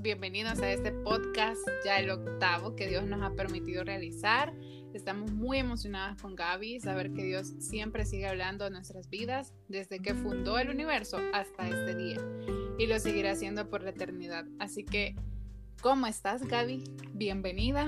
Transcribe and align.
bienvenidos 0.00 0.60
a 0.60 0.72
este 0.72 0.92
podcast, 0.92 1.60
ya 1.84 1.98
el 1.98 2.10
octavo 2.10 2.74
que 2.74 2.88
Dios 2.88 3.04
nos 3.04 3.22
ha 3.22 3.34
permitido 3.34 3.84
realizar. 3.84 4.52
Estamos 4.92 5.32
muy 5.32 5.58
emocionadas 5.58 6.20
con 6.20 6.34
Gaby, 6.34 6.80
saber 6.80 7.12
que 7.12 7.24
Dios 7.24 7.54
siempre 7.58 8.04
sigue 8.04 8.26
hablando 8.26 8.64
de 8.64 8.70
nuestras 8.70 9.08
vidas 9.08 9.52
desde 9.68 10.00
que 10.00 10.14
fundó 10.14 10.58
el 10.58 10.70
universo 10.70 11.18
hasta 11.32 11.68
este 11.68 11.94
día 11.94 12.18
y 12.78 12.86
lo 12.86 12.98
seguirá 12.98 13.32
haciendo 13.32 13.68
por 13.68 13.82
la 13.82 13.90
eternidad. 13.90 14.44
Así 14.58 14.84
que, 14.84 15.14
¿cómo 15.80 16.06
estás 16.06 16.42
Gaby? 16.46 16.84
Bienvenida. 17.12 17.86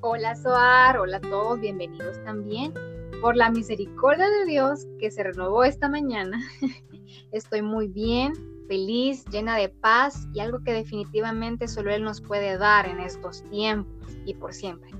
Hola 0.00 0.34
Soar, 0.36 0.98
hola 0.98 1.18
a 1.18 1.20
todos, 1.20 1.60
bienvenidos 1.60 2.22
también. 2.24 2.72
Por 3.20 3.36
la 3.36 3.50
misericordia 3.50 4.28
de 4.30 4.46
Dios 4.46 4.86
que 4.98 5.10
se 5.10 5.22
renovó 5.22 5.64
esta 5.64 5.88
mañana, 5.88 6.40
estoy 7.32 7.60
muy 7.60 7.88
bien, 7.88 8.32
feliz, 8.70 9.24
llena 9.32 9.56
de 9.56 9.68
paz 9.68 10.28
y 10.32 10.38
algo 10.38 10.62
que 10.62 10.72
definitivamente 10.72 11.66
solo 11.66 11.90
Él 11.90 12.04
nos 12.04 12.20
puede 12.20 12.56
dar 12.56 12.86
en 12.86 13.00
estos 13.00 13.42
tiempos 13.50 14.16
y 14.24 14.34
por 14.34 14.54
siempre. 14.54 14.90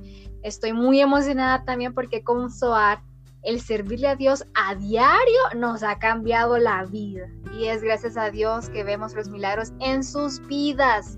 Estoy 0.42 0.72
muy 0.72 1.00
emocionada 1.00 1.64
también 1.64 1.94
porque 1.94 2.24
con 2.24 2.50
Soar, 2.50 3.00
el 3.44 3.60
servirle 3.60 4.08
a 4.08 4.16
Dios 4.16 4.44
a 4.56 4.74
diario 4.74 5.40
nos 5.54 5.84
ha 5.84 6.00
cambiado 6.00 6.58
la 6.58 6.84
vida. 6.86 7.30
Y 7.56 7.66
es 7.66 7.80
gracias 7.80 8.16
a 8.16 8.32
Dios 8.32 8.68
que 8.70 8.82
vemos 8.82 9.14
los 9.14 9.28
milagros 9.28 9.72
en 9.78 10.02
sus 10.02 10.44
vidas 10.48 11.16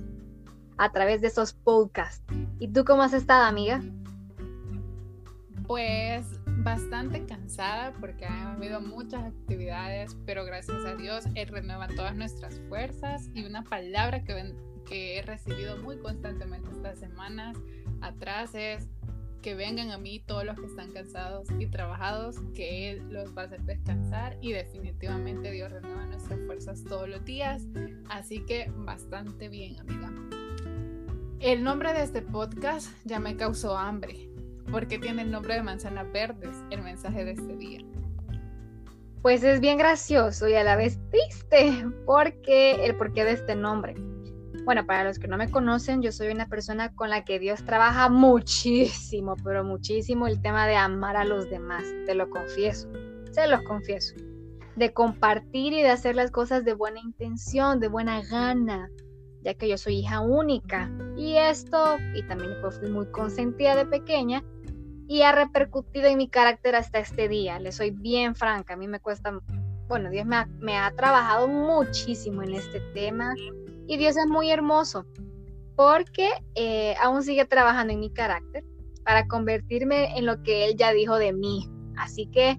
a 0.77 0.93
través 0.93 1.23
de 1.23 1.29
esos 1.29 1.55
podcasts. 1.55 2.23
¿Y 2.59 2.69
tú 2.69 2.85
cómo 2.85 3.03
has 3.03 3.15
estado, 3.15 3.47
amiga? 3.47 3.81
Pues 5.67 6.27
bastante 6.63 7.25
cansada 7.27 7.93
porque 8.01 8.25
ha 8.25 8.53
habido 8.53 8.81
muchas 8.81 9.25
actividades, 9.25 10.17
pero 10.27 10.45
gracias 10.45 10.85
a 10.85 10.95
Dios 10.95 11.25
Él 11.35 11.49
renueva 11.49 11.89
todas 11.89 12.15
nuestras 12.17 12.61
fuerzas 12.69 13.29
y 13.35 13.45
una 13.45 13.65
palabra 13.65 14.23
que, 14.25 14.55
que 14.87 15.19
he 15.19 15.23
recibido 15.23 15.77
muy 15.79 15.99
constantemente 15.99 16.71
estas 16.71 16.99
semanas 16.99 17.57
atrás 18.01 18.55
es 18.55 18.89
que 19.43 19.55
vengan 19.57 19.91
a 19.91 19.99
mí 19.99 20.21
todos 20.21 20.45
los 20.45 20.59
que 20.59 20.67
están 20.67 20.93
cansados 20.93 21.49
y 21.59 21.67
trabajados, 21.67 22.37
que 22.55 22.91
Él 22.91 23.03
los 23.11 23.37
va 23.37 23.43
a 23.43 23.45
hacer 23.47 23.63
descansar 23.63 24.39
y 24.41 24.53
definitivamente 24.53 25.51
Dios 25.51 25.73
renueva 25.73 26.07
nuestras 26.07 26.39
fuerzas 26.47 26.85
todos 26.85 27.09
los 27.09 27.25
días, 27.25 27.67
así 28.09 28.45
que 28.45 28.71
bastante 28.77 29.49
bien 29.49 29.81
amiga. 29.81 30.13
El 31.41 31.65
nombre 31.65 31.93
de 31.93 32.05
este 32.05 32.23
podcast 32.23 32.89
ya 33.05 33.19
me 33.19 33.37
causó 33.37 33.77
hambre, 33.77 34.32
porque 34.71 34.99
tiene 34.99 35.23
el 35.23 35.31
nombre 35.31 35.55
de 35.55 35.63
manzanas 35.63 36.11
verdes, 36.13 36.57
el 36.71 36.83
mensaje 36.83 37.25
de 37.25 37.33
este 37.33 37.57
día. 37.57 37.81
Pues 39.23 39.45
es 39.45 39.61
bien 39.61 39.79
gracioso 39.79 40.49
y 40.49 40.55
a 40.55 40.65
la 40.65 40.77
vez 40.77 40.99
triste, 41.11 41.87
porque 42.07 42.85
el 42.85 42.97
porqué 42.97 43.25
de 43.25 43.33
este 43.33 43.55
nombre. 43.55 43.95
Bueno, 44.65 44.87
para 44.87 45.05
los 45.05 45.19
que 45.19 45.29
no 45.29 45.37
me 45.37 45.51
conocen, 45.51 46.03
yo 46.03 46.13
soy 46.13 46.29
una 46.29 46.49
persona 46.49 46.95
con 46.95 47.11
la 47.11 47.25
que 47.25 47.39
Dios 47.39 47.65
trabaja 47.65 48.09
muchísimo, 48.09 49.37
pero 49.43 49.65
muchísimo 49.65 50.27
el 50.27 50.41
tema 50.41 50.67
de 50.67 50.77
amar 50.77 51.17
a 51.17 51.25
los 51.25 51.51
demás, 51.51 51.83
te 52.07 52.15
lo 52.15 52.31
confieso, 52.31 52.89
se 53.33 53.47
los 53.49 53.63
confieso. 53.63 54.15
De 54.77 54.93
compartir 54.93 55.73
y 55.73 55.83
de 55.83 55.91
hacer 55.91 56.15
las 56.15 56.31
cosas 56.31 56.65
de 56.65 56.75
buena 56.75 57.01
intención, 57.01 57.81
de 57.81 57.89
buena 57.89 58.23
gana, 58.23 58.89
ya 59.45 59.55
que 59.55 59.69
yo 59.69 59.77
soy 59.77 59.99
hija 59.99 60.21
única. 60.21 60.91
Y 61.17 61.37
esto, 61.37 61.99
y 62.15 62.23
también 62.25 62.55
pues, 62.61 62.79
fui 62.79 62.91
muy 62.91 63.07
consentida 63.07 63.77
de 63.77 63.87
pequeña, 63.87 64.45
y 65.13 65.23
ha 65.23 65.33
repercutido 65.33 66.07
en 66.07 66.17
mi 66.17 66.29
carácter 66.29 66.75
hasta 66.75 66.99
este 66.99 67.29
día. 67.29 67.59
Le 67.59 67.71
soy 67.73 67.91
bien 67.91 68.35
franca, 68.35 68.75
a 68.75 68.77
mí 68.77 68.89
me 68.89 68.99
cuesta, 68.99 69.39
bueno, 69.87 70.09
Dios 70.09 70.25
me 70.27 70.79
ha, 70.79 70.91
trabajado 70.97 71.49
muchísimo 71.49 72.43
en 72.43 72.55
este 72.55 72.81
tema 72.95 73.35
y 73.87 73.99
Dios 73.99 74.17
es 74.17 74.27
muy 74.27 74.51
hermoso 74.51 75.05
porque 75.77 76.31
eh, 76.55 76.95
aún 77.03 77.23
sigue 77.23 77.45
trabajando 77.45 77.93
en 77.93 78.01
mi 78.01 78.11
carácter 78.11 78.65
para 79.05 79.27
convertirme 79.27 80.17
en 80.17 80.25
lo 80.25 80.43
que 80.43 80.65
Él 80.65 80.77
ya 80.77 80.93
dijo 80.93 81.19
de 81.19 81.35
mí. 81.35 81.69
Así 81.99 82.27
que, 82.27 82.59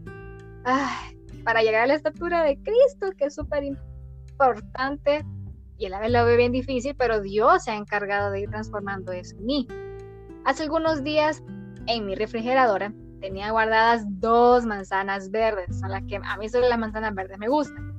para 1.44 1.64
llegar 1.64 1.84
a 1.84 1.88
la 1.88 1.96
estatura 1.96 2.44
de 2.44 2.58
Cristo, 2.58 3.12
que 3.18 3.26
es 3.26 3.36
súper 3.36 3.64
importante, 3.64 5.26
y 5.78 5.86
a 5.86 5.90
la 5.90 6.00
vez 6.00 6.12
lo 6.12 6.26
ve 6.26 6.38
bien 6.38 6.52
difícil, 6.52 6.96
pero 6.96 7.22
Dios 7.22 7.64
se 7.64 7.72
ha 7.72 7.76
encargado 7.76 8.32
de 8.32 8.42
ir 8.42 8.50
transformando 8.50 9.12
eso 9.12 9.36
en 9.38 9.46
mí. 9.46 9.68
Hace 10.46 10.64
algunos 10.64 11.04
días 11.04 11.44
en 11.88 12.06
mi 12.06 12.16
refrigeradora 12.16 12.94
tenía 13.22 13.52
guardadas 13.52 14.04
dos 14.20 14.66
manzanas 14.66 15.32
verdes, 15.32 15.80
son 15.80 15.92
las 15.92 16.04
que 16.04 16.20
a 16.24 16.38
mí 16.38 16.50
solo 16.50 16.68
las 16.68 16.80
manzanas 16.80 17.16
verdes 17.16 17.38
me 17.40 17.48
gustan. 17.48 17.94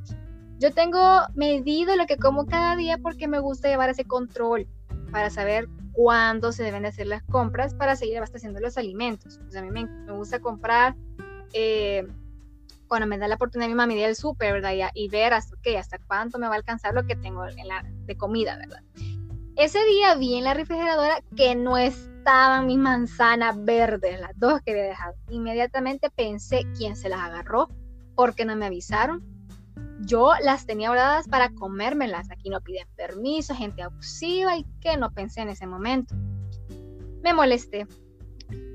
Yo 0.58 0.70
tengo 0.72 1.00
medido 1.34 1.96
lo 1.96 2.06
que 2.06 2.16
como 2.16 2.46
cada 2.46 2.76
día 2.76 2.98
porque 2.98 3.26
me 3.26 3.38
gusta 3.38 3.68
llevar 3.68 3.90
ese 3.90 4.04
control 4.04 4.66
para 5.10 5.30
saber 5.30 5.68
cuándo 5.92 6.52
se 6.52 6.62
deben 6.62 6.86
hacer 6.86 7.06
las 7.06 7.22
compras 7.22 7.74
para 7.74 7.96
seguir 7.96 8.18
abasteciendo 8.18 8.60
los 8.60 8.76
alimentos. 8.76 9.40
a 9.56 9.62
mí 9.62 9.70
me, 9.70 9.86
gusta 10.12 10.40
comprar 10.40 10.94
eh, 11.52 12.06
cuando 12.94 13.08
me 13.08 13.18
da 13.18 13.26
la 13.26 13.34
oportunidad 13.34 13.68
mi 13.68 13.74
mamá 13.74 13.92
del 13.92 14.14
súper, 14.14 14.52
¿verdad? 14.52 14.72
Y, 14.94 15.08
ver 15.08 15.32
hasta, 15.32 15.56
hasta 15.76 15.98
cuánto 16.06 16.38
me 16.38 16.46
va 16.46 16.52
a 16.52 16.58
alcanzar 16.58 16.94
lo 16.94 17.04
que 17.04 17.16
tengo 17.16 17.44
en 17.44 17.66
la, 17.66 17.84
de 17.84 18.16
comida, 18.16 18.56
¿verdad? 18.56 18.84
Ese 19.56 19.84
día 19.84 20.14
vi 20.14 20.36
en 20.36 20.44
la 20.44 20.54
refrigeradora 20.54 21.20
que 21.36 21.56
no 21.56 21.76
estaban 21.76 22.66
mis 22.66 22.78
manzanas 22.78 23.56
verdes, 23.64 24.20
las 24.20 24.38
dos 24.38 24.60
que 24.62 24.70
había 24.70 24.84
dejado. 24.84 25.16
Inmediatamente 25.28 26.08
pensé 26.08 26.68
quién 26.78 26.94
se 26.94 27.08
las 27.08 27.18
agarró, 27.18 27.68
porque 28.14 28.44
no 28.44 28.54
me 28.54 28.66
avisaron. 28.66 29.24
Yo 30.02 30.30
las 30.40 30.64
tenía 30.64 30.90
guardadas 30.90 31.26
para 31.26 31.50
comérmelas. 31.50 32.30
Aquí 32.30 32.48
no 32.48 32.60
piden 32.60 32.86
permiso, 32.94 33.56
gente 33.56 33.82
abusiva 33.82 34.56
y 34.56 34.64
que 34.80 34.96
no 34.96 35.10
pensé 35.10 35.40
en 35.40 35.48
ese 35.48 35.66
momento. 35.66 36.14
Me 37.24 37.34
molesté. 37.34 37.88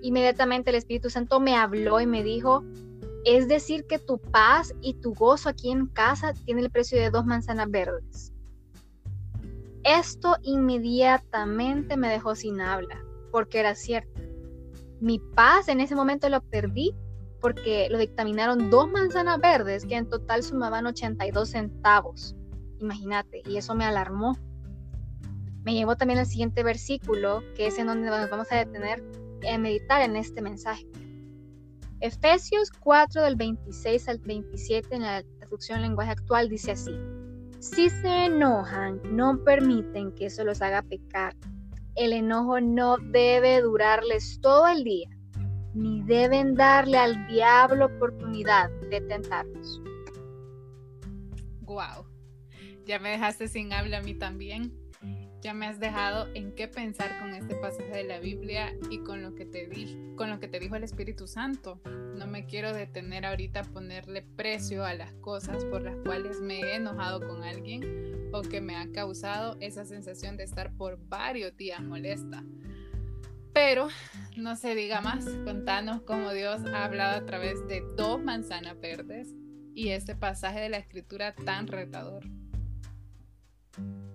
Inmediatamente 0.02 0.72
el 0.72 0.76
Espíritu 0.76 1.10
Santo 1.10 1.40
me 1.40 1.56
habló 1.56 2.02
y 2.02 2.06
me 2.06 2.22
dijo, 2.22 2.66
es 3.38 3.48
decir 3.48 3.86
que 3.86 4.00
tu 4.00 4.18
paz 4.18 4.74
y 4.82 4.96
tu 4.96 5.14
gozo 5.14 5.50
aquí 5.50 5.72
en 5.72 5.86
casa 5.88 6.34
tiene 6.34 6.62
el 6.62 6.72
precio 6.72 7.00
de 7.00 7.12
dos 7.12 7.26
manzanas 7.26 7.70
verdes. 7.70 8.34
Esto 9.84 10.36
inmediatamente 10.42 11.96
me 11.96 12.10
dejó 12.10 12.36
sin 12.36 12.60
habla, 12.60 13.04
porque 13.32 13.60
era 13.60 13.76
cierto. 13.76 14.22
Mi 15.00 15.20
paz 15.20 15.68
en 15.68 15.80
ese 15.80 15.96
momento 15.96 16.28
lo 16.30 16.42
perdí 16.42 16.96
porque 17.40 17.88
lo 17.90 17.98
dictaminaron 17.98 18.70
dos 18.70 18.90
manzanas 18.92 19.40
verdes 19.40 19.86
que 19.86 19.96
en 19.96 20.10
total 20.10 20.44
sumaban 20.44 20.88
82 20.88 21.50
centavos. 21.50 22.36
Imagínate, 22.80 23.44
y 23.46 23.58
eso 23.58 23.76
me 23.76 23.86
alarmó. 23.86 24.38
Me 25.64 25.74
llevó 25.74 25.96
también 25.96 26.20
al 26.20 26.26
siguiente 26.26 26.64
versículo, 26.64 27.44
que 27.56 27.68
es 27.68 27.78
en 27.78 27.88
donde 27.88 28.10
nos 28.10 28.30
vamos 28.30 28.52
a 28.52 28.56
detener 28.56 29.04
en 29.42 29.62
meditar 29.62 30.02
en 30.02 30.16
este 30.16 30.42
mensaje. 30.42 30.86
Efesios 32.02 32.72
4 32.80 33.24
del 33.24 33.36
26 33.36 34.08
al 34.08 34.20
27 34.20 34.96
en 34.96 35.02
la 35.02 35.24
traducción 35.40 35.82
lenguaje 35.82 36.12
actual 36.12 36.48
dice 36.48 36.72
así. 36.72 36.96
Si 37.60 37.90
se 37.90 38.26
enojan, 38.26 39.02
no 39.12 39.44
permiten 39.44 40.14
que 40.16 40.28
eso 40.28 40.46
los 40.46 40.62
haga 40.62 40.82
pecar. 40.82 41.36
El 41.96 42.14
enojo 42.14 42.62
no 42.62 42.98
debe 42.98 43.60
durarles 43.60 44.40
todo 44.40 44.68
el 44.70 44.86
día, 44.86 45.10
ni 45.74 46.02
deben 46.04 46.56
darle 46.56 46.98
al 46.98 47.28
diablo 47.28 47.88
oportunidad 47.88 48.70
de 48.90 49.02
tentarlos. 49.02 49.82
Wow, 51.62 52.06
ya 52.86 52.98
me 53.00 53.10
dejaste 53.10 53.50
sin 53.50 53.74
habla 53.74 53.98
a 53.98 54.02
mí 54.02 54.14
también 54.14 54.79
ya 55.42 55.54
me 55.54 55.68
has 55.68 55.80
dejado 55.80 56.28
en 56.34 56.54
qué 56.54 56.68
pensar 56.68 57.20
con 57.20 57.34
este 57.34 57.56
pasaje 57.56 57.90
de 57.90 58.04
la 58.04 58.20
Biblia 58.20 58.74
y 58.90 59.00
con 59.00 59.22
lo 59.22 59.36
que 59.36 59.46
te 59.46 59.68
di, 59.68 59.98
dijo 60.60 60.76
el 60.76 60.84
Espíritu 60.84 61.28
Santo. 61.28 61.80
No 62.16 62.28
me 62.28 62.46
quiero 62.46 62.74
detener 62.74 63.26
ahorita 63.26 63.62
a 63.62 63.64
ponerle 63.64 64.22
precio 64.22 64.84
a 64.86 64.94
las 64.94 65.14
cosas 65.14 65.64
por 65.66 65.82
las 65.82 65.96
cuales 66.06 66.42
me 66.42 66.60
he 66.60 66.76
enojado 66.76 67.26
con 67.26 67.44
alguien 67.44 68.30
o 68.34 68.42
que 68.42 68.62
me 68.62 68.76
ha 68.76 68.92
causado 68.92 69.58
esa 69.62 69.86
sensación 69.86 70.36
de 70.36 70.44
estar 70.44 70.74
por 70.76 71.00
varios 71.08 71.56
días 71.56 71.82
molesta. 71.82 72.44
Pero 73.54 73.88
no 74.36 74.56
se 74.56 74.76
diga 74.76 75.02
más, 75.02 75.26
contanos 75.46 76.02
cómo 76.02 76.32
Dios 76.32 76.62
ha 76.74 76.86
hablado 76.86 77.18
a 77.18 77.26
través 77.26 77.66
de 77.68 77.82
dos 77.96 78.22
manzanas 78.22 78.80
verdes 78.80 79.34
y 79.74 79.90
este 79.90 80.16
pasaje 80.16 80.60
de 80.60 80.70
la 80.70 80.78
escritura 80.78 81.34
tan 81.34 81.68
retador. 81.68 82.26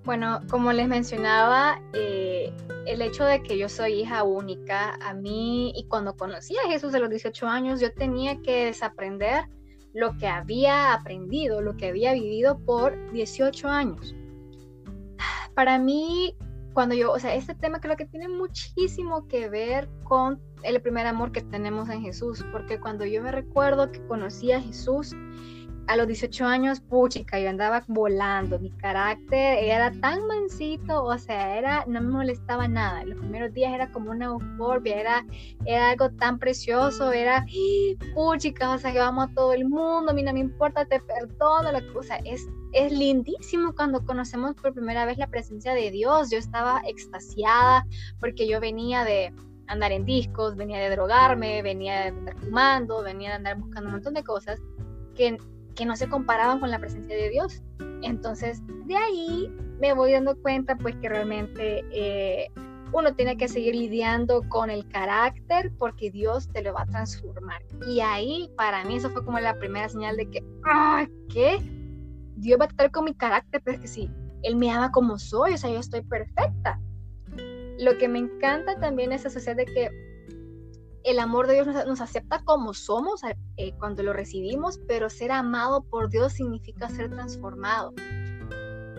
Bueno, 0.04 0.40
como 0.50 0.72
les 0.72 0.86
mencionaba, 0.86 1.80
eh, 1.94 2.52
el 2.86 3.00
hecho 3.00 3.24
de 3.24 3.42
que 3.42 3.56
yo 3.56 3.68
soy 3.70 4.00
hija 4.00 4.22
única, 4.22 4.98
a 5.00 5.14
mí, 5.14 5.72
y 5.74 5.86
cuando 5.88 6.14
conocí 6.14 6.54
a 6.58 6.68
Jesús 6.68 6.94
a 6.94 6.98
los 6.98 7.08
18 7.08 7.46
años, 7.46 7.80
yo 7.80 7.92
tenía 7.94 8.40
que 8.42 8.66
desaprender 8.66 9.46
lo 9.94 10.16
que 10.18 10.26
había 10.26 10.92
aprendido, 10.92 11.62
lo 11.62 11.76
que 11.76 11.88
había 11.88 12.12
vivido 12.12 12.58
por 12.58 13.12
18 13.12 13.68
años. 13.68 14.14
Para 15.54 15.78
mí, 15.78 16.36
cuando 16.74 16.94
yo, 16.94 17.12
o 17.12 17.18
sea, 17.18 17.34
este 17.34 17.54
tema 17.54 17.80
creo 17.80 17.96
que 17.96 18.04
tiene 18.04 18.28
muchísimo 18.28 19.26
que 19.28 19.48
ver 19.48 19.88
con 20.02 20.40
el 20.64 20.82
primer 20.82 21.06
amor 21.06 21.30
que 21.32 21.42
tenemos 21.42 21.88
en 21.88 22.02
Jesús, 22.02 22.44
porque 22.52 22.80
cuando 22.80 23.06
yo 23.06 23.22
me 23.22 23.30
recuerdo 23.30 23.92
que 23.92 24.04
conocí 24.06 24.50
a 24.52 24.60
Jesús, 24.60 25.12
a 25.86 25.96
los 25.96 26.06
18 26.06 26.44
años, 26.46 26.80
puchica, 26.80 27.38
yo 27.38 27.50
andaba 27.50 27.84
volando, 27.88 28.58
mi 28.58 28.70
carácter 28.70 29.58
era 29.64 29.92
tan 30.00 30.26
mansito, 30.26 31.04
o 31.04 31.18
sea, 31.18 31.58
era, 31.58 31.84
no 31.86 32.00
me 32.00 32.08
molestaba 32.08 32.66
nada. 32.68 33.04
Los 33.04 33.18
primeros 33.18 33.52
días 33.52 33.72
era 33.72 33.90
como 33.92 34.10
una 34.10 34.26
euforia, 34.26 34.98
era, 34.98 35.26
era 35.66 35.90
algo 35.90 36.10
tan 36.10 36.38
precioso, 36.38 37.12
era, 37.12 37.44
puchica, 38.14 38.70
o 38.70 38.78
sea, 38.78 38.92
que 38.92 38.98
vamos 38.98 39.28
a 39.28 39.34
todo 39.34 39.52
el 39.52 39.68
mundo, 39.68 40.10
a 40.10 40.14
mí 40.14 40.22
no 40.22 40.32
me 40.32 40.40
importa, 40.40 40.86
te 40.86 41.00
perdono, 41.00 41.70
la 41.70 41.86
cosa, 41.92 42.16
es, 42.24 42.48
es 42.72 42.90
lindísimo 42.90 43.74
cuando 43.74 44.04
conocemos 44.04 44.54
por 44.54 44.72
primera 44.72 45.04
vez 45.04 45.18
la 45.18 45.26
presencia 45.26 45.74
de 45.74 45.90
Dios. 45.90 46.30
Yo 46.30 46.38
estaba 46.38 46.82
extasiada 46.86 47.86
porque 48.20 48.48
yo 48.48 48.58
venía 48.58 49.04
de 49.04 49.32
andar 49.66 49.92
en 49.92 50.04
discos, 50.04 50.56
venía 50.56 50.78
de 50.78 50.90
drogarme, 50.90 51.62
venía 51.62 52.00
de 52.00 52.08
andar 52.08 52.36
fumando, 52.38 53.02
venía 53.02 53.30
de 53.30 53.36
andar 53.36 53.58
buscando 53.58 53.88
un 53.88 53.94
montón 53.94 54.14
de 54.14 54.24
cosas 54.24 54.60
que 55.14 55.38
que 55.74 55.84
no 55.84 55.96
se 55.96 56.08
comparaban 56.08 56.60
con 56.60 56.70
la 56.70 56.78
presencia 56.78 57.14
de 57.14 57.30
Dios. 57.30 57.62
Entonces, 58.02 58.62
de 58.86 58.96
ahí 58.96 59.52
me 59.80 59.92
voy 59.92 60.12
dando 60.12 60.36
cuenta 60.40 60.76
pues 60.76 60.94
que 60.96 61.08
realmente 61.08 61.84
eh, 61.92 62.50
uno 62.92 63.14
tiene 63.14 63.36
que 63.36 63.48
seguir 63.48 63.74
lidiando 63.74 64.42
con 64.48 64.70
el 64.70 64.86
carácter 64.88 65.72
porque 65.78 66.10
Dios 66.10 66.48
te 66.52 66.62
lo 66.62 66.72
va 66.72 66.82
a 66.82 66.86
transformar. 66.86 67.62
Y 67.88 68.00
ahí 68.00 68.50
para 68.56 68.84
mí 68.84 68.96
eso 68.96 69.10
fue 69.10 69.24
como 69.24 69.40
la 69.40 69.58
primera 69.58 69.88
señal 69.88 70.16
de 70.16 70.30
que, 70.30 70.44
¡ah! 70.64 71.06
¿Qué? 71.28 71.58
Dios 72.36 72.58
va 72.60 72.64
a 72.66 72.68
estar 72.68 72.90
con 72.90 73.04
mi 73.04 73.14
carácter, 73.14 73.60
pero 73.64 73.76
es 73.76 73.80
que 73.80 73.88
sí, 73.88 74.10
Él 74.42 74.56
me 74.56 74.70
ama 74.70 74.92
como 74.92 75.18
soy, 75.18 75.54
o 75.54 75.58
sea, 75.58 75.70
yo 75.70 75.78
estoy 75.80 76.02
perfecta. 76.02 76.80
Lo 77.78 77.98
que 77.98 78.08
me 78.08 78.20
encanta 78.20 78.78
también 78.78 79.12
es 79.12 79.26
asociar 79.26 79.56
de 79.56 79.64
que 79.64 79.90
el 81.04 81.20
amor 81.20 81.46
de 81.46 81.54
Dios 81.54 81.66
nos, 81.66 82.00
acepta 82.00 82.42
como 82.44 82.72
somos 82.72 83.20
eh, 83.56 83.72
cuando 83.78 84.02
lo 84.02 84.12
recibimos, 84.12 84.80
pero 84.88 85.10
ser 85.10 85.30
amado 85.32 85.82
por 85.82 86.08
Dios 86.08 86.32
significa 86.32 86.88
ser 86.88 87.10
transformado. 87.10 87.92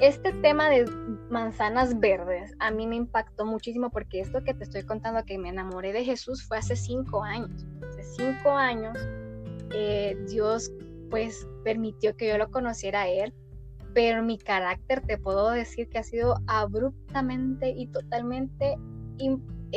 Este 0.01 0.33
tema 0.33 0.69
de 0.69 0.85
manzanas 1.29 1.99
verdes 1.99 2.53
a 2.59 2.69
mí 2.69 2.85
me 2.85 2.95
impactó 2.95 3.45
muchísimo 3.45 3.89
porque 3.89 4.19
esto 4.19 4.43
que 4.43 4.53
te 4.53 4.65
estoy 4.65 4.83
contando, 4.83 5.23
que 5.25 5.37
me 5.37 5.49
enamoré 5.49 5.93
de 5.93 6.03
Jesús, 6.03 6.45
fue 6.47 6.57
hace 6.57 6.75
cinco 6.75 7.23
años. 7.23 7.65
Hace 7.89 8.03
cinco 8.03 8.51
años 8.51 8.97
eh, 9.73 10.15
Dios 10.27 10.71
pues 11.09 11.47
permitió 11.63 12.15
que 12.15 12.27
yo 12.27 12.37
lo 12.37 12.51
conociera 12.51 13.03
a 13.03 13.07
Él, 13.07 13.33
pero 13.93 14.21
mi 14.21 14.37
carácter 14.37 15.01
te 15.01 15.17
puedo 15.17 15.49
decir 15.49 15.89
que 15.89 15.97
ha 15.97 16.03
sido 16.03 16.35
abruptamente 16.45 17.69
y 17.69 17.87
totalmente 17.87 18.77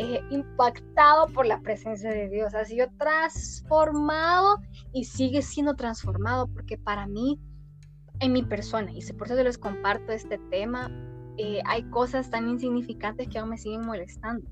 eh, 0.00 0.22
impactado 0.30 1.26
por 1.26 1.44
la 1.44 1.60
presencia 1.60 2.10
de 2.10 2.28
Dios, 2.28 2.54
ha 2.54 2.64
sido 2.64 2.86
transformado 2.98 4.60
y 4.92 5.04
sigue 5.04 5.42
siendo 5.42 5.74
transformado 5.74 6.46
porque 6.46 6.78
para 6.78 7.08
mí, 7.08 7.40
en 8.20 8.32
mi 8.32 8.44
persona, 8.44 8.92
y 8.92 9.12
por 9.14 9.26
eso 9.26 9.42
les 9.42 9.58
comparto 9.58 10.12
este 10.12 10.38
tema, 10.50 10.88
eh, 11.36 11.60
hay 11.66 11.82
cosas 11.90 12.30
tan 12.30 12.48
insignificantes 12.48 13.28
que 13.28 13.40
aún 13.40 13.50
me 13.50 13.58
siguen 13.58 13.84
molestando. 13.86 14.48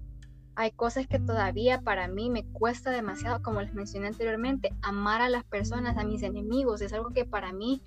Hay 0.57 0.73
cosas 0.73 1.07
que 1.07 1.21
todavía 1.21 1.81
para 1.81 2.09
mí 2.09 2.29
me 2.29 2.45
cuesta 2.47 2.91
demasiado, 2.91 3.41
como 3.41 3.61
les 3.61 3.73
mencioné 3.73 4.09
anteriormente, 4.09 4.75
amar 4.83 5.21
a 5.21 5.29
las 5.29 5.45
personas, 5.45 5.97
a 5.97 6.05
mis 6.05 6.25
enemigos, 6.25 6.81
es 6.81 6.93
algo 6.93 7.11
que 7.11 7.25
para 7.25 7.53
mí, 7.53 7.83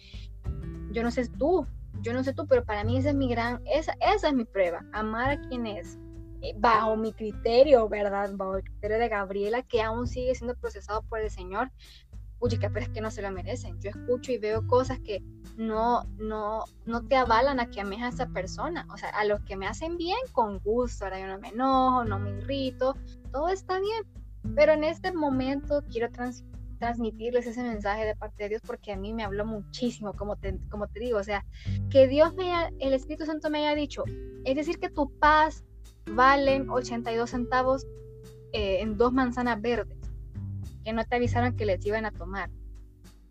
yo 0.92 1.04
no 1.04 1.12
sé 1.12 1.28
tú, 1.28 1.68
yo 2.02 2.14
no 2.14 2.24
sé 2.24 2.34
tú, 2.34 2.48
pero 2.48 2.64
para 2.64 2.86
mí 2.86 2.98
esa 2.98 3.10
es 3.10 3.16
mi 3.16 3.28
gran, 3.28 3.62
esa, 3.66 3.98
esa 4.00 4.30
es 4.30 4.34
mi 4.34 4.46
prueba, 4.46 4.86
amar 4.94 5.32
a 5.32 5.42
quien 5.42 5.68
es, 5.68 6.00
bajo 6.57 6.95
mi 6.95 7.13
criterio, 7.13 7.88
¿verdad? 7.89 8.31
Bajo 8.33 8.57
el 8.57 8.63
criterio 8.63 9.00
de 9.00 9.09
Gabriela, 9.09 9.63
que 9.63 9.81
aún 9.81 10.07
sigue 10.07 10.36
siendo 10.36 10.56
procesado 10.56 11.01
por 11.03 11.19
el 11.19 11.30
Señor, 11.30 11.71
uy, 12.39 12.57
que 12.57 12.69
pero 12.69 12.86
es 12.86 12.89
que 12.89 13.01
no 13.01 13.12
se 13.12 13.21
lo 13.21 13.31
merecen. 13.31 13.80
Yo 13.81 13.89
escucho 13.89 14.31
y 14.31 14.38
veo 14.38 14.65
cosas 14.68 15.00
que 15.00 15.21
no, 15.57 16.03
no, 16.18 16.63
no 16.86 17.06
te 17.06 17.15
avalan 17.15 17.59
a 17.59 17.69
que 17.69 17.81
ames 17.81 18.01
a 18.01 18.09
esa 18.09 18.27
persona. 18.27 18.88
O 18.94 18.97
sea, 18.97 19.09
a 19.09 19.25
los 19.25 19.41
que 19.41 19.56
me 19.56 19.68
hacen 19.68 19.97
bien, 19.97 20.18
con 20.31 20.59
gusto. 20.59 21.06
Ahora 21.06 21.19
yo 21.19 21.27
no 21.27 21.39
me 21.39 21.50
enojo, 21.50 22.06
no 22.06 22.19
me 22.19 22.31
irrito, 22.31 22.95
todo 23.31 23.50
está 23.50 23.80
bien. 23.80 24.03
Pero 24.56 24.74
en 24.74 24.86
este 24.86 25.12
momento 25.12 25.83
quiero 25.91 26.09
transmitirles 26.80 27.45
ese 27.45 27.62
mensaje 27.62 28.06
de 28.06 28.15
parte 28.15 28.44
de 28.44 28.50
Dios 28.50 28.62
porque 28.65 28.94
a 28.94 28.97
mí 28.97 29.13
me 29.13 29.24
habló 29.24 29.45
muchísimo, 29.45 30.13
como 30.13 30.38
te, 30.38 30.57
como 30.69 30.88
te 30.88 31.01
digo. 31.01 31.19
O 31.19 31.24
sea, 31.24 31.45
que 31.89 32.07
Dios 32.07 32.33
me 32.36 32.51
el 32.80 32.94
Espíritu 32.94 33.25
Santo 33.25 33.50
me 33.50 33.59
haya 33.59 33.75
dicho, 33.75 34.03
es 34.45 34.56
decir, 34.56 34.80
que 34.80 34.89
tu 34.89 35.12
paz, 35.19 35.65
valen 36.16 36.70
82 36.70 37.30
centavos 37.30 37.88
eh, 38.54 38.82
en 38.82 38.98
dos 38.98 39.14
manzanas 39.14 39.62
verdes 39.62 39.98
que 40.84 40.94
no 40.94 41.06
te 41.06 41.16
avisaron 41.16 41.56
que 41.56 41.66
les 41.66 41.86
iban 41.86 42.06
a 42.06 42.12
tomar. 42.12 42.50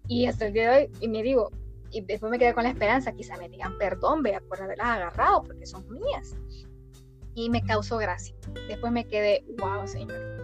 Y 0.07 0.27
hasta 0.27 0.47
el 0.47 0.53
día 0.53 0.71
de 0.71 0.77
hoy, 0.77 0.91
y 1.01 1.09
me 1.09 1.23
digo, 1.23 1.51
y 1.91 2.03
después 2.03 2.31
me 2.31 2.39
quedé 2.39 2.55
con 2.55 2.65
la 2.65 2.71
esperanza, 2.71 3.13
quizá 3.13 3.37
me 3.37 3.49
digan 3.49 3.77
perdón, 3.79 4.23
vea, 4.23 4.41
por 4.41 4.61
haberlas 4.61 4.89
agarrado, 4.89 5.43
porque 5.43 5.67
son 5.67 5.85
mías. 5.91 6.37
Y 7.35 7.51
me 7.51 7.63
causó 7.63 7.99
gracia. 7.99 8.35
Después 8.69 8.93
me 8.93 9.07
quedé, 9.07 9.45
wow, 9.59 9.87
Señor. 9.87 10.38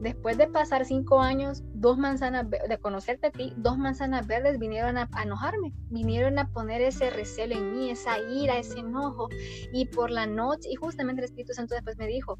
Después 0.00 0.38
de 0.38 0.46
pasar 0.46 0.84
cinco 0.84 1.20
años, 1.20 1.62
dos 1.74 1.98
manzanas, 1.98 2.46
de 2.48 2.78
conocerte 2.78 3.28
a 3.28 3.30
ti, 3.30 3.52
dos 3.56 3.78
manzanas 3.78 4.26
verdes 4.26 4.58
vinieron 4.58 4.96
a, 4.96 5.08
enojarme, 5.22 5.72
vinieron 5.90 6.38
a 6.38 6.48
poner 6.52 6.80
ese 6.82 7.10
recelo 7.10 7.56
en 7.56 7.72
mí, 7.72 7.90
esa 7.90 8.18
ira, 8.18 8.58
ese 8.58 8.78
enojo. 8.78 9.28
Y 9.72 9.86
por 9.86 10.10
la 10.10 10.26
noche, 10.26 10.68
y 10.70 10.76
justamente 10.76 11.22
el 11.22 11.24
Espíritu 11.26 11.52
Santo 11.52 11.74
después 11.74 11.96
me 11.98 12.06
dijo, 12.06 12.38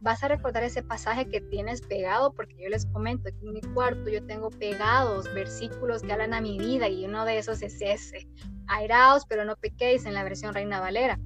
vas 0.00 0.22
a 0.22 0.28
recordar 0.28 0.62
ese 0.62 0.82
pasaje 0.82 1.26
que 1.28 1.40
tienes 1.40 1.80
pegado, 1.80 2.32
porque 2.32 2.56
yo 2.62 2.68
les 2.68 2.86
comento, 2.86 3.28
aquí 3.28 3.46
en 3.46 3.54
mi 3.54 3.60
cuarto 3.60 4.10
yo 4.10 4.24
tengo 4.26 4.50
pegados 4.50 5.32
versículos 5.34 6.02
que 6.02 6.12
hablan 6.12 6.34
a 6.34 6.40
mi 6.40 6.58
vida 6.58 6.88
y 6.88 7.04
uno 7.04 7.24
de 7.24 7.38
esos 7.38 7.62
es 7.62 7.80
ese, 7.80 8.28
airaos 8.66 9.24
pero 9.26 9.44
no 9.44 9.56
pequéis 9.56 10.04
en 10.04 10.14
la 10.14 10.24
versión 10.24 10.54
Reina 10.54 10.80
Valera. 10.80 11.18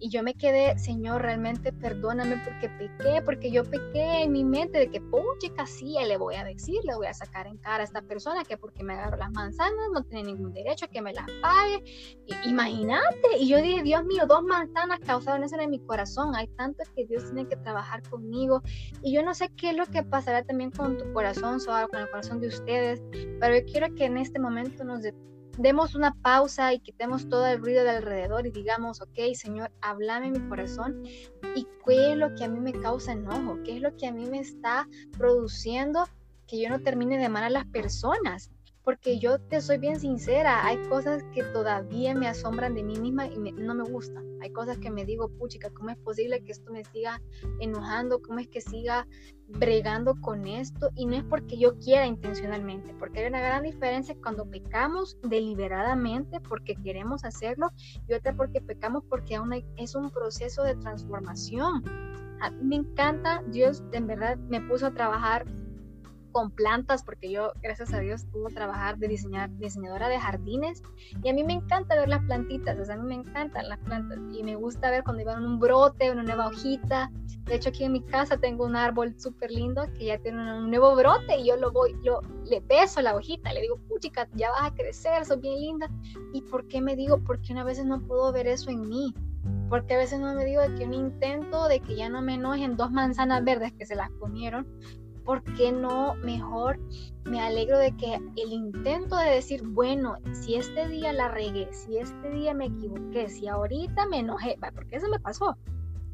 Y 0.00 0.10
yo 0.10 0.22
me 0.22 0.34
quedé, 0.34 0.78
Señor, 0.78 1.22
realmente 1.22 1.72
perdóname 1.72 2.40
porque 2.44 2.68
pequé, 2.70 3.22
porque 3.22 3.50
yo 3.50 3.64
pequé 3.64 4.22
en 4.22 4.32
mi 4.32 4.44
mente 4.44 4.78
de 4.78 4.90
que, 4.90 5.00
pucha, 5.00 5.54
casi 5.54 5.94
le 6.06 6.16
voy 6.16 6.36
a 6.36 6.44
decir, 6.44 6.80
le 6.84 6.94
voy 6.94 7.06
a 7.06 7.14
sacar 7.14 7.46
en 7.46 7.58
cara 7.58 7.82
a 7.82 7.84
esta 7.84 8.02
persona 8.02 8.44
que 8.44 8.56
porque 8.56 8.82
me 8.82 8.94
agarró 8.94 9.16
las 9.16 9.30
manzanas 9.30 9.90
no 9.92 10.02
tiene 10.04 10.32
ningún 10.32 10.52
derecho 10.52 10.86
a 10.86 10.88
que 10.88 11.02
me 11.02 11.12
las 11.12 11.26
pague. 11.42 11.84
Imagínate. 12.44 13.38
Y 13.38 13.48
yo 13.48 13.60
dije, 13.60 13.82
Dios 13.82 14.04
mío, 14.04 14.24
dos 14.26 14.42
manzanas 14.42 15.00
causaron 15.00 15.44
eso 15.44 15.58
en 15.60 15.70
mi 15.70 15.80
corazón. 15.80 16.34
Hay 16.34 16.48
tanto 16.56 16.82
que 16.96 17.06
Dios 17.06 17.24
tiene 17.24 17.46
que 17.46 17.56
trabajar 17.56 18.02
conmigo. 18.08 18.62
Y 19.02 19.12
yo 19.12 19.22
no 19.22 19.34
sé 19.34 19.50
qué 19.56 19.70
es 19.70 19.76
lo 19.76 19.86
que 19.86 20.02
pasará 20.02 20.42
también 20.42 20.70
con 20.70 20.96
tu 20.96 21.12
corazón, 21.12 21.58
o 21.60 21.88
con 21.88 22.00
el 22.00 22.10
corazón 22.10 22.40
de 22.40 22.48
ustedes, 22.48 23.02
pero 23.40 23.58
yo 23.58 23.64
quiero 23.64 23.94
que 23.94 24.04
en 24.04 24.16
este 24.16 24.38
momento 24.38 24.84
nos 24.84 25.02
demos 25.60 25.94
una 25.94 26.14
pausa 26.22 26.72
y 26.72 26.80
quitemos 26.80 27.28
todo 27.28 27.46
el 27.46 27.58
ruido 27.58 27.84
de 27.84 27.90
alrededor 27.90 28.46
y 28.46 28.50
digamos, 28.50 29.02
ok, 29.02 29.34
Señor, 29.34 29.70
háblame 29.82 30.30
mi 30.30 30.48
corazón 30.48 31.02
y 31.54 31.66
qué 31.84 32.12
es 32.12 32.16
lo 32.16 32.34
que 32.34 32.44
a 32.44 32.48
mí 32.48 32.60
me 32.60 32.72
causa 32.72 33.12
enojo, 33.12 33.58
qué 33.62 33.76
es 33.76 33.82
lo 33.82 33.94
que 33.94 34.06
a 34.06 34.12
mí 34.12 34.24
me 34.24 34.40
está 34.40 34.88
produciendo 35.18 36.08
que 36.46 36.62
yo 36.62 36.70
no 36.70 36.80
termine 36.80 37.18
de 37.18 37.26
amar 37.26 37.44
a 37.44 37.50
las 37.50 37.66
personas 37.66 38.50
porque 38.84 39.18
yo 39.18 39.38
te 39.38 39.60
soy 39.60 39.78
bien 39.78 40.00
sincera, 40.00 40.64
hay 40.66 40.78
cosas 40.88 41.22
que 41.34 41.42
todavía 41.44 42.14
me 42.14 42.28
asombran 42.28 42.74
de 42.74 42.82
mí 42.82 42.98
misma 42.98 43.26
y 43.26 43.38
no 43.38 43.74
me 43.74 43.84
gustan. 43.84 44.24
Hay 44.40 44.50
cosas 44.52 44.78
que 44.78 44.90
me 44.90 45.04
digo, 45.04 45.28
puchica, 45.28 45.70
¿cómo 45.70 45.90
es 45.90 45.98
posible 45.98 46.42
que 46.42 46.52
esto 46.52 46.72
me 46.72 46.84
siga 46.84 47.20
enojando? 47.60 48.22
¿Cómo 48.22 48.38
es 48.38 48.48
que 48.48 48.62
siga 48.62 49.06
bregando 49.48 50.18
con 50.20 50.46
esto? 50.46 50.90
Y 50.94 51.04
no 51.04 51.16
es 51.16 51.24
porque 51.24 51.58
yo 51.58 51.78
quiera 51.78 52.06
intencionalmente, 52.06 52.94
porque 52.98 53.20
hay 53.20 53.26
una 53.26 53.40
gran 53.40 53.64
diferencia 53.64 54.16
cuando 54.22 54.46
pecamos 54.50 55.18
deliberadamente 55.22 56.40
porque 56.40 56.74
queremos 56.76 57.24
hacerlo 57.24 57.70
y 58.08 58.14
otra 58.14 58.34
porque 58.34 58.62
pecamos 58.62 59.04
porque 59.08 59.36
aún 59.36 59.52
es 59.76 59.94
un 59.94 60.10
proceso 60.10 60.62
de 60.62 60.74
transformación. 60.76 61.84
A 62.40 62.50
mí 62.50 62.64
me 62.64 62.76
encanta, 62.76 63.42
Dios 63.48 63.82
en 63.92 64.06
verdad 64.06 64.38
me 64.48 64.62
puso 64.62 64.86
a 64.86 64.94
trabajar 64.94 65.44
con 66.30 66.50
plantas, 66.50 67.02
porque 67.02 67.30
yo, 67.30 67.52
gracias 67.62 67.92
a 67.92 68.00
Dios, 68.00 68.26
puedo 68.32 68.48
trabajar 68.48 68.98
de 68.98 69.08
diseñar, 69.08 69.50
diseñadora 69.58 70.08
de 70.08 70.18
jardines 70.18 70.82
y 71.22 71.28
a 71.28 71.34
mí 71.34 71.44
me 71.44 71.54
encanta 71.54 71.94
ver 71.94 72.08
las 72.08 72.24
plantitas, 72.24 72.78
o 72.78 72.84
sea, 72.84 72.94
a 72.94 72.98
mí 72.98 73.06
me 73.06 73.14
encantan 73.14 73.68
las 73.68 73.78
plantas 73.80 74.18
y 74.32 74.42
me 74.42 74.56
gusta 74.56 74.90
ver 74.90 75.04
cuando 75.04 75.24
van 75.24 75.44
un 75.44 75.58
brote, 75.58 76.10
una 76.10 76.22
nueva 76.22 76.48
hojita. 76.48 77.10
De 77.44 77.56
hecho, 77.56 77.70
aquí 77.70 77.84
en 77.84 77.92
mi 77.92 78.02
casa 78.02 78.36
tengo 78.36 78.64
un 78.64 78.76
árbol 78.76 79.14
súper 79.18 79.50
lindo 79.50 79.82
que 79.98 80.06
ya 80.06 80.18
tiene 80.18 80.58
un 80.58 80.70
nuevo 80.70 80.94
brote 80.94 81.38
y 81.38 81.46
yo 81.46 81.56
lo 81.56 81.72
voy, 81.72 81.94
lo, 82.02 82.20
le 82.46 82.60
beso 82.60 83.00
la 83.00 83.14
hojita, 83.14 83.52
le 83.52 83.62
digo, 83.62 83.76
puchica, 83.88 84.28
ya 84.34 84.50
vas 84.50 84.70
a 84.70 84.74
crecer, 84.74 85.24
sos 85.24 85.40
bien 85.40 85.60
linda. 85.60 85.90
¿Y 86.32 86.42
por 86.42 86.66
qué 86.68 86.80
me 86.80 86.96
digo? 86.96 87.18
Porque 87.24 87.52
una 87.52 87.64
vez 87.64 87.84
no 87.84 88.00
puedo 88.06 88.32
ver 88.32 88.46
eso 88.46 88.70
en 88.70 88.88
mí 88.88 89.14
porque 89.70 89.94
a 89.94 89.98
veces 89.98 90.18
no 90.20 90.34
me 90.34 90.44
digo 90.44 90.62
que 90.76 90.84
un 90.84 90.92
intento 90.92 91.68
de 91.68 91.80
que 91.80 91.94
ya 91.94 92.08
no 92.08 92.20
me 92.20 92.34
enojen 92.34 92.76
dos 92.76 92.90
manzanas 92.90 93.44
verdes 93.44 93.72
que 93.72 93.86
se 93.86 93.94
las 93.94 94.10
comieron, 94.18 94.66
¿por 95.30 95.44
qué 95.54 95.70
no 95.70 96.16
mejor 96.24 96.80
me 97.24 97.40
alegro 97.40 97.78
de 97.78 97.96
que 97.96 98.14
el 98.14 98.52
intento 98.52 99.16
de 99.16 99.30
decir, 99.30 99.62
bueno, 99.64 100.16
si 100.32 100.56
este 100.56 100.88
día 100.88 101.12
la 101.12 101.28
regué, 101.28 101.68
si 101.72 101.98
este 101.98 102.30
día 102.30 102.52
me 102.52 102.66
equivoqué, 102.66 103.28
si 103.28 103.46
ahorita 103.46 104.06
me 104.06 104.18
enojé, 104.18 104.56
porque 104.74 104.96
eso 104.96 105.08
me 105.08 105.20
pasó. 105.20 105.56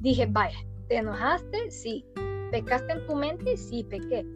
Dije, 0.00 0.26
vaya, 0.26 0.58
¿te 0.90 0.98
enojaste? 0.98 1.70
Sí. 1.70 2.04
¿Pecaste 2.50 2.92
en 2.92 3.06
tu 3.06 3.16
mente? 3.16 3.56
Sí, 3.56 3.84
pequé. 3.84 4.26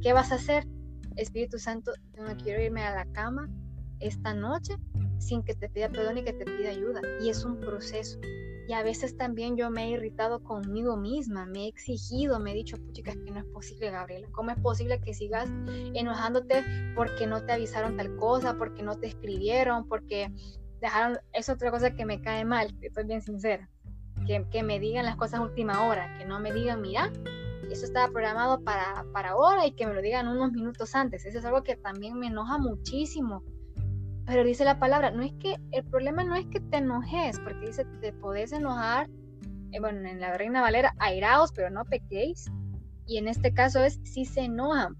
¿Qué 0.00 0.14
vas 0.14 0.32
a 0.32 0.36
hacer? 0.36 0.66
Espíritu 1.16 1.58
Santo, 1.58 1.92
yo 2.16 2.24
no 2.24 2.34
quiero 2.38 2.62
irme 2.62 2.82
a 2.82 2.94
la 2.94 3.12
cama 3.12 3.46
esta 3.98 4.32
noche 4.32 4.74
sin 5.18 5.42
que 5.42 5.54
te 5.54 5.68
pida 5.68 5.90
perdón 5.90 6.16
y 6.16 6.24
que 6.24 6.32
te 6.32 6.46
pida 6.46 6.70
ayuda. 6.70 7.02
Y 7.20 7.28
es 7.28 7.44
un 7.44 7.60
proceso. 7.60 8.18
Y 8.70 8.72
a 8.72 8.84
veces 8.84 9.16
también 9.16 9.56
yo 9.56 9.68
me 9.68 9.86
he 9.86 9.90
irritado 9.90 10.44
conmigo 10.44 10.96
misma, 10.96 11.44
me 11.44 11.64
he 11.64 11.66
exigido, 11.66 12.38
me 12.38 12.52
he 12.52 12.54
dicho, 12.54 12.76
puchica, 12.76 13.10
que 13.10 13.32
no 13.32 13.40
es 13.40 13.44
posible, 13.46 13.90
Gabriela. 13.90 14.28
¿Cómo 14.30 14.52
es 14.52 14.60
posible 14.60 15.00
que 15.00 15.12
sigas 15.12 15.50
enojándote 15.92 16.64
porque 16.94 17.26
no 17.26 17.44
te 17.44 17.50
avisaron 17.50 17.96
tal 17.96 18.14
cosa, 18.14 18.56
porque 18.58 18.84
no 18.84 18.96
te 18.96 19.08
escribieron, 19.08 19.88
porque 19.88 20.32
dejaron... 20.80 21.18
Es 21.32 21.48
otra 21.48 21.72
cosa 21.72 21.96
que 21.96 22.06
me 22.06 22.20
cae 22.20 22.44
mal, 22.44 22.72
estoy 22.80 23.06
bien 23.06 23.22
sincera. 23.22 23.68
Que, 24.24 24.46
que 24.52 24.62
me 24.62 24.78
digan 24.78 25.04
las 25.04 25.16
cosas 25.16 25.40
a 25.40 25.42
última 25.42 25.88
hora, 25.88 26.16
que 26.16 26.24
no 26.24 26.38
me 26.38 26.52
digan, 26.52 26.80
mira, 26.80 27.10
eso 27.72 27.84
estaba 27.84 28.12
programado 28.12 28.62
para, 28.62 29.04
para 29.12 29.30
ahora 29.30 29.66
y 29.66 29.72
que 29.72 29.84
me 29.84 29.94
lo 29.94 30.00
digan 30.00 30.28
unos 30.28 30.52
minutos 30.52 30.94
antes. 30.94 31.26
Eso 31.26 31.40
es 31.40 31.44
algo 31.44 31.64
que 31.64 31.74
también 31.74 32.16
me 32.20 32.28
enoja 32.28 32.56
muchísimo 32.56 33.42
pero 34.26 34.44
dice 34.44 34.64
la 34.64 34.78
palabra, 34.78 35.10
no 35.10 35.22
es 35.22 35.32
que, 35.34 35.56
el 35.72 35.84
problema 35.84 36.24
no 36.24 36.34
es 36.34 36.46
que 36.46 36.60
te 36.60 36.78
enojes, 36.78 37.38
porque 37.40 37.66
dice, 37.66 37.84
te 38.00 38.12
podés 38.12 38.52
enojar, 38.52 39.08
eh, 39.72 39.80
bueno, 39.80 40.08
en 40.08 40.20
la 40.20 40.36
Reina 40.36 40.60
Valera, 40.60 40.94
airaos, 40.98 41.52
pero 41.52 41.70
no 41.70 41.84
pequéis. 41.84 42.50
Y 43.06 43.18
en 43.18 43.28
este 43.28 43.52
caso 43.52 43.82
es, 43.82 43.98
si 44.04 44.24
se 44.24 44.42
enojan, 44.42 44.96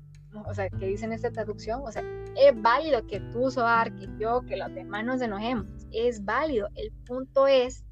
o 0.47 0.55
sea, 0.55 0.69
que 0.69 0.87
dice 0.87 1.05
en 1.05 1.12
esta 1.12 1.31
traducción, 1.31 1.81
o 1.85 1.91
sea, 1.91 2.03
es 2.37 2.61
válido 2.61 3.07
que 3.07 3.21
tú, 3.33 3.50
Soar, 3.50 3.95
que 3.95 4.09
yo, 4.19 4.43
que 4.43 4.57
los 4.57 4.73
demás 4.75 5.05
nos 5.05 5.21
enojemos, 5.21 5.67
es 5.93 6.25
válido. 6.25 6.69
El 6.75 6.93
punto 7.07 7.47
es, 7.47 7.85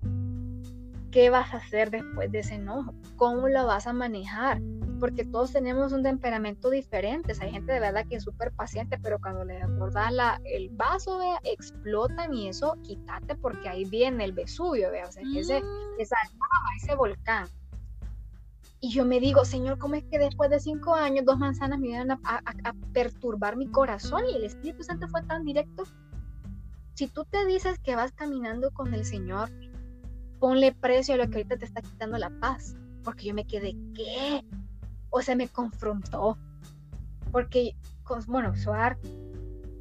¿qué 1.19 1.31
vas 1.31 1.53
a 1.53 1.57
hacer 1.57 1.91
después 1.91 2.31
de 2.31 2.39
ese 2.39 2.55
enojo? 2.55 2.95
¿Cómo 3.17 3.49
lo 3.49 3.67
vas 3.67 3.89
a 3.89 3.93
manejar? 3.93 4.63
porque 5.01 5.25
todos 5.25 5.53
tenemos 5.53 5.93
un 5.93 6.03
temperamento 6.03 6.71
diferente. 6.71 7.33
hay 7.41 7.53
gente 7.53 7.73
de 7.73 7.79
verdad 7.79 8.05
que 8.09 8.17
es 8.17 8.25
súper 8.25 8.51
paciente, 8.53 8.99
pero 9.01 9.21
cuando 9.21 9.45
le 9.45 9.63
abordas 9.63 10.13
la, 10.13 10.41
el 10.45 10.71
vaso, 10.71 11.19
vea, 11.19 11.39
explotan 11.45 12.35
y 12.35 12.49
eso, 12.49 12.77
quítate 12.83 13.37
porque 13.37 13.69
ahí 13.69 13.85
viene 13.85 14.25
el 14.25 14.33
Vesubio, 14.33 14.91
vea, 14.91 15.07
o 15.07 15.13
sea, 15.13 15.23
ese, 15.37 15.61
mm. 15.61 16.01
esa 16.01 16.17
ese 16.77 16.97
volcán. 16.97 17.47
Y 18.81 18.91
yo 18.91 19.05
me 19.05 19.21
digo, 19.21 19.45
Señor, 19.45 19.79
¿cómo 19.79 19.95
es 19.95 20.05
que 20.05 20.19
después 20.19 20.51
de 20.51 20.59
cinco 20.59 20.95
años 20.95 21.25
dos 21.25 21.39
manzanas 21.39 21.79
me 21.79 21.89
vienen 21.89 22.11
a, 22.11 22.19
a 22.25 22.73
perturbar 22.93 23.57
mi 23.57 23.69
corazón 23.69 24.25
y 24.29 24.35
el 24.35 24.45
Espíritu 24.45 24.83
Santo 24.83 25.07
fue 25.07 25.23
tan 25.23 25.45
directo? 25.45 25.85
Si 26.95 27.07
tú 27.07 27.25
te 27.25 27.47
dices 27.47 27.79
que 27.79 27.95
vas 27.95 28.11
caminando 28.11 28.73
con 28.73 28.95
el 28.95 29.05
Señor, 29.05 29.49
ponle 30.39 30.73
precio 30.73 31.15
a 31.15 31.19
lo 31.19 31.29
que 31.29 31.39
ahorita 31.39 31.57
te 31.57 31.65
está 31.65 31.83
quitando 31.83 32.19
la 32.19 32.31
paz. 32.41 32.77
Porque 33.05 33.27
yo 33.27 33.35
me 33.35 33.47
quedé, 33.47 33.75
¿qué? 33.95 34.45
o 35.11 35.23
se 35.23 35.37
me 35.37 35.49
confrontó. 35.49 36.39
Porque, 37.33 37.77
bueno, 38.27 38.55
Suar, 38.57 38.99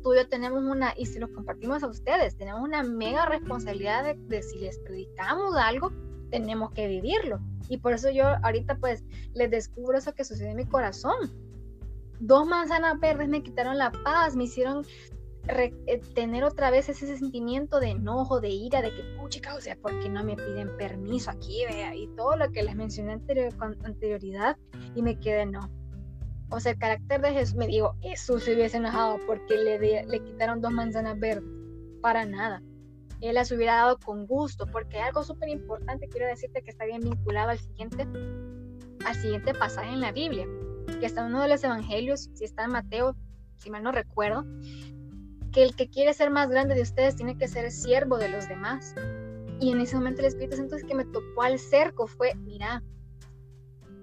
tú 0.04 0.14
y 0.14 0.18
yo 0.18 0.28
tenemos 0.28 0.64
una, 0.64 0.94
y 0.98 1.06
si 1.06 1.20
lo 1.20 1.32
compartimos 1.34 1.84
a 1.84 1.88
ustedes, 1.88 2.38
tenemos 2.38 2.62
una 2.62 2.84
mega 2.84 3.26
responsabilidad 3.26 4.16
de, 4.16 4.42
si 4.42 4.60
les 4.60 4.80
predicamos 4.80 5.56
algo, 5.56 5.92
tenemos 6.30 6.72
que 6.72 6.88
vivirlo. 6.88 7.40
Y 7.70 7.78
por 7.78 7.94
eso 7.94 8.10
yo 8.10 8.26
ahorita 8.44 8.78
pues 8.78 9.04
les 9.34 9.50
descubro 9.50 9.98
eso 9.98 10.14
que 10.14 10.26
sucede 10.26 10.52
en 10.52 10.58
mi 10.58 10.66
corazón. 10.66 11.32
Dos 12.20 12.48
manzanas 12.48 13.00
verdes 13.00 13.30
me 13.30 13.44
quitaron 13.44 13.78
la 13.78 13.92
paz, 13.92 14.36
me 14.36 14.46
hicieron 14.46 14.86
eh, 15.50 16.02
tener 16.14 16.44
otra 16.44 16.70
vez 16.72 16.90
ese 16.90 17.18
sentimiento 17.18 17.80
de 17.80 17.92
enojo, 17.92 18.42
de 18.42 18.50
ira, 18.50 18.82
de 18.82 18.94
que, 18.94 19.04
pucha, 19.18 19.56
o 19.56 19.62
sea, 19.62 19.76
¿por 19.78 19.98
qué 20.00 20.10
no 20.10 20.24
me 20.24 20.36
piden 20.36 20.76
permiso 20.78 21.32
aquí, 21.32 21.64
vea? 21.66 21.96
Y 21.96 22.08
todo 22.16 22.36
lo 22.36 22.52
que 22.52 22.64
les 22.64 22.76
mencioné 22.76 23.14
anterior, 23.14 23.54
anterioridad, 23.84 24.58
y 24.96 25.02
me 25.02 25.20
quedé, 25.20 25.46
no. 25.46 25.72
O 26.50 26.60
sea, 26.60 26.74
el 26.74 26.78
carácter 26.78 27.22
de 27.22 27.34
Jesús, 27.34 27.56
me 27.56 27.68
digo, 27.68 27.96
Jesús 28.02 28.44
se 28.44 28.56
hubiese 28.56 28.78
enojado 28.78 29.20
porque 29.26 29.58
le, 29.58 30.06
le 30.06 30.24
quitaron 30.24 30.62
dos 30.62 30.72
manzanas 30.72 31.20
verdes. 31.20 31.50
Para 32.02 32.26
nada. 32.26 32.62
Él 33.22 33.36
las 33.36 33.52
hubiera 33.52 33.76
dado 33.76 33.98
con 33.98 34.28
gusto, 34.28 34.68
porque 34.68 35.00
algo 35.00 35.24
súper 35.24 35.50
importante, 35.50 36.08
quiero 36.08 36.28
decirte 36.28 36.62
que 36.62 36.70
está 36.70 36.86
bien 36.86 37.02
vinculado 37.02 37.50
al 37.50 37.58
siguiente, 37.58 38.08
al 39.06 39.16
siguiente 39.16 39.54
pasaje 39.54 39.92
en 39.92 40.02
la 40.02 40.12
Biblia, 40.12 40.46
que 41.00 41.06
está 41.06 41.22
en 41.22 41.28
uno 41.28 41.42
de 41.42 41.48
los 41.48 41.64
evangelios, 41.64 42.30
si 42.34 42.44
está 42.44 42.66
en 42.66 42.72
Mateo, 42.72 43.16
si 43.58 43.72
mal 43.72 43.84
no 43.84 43.92
recuerdo, 43.92 44.46
que 45.52 45.64
el 45.64 45.76
que 45.76 45.90
quiere 45.90 46.14
ser 46.14 46.30
más 46.30 46.50
grande 46.50 46.76
de 46.76 46.82
ustedes 46.82 47.16
tiene 47.16 47.38
que 47.38 47.48
ser 47.48 47.72
siervo 47.72 48.18
de 48.18 48.30
los 48.30 48.48
demás. 48.48 48.96
Y 49.60 49.72
en 49.72 49.82
ese 49.82 49.96
momento 49.96 50.22
el 50.22 50.28
Espíritu 50.28 50.58
Santo 50.58 50.76
es 50.76 50.84
que 50.84 50.96
me 50.96 51.06
tocó 51.06 51.42
al 51.42 51.60
cerco 51.60 52.08
fue, 52.08 52.36
mira, 52.36 52.84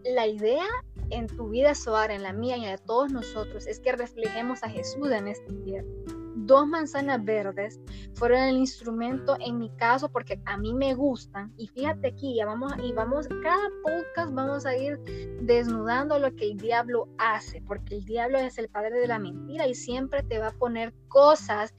la 0.05 0.27
idea 0.27 0.67
en 1.11 1.27
tu 1.27 1.49
vida, 1.49 1.75
Soar, 1.75 2.11
en 2.11 2.23
la 2.23 2.33
mía 2.33 2.57
y 2.57 2.61
en 2.61 2.67
la 2.67 2.77
de 2.77 2.83
todos 2.85 3.13
nosotros, 3.13 3.67
es 3.67 3.81
que 3.81 3.93
reflejemos 3.93 4.63
a 4.63 4.69
Jesús 4.69 5.11
en 5.11 5.29
este 5.29 5.53
tierra 5.65 5.87
dos 6.35 6.67
manzanas 6.67 7.25
verdes 7.25 7.81
fueron 8.14 8.41
el 8.41 8.57
instrumento 8.57 9.37
en 9.41 9.59
mi 9.59 9.71
caso 9.76 10.09
porque 10.09 10.41
a 10.45 10.57
mí 10.57 10.75
me 10.75 10.95
gustan. 10.95 11.53
Y 11.57 11.69
fíjate 11.69 12.09
aquí 12.09 12.37
ya 12.37 12.47
vamos 12.47 12.73
y 12.83 12.93
vamos 12.93 13.29
cada 13.43 13.69
podcast 13.83 14.35
vamos 14.35 14.67
a 14.67 14.76
ir 14.76 14.99
desnudando 15.43 16.19
lo 16.19 16.35
que 16.35 16.50
el 16.50 16.57
diablo 16.57 17.09
hace 17.19 17.62
porque 17.67 17.97
el 17.97 18.05
diablo 18.05 18.38
es 18.38 18.59
el 18.59 18.69
padre 18.69 18.99
de 19.00 19.09
la 19.09 19.19
mentira 19.19 19.67
y 19.67 19.75
siempre 19.75 20.23
te 20.23 20.38
va 20.38 20.49
a 20.49 20.53
poner 20.53 20.93
cosas 21.09 21.75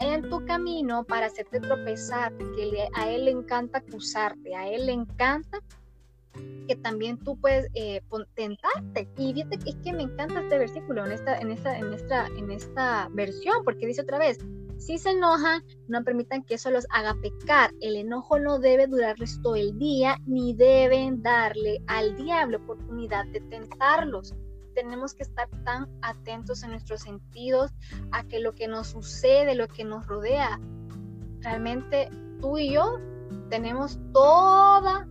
en 0.00 0.28
tu 0.28 0.44
camino 0.44 1.04
para 1.04 1.26
hacerte 1.26 1.60
tropezar 1.60 2.36
porque 2.36 2.88
a 2.94 3.10
él 3.10 3.26
le 3.26 3.30
encanta 3.30 3.78
acusarte 3.78 4.54
a 4.54 4.68
él 4.68 4.86
le 4.86 4.92
encanta 4.92 5.60
que 6.66 6.76
también 6.76 7.18
tú 7.18 7.38
puedes 7.40 7.68
eh, 7.74 8.02
tentarte. 8.34 9.08
Y 9.16 9.32
fíjate 9.32 9.58
que 9.58 9.70
es 9.70 9.76
que 9.76 9.92
me 9.92 10.02
encanta 10.02 10.40
este 10.40 10.58
versículo 10.58 11.04
en 11.04 11.12
esta, 11.12 11.38
en 11.38 11.50
esta, 11.50 11.78
en 11.78 11.92
esta, 11.92 12.26
en 12.36 12.50
esta 12.50 13.08
versión, 13.12 13.64
porque 13.64 13.86
dice 13.86 14.02
otra 14.02 14.18
vez, 14.18 14.38
si 14.78 14.98
se 14.98 15.10
enojan, 15.10 15.62
no 15.88 16.04
permitan 16.04 16.42
que 16.42 16.54
eso 16.54 16.70
los 16.70 16.86
haga 16.90 17.16
pecar. 17.22 17.70
El 17.80 17.96
enojo 17.96 18.38
no 18.38 18.58
debe 18.58 18.86
durarles 18.86 19.40
todo 19.42 19.56
el 19.56 19.78
día, 19.78 20.18
ni 20.26 20.54
deben 20.54 21.22
darle 21.22 21.82
al 21.86 22.14
diablo 22.16 22.58
oportunidad 22.58 23.24
de 23.26 23.40
tentarlos. 23.40 24.34
Tenemos 24.74 25.14
que 25.14 25.22
estar 25.22 25.48
tan 25.64 25.88
atentos 26.02 26.62
en 26.62 26.70
nuestros 26.72 27.00
sentidos 27.00 27.72
a 28.12 28.24
que 28.24 28.40
lo 28.40 28.54
que 28.54 28.68
nos 28.68 28.88
sucede, 28.88 29.54
lo 29.54 29.68
que 29.68 29.84
nos 29.84 30.06
rodea, 30.06 30.60
realmente 31.40 32.10
tú 32.40 32.58
y 32.58 32.74
yo 32.74 32.98
tenemos 33.48 33.98
toda 34.12 35.08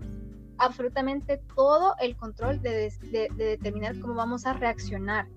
absolutamente 0.58 1.42
todo 1.56 1.96
el 2.00 2.16
control 2.16 2.62
de, 2.62 2.92
determinar 3.36 4.00
cómo 4.00 4.16
vamos 4.16 4.46
a 4.46 4.54
reaccionar. 4.54 5.28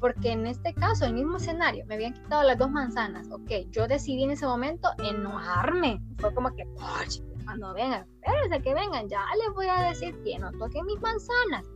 Porque 0.00 0.32
en 0.32 0.46
este 0.46 0.74
caso, 0.74 1.06
el 1.06 1.14
mismo 1.14 1.38
escenario, 1.38 1.84
me 1.86 1.94
habían 1.94 2.12
quitado 2.12 2.42
las 2.42 2.58
dos 2.58 2.70
manzanas. 2.70 3.28
Ok, 3.30 3.50
yo 3.70 3.88
decidí 3.88 4.22
en 4.24 4.30
ese 4.32 4.46
momento 4.46 4.88
enojarme. 5.02 6.00
Fue 6.18 6.32
como 6.34 6.54
que, 6.54 6.66
cuando 7.44 7.72
vengan, 7.74 8.06
espérense 8.20 8.62
que 8.62 8.74
vengan, 8.74 9.08
ya 9.08 9.24
les 9.44 9.54
voy 9.54 9.66
a 9.66 9.88
decir 9.88 10.14
que 10.22 10.38
no 10.38 10.52
toquen 10.52 10.86
mis 10.86 11.00
manzanas. 11.00 11.66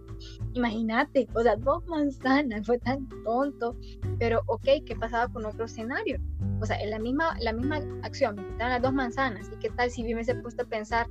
Imagínate, 0.54 1.28
o 1.34 1.42
sea, 1.42 1.56
dos 1.56 1.86
manzanas, 1.86 2.66
fue 2.66 2.78
tan 2.78 3.08
tonto. 3.24 3.76
Pero, 4.18 4.42
ok, 4.46 4.64
¿qué 4.86 4.96
pasaba 4.98 5.32
con 5.32 5.44
otro 5.44 5.64
escenario? 5.64 6.20
O 6.60 6.66
sea, 6.66 6.80
en 6.80 6.90
la 6.90 6.98
misma, 6.98 7.36
la 7.40 7.52
misma 7.52 7.80
acción, 8.02 8.36
me 8.36 8.46
quitaron 8.46 8.72
las 8.72 8.82
dos 8.82 8.92
manzanas. 8.92 9.50
¿Y 9.52 9.58
qué 9.58 9.70
tal 9.70 9.90
si 9.90 10.02
me 10.02 10.14
hubiese 10.14 10.34
puesto 10.36 10.62
a 10.62 10.66
pensar, 10.66 11.06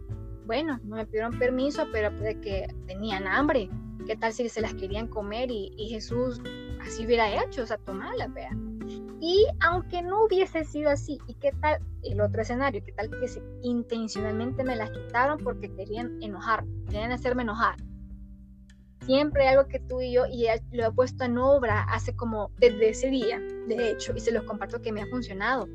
bueno, 0.46 0.80
no 0.84 0.96
me 0.96 1.06
pidieron 1.06 1.38
permiso, 1.38 1.86
pero 1.92 2.16
puede 2.18 2.40
que 2.40 2.68
tenían 2.88 3.28
hambre. 3.28 3.70
¿Qué 4.06 4.16
tal 4.16 4.34
si 4.34 4.48
se 4.50 4.62
las 4.62 4.74
querían 4.76 5.08
comer 5.08 5.50
y, 5.50 5.72
Jesús 5.90 6.40
así 6.82 7.06
hubiera 7.06 7.44
hecho? 7.44 7.64
O 7.64 7.66
sea, 7.66 7.78
tomarlas, 7.78 8.32
vea. 8.34 8.52
Y 9.20 9.48
aunque 9.62 10.04
no 10.04 10.26
hubiese 10.26 10.64
sido 10.64 10.92
así, 10.92 11.18
¿y 11.28 11.34
qué 11.36 11.52
tal 11.62 11.82
el 12.04 12.22
otro 12.22 12.42
escenario? 12.42 12.84
¿Qué 12.84 12.92
tal 12.92 13.10
que 13.10 13.28
intencionalmente 13.64 14.64
me 14.64 14.76
las 14.76 14.92
quitaron 14.92 15.40
porque 15.40 15.74
querían 15.74 16.22
enojar, 16.22 16.64
querían 16.86 17.12
hacerme 17.12 17.42
enojar? 17.42 17.78
Siempre 19.02 19.48
algo 19.48 19.68
que 19.68 19.80
tú 19.80 20.02
y 20.02 20.14
yo, 20.14 20.26
y 20.28 20.48
lo 20.72 20.86
he 20.86 20.92
puesto 20.92 21.24
en 21.24 21.38
obra 21.38 21.84
hace 21.84 22.16
como 22.16 22.52
desde 22.58 22.90
ese 22.90 23.10
día, 23.10 23.40
de 23.40 23.92
hecho, 23.92 24.14
y 24.16 24.20
se 24.20 24.32
los 24.32 24.44
comparto 24.44 24.82
que 24.82 24.92
me 24.92 25.02
ha 25.02 25.08
funcionado. 25.08 25.68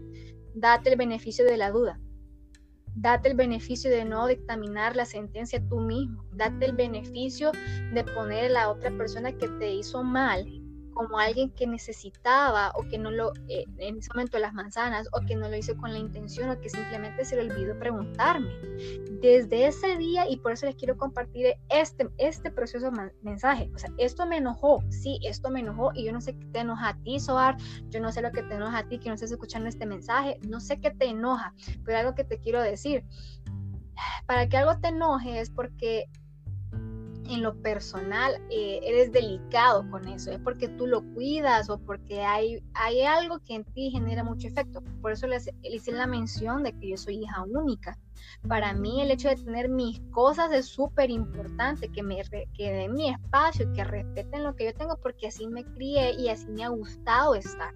Date 0.55 0.91
el 0.91 0.97
beneficio 0.97 1.45
de 1.45 1.57
la 1.57 1.71
duda 1.71 1.99
Date 2.95 3.31
el 3.31 3.37
beneficio 3.37 3.91
de 3.91 4.05
no 4.05 4.27
dictaminar 4.27 4.97
la 4.97 5.05
sentencia 5.05 5.63
tú 5.69 5.81
mismo. 5.81 6.25
Date 6.33 6.67
el 6.67 6.73
beneficio 6.73 7.53
de 7.93 8.05
poner 8.05 8.47
a 8.47 8.49
la 8.49 8.71
otra 8.71 8.91
persona 8.91 9.33
que 9.33 9.49
te 9.49 9.73
hizo 9.73 10.03
mal 10.03 10.60
como 10.93 11.19
alguien 11.19 11.51
que 11.51 11.67
necesitaba 11.67 12.73
o 12.77 12.83
que 12.89 12.99
no 12.99 13.11
lo, 13.11 13.33
eh, 13.49 13.65
en 13.79 13.99
ese 13.99 14.11
momento 14.15 14.39
las 14.39 14.55
manzanas, 14.55 15.09
o 15.13 15.21
que 15.27 15.37
no 15.37 15.49
lo 15.49 15.57
hizo 15.57 15.77
con 15.77 15.93
la 15.93 15.99
intención 15.99 16.51
o 16.51 16.61
que 16.61 16.69
simplemente 16.69 17.25
se 17.25 17.37
le 17.37 17.51
olvidó 17.51 17.79
preguntarme. 17.79 18.51
Desde 19.21 19.67
ese 19.67 19.97
día, 19.97 20.29
y 20.29 20.37
por 20.39 20.53
eso 20.53 20.67
les 20.67 20.77
quiero 20.77 20.97
compartir 20.97 21.55
este, 21.69 22.09
este 22.19 22.51
precioso 22.51 22.91
mensaje, 23.23 23.71
o 23.75 23.79
sea, 23.79 23.91
esto 23.99 24.27
me 24.27 24.39
enojó, 24.39 24.83
sí, 24.89 25.19
esto 25.23 25.51
me 25.51 25.61
enojó 25.61 25.93
y 25.95 26.05
yo 26.05 26.13
no 26.13 26.21
sé 26.21 26.37
qué 26.37 26.47
te 26.47 26.61
enoja 26.61 26.89
a 26.89 26.97
ti, 27.03 27.21
Soar, 27.21 27.57
yo 27.89 28.01
no 28.01 28.13
sé 28.13 28.23
lo 28.23 28.33
que 28.33 28.43
te 28.43 28.55
enoja 28.55 28.79
a 28.79 28.89
ti, 28.89 28.99
que 28.99 29.09
no 29.09 29.15
estés 29.15 29.33
escuchando 29.33 29.69
este 29.69 29.87
mensaje, 29.87 30.39
no 30.49 30.61
sé 30.61 30.81
qué 30.81 30.91
te 30.91 31.07
enoja, 31.07 31.55
pero 31.85 31.99
algo 31.99 32.15
que 32.15 32.25
te 32.25 32.39
quiero 32.39 32.63
decir, 32.63 33.05
para 34.27 34.49
que 34.49 34.57
algo 34.57 34.79
te 34.79 34.89
enoje 34.89 35.41
es 35.41 35.51
porque 35.51 36.07
en 37.31 37.43
lo 37.43 37.55
personal 37.63 38.35
eh, 38.51 38.81
eres 38.83 39.13
delicado 39.13 39.89
con 39.91 40.07
eso, 40.09 40.33
es 40.33 40.41
porque 40.41 40.69
tú 40.69 40.87
lo 40.87 41.03
cuidas 41.15 41.71
o 41.71 41.79
porque 41.79 42.23
hay, 42.23 42.63
hay 42.75 43.03
algo 43.03 43.39
que 43.41 43.55
en 43.55 43.65
ti 43.65 43.91
genera 43.91 44.25
mucho 44.25 44.49
efecto. 44.49 44.83
Por 45.01 45.13
eso 45.13 45.27
le 45.27 45.39
hice 45.63 45.93
la 45.93 46.07
mención 46.07 46.63
de 46.63 46.73
que 46.73 46.91
yo 46.91 46.97
soy 46.97 47.23
hija 47.23 47.43
única. 47.45 47.97
Para 48.49 48.73
mí 48.73 49.01
el 49.01 49.11
hecho 49.11 49.29
de 49.29 49.37
tener 49.37 49.69
mis 49.69 50.01
cosas 50.11 50.53
es 50.53 50.67
súper 50.67 51.11
importante, 51.11 51.89
que 51.89 52.03
me 52.03 52.21
que 52.55 52.73
den 52.73 52.95
mi 52.95 53.11
espacio, 53.11 53.73
que 53.73 53.85
respeten 53.85 54.45
lo 54.45 54.55
que 54.55 54.67
yo 54.67 54.75
tengo, 54.75 54.97
porque 54.97 55.29
así 55.29 55.47
me 55.47 55.65
crié 55.65 56.15
y 56.19 56.29
así 56.29 56.47
me 56.49 56.65
ha 56.65 56.69
gustado 56.69 57.35
estar. 57.35 57.73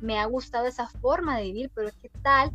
Me 0.00 0.18
ha 0.18 0.26
gustado 0.26 0.66
esa 0.66 0.88
forma 0.88 1.38
de 1.38 1.44
vivir, 1.44 1.70
pero 1.74 1.90
¿qué 2.00 2.10
tal 2.22 2.52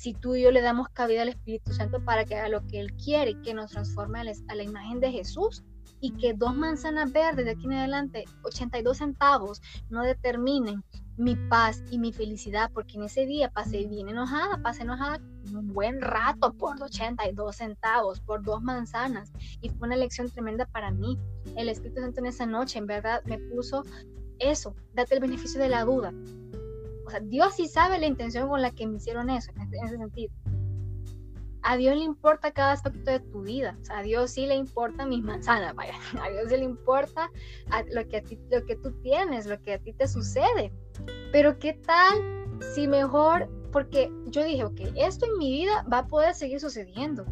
si 0.00 0.14
tú 0.14 0.34
y 0.34 0.42
yo 0.42 0.50
le 0.50 0.62
damos 0.62 0.88
cabida 0.88 1.20
al 1.20 1.28
Espíritu 1.28 1.74
Santo 1.74 2.02
para 2.02 2.24
que 2.24 2.34
haga 2.34 2.48
lo 2.48 2.66
que 2.66 2.80
Él 2.80 2.94
quiere, 2.96 3.38
que 3.42 3.52
nos 3.52 3.72
transforme 3.72 4.20
a 4.20 4.24
la, 4.24 4.62
imagen 4.62 4.98
de 4.98 5.12
Jesús 5.12 5.62
y 6.00 6.12
que 6.12 6.34
dos 6.34 6.54
manzanas 6.54 7.12
verdes 7.12 7.44
de 7.44 7.52
aquí 7.52 7.66
en 7.66 7.74
adelante, 7.74 8.24
82 8.42 8.98
centavos, 8.98 9.62
no 9.90 10.02
determinen 10.02 10.82
mi 11.16 11.36
paz 11.36 11.82
y 11.90 11.98
mi 11.98 12.12
felicidad, 12.12 12.70
porque 12.72 12.96
en 12.96 13.04
ese 13.04 13.26
día 13.26 13.50
pasé 13.50 13.86
bien 13.86 14.08
enojada, 14.08 14.56
pasé 14.62 14.82
enojada 14.82 15.20
un 15.52 15.72
buen 15.72 16.00
rato 16.00 16.54
por 16.54 16.82
82 16.82 17.56
centavos, 17.56 18.20
por 18.20 18.42
dos 18.42 18.62
manzanas, 18.62 19.30
y 19.60 19.68
fue 19.68 19.88
una 19.88 19.96
lección 19.96 20.30
tremenda 20.30 20.64
para 20.66 20.90
mí. 20.90 21.18
El 21.56 21.68
Espíritu 21.68 22.00
Santo 22.00 22.20
en 22.20 22.26
esa 22.26 22.46
noche, 22.46 22.78
en 22.78 22.86
verdad, 22.86 23.22
me 23.26 23.38
puso 23.38 23.84
eso, 24.38 24.74
date 24.94 25.14
el 25.14 25.20
beneficio 25.20 25.60
de 25.60 25.68
la 25.68 25.84
duda. 25.84 26.12
O 27.06 27.10
sea, 27.10 27.20
Dios 27.20 27.54
sí 27.54 27.68
sabe 27.68 27.98
la 27.98 28.06
intención 28.06 28.48
con 28.48 28.62
la 28.62 28.70
que 28.70 28.86
me 28.86 28.96
hicieron 28.96 29.28
eso, 29.30 29.50
en, 29.52 29.84
ese 29.84 29.98
sentido. 29.98 30.32
A 31.62 31.76
Dios 31.76 31.96
le 31.96 32.04
importa 32.04 32.52
cada 32.52 32.72
aspecto 32.72 33.10
de 33.10 33.20
tu 33.20 33.42
vida. 33.42 33.76
A 33.90 34.02
Dios 34.02 34.30
sí 34.32 34.46
le 34.46 34.54
importa 34.54 35.06
mis 35.06 35.22
manzanas, 35.22 35.74
vaya. 35.74 35.94
A 36.22 36.30
Dios 36.30 36.48
sí 36.48 36.56
le 36.56 36.64
importa 36.64 37.30
lo, 37.90 38.08
que 38.08 38.18
a 38.18 38.22
ti, 38.22 38.38
lo 38.50 38.64
que 38.64 38.76
tú 38.76 38.92
tienes, 39.02 39.46
lo 39.46 39.60
que 39.62 39.74
a 39.74 39.78
ti 39.78 39.92
te 39.92 40.08
sucede. 40.08 40.72
Pero 41.32 41.58
¿qué 41.58 41.74
tal 41.74 42.40
si 42.74 42.86
mejor, 42.86 43.48
porque 43.72 44.12
yo 44.26 44.44
dije, 44.44 44.64
ok, 44.64 44.80
esto 44.96 45.26
en 45.26 45.38
mi 45.38 45.50
vida 45.50 45.84
va 45.92 45.98
a 45.98 46.06
poder 46.06 46.34
seguir 46.34 46.60
sucediendo. 46.60 47.24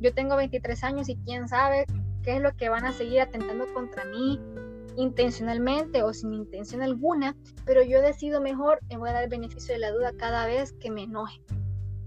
Yo 0.00 0.12
tengo 0.12 0.36
23 0.36 0.84
años 0.84 1.08
y 1.08 1.16
quién 1.24 1.48
sabe 1.48 1.86
qué 2.22 2.36
es 2.36 2.42
lo 2.42 2.54
que 2.56 2.68
van 2.68 2.84
a 2.84 2.92
seguir 2.92 3.20
atentando 3.20 3.66
contra 3.72 4.04
mí, 4.04 4.40
intencionalmente 4.96 6.02
o 6.02 6.12
sin 6.12 6.34
intención 6.34 6.82
alguna, 6.82 7.36
pero 7.64 7.82
yo 7.82 8.00
decido 8.00 8.40
mejor, 8.40 8.78
me 8.88 8.96
voy 8.96 9.10
a 9.10 9.12
dar 9.12 9.24
el 9.24 9.30
beneficio 9.30 9.74
de 9.74 9.80
la 9.80 9.90
duda 9.90 10.12
cada 10.16 10.46
vez 10.46 10.72
que 10.74 10.90
me 10.90 11.02
enoje, 11.02 11.40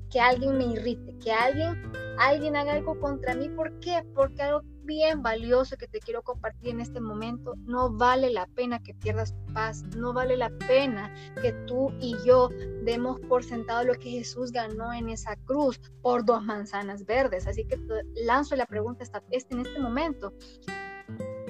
que 0.10 0.20
alguien 0.20 0.58
me 0.58 0.66
irrite, 0.66 1.18
que 1.20 1.32
alguien, 1.32 1.92
alguien 2.18 2.56
haga 2.56 2.74
algo 2.74 3.00
contra 3.00 3.36
mí. 3.36 3.50
¿Por 3.50 3.80
qué? 3.80 4.04
Porque 4.16 4.42
algo 4.42 4.62
bien 4.88 5.22
valioso 5.22 5.76
que 5.78 5.88
te 5.88 6.00
quiero 6.00 6.24
compartir 6.24 6.70
en 6.70 6.80
este 6.80 7.00
momento, 7.00 7.54
no 7.66 7.92
vale 7.92 8.32
la 8.32 8.48
pena 8.48 8.82
que 8.82 8.94
pierdas 8.94 9.36
tu 9.36 9.54
paz, 9.54 9.84
no 9.96 10.14
vale 10.14 10.38
la 10.38 10.50
pena 10.50 11.14
que 11.42 11.52
tú 11.68 11.92
y 12.00 12.16
yo 12.26 12.50
demos 12.84 13.20
por 13.28 13.44
sentado 13.44 13.84
lo 13.84 13.94
que 13.96 14.10
Jesús 14.10 14.52
ganó 14.52 14.94
en 14.94 15.10
esa 15.10 15.36
cruz 15.36 15.80
por 16.02 16.26
dos 16.26 16.42
manzanas 16.44 17.06
verdes. 17.06 17.48
Así 17.48 17.66
que 17.66 17.78
lanzo 18.26 18.56
la 18.56 18.66
pregunta 18.66 19.04
este, 19.32 19.56
en 19.56 19.66
este 19.66 19.80
momento. 19.80 20.34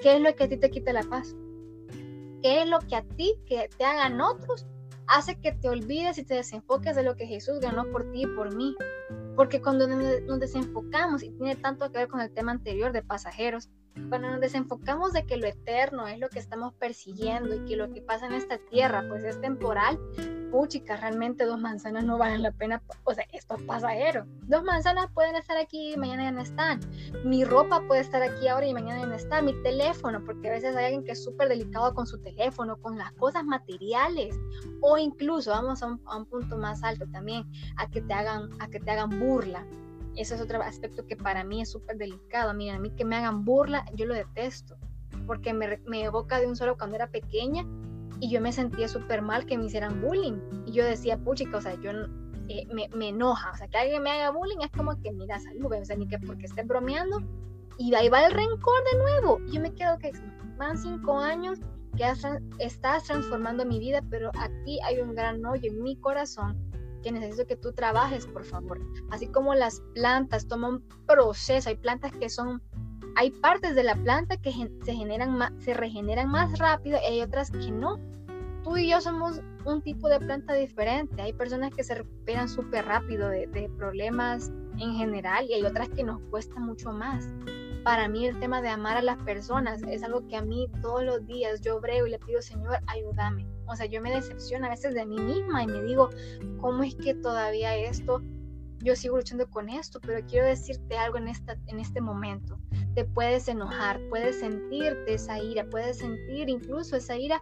¿Qué 0.01 0.15
es 0.15 0.21
lo 0.21 0.35
que 0.35 0.43
a 0.43 0.49
ti 0.49 0.57
te 0.57 0.69
quita 0.69 0.91
la 0.91 1.03
paz? 1.03 1.35
¿Qué 2.41 2.61
es 2.61 2.67
lo 2.67 2.79
que 2.79 2.95
a 2.95 3.03
ti, 3.03 3.35
que 3.45 3.69
te 3.77 3.85
hagan 3.85 4.19
otros, 4.19 4.65
hace 5.07 5.39
que 5.39 5.51
te 5.51 5.69
olvides 5.69 6.17
y 6.17 6.23
te 6.23 6.35
desenfoques 6.35 6.95
de 6.95 7.03
lo 7.03 7.15
que 7.15 7.25
Jesús 7.25 7.59
ganó 7.59 7.89
por 7.91 8.11
ti 8.11 8.23
y 8.23 8.27
por 8.27 8.55
mí? 8.55 8.75
Porque 9.35 9.61
cuando 9.61 9.87
nos 9.87 10.39
desenfocamos, 10.39 11.23
y 11.23 11.29
tiene 11.31 11.55
tanto 11.55 11.91
que 11.91 11.99
ver 11.99 12.07
con 12.07 12.21
el 12.21 12.31
tema 12.31 12.51
anterior 12.51 12.91
de 12.91 13.03
pasajeros, 13.03 13.69
cuando 14.09 14.29
nos 14.29 14.39
desenfocamos 14.39 15.13
de 15.13 15.25
que 15.25 15.37
lo 15.37 15.47
eterno 15.47 16.07
es 16.07 16.19
lo 16.19 16.29
que 16.29 16.39
estamos 16.39 16.73
persiguiendo 16.73 17.55
y 17.55 17.65
que 17.65 17.75
lo 17.75 17.91
que 17.91 18.01
pasa 18.01 18.27
en 18.27 18.33
esta 18.33 18.57
tierra 18.57 19.05
pues 19.09 19.23
es 19.23 19.39
temporal, 19.41 19.99
puchica, 20.51 20.97
realmente 20.97 21.45
dos 21.45 21.59
manzanas 21.59 22.03
no 22.05 22.17
valen 22.17 22.41
la 22.41 22.51
pena, 22.51 22.81
o 23.03 23.13
sea, 23.13 23.25
esto 23.33 23.55
es 23.55 23.63
pasajero. 23.63 24.25
Dos 24.43 24.63
manzanas 24.63 25.12
pueden 25.13 25.36
estar 25.36 25.57
aquí 25.57 25.93
y 25.93 25.97
mañana 25.97 26.23
ya 26.23 26.31
no 26.31 26.41
están. 26.41 26.79
Mi 27.23 27.43
ropa 27.43 27.81
puede 27.88 28.01
estar 28.01 28.21
aquí 28.21 28.47
ahora 28.47 28.65
y 28.65 28.73
mañana 28.73 29.01
ya 29.01 29.05
no 29.07 29.15
está. 29.15 29.41
Mi 29.41 29.53
teléfono, 29.63 30.23
porque 30.23 30.49
a 30.49 30.51
veces 30.53 30.75
hay 30.75 30.86
alguien 30.86 31.03
que 31.03 31.12
es 31.12 31.23
súper 31.23 31.49
delicado 31.49 31.93
con 31.93 32.07
su 32.07 32.17
teléfono, 32.21 32.77
con 32.77 32.97
las 32.97 33.12
cosas 33.13 33.43
materiales. 33.43 34.36
O 34.81 34.97
incluso, 34.97 35.51
vamos 35.51 35.83
a 35.83 35.88
un, 35.88 36.01
a 36.05 36.17
un 36.17 36.25
punto 36.25 36.57
más 36.57 36.83
alto 36.83 37.05
también, 37.12 37.43
a 37.77 37.89
que 37.89 38.01
te 38.01 38.13
hagan, 38.13 38.49
a 38.60 38.67
que 38.67 38.79
te 38.79 38.91
hagan 38.91 39.19
burla 39.19 39.65
eso 40.17 40.36
es 40.36 40.41
otro 40.41 40.62
aspecto 40.62 41.06
que 41.06 41.15
para 41.15 41.43
mí 41.43 41.62
es 41.62 41.71
súper 41.71 41.97
delicado. 41.97 42.53
Mira, 42.53 42.75
a 42.75 42.80
mí 42.80 42.89
que 42.91 43.06
me 43.06 43.15
hagan 43.15 43.45
burla, 43.45 43.86
yo 43.93 44.06
lo 44.06 44.13
detesto, 44.13 44.77
porque 45.25 45.53
me, 45.53 45.77
me 45.86 46.03
evoca 46.03 46.39
de 46.39 46.47
un 46.47 46.56
solo 46.56 46.77
cuando 46.77 46.95
era 46.95 47.08
pequeña 47.08 47.65
y 48.19 48.30
yo 48.30 48.41
me 48.41 48.51
sentía 48.51 48.88
súper 48.88 49.21
mal 49.21 49.45
que 49.45 49.58
me 49.58 49.65
hicieran 49.65 50.01
bullying. 50.01 50.39
Y 50.65 50.71
yo 50.71 50.84
decía, 50.84 51.17
puchica, 51.17 51.58
o 51.58 51.62
sea, 51.62 51.75
yo 51.75 51.91
eh, 52.49 52.67
me, 52.73 52.89
me, 52.89 53.10
enoja, 53.10 53.51
o 53.51 53.58
sea, 53.58 53.67
que 53.67 53.77
alguien 53.77 54.01
me 54.03 54.12
haga 54.12 54.32
bullying 54.32 54.62
es 54.62 54.71
como 54.71 54.99
que, 55.01 55.12
mira, 55.12 55.39
salud, 55.39 55.71
o 55.73 55.86
sea, 55.86 55.95
ni 55.95 56.08
que 56.08 56.17
porque 56.19 56.45
esté 56.45 56.63
bromeando 56.63 57.21
y 57.77 57.93
ahí 57.93 58.10
va 58.10 58.25
el 58.25 58.34
rencor 58.34 58.84
de 58.91 58.97
nuevo. 58.97 59.39
Y 59.47 59.53
yo 59.53 59.62
me 59.62 59.73
quedo 59.73 59.97
que 59.99 60.12
van 60.58 60.77
cinco 60.77 61.19
años 61.19 61.60
que 61.95 62.06
estás 62.60 63.03
transformando 63.06 63.65
mi 63.65 63.80
vida, 63.80 64.01
pero 64.10 64.32
aquí 64.39 64.80
hay 64.84 64.99
un 64.99 65.13
gran 65.13 65.45
hoyo 65.45 65.69
en 65.69 65.82
mi 65.82 65.95
corazón 65.97 66.56
que 67.08 67.20
necesito 67.20 67.48
que 67.48 67.56
tú 67.56 67.72
trabajes, 67.72 68.28
por 68.28 68.43
favor. 68.43 68.80
Así 69.12 69.28
como 69.28 69.56
las 69.56 69.82
plantas 69.93 70.48
toman 70.48 70.76
un 70.76 70.84
proceso, 71.06 71.70
hay 71.70 71.78
plantas 71.78 72.12
que 72.12 72.30
son, 72.30 72.62
hay 73.15 73.32
partes 73.32 73.76
de 73.76 73.84
la 73.84 73.96
planta 73.96 74.36
que 74.36 74.52
se 74.84 74.93
generan 74.93 75.38
más, 75.38 75.54
se 75.60 75.74
regeneran 75.74 76.30
más 76.30 76.60
rápido 76.60 77.00
y 77.02 77.13
hay 77.13 77.22
otras 77.22 77.50
que 77.50 77.72
no. 77.72 77.98
Tú 78.63 78.76
y 78.76 78.89
yo 78.89 79.00
somos 79.00 79.39
un 79.63 79.82
tipo 79.82 80.10
de 80.10 80.20
planta 80.20 80.54
diferente. 80.54 81.22
Hay 81.22 81.32
personas 81.32 81.74
que 81.74 81.86
se 81.86 81.96
recuperan 81.96 82.50
súper 82.50 82.86
rápido 82.86 83.30
de, 83.30 83.48
de 83.48 83.70
problemas 83.78 84.52
en 84.78 84.93
general 84.96 85.46
y 85.50 85.54
hay 85.54 85.63
otras 85.63 85.88
que 85.89 86.04
nos 86.04 86.20
cuesta 86.30 86.60
mucho 86.60 86.91
más 86.91 87.30
para 87.84 88.10
mí 88.10 88.28
el 88.28 88.38
tema 88.38 88.62
de 88.62 88.67
amar 88.67 88.98
a 88.98 89.02
las 89.02 89.17
personas 89.24 89.82
es 89.84 90.04
algo 90.04 90.28
que 90.28 90.36
a 90.36 90.41
mí 90.41 90.67
todos 90.82 91.04
los 91.06 91.26
días 91.26 91.62
yo 91.62 91.80
brego 91.80 92.06
y 92.06 92.10
le 92.10 92.20
pido, 92.20 92.41
Señor, 92.41 92.80
ayúdame. 92.86 93.48
O 93.67 93.75
sea, 93.75 93.86
yo 93.86 94.01
me 94.01 94.12
decepciono 94.12 94.65
a 94.67 94.69
veces 94.69 94.93
de 94.93 95.06
mí 95.06 95.17
misma 95.19 95.63
y 95.63 95.67
me 95.67 95.84
digo, 95.84 96.10
¿cómo 96.60 96.84
es 96.84 96.95
que 96.95 97.13
todavía 97.13 97.75
esto, 97.75 98.21
yo 98.80 98.95
sigo 98.95 99.17
luchando 99.17 99.49
con 99.49 99.69
esto? 99.69 99.99
Pero 100.01 100.25
quiero 100.27 100.47
decirte 100.47 100.97
algo 100.97 101.17
en, 101.17 101.27
esta, 101.27 101.58
en 101.67 101.80
este 101.80 102.01
momento. 102.01 102.58
Te 102.95 103.06
puedes 103.06 103.47
enojar, 103.47 103.99
puedes 104.10 104.39
sentirte 104.39 105.13
esa 105.13 105.39
ira, 105.39 105.65
puedes 105.69 105.97
sentir 105.97 106.49
incluso 106.49 106.95
esa 106.95 107.17
ira 107.17 107.41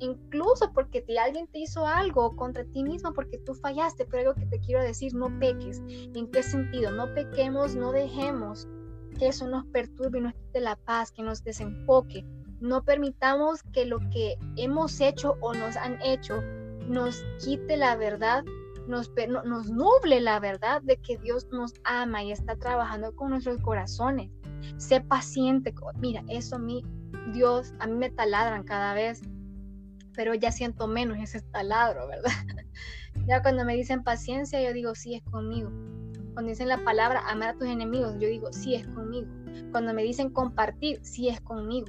incluso 0.00 0.72
porque 0.72 1.04
alguien 1.22 1.46
te 1.48 1.60
hizo 1.60 1.86
algo 1.86 2.34
contra 2.34 2.64
ti 2.64 2.82
mismo 2.82 3.12
porque 3.12 3.38
tú 3.38 3.54
fallaste, 3.54 4.06
pero 4.06 4.30
algo 4.30 4.34
que 4.34 4.46
te 4.46 4.58
quiero 4.58 4.82
decir, 4.82 5.14
no 5.14 5.38
peques. 5.38 5.80
¿En 5.88 6.30
qué 6.30 6.42
sentido? 6.42 6.90
No 6.90 7.14
pequemos, 7.14 7.76
no 7.76 7.92
dejemos 7.92 8.66
que 9.18 9.28
eso 9.28 9.46
nos 9.46 9.66
perturbe 9.66 10.18
y 10.18 10.22
nos 10.22 10.34
quite 10.34 10.60
la 10.60 10.76
paz, 10.76 11.12
que 11.12 11.22
nos 11.22 11.44
desenfoque. 11.44 12.24
No 12.60 12.84
permitamos 12.84 13.62
que 13.72 13.86
lo 13.86 13.98
que 14.10 14.36
hemos 14.56 15.00
hecho 15.00 15.36
o 15.40 15.54
nos 15.54 15.76
han 15.76 16.00
hecho 16.02 16.42
nos 16.88 17.24
quite 17.42 17.76
la 17.76 17.96
verdad, 17.96 18.44
nos, 18.86 19.10
nos 19.44 19.70
nuble 19.70 20.20
la 20.20 20.40
verdad 20.40 20.82
de 20.82 20.96
que 20.96 21.16
Dios 21.18 21.46
nos 21.52 21.74
ama 21.84 22.22
y 22.22 22.32
está 22.32 22.56
trabajando 22.56 23.14
con 23.14 23.30
nuestros 23.30 23.58
corazones. 23.60 24.30
Sé 24.76 25.00
paciente. 25.00 25.74
Mira, 25.98 26.22
eso 26.28 26.56
a 26.56 26.58
mí, 26.58 26.84
Dios, 27.32 27.72
a 27.78 27.86
mí 27.86 27.94
me 27.94 28.10
taladran 28.10 28.64
cada 28.64 28.94
vez, 28.94 29.22
pero 30.14 30.34
ya 30.34 30.52
siento 30.52 30.86
menos 30.86 31.18
ese 31.18 31.40
taladro, 31.40 32.08
¿verdad? 32.08 32.32
ya 33.26 33.42
cuando 33.42 33.64
me 33.64 33.76
dicen 33.76 34.02
paciencia, 34.02 34.60
yo 34.60 34.72
digo, 34.72 34.94
sí, 34.94 35.14
es 35.14 35.22
conmigo 35.22 35.70
cuando 36.32 36.50
dicen 36.50 36.68
la 36.68 36.82
palabra 36.84 37.28
amar 37.28 37.50
a 37.50 37.58
tus 37.58 37.68
enemigos, 37.68 38.14
yo 38.18 38.28
digo, 38.28 38.52
sí 38.52 38.74
es 38.74 38.86
conmigo. 38.88 39.26
Cuando 39.72 39.92
me 39.92 40.02
dicen 40.02 40.30
compartir, 40.30 41.00
sí 41.02 41.28
es 41.28 41.40
conmigo. 41.40 41.88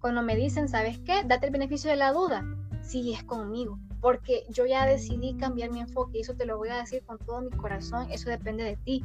Cuando 0.00 0.22
me 0.22 0.36
dicen, 0.36 0.68
¿sabes 0.68 0.98
qué? 1.00 1.22
Date 1.24 1.46
el 1.46 1.52
beneficio 1.52 1.90
de 1.90 1.96
la 1.96 2.12
duda, 2.12 2.44
sí 2.82 3.12
es 3.12 3.24
conmigo. 3.24 3.78
Porque 4.00 4.44
yo 4.50 4.66
ya 4.66 4.86
decidí 4.86 5.34
cambiar 5.36 5.70
mi 5.70 5.80
enfoque 5.80 6.18
y 6.18 6.20
eso 6.20 6.34
te 6.34 6.46
lo 6.46 6.58
voy 6.58 6.68
a 6.68 6.76
decir 6.76 7.02
con 7.04 7.18
todo 7.18 7.40
mi 7.40 7.50
corazón, 7.50 8.10
eso 8.10 8.30
depende 8.30 8.64
de 8.64 8.76
ti. 8.76 9.04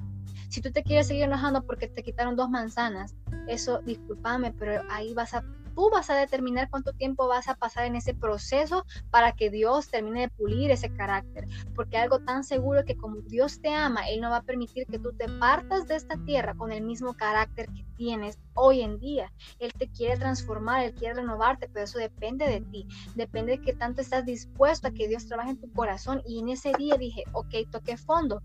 Si 0.50 0.62
tú 0.62 0.72
te 0.72 0.84
quieres 0.84 1.08
seguir 1.08 1.24
enojando 1.24 1.64
porque 1.64 1.88
te 1.88 2.04
quitaron 2.04 2.36
dos 2.36 2.50
manzanas, 2.50 3.16
eso 3.48 3.80
discúlpame, 3.80 4.52
pero 4.52 4.82
ahí 4.90 5.14
vas 5.14 5.34
a 5.34 5.44
tú 5.76 5.90
vas 5.90 6.10
a 6.10 6.16
determinar 6.16 6.70
cuánto 6.70 6.94
tiempo 6.94 7.28
vas 7.28 7.48
a 7.48 7.56
pasar 7.56 7.86
en 7.86 7.96
ese 7.96 8.14
proceso 8.14 8.86
para 9.10 9.32
que 9.34 9.50
Dios 9.50 9.90
termine 9.90 10.22
de 10.22 10.30
pulir 10.30 10.72
ese 10.72 10.94
carácter. 10.94 11.48
Porque 11.76 11.98
algo 11.98 12.20
tan 12.20 12.44
seguro 12.44 12.84
que 12.86 12.96
como 12.96 13.22
Dios 13.22 13.62
te 13.62 13.74
ama, 13.74 14.08
Él 14.10 14.22
no 14.22 14.30
va 14.30 14.38
a 14.38 14.44
permitir 14.44 14.86
que 14.88 15.00
tú 15.00 15.14
te 15.14 15.28
partas 15.40 15.88
de 15.88 15.96
esta 15.96 16.18
tierra 16.26 16.54
con 16.56 16.72
el 16.72 16.84
mismo 16.84 17.14
carácter 17.14 17.68
que 17.68 17.86
tienes 17.96 18.40
hoy 18.54 18.82
en 18.82 19.00
día. 19.00 19.32
Él 19.60 19.72
te 19.78 19.90
quiere 19.90 20.18
transformar, 20.18 20.84
Él 20.84 20.94
quiere 20.94 21.16
renovarte, 21.16 21.70
pero 21.70 21.86
eso 21.86 22.00
depende 22.00 22.48
de 22.48 22.62
ti. 22.62 22.88
Depende 23.16 23.54
de 23.54 23.62
que 23.62 23.74
tanto 23.74 24.02
estás 24.02 24.26
dispuesto 24.26 24.88
a 24.88 24.92
que 24.92 25.08
Dios 25.08 25.28
trabaje 25.28 25.52
en 25.52 25.62
tu 25.62 25.72
corazón. 25.72 26.22
Y 26.26 26.40
en 26.40 26.50
ese 26.50 26.72
día 26.78 26.96
dije, 26.98 27.24
ok, 27.34 27.70
toqué 27.72 27.98
fondo, 27.98 28.42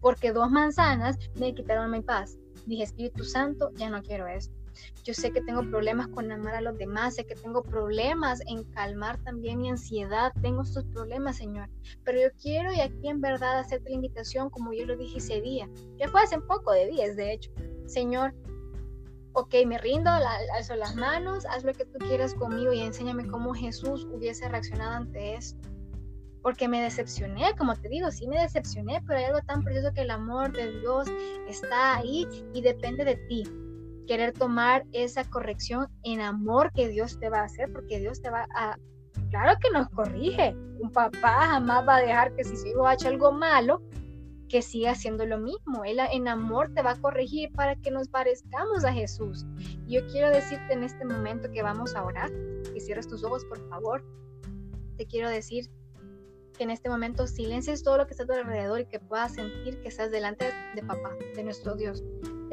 porque 0.00 0.32
dos 0.32 0.50
manzanas 0.50 1.18
me 1.36 1.54
quitaron 1.54 1.90
mi 1.90 2.02
paz. 2.02 2.36
Dije, 2.66 2.84
Espíritu 2.84 3.24
Santo, 3.24 3.70
ya 3.74 3.90
no 3.90 4.02
quiero 4.02 4.26
esto 4.26 4.59
Yo 5.04 5.14
sé 5.14 5.30
que 5.30 5.40
tengo 5.40 5.62
problemas 5.62 6.08
con 6.08 6.30
amar 6.30 6.54
a 6.54 6.60
los 6.60 6.76
demás, 6.76 7.14
sé 7.14 7.24
que 7.24 7.34
tengo 7.34 7.62
problemas 7.62 8.40
en 8.46 8.64
calmar 8.72 9.22
también 9.24 9.60
mi 9.60 9.70
ansiedad, 9.70 10.32
tengo 10.42 10.62
estos 10.62 10.84
problemas, 10.84 11.36
Señor. 11.36 11.68
Pero 12.04 12.20
yo 12.20 12.28
quiero 12.40 12.72
y 12.72 12.80
aquí 12.80 13.08
en 13.08 13.20
verdad 13.20 13.58
hacerte 13.58 13.90
la 13.90 13.96
invitación 13.96 14.50
como 14.50 14.72
yo 14.72 14.86
lo 14.86 14.96
dije 14.96 15.18
ese 15.18 15.40
día, 15.40 15.68
que 15.98 16.08
fue 16.08 16.22
hace 16.22 16.38
poco 16.40 16.72
de 16.72 16.86
días, 16.86 17.16
de 17.16 17.32
hecho. 17.32 17.50
Señor, 17.86 18.34
ok, 19.32 19.54
me 19.66 19.78
rindo, 19.78 20.10
alzo 20.10 20.76
las 20.76 20.94
manos, 20.96 21.46
haz 21.46 21.64
lo 21.64 21.72
que 21.72 21.84
tú 21.84 21.98
quieras 21.98 22.34
conmigo 22.34 22.72
y 22.72 22.80
enséñame 22.80 23.26
cómo 23.26 23.54
Jesús 23.54 24.06
hubiese 24.12 24.48
reaccionado 24.48 24.92
ante 24.92 25.34
esto. 25.34 25.68
Porque 26.42 26.68
me 26.68 26.80
decepcioné, 26.80 27.54
como 27.56 27.76
te 27.76 27.88
digo, 27.88 28.10
sí 28.10 28.26
me 28.26 28.40
decepcioné, 28.40 29.02
pero 29.06 29.18
hay 29.18 29.26
algo 29.26 29.40
tan 29.46 29.62
precioso 29.62 29.92
que 29.92 30.02
el 30.02 30.10
amor 30.10 30.52
de 30.52 30.80
Dios 30.80 31.06
está 31.46 31.96
ahí 31.96 32.26
y 32.54 32.62
depende 32.62 33.04
de 33.04 33.16
ti. 33.16 33.44
Querer 34.06 34.32
tomar 34.32 34.84
esa 34.92 35.24
corrección 35.24 35.88
en 36.02 36.20
amor 36.20 36.72
que 36.72 36.88
Dios 36.88 37.18
te 37.18 37.28
va 37.28 37.40
a 37.40 37.44
hacer, 37.44 37.72
porque 37.72 38.00
Dios 38.00 38.20
te 38.20 38.30
va 38.30 38.46
a... 38.54 38.76
Claro 39.30 39.58
que 39.60 39.70
nos 39.70 39.88
corrige. 39.90 40.54
Un 40.80 40.90
papá 40.90 41.46
jamás 41.46 41.86
va 41.86 41.96
a 41.96 42.00
dejar 42.00 42.34
que 42.34 42.44
si 42.44 42.56
su 42.56 42.66
hijo 42.68 42.86
ha 42.86 42.94
hecho 42.94 43.08
algo 43.08 43.32
malo, 43.32 43.82
que 44.50 44.60
siga 44.62 44.90
haciendo 44.90 45.24
lo 45.24 45.38
mismo. 45.38 45.84
Él 45.84 46.00
en 46.12 46.28
amor 46.28 46.74
te 46.74 46.82
va 46.82 46.92
a 46.92 47.00
corregir 47.00 47.52
para 47.52 47.76
que 47.76 47.90
nos 47.90 48.08
parezcamos 48.08 48.84
a 48.84 48.92
Jesús. 48.92 49.46
Y 49.86 49.94
yo 49.94 50.06
quiero 50.08 50.28
decirte 50.28 50.72
en 50.72 50.82
este 50.82 51.04
momento 51.04 51.50
que 51.52 51.62
vamos 51.62 51.94
a 51.94 52.04
orar, 52.04 52.30
que 52.74 52.80
cierres 52.80 53.06
tus 53.06 53.22
ojos, 53.24 53.44
por 53.44 53.58
favor. 53.70 54.04
Te 54.96 55.06
quiero 55.06 55.30
decir 55.30 55.70
que 56.58 56.64
en 56.64 56.70
este 56.70 56.90
momento 56.90 57.26
silencies 57.26 57.84
todo 57.84 57.96
lo 57.96 58.06
que 58.06 58.12
está 58.12 58.24
a 58.24 58.26
tu 58.26 58.32
alrededor 58.32 58.80
y 58.80 58.86
que 58.86 58.98
puedas 58.98 59.34
sentir 59.34 59.80
que 59.80 59.88
estás 59.88 60.10
delante 60.10 60.52
de 60.74 60.82
papá, 60.82 61.16
de 61.36 61.44
nuestro 61.44 61.76
Dios. 61.76 62.02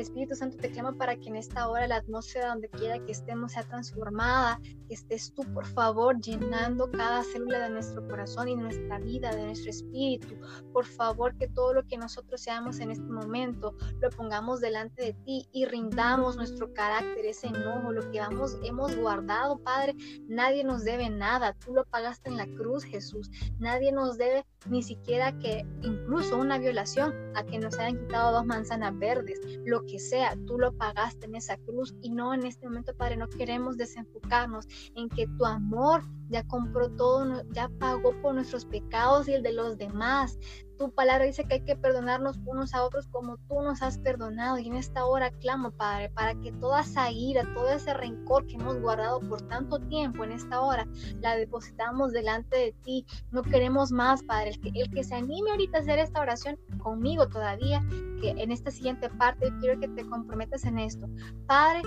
Espíritu 0.01 0.35
Santo, 0.35 0.57
te 0.57 0.71
clamo 0.71 0.97
para 0.97 1.15
que 1.15 1.29
en 1.29 1.35
esta 1.35 1.67
hora 1.67 1.87
la 1.87 1.97
atmósfera 1.97 2.49
donde 2.49 2.69
quiera 2.69 3.03
que 3.03 3.11
estemos 3.11 3.53
sea 3.53 3.63
transformada, 3.63 4.59
que 4.87 4.93
estés 4.93 5.33
tú, 5.33 5.43
por 5.53 5.65
favor, 5.65 6.19
llenando 6.19 6.89
cada 6.91 7.23
célula 7.23 7.59
de 7.59 7.69
nuestro 7.69 8.07
corazón 8.07 8.47
y 8.47 8.55
nuestra 8.55 8.99
vida, 8.99 9.35
de 9.35 9.45
nuestro 9.45 9.69
espíritu. 9.69 10.35
Por 10.71 10.85
favor, 10.85 11.35
que 11.37 11.47
todo 11.47 11.73
lo 11.73 11.83
que 11.87 11.97
nosotros 11.97 12.41
seamos 12.41 12.79
en 12.79 12.91
este 12.91 13.05
momento 13.05 13.75
lo 14.01 14.09
pongamos 14.11 14.61
delante 14.61 15.03
de 15.03 15.13
ti 15.13 15.47
y 15.51 15.65
rindamos 15.65 16.37
nuestro 16.37 16.73
carácter, 16.73 17.25
ese 17.25 17.47
enojo, 17.47 17.91
lo 17.91 18.09
que 18.11 18.19
vamos, 18.19 18.57
hemos 18.63 18.95
guardado, 18.95 19.57
Padre. 19.59 19.95
Nadie 20.27 20.63
nos 20.63 20.83
debe 20.83 21.09
nada. 21.09 21.53
Tú 21.53 21.73
lo 21.73 21.85
pagaste 21.85 22.29
en 22.29 22.37
la 22.37 22.45
cruz, 22.45 22.83
Jesús. 22.83 23.29
Nadie 23.59 23.91
nos 23.91 24.17
debe 24.17 24.45
ni 24.69 24.83
siquiera 24.83 25.37
que 25.39 25.65
incluso 25.81 26.37
una 26.37 26.57
violación, 26.57 27.13
a 27.35 27.43
que 27.43 27.59
nos 27.59 27.77
hayan 27.79 27.97
quitado 27.97 28.31
dos 28.31 28.45
manzanas 28.45 28.97
verdes. 28.97 29.39
Lo 29.65 29.85
que 29.87 29.99
sea, 29.99 30.37
tú 30.45 30.59
lo 30.59 30.71
pagaste 30.73 31.25
en 31.25 31.35
esa 31.35 31.57
cruz 31.57 31.95
y 32.01 32.09
no 32.09 32.33
en 32.33 32.45
este 32.45 32.67
momento, 32.67 32.95
Padre, 32.95 33.17
no 33.17 33.27
queremos 33.27 33.77
desenfocarnos 33.77 34.67
en 34.95 35.09
que 35.09 35.27
tu 35.37 35.45
amor 35.45 36.03
ya 36.29 36.43
compró 36.43 36.89
todo, 36.91 37.43
ya 37.51 37.69
pagó 37.79 38.13
por 38.21 38.35
nuestros 38.35 38.65
pecados 38.65 39.27
y 39.27 39.33
el 39.33 39.43
de 39.43 39.53
los 39.53 39.77
demás. 39.77 40.37
Tu 40.77 40.91
palabra 40.91 41.25
dice 41.25 41.43
que 41.45 41.55
hay 41.55 41.61
que 41.61 41.75
perdonarnos 41.75 42.39
unos 42.45 42.73
a 42.73 42.83
otros 42.83 43.07
como 43.07 43.37
tú 43.47 43.61
nos 43.61 43.81
has 43.81 43.97
perdonado. 43.97 44.57
Y 44.57 44.67
en 44.67 44.75
esta 44.75 45.05
hora 45.05 45.31
clamo, 45.31 45.71
Padre, 45.71 46.09
para 46.09 46.35
que 46.35 46.51
toda 46.53 46.81
esa 46.81 47.11
ira, 47.11 47.43
todo 47.53 47.69
ese 47.69 47.93
rencor 47.93 48.45
que 48.47 48.55
hemos 48.55 48.79
guardado 48.79 49.19
por 49.21 49.41
tanto 49.43 49.79
tiempo 49.79 50.23
en 50.23 50.31
esta 50.31 50.61
hora, 50.61 50.87
la 51.21 51.35
depositamos 51.35 52.11
delante 52.11 52.57
de 52.57 52.71
ti. 52.83 53.05
No 53.31 53.41
queremos 53.41 53.91
más, 53.91 54.23
Padre. 54.23 54.51
El 54.51 54.61
que, 54.61 54.81
el 54.81 54.89
que 54.91 55.03
se 55.03 55.15
anime 55.15 55.51
ahorita 55.51 55.79
a 55.79 55.81
hacer 55.81 55.99
esta 55.99 56.21
oración 56.21 56.59
conmigo 56.77 57.27
todavía, 57.27 57.83
que 58.21 58.31
en 58.31 58.51
esta 58.51 58.71
siguiente 58.71 59.09
parte 59.09 59.51
quiero 59.59 59.79
que 59.79 59.87
te 59.87 60.07
comprometas 60.07 60.65
en 60.65 60.79
esto. 60.79 61.07
Padre, 61.47 61.81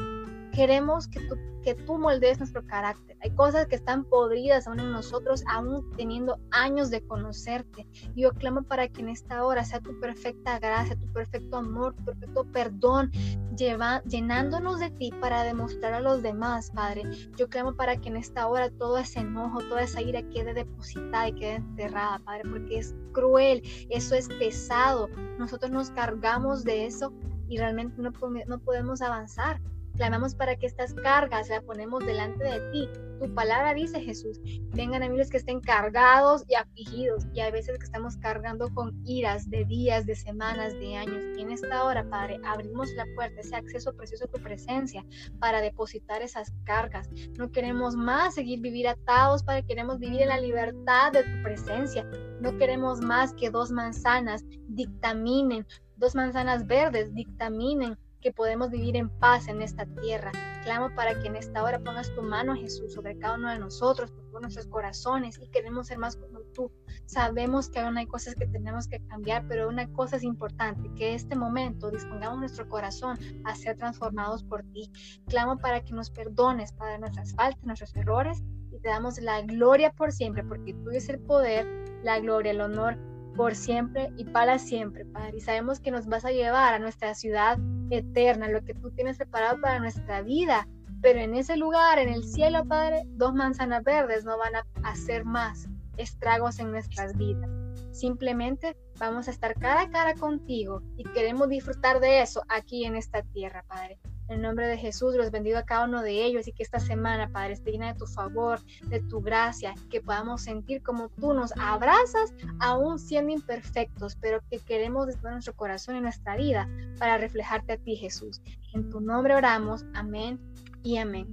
queremos 0.51 1.09
que 1.09 1.21
tú, 1.21 1.37
que 1.63 1.75
tú 1.75 1.99
moldees 1.99 2.39
nuestro 2.39 2.65
carácter. 2.67 3.17
Hay 3.23 3.31
cosas 3.33 3.67
que 3.67 3.77
están 3.77 4.05
podridas 4.05 4.67
aún 4.67 4.81
en 4.81 4.93
nosotros, 4.93 5.43
aún 5.47 5.91
teniendo 5.97 6.39
años 6.51 6.91
de 6.91 7.03
conocerte. 7.03 7.87
Yo 8.17 8.33
clamo 8.33 8.63
para 8.63 8.89
que 8.89 9.03
en 9.03 9.11
esta 9.11 9.45
hora 9.45 9.65
sea 9.65 9.81
tu 9.81 9.99
perfecta 10.01 10.59
gracia, 10.59 10.97
tu 10.97 11.07
perfecto 11.13 11.59
amor, 11.59 11.95
tu 11.95 12.05
perfecto 12.05 12.45
perdón, 12.53 13.11
lleva, 13.57 14.03
llenándonos 14.05 14.81
de 14.81 14.91
ti 14.91 15.13
para 15.21 15.43
demostrar 15.43 15.93
a 15.93 16.01
los 16.01 16.23
demás, 16.23 16.71
Padre. 16.71 17.03
Yo 17.37 17.49
clamo 17.49 17.75
para 17.75 17.97
que 17.97 18.09
en 18.09 18.17
esta 18.17 18.47
hora 18.49 18.71
todo 18.71 18.99
ese 18.99 19.21
enojo, 19.21 19.61
toda 19.69 19.83
esa 19.83 20.01
ira 20.01 20.23
quede 20.31 20.55
depositada 20.55 21.29
y 21.29 21.35
quede 21.35 21.55
enterrada, 21.57 22.19
Padre, 22.21 22.43
porque 22.49 22.79
es 22.79 22.95
cruel, 23.13 23.63
eso 23.91 24.15
es 24.15 24.29
pesado. 24.29 25.09
Nosotros 25.39 25.71
nos 25.71 25.91
cargamos 25.91 26.65
de 26.65 26.87
eso 26.87 27.13
y 27.49 27.59
realmente 27.59 28.01
no, 28.01 28.13
no 28.47 28.59
podemos 28.61 29.03
avanzar. 29.03 29.61
Clamamos 30.01 30.35
para 30.35 30.57
que 30.57 30.65
estas 30.65 30.95
cargas 30.95 31.51
las 31.51 31.63
ponemos 31.65 32.03
delante 32.07 32.43
de 32.43 32.71
ti. 32.73 32.89
Tu 33.21 33.35
palabra 33.35 33.75
dice, 33.75 34.01
Jesús, 34.01 34.41
vengan 34.73 35.03
a 35.03 35.11
mí 35.11 35.19
los 35.19 35.29
que 35.29 35.37
estén 35.37 35.61
cargados 35.61 36.43
y 36.49 36.55
afligidos. 36.55 37.27
Y 37.35 37.41
hay 37.41 37.53
veces 37.53 37.77
que 37.77 37.85
estamos 37.85 38.17
cargando 38.17 38.73
con 38.73 38.99
iras 39.05 39.51
de 39.51 39.67
días, 39.67 40.07
de 40.07 40.15
semanas, 40.15 40.73
de 40.73 40.97
años. 40.97 41.23
Y 41.37 41.43
en 41.43 41.51
esta 41.51 41.85
hora, 41.85 42.09
Padre, 42.09 42.41
abrimos 42.47 42.91
la 42.95 43.05
puerta, 43.15 43.43
ese 43.43 43.55
acceso 43.55 43.93
precioso 43.93 44.25
a 44.25 44.29
tu 44.29 44.43
presencia 44.43 45.05
para 45.39 45.61
depositar 45.61 46.23
esas 46.23 46.51
cargas. 46.65 47.11
No 47.37 47.51
queremos 47.51 47.95
más 47.95 48.37
seguir 48.37 48.63
vivir 48.63 48.89
atados, 48.89 49.43
Padre, 49.43 49.67
queremos 49.67 49.99
vivir 49.99 50.23
en 50.23 50.29
la 50.29 50.41
libertad 50.41 51.13
de 51.13 51.25
tu 51.25 51.43
presencia. 51.43 52.09
No 52.41 52.57
queremos 52.57 53.03
más 53.03 53.35
que 53.35 53.51
dos 53.51 53.71
manzanas 53.71 54.47
dictaminen, 54.67 55.67
dos 55.99 56.15
manzanas 56.15 56.67
verdes 56.67 57.15
dictaminen 57.15 57.99
que 58.21 58.33
podemos 58.33 58.71
vivir 58.71 58.97
en 58.97 59.09
paz 59.09 59.49
en 59.49 59.63
esta 59.63 59.87
tierra. 59.87 60.33
Clamo 60.63 60.95
para 60.95 61.19
que 61.21 61.29
en 61.29 61.37
esta 61.37 61.63
hora 61.63 61.79
pongas 61.79 62.15
tu 62.15 62.23
mano, 62.23 62.55
Jesús, 62.55 62.93
sobre 62.93 63.19
cada 63.19 63.37
uno 63.37 63.51
de 63.51 63.59
nosotros, 63.59 64.13
por 64.31 64.43
nuestros 64.43 64.67
corazones 64.67 65.39
y 65.43 65.49
queremos 65.49 65.89
ser 65.89 65.99
más 65.99 66.17
como 66.17 66.41
tú. 66.55 66.71
Sabemos 67.07 67.69
que 67.69 67.81
aún 67.81 67.99
hay 67.99 68.07
cosas 68.07 68.35
que 68.35 68.47
tenemos 68.47 68.87
que 68.87 69.01
cambiar, 69.07 69.47
pero 69.49 69.69
una 69.69 69.91
cosa 69.93 70.17
es 70.17 70.23
importante, 70.23 70.91
que 70.95 71.15
este 71.15 71.35
momento 71.35 71.91
dispongamos 71.91 72.39
nuestro 72.39 72.69
corazón 72.69 73.19
a 73.45 73.55
ser 73.55 73.77
transformados 73.77 74.45
por 74.45 74.63
ti. 74.73 74.91
Clamo 75.27 75.59
para 75.59 75.83
que 75.83 75.93
nos 75.93 76.11
perdones, 76.11 76.73
para 76.73 76.99
nuestras 76.99 77.35
faltas, 77.35 77.65
nuestros 77.65 77.95
errores 77.97 78.43
y 78.71 78.79
te 78.81 78.89
damos 78.89 79.19
la 79.19 79.43
gloria 79.43 79.93
por 79.93 80.13
siempre, 80.13 80.45
porque 80.45 80.75
tú 80.75 80.91
es 80.91 81.09
el 81.09 81.19
poder, 81.21 81.67
la 82.05 82.21
gloria, 82.21 82.53
el 82.53 82.61
honor 82.61 83.10
por 83.37 83.55
siempre 83.55 84.13
y 84.17 84.25
para 84.25 84.59
siempre, 84.59 85.05
Padre. 85.05 85.39
Y 85.39 85.41
sabemos 85.41 85.81
que 85.81 85.91
nos 85.91 86.07
vas 86.07 86.25
a 86.25 86.33
llevar 86.33 86.75
a 86.75 86.79
nuestra 86.79 87.15
ciudad 87.15 87.59
eterna, 87.91 88.49
lo 88.49 88.65
que 88.65 88.75
tú 88.75 88.91
tienes 88.91 89.17
preparado 89.17 89.61
para 89.61 89.79
nuestra 89.79 90.23
vida. 90.23 90.69
Pero 91.03 91.21
en 91.21 91.35
ese 91.35 91.57
lugar, 91.57 91.99
en 91.99 92.11
el 92.11 92.25
cielo, 92.25 92.65
Padre, 92.67 93.05
dos 93.07 93.35
manzanas 93.35 93.83
verdes 93.85 94.25
no 94.25 94.37
van 94.37 94.57
a 94.57 94.67
hacer 94.83 95.25
más 95.25 95.69
estragos 95.97 96.59
en 96.59 96.71
nuestras 96.71 97.17
vidas. 97.17 97.49
Simplemente 97.93 98.77
vamos 98.99 99.29
a 99.29 99.31
estar 99.31 99.55
cara 99.55 99.83
a 99.83 99.91
cara 99.91 100.15
contigo 100.15 100.83
y 100.97 101.05
queremos 101.05 101.49
disfrutar 101.49 102.01
de 102.01 102.23
eso 102.23 102.43
aquí 102.49 102.85
en 102.85 102.97
esta 102.97 103.23
tierra, 103.23 103.65
Padre. 103.67 103.99
En 104.31 104.37
el 104.37 104.43
nombre 104.43 104.69
de 104.69 104.79
Jesús, 104.79 105.17
los 105.17 105.33
bendigo 105.33 105.59
a 105.59 105.65
cada 105.65 105.87
uno 105.87 106.03
de 106.03 106.25
ellos 106.25 106.47
y 106.47 106.53
que 106.53 106.63
esta 106.63 106.79
semana, 106.79 107.29
Padre, 107.33 107.55
esté 107.55 107.73
llena 107.73 107.93
de 107.93 107.99
tu 107.99 108.07
favor, 108.07 108.61
de 108.87 109.01
tu 109.01 109.21
gracia, 109.21 109.75
que 109.91 110.01
podamos 110.01 110.43
sentir 110.43 110.85
como 110.85 111.09
tú 111.09 111.35
nos 111.35 111.51
abrazas, 111.57 112.33
aún 112.61 113.01
siendo 113.01 113.33
imperfectos, 113.33 114.15
pero 114.15 114.41
que 114.49 114.61
queremos 114.61 115.09
desde 115.09 115.33
nuestro 115.33 115.57
corazón 115.57 115.97
y 115.97 116.01
nuestra 116.01 116.37
vida 116.37 116.69
para 117.01 117.19
reflejarte 117.19 117.73
a 117.73 117.77
ti, 117.79 117.97
Jesús. 117.97 118.41
En 118.73 118.89
tu 118.89 119.01
nombre 119.01 119.35
oramos. 119.35 119.85
Amén 119.95 120.39
y 120.85 120.99
amén. 120.99 121.27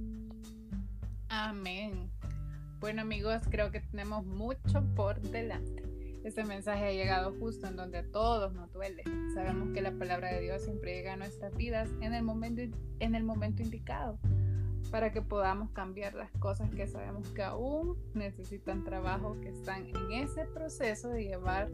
Amén. 1.28 2.10
Bueno 2.80 3.02
amigos, 3.02 3.42
creo 3.48 3.70
que 3.70 3.78
tenemos 3.80 4.26
mucho 4.26 4.82
por 4.96 5.20
delante. 5.20 5.87
Este 6.28 6.44
mensaje 6.44 6.84
ha 6.84 6.92
llegado 6.92 7.34
justo 7.40 7.68
en 7.68 7.76
donde 7.76 7.96
a 7.96 8.06
todos 8.06 8.52
nos 8.52 8.70
duele. 8.70 9.02
Sabemos 9.32 9.70
que 9.70 9.80
la 9.80 9.92
palabra 9.92 10.30
de 10.30 10.42
Dios 10.42 10.60
siempre 10.62 10.94
llega 10.94 11.14
a 11.14 11.16
nuestras 11.16 11.56
vidas 11.56 11.88
en 12.02 12.12
el 12.12 12.22
momento, 12.22 12.60
en 12.98 13.14
el 13.14 13.24
momento 13.24 13.62
indicado 13.62 14.18
para 14.90 15.10
que 15.10 15.22
podamos 15.22 15.70
cambiar 15.70 16.12
las 16.12 16.30
cosas 16.32 16.70
que 16.74 16.86
sabemos 16.86 17.30
que 17.30 17.42
aún 17.42 17.96
necesitan 18.12 18.84
trabajo, 18.84 19.40
que 19.40 19.48
están 19.48 19.86
en 19.86 20.12
ese 20.12 20.44
proceso 20.44 21.08
de 21.08 21.24
llevar 21.24 21.70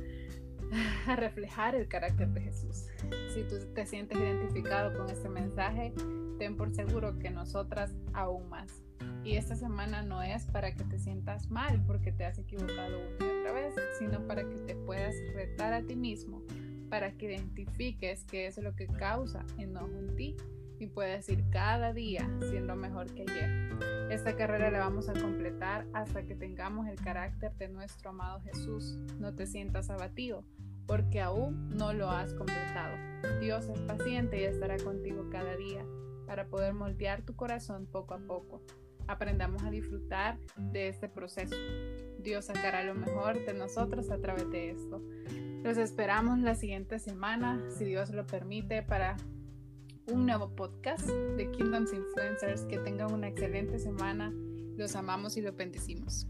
a 1.08 1.16
reflejar 1.16 1.74
el 1.74 1.88
carácter 1.88 2.28
de 2.28 2.42
Jesús. 2.42 2.86
Si 3.34 3.42
tú 3.42 3.56
te 3.74 3.86
sientes 3.86 4.16
identificado 4.18 4.96
con 4.96 5.10
este 5.10 5.28
mensaje, 5.28 5.92
ten 6.38 6.56
por 6.56 6.72
seguro 6.72 7.18
que 7.18 7.28
nosotras 7.28 7.92
aún 8.12 8.48
más. 8.48 8.83
Y 9.24 9.36
esta 9.36 9.56
semana 9.56 10.02
no 10.02 10.22
es 10.22 10.44
para 10.44 10.74
que 10.74 10.84
te 10.84 10.98
sientas 10.98 11.50
mal 11.50 11.82
porque 11.86 12.12
te 12.12 12.24
has 12.24 12.38
equivocado 12.38 12.98
una 12.98 13.26
y 13.26 13.38
otra 13.40 13.52
vez, 13.52 13.74
sino 13.98 14.26
para 14.26 14.48
que 14.48 14.56
te 14.56 14.76
puedas 14.76 15.14
retar 15.34 15.72
a 15.72 15.82
ti 15.82 15.96
mismo, 15.96 16.42
para 16.90 17.12
que 17.12 17.26
identifiques 17.26 18.24
qué 18.24 18.46
es 18.46 18.58
lo 18.58 18.74
que 18.74 18.86
causa 18.86 19.44
enojo 19.58 19.98
en 19.98 20.14
ti 20.14 20.36
y 20.78 20.86
puedas 20.86 21.28
ir 21.28 21.44
cada 21.50 21.92
día 21.92 22.28
siendo 22.50 22.76
mejor 22.76 23.12
que 23.14 23.22
ayer. 23.22 24.10
Esta 24.10 24.36
carrera 24.36 24.70
la 24.70 24.80
vamos 24.80 25.08
a 25.08 25.14
completar 25.14 25.86
hasta 25.94 26.24
que 26.24 26.34
tengamos 26.34 26.86
el 26.88 26.96
carácter 26.96 27.54
de 27.54 27.68
nuestro 27.68 28.10
amado 28.10 28.40
Jesús. 28.40 28.98
No 29.18 29.34
te 29.34 29.46
sientas 29.46 29.90
abatido 29.90 30.44
porque 30.86 31.20
aún 31.20 31.70
no 31.70 31.92
lo 31.92 32.10
has 32.10 32.34
completado. 32.34 32.96
Dios 33.40 33.68
es 33.68 33.80
paciente 33.80 34.40
y 34.40 34.44
estará 34.44 34.76
contigo 34.76 35.28
cada 35.30 35.56
día 35.56 35.84
para 36.26 36.46
poder 36.46 36.74
moldear 36.74 37.22
tu 37.22 37.34
corazón 37.34 37.86
poco 37.86 38.14
a 38.14 38.18
poco. 38.18 38.60
Aprendamos 39.06 39.62
a 39.62 39.70
disfrutar 39.70 40.38
de 40.56 40.88
este 40.88 41.08
proceso. 41.08 41.56
Dios 42.18 42.46
sacará 42.46 42.82
lo 42.84 42.94
mejor 42.94 43.44
de 43.44 43.54
nosotros 43.54 44.10
a 44.10 44.18
través 44.18 44.50
de 44.50 44.70
esto. 44.70 45.02
Los 45.62 45.76
esperamos 45.76 46.38
la 46.38 46.54
siguiente 46.54 46.98
semana, 46.98 47.62
si 47.70 47.84
Dios 47.84 48.10
lo 48.10 48.26
permite, 48.26 48.82
para 48.82 49.16
un 50.06 50.26
nuevo 50.26 50.54
podcast 50.54 51.06
de 51.06 51.50
Kingdoms 51.50 51.92
Influencers. 51.92 52.62
Que 52.62 52.78
tengan 52.78 53.12
una 53.12 53.28
excelente 53.28 53.78
semana. 53.78 54.32
Los 54.76 54.96
amamos 54.96 55.36
y 55.36 55.42
los 55.42 55.56
bendecimos. 55.56 56.26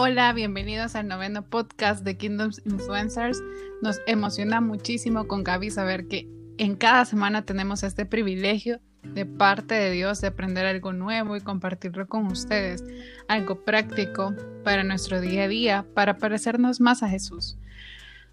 Hola, 0.00 0.32
bienvenidos 0.32 0.94
al 0.94 1.08
noveno 1.08 1.42
podcast 1.42 2.04
de 2.04 2.16
Kingdoms 2.16 2.62
Influencers. 2.64 3.42
Nos 3.82 4.00
emociona 4.06 4.60
muchísimo 4.60 5.26
con 5.26 5.42
Gaby 5.42 5.72
saber 5.72 6.06
que 6.06 6.28
en 6.56 6.76
cada 6.76 7.04
semana 7.04 7.44
tenemos 7.44 7.82
este 7.82 8.06
privilegio 8.06 8.78
de 9.02 9.26
parte 9.26 9.74
de 9.74 9.90
Dios 9.90 10.20
de 10.20 10.28
aprender 10.28 10.66
algo 10.66 10.92
nuevo 10.92 11.34
y 11.34 11.40
compartirlo 11.40 12.06
con 12.06 12.26
ustedes, 12.26 12.84
algo 13.26 13.64
práctico 13.64 14.36
para 14.62 14.84
nuestro 14.84 15.20
día 15.20 15.42
a 15.42 15.48
día, 15.48 15.84
para 15.94 16.18
parecernos 16.18 16.80
más 16.80 17.02
a 17.02 17.08
Jesús. 17.08 17.58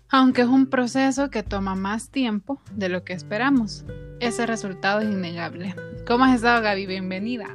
Aunque 0.10 0.44
es 0.44 0.48
un 0.48 0.68
proceso 0.68 1.32
que 1.32 1.42
toma 1.42 1.74
más 1.74 2.12
tiempo 2.12 2.62
de 2.74 2.90
lo 2.90 3.04
que 3.04 3.14
esperamos, 3.14 3.86
ese 4.20 4.46
resultado 4.46 5.00
es 5.00 5.12
innegable. 5.12 5.74
¿Cómo 6.06 6.26
has 6.26 6.36
estado, 6.36 6.62
Gaby? 6.62 6.86
Bienvenida. 6.86 7.48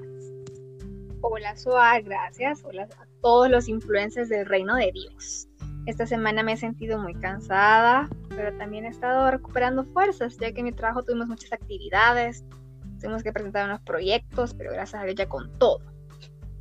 Hola, 1.21 1.57
Soa, 1.57 2.01
gracias. 2.01 2.65
Hola 2.65 2.89
todos 3.21 3.51
los 3.51 3.69
influencers 3.69 4.29
del 4.29 4.47
reino 4.47 4.75
de 4.77 4.91
Dios. 4.93 5.49
Esta 5.87 6.07
semana 6.07 6.43
me 6.43 6.53
he 6.53 6.57
sentido 6.57 6.99
muy 6.99 7.15
cansada, 7.15 8.09
pero 8.29 8.57
también 8.59 8.85
he 8.85 8.89
estado 8.89 9.31
recuperando 9.31 9.85
fuerzas, 9.85 10.37
ya 10.39 10.53
que 10.53 10.61
en 10.61 10.67
mi 10.67 10.73
trabajo 10.73 11.03
tuvimos 11.03 11.29
muchas 11.29 11.53
actividades, 11.53 12.45
tuvimos 13.01 13.23
que 13.23 13.33
presentar 13.33 13.67
unos 13.67 13.81
proyectos, 13.81 14.55
pero 14.55 14.73
gracias 14.73 15.03
a 15.03 15.05
Dios 15.05 15.17
ya 15.17 15.29
con 15.29 15.51
todo. 15.59 15.81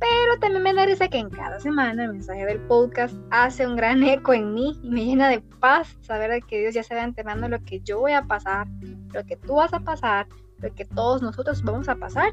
Pero 0.00 0.40
también 0.40 0.62
me 0.62 0.72
da 0.72 1.08
que 1.08 1.18
en 1.18 1.28
cada 1.28 1.60
semana 1.60 2.04
el 2.04 2.12
mensaje 2.12 2.46
del 2.46 2.60
podcast 2.60 3.14
hace 3.30 3.66
un 3.66 3.76
gran 3.76 4.02
eco 4.02 4.32
en 4.32 4.54
mí 4.54 4.78
y 4.82 4.90
me 4.90 5.04
llena 5.04 5.28
de 5.28 5.40
paz 5.60 5.98
saber 6.00 6.42
que 6.44 6.60
Dios 6.60 6.74
ya 6.74 6.82
se 6.82 6.94
va 6.94 7.04
enterando 7.04 7.48
lo 7.48 7.62
que 7.62 7.80
yo 7.80 8.00
voy 8.00 8.12
a 8.12 8.22
pasar, 8.22 8.66
lo 9.12 9.22
que 9.24 9.36
tú 9.36 9.56
vas 9.56 9.74
a 9.74 9.80
pasar, 9.80 10.26
lo 10.58 10.74
que 10.74 10.86
todos 10.86 11.20
nosotros 11.20 11.62
vamos 11.62 11.90
a 11.90 11.96
pasar 11.96 12.32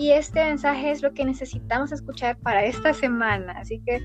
y 0.00 0.12
este 0.12 0.42
mensaje 0.42 0.90
es 0.90 1.02
lo 1.02 1.12
que 1.12 1.26
necesitamos 1.26 1.92
escuchar 1.92 2.38
para 2.38 2.64
esta 2.64 2.94
semana. 2.94 3.52
Así 3.58 3.82
que 3.84 4.02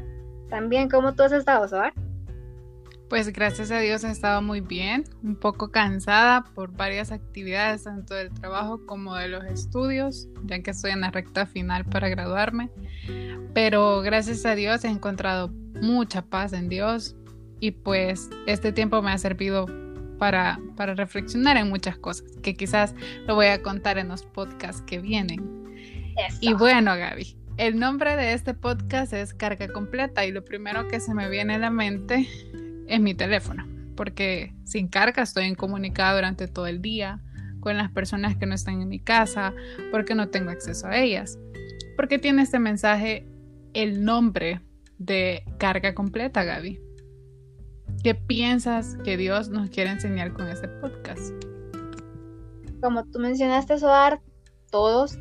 también, 0.50 0.90
¿cómo 0.90 1.16
tú 1.16 1.24
has 1.24 1.32
estado, 1.32 1.66
Soar? 1.70 1.94
Pues 3.10 3.32
gracias 3.32 3.72
a 3.72 3.80
Dios 3.80 4.04
he 4.04 4.10
estado 4.10 4.42
muy 4.42 4.60
bien, 4.60 5.06
un 5.24 5.38
poco 5.38 5.72
cansada 5.72 6.44
por 6.54 6.76
varias 6.76 7.14
actividades, 7.14 7.86
tanto 7.86 8.14
del 8.14 8.30
trabajo 8.34 8.86
como 8.86 9.16
de 9.16 9.30
los 9.30 9.46
estudios, 9.46 10.28
ya 10.44 10.60
que 10.62 10.72
estoy 10.72 10.92
en 10.92 11.00
la 11.00 11.12
recta 11.12 11.46
final 11.46 11.86
para 11.86 12.10
graduarme. 12.10 12.70
Pero 13.54 14.02
gracias 14.02 14.46
a 14.46 14.54
Dios 14.54 14.84
he 14.84 14.90
encontrado 14.90 15.48
mucha 15.82 16.24
paz 16.24 16.52
en 16.52 16.68
Dios 16.68 17.16
y 17.62 17.72
pues 17.72 18.30
este 18.48 18.74
tiempo 18.74 19.02
me 19.02 19.12
ha 19.12 19.18
servido 19.18 19.66
para, 20.20 20.60
para 20.76 20.94
reflexionar 20.94 21.56
en 21.56 21.70
muchas 21.70 21.98
cosas, 21.98 22.26
que 22.44 22.54
quizás 22.54 22.96
lo 23.28 23.36
voy 23.36 23.46
a 23.46 23.62
contar 23.62 23.98
en 23.98 24.10
los 24.10 24.24
podcasts 24.24 24.82
que 24.82 25.00
vienen. 25.00 25.65
Y 26.40 26.54
bueno, 26.54 26.96
Gaby, 26.96 27.38
el 27.58 27.80
nombre 27.80 28.16
de 28.16 28.34
este 28.34 28.54
podcast 28.54 29.14
es 29.14 29.34
Carga 29.34 29.68
Completa 29.68 30.26
y 30.26 30.32
lo 30.32 30.44
primero 30.44 30.88
que 30.88 31.00
se 31.00 31.14
me 31.14 31.30
viene 31.30 31.56
a 31.56 31.58
la 31.58 31.70
mente 31.70 32.28
es 32.88 33.00
mi 33.00 33.14
teléfono, 33.14 33.66
porque 33.96 34.54
sin 34.64 34.88
carga 34.88 35.24
estoy 35.24 35.46
incomunicada 35.46 36.16
durante 36.16 36.48
todo 36.48 36.68
el 36.68 36.82
día 36.82 37.22
con 37.60 37.78
las 37.78 37.92
personas 37.92 38.36
que 38.38 38.46
no 38.46 38.54
están 38.54 38.82
en 38.82 38.90
mi 38.90 39.00
casa, 39.00 39.54
porque 39.92 40.16
no 40.16 40.30
tengo 40.30 40.52
acceso 40.52 40.88
a 40.88 40.98
ellas. 40.98 41.40
porque 41.96 42.20
tiene 42.20 42.42
este 42.42 42.60
mensaje 42.60 43.26
el 43.74 44.04
nombre 44.04 44.62
de 44.98 45.44
Carga 45.58 45.96
Completa, 45.96 46.44
Gaby? 46.44 46.80
¿Qué 48.04 48.16
piensas 48.16 48.98
que 49.04 49.18
Dios 49.18 49.50
nos 49.50 49.70
quiere 49.70 49.92
enseñar 49.92 50.34
con 50.34 50.48
este 50.48 50.68
podcast? 50.68 51.34
Como 52.82 53.06
tú 53.06 53.20
mencionaste, 53.20 53.80
Soar, 53.80 54.22
todos 54.70 55.18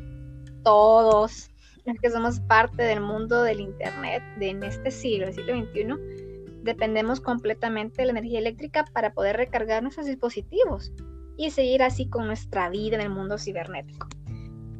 todos 0.65 1.51
los 1.85 1.99
que 1.99 2.09
somos 2.09 2.39
parte 2.41 2.83
del 2.83 2.99
mundo 2.99 3.43
del 3.43 3.61
Internet 3.61 4.23
de 4.39 4.49
en 4.49 4.63
este 4.63 4.89
siglo, 4.89 5.27
el 5.27 5.33
siglo 5.33 5.55
XXI, 5.55 6.63
dependemos 6.63 7.21
completamente 7.21 8.01
de 8.01 8.07
la 8.07 8.11
energía 8.11 8.39
eléctrica 8.39 8.83
para 8.91 9.13
poder 9.13 9.37
recargar 9.37 9.83
nuestros 9.83 10.07
dispositivos 10.07 10.91
y 11.37 11.51
seguir 11.51 11.83
así 11.83 12.09
con 12.09 12.25
nuestra 12.25 12.69
vida 12.69 12.95
en 12.95 13.03
el 13.03 13.11
mundo 13.11 13.37
cibernético. 13.37 14.07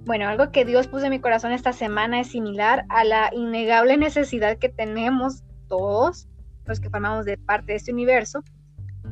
Bueno, 0.06 0.28
algo 0.28 0.52
que 0.52 0.66
Dios 0.66 0.88
puso 0.88 1.06
en 1.06 1.12
mi 1.12 1.20
corazón 1.20 1.52
esta 1.52 1.74
semana 1.74 2.20
es 2.20 2.32
similar 2.32 2.86
a 2.90 3.04
la 3.04 3.30
innegable 3.32 3.98
necesidad 3.98 4.58
que 4.58 4.70
tenemos 4.70 5.44
todos 5.68 6.28
los 6.66 6.80
que 6.80 6.90
formamos 6.90 7.26
de 7.26 7.38
parte 7.38 7.74
de 7.74 7.78
este 7.78 7.92
universo, 7.92 8.44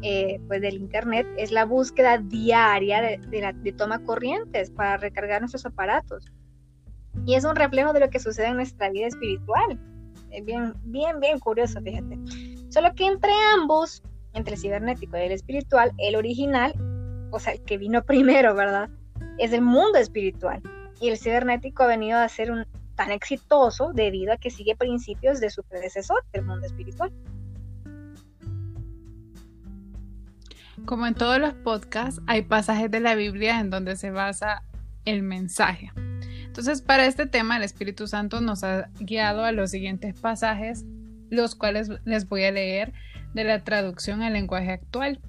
eh, 0.01 0.39
pues 0.47 0.61
del 0.61 0.75
Internet, 0.75 1.27
es 1.37 1.51
la 1.51 1.65
búsqueda 1.65 2.17
diaria 2.17 2.99
de, 3.01 3.19
de 3.53 3.73
toma 3.73 3.99
corrientes 3.99 4.71
para 4.71 4.97
recargar 4.97 5.41
nuestros 5.41 5.67
aparatos 5.67 6.31
y 7.25 7.35
es 7.35 7.43
un 7.43 7.55
reflejo 7.55 7.93
de 7.93 7.99
lo 8.01 8.09
que 8.09 8.19
sucede 8.19 8.47
en 8.47 8.55
nuestra 8.55 8.89
vida 8.89 9.07
espiritual. 9.07 9.79
Es 10.31 10.43
bien, 10.43 10.73
bien, 10.83 11.19
bien 11.19 11.39
curioso, 11.39 11.79
fíjate. 11.81 12.17
Solo 12.69 12.93
que 12.95 13.05
entre 13.05 13.31
ambos, 13.55 14.01
entre 14.33 14.55
el 14.55 14.59
cibernético 14.59 15.17
y 15.17 15.21
el 15.21 15.31
espiritual, 15.31 15.91
el 15.99 16.15
original, 16.15 16.73
o 17.31 17.39
sea, 17.39 17.53
el 17.53 17.61
que 17.63 17.77
vino 17.77 18.03
primero, 18.05 18.55
¿verdad? 18.55 18.89
Es 19.37 19.53
el 19.53 19.61
mundo 19.61 19.97
espiritual. 19.97 20.61
Y 20.99 21.09
el 21.09 21.17
cibernético 21.17 21.83
ha 21.83 21.87
venido 21.87 22.17
a 22.17 22.27
ser 22.29 22.51
un, 22.51 22.65
tan 22.95 23.11
exitoso 23.11 23.91
debido 23.93 24.33
a 24.33 24.37
que 24.37 24.49
sigue 24.49 24.75
principios 24.75 25.39
de 25.39 25.49
su 25.49 25.63
predecesor, 25.63 26.23
el 26.33 26.43
mundo 26.43 26.65
espiritual. 26.65 27.11
Como 30.85 31.07
en 31.07 31.13
todos 31.13 31.39
los 31.39 31.53
podcasts, 31.53 32.21
hay 32.27 32.41
pasajes 32.41 32.91
de 32.91 32.99
la 32.99 33.15
Biblia 33.15 33.59
en 33.59 33.69
donde 33.69 33.95
se 33.95 34.11
basa 34.11 34.63
el 35.05 35.23
mensaje. 35.23 35.91
Entonces, 36.53 36.83
para 36.83 37.07
este 37.07 37.25
tema, 37.25 37.57
el 37.57 37.63
Espíritu 37.63 38.05
Santo 38.05 38.39
nos 38.39 38.63
ha 38.63 38.87
guiado 38.99 39.43
a 39.43 39.51
los 39.51 39.71
siguientes 39.71 40.13
pasajes, 40.13 40.85
los 41.31 41.55
cuales 41.55 41.89
les 42.05 42.29
voy 42.29 42.43
a 42.43 42.51
leer 42.51 42.93
de 43.33 43.43
la 43.43 43.63
traducción 43.63 44.21
al 44.21 44.33
lenguaje 44.33 44.69
actual. 44.69 45.19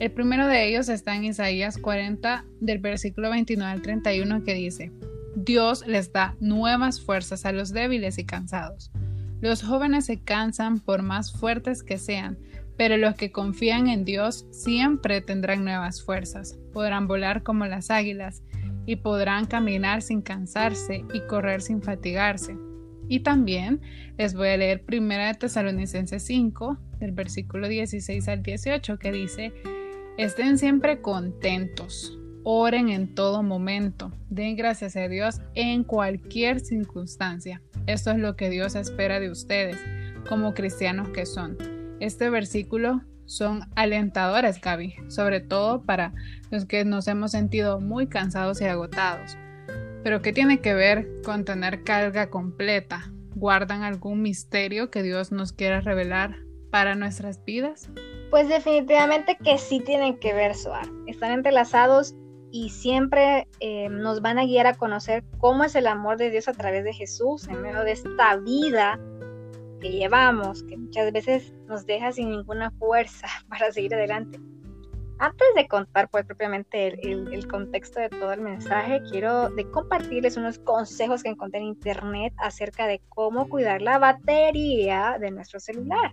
El 0.00 0.10
primero 0.10 0.46
de 0.46 0.66
ellos 0.66 0.88
está 0.88 1.14
en 1.16 1.24
Isaías 1.24 1.76
40, 1.76 2.46
del 2.62 2.78
versículo 2.78 3.28
29 3.28 3.70
al 3.70 3.82
31, 3.82 4.42
que 4.42 4.54
dice, 4.54 4.90
Dios 5.36 5.86
les 5.86 6.14
da 6.14 6.34
nuevas 6.40 7.02
fuerzas 7.02 7.44
a 7.44 7.52
los 7.52 7.74
débiles 7.74 8.16
y 8.16 8.24
cansados. 8.24 8.90
Los 9.42 9.62
jóvenes 9.62 10.06
se 10.06 10.18
cansan 10.18 10.80
por 10.80 11.02
más 11.02 11.30
fuertes 11.30 11.82
que 11.82 11.98
sean, 11.98 12.38
pero 12.78 12.96
los 12.96 13.16
que 13.16 13.32
confían 13.32 13.88
en 13.88 14.06
Dios 14.06 14.46
siempre 14.50 15.20
tendrán 15.20 15.62
nuevas 15.62 16.02
fuerzas. 16.02 16.58
Podrán 16.72 17.06
volar 17.06 17.42
como 17.42 17.66
las 17.66 17.90
águilas 17.90 18.42
y 18.86 18.96
podrán 18.96 19.46
caminar 19.46 20.02
sin 20.02 20.22
cansarse 20.22 21.04
y 21.12 21.20
correr 21.26 21.62
sin 21.62 21.82
fatigarse. 21.82 22.56
Y 23.08 23.20
también 23.20 23.80
les 24.16 24.34
voy 24.34 24.48
a 24.48 24.56
leer 24.56 24.84
1 24.90 25.08
de 25.08 25.34
Tesalonicenses 25.34 26.22
5, 26.22 26.78
del 26.98 27.12
versículo 27.12 27.68
16 27.68 28.28
al 28.28 28.42
18, 28.42 28.98
que 28.98 29.12
dice, 29.12 29.52
estén 30.16 30.58
siempre 30.58 31.00
contentos, 31.00 32.18
oren 32.44 32.88
en 32.88 33.14
todo 33.14 33.42
momento, 33.42 34.12
den 34.30 34.56
gracias 34.56 34.96
a 34.96 35.08
Dios 35.08 35.40
en 35.54 35.84
cualquier 35.84 36.60
circunstancia. 36.60 37.60
Esto 37.86 38.12
es 38.12 38.18
lo 38.18 38.36
que 38.36 38.50
Dios 38.50 38.76
espera 38.76 39.20
de 39.20 39.30
ustedes, 39.30 39.78
como 40.28 40.54
cristianos 40.54 41.08
que 41.10 41.26
son. 41.26 41.56
Este 42.00 42.30
versículo 42.30 43.02
son 43.26 43.62
alentadoras, 43.76 44.60
Gaby, 44.60 44.94
sobre 45.08 45.40
todo 45.40 45.82
para 45.82 46.12
los 46.50 46.64
que 46.66 46.84
nos 46.84 47.08
hemos 47.08 47.30
sentido 47.30 47.80
muy 47.80 48.06
cansados 48.06 48.60
y 48.60 48.64
agotados. 48.64 49.36
Pero 50.02 50.20
¿qué 50.20 50.32
tiene 50.32 50.60
que 50.60 50.74
ver 50.74 51.08
con 51.24 51.44
tener 51.44 51.84
carga 51.84 52.28
completa? 52.30 53.10
¿Guardan 53.34 53.82
algún 53.82 54.22
misterio 54.22 54.90
que 54.90 55.02
Dios 55.02 55.32
nos 55.32 55.52
quiera 55.52 55.80
revelar 55.80 56.36
para 56.70 56.94
nuestras 56.94 57.44
vidas? 57.44 57.88
Pues 58.30 58.48
definitivamente 58.48 59.36
que 59.42 59.58
sí 59.58 59.80
tienen 59.80 60.18
que 60.18 60.34
ver, 60.34 60.54
Soar. 60.54 60.86
Están 61.06 61.32
entrelazados 61.32 62.14
y 62.50 62.70
siempre 62.70 63.46
eh, 63.60 63.88
nos 63.88 64.20
van 64.20 64.38
a 64.38 64.44
guiar 64.44 64.66
a 64.66 64.74
conocer 64.74 65.24
cómo 65.38 65.64
es 65.64 65.74
el 65.74 65.86
amor 65.86 66.18
de 66.18 66.30
Dios 66.30 66.48
a 66.48 66.52
través 66.52 66.84
de 66.84 66.92
Jesús 66.92 67.48
en 67.48 67.62
medio 67.62 67.82
de 67.82 67.92
esta 67.92 68.36
vida 68.36 69.00
que 69.80 69.90
llevamos, 69.90 70.62
que 70.64 70.76
muchas 70.76 71.12
veces 71.12 71.52
nos 71.72 71.86
deja 71.86 72.12
sin 72.12 72.30
ninguna 72.30 72.70
fuerza 72.72 73.26
para 73.48 73.72
seguir 73.72 73.94
adelante. 73.94 74.38
Antes 75.18 75.46
de 75.54 75.68
contar 75.68 76.08
pues 76.10 76.24
propiamente 76.24 76.98
el, 77.08 77.46
contexto 77.46 78.00
de 78.00 78.08
todo 78.08 78.32
el 78.32 78.40
mensaje, 78.40 79.00
quiero 79.08 79.50
de 79.50 79.70
compartirles 79.70 80.36
unos 80.36 80.58
consejos 80.58 81.22
que 81.22 81.28
encontré 81.28 81.60
en 81.60 81.66
internet 81.66 82.34
acerca 82.38 82.88
de 82.88 83.00
cómo 83.08 83.48
cuidar 83.48 83.82
la 83.82 83.98
batería 83.98 85.18
de 85.20 85.30
nuestro 85.30 85.60
celular, 85.60 86.12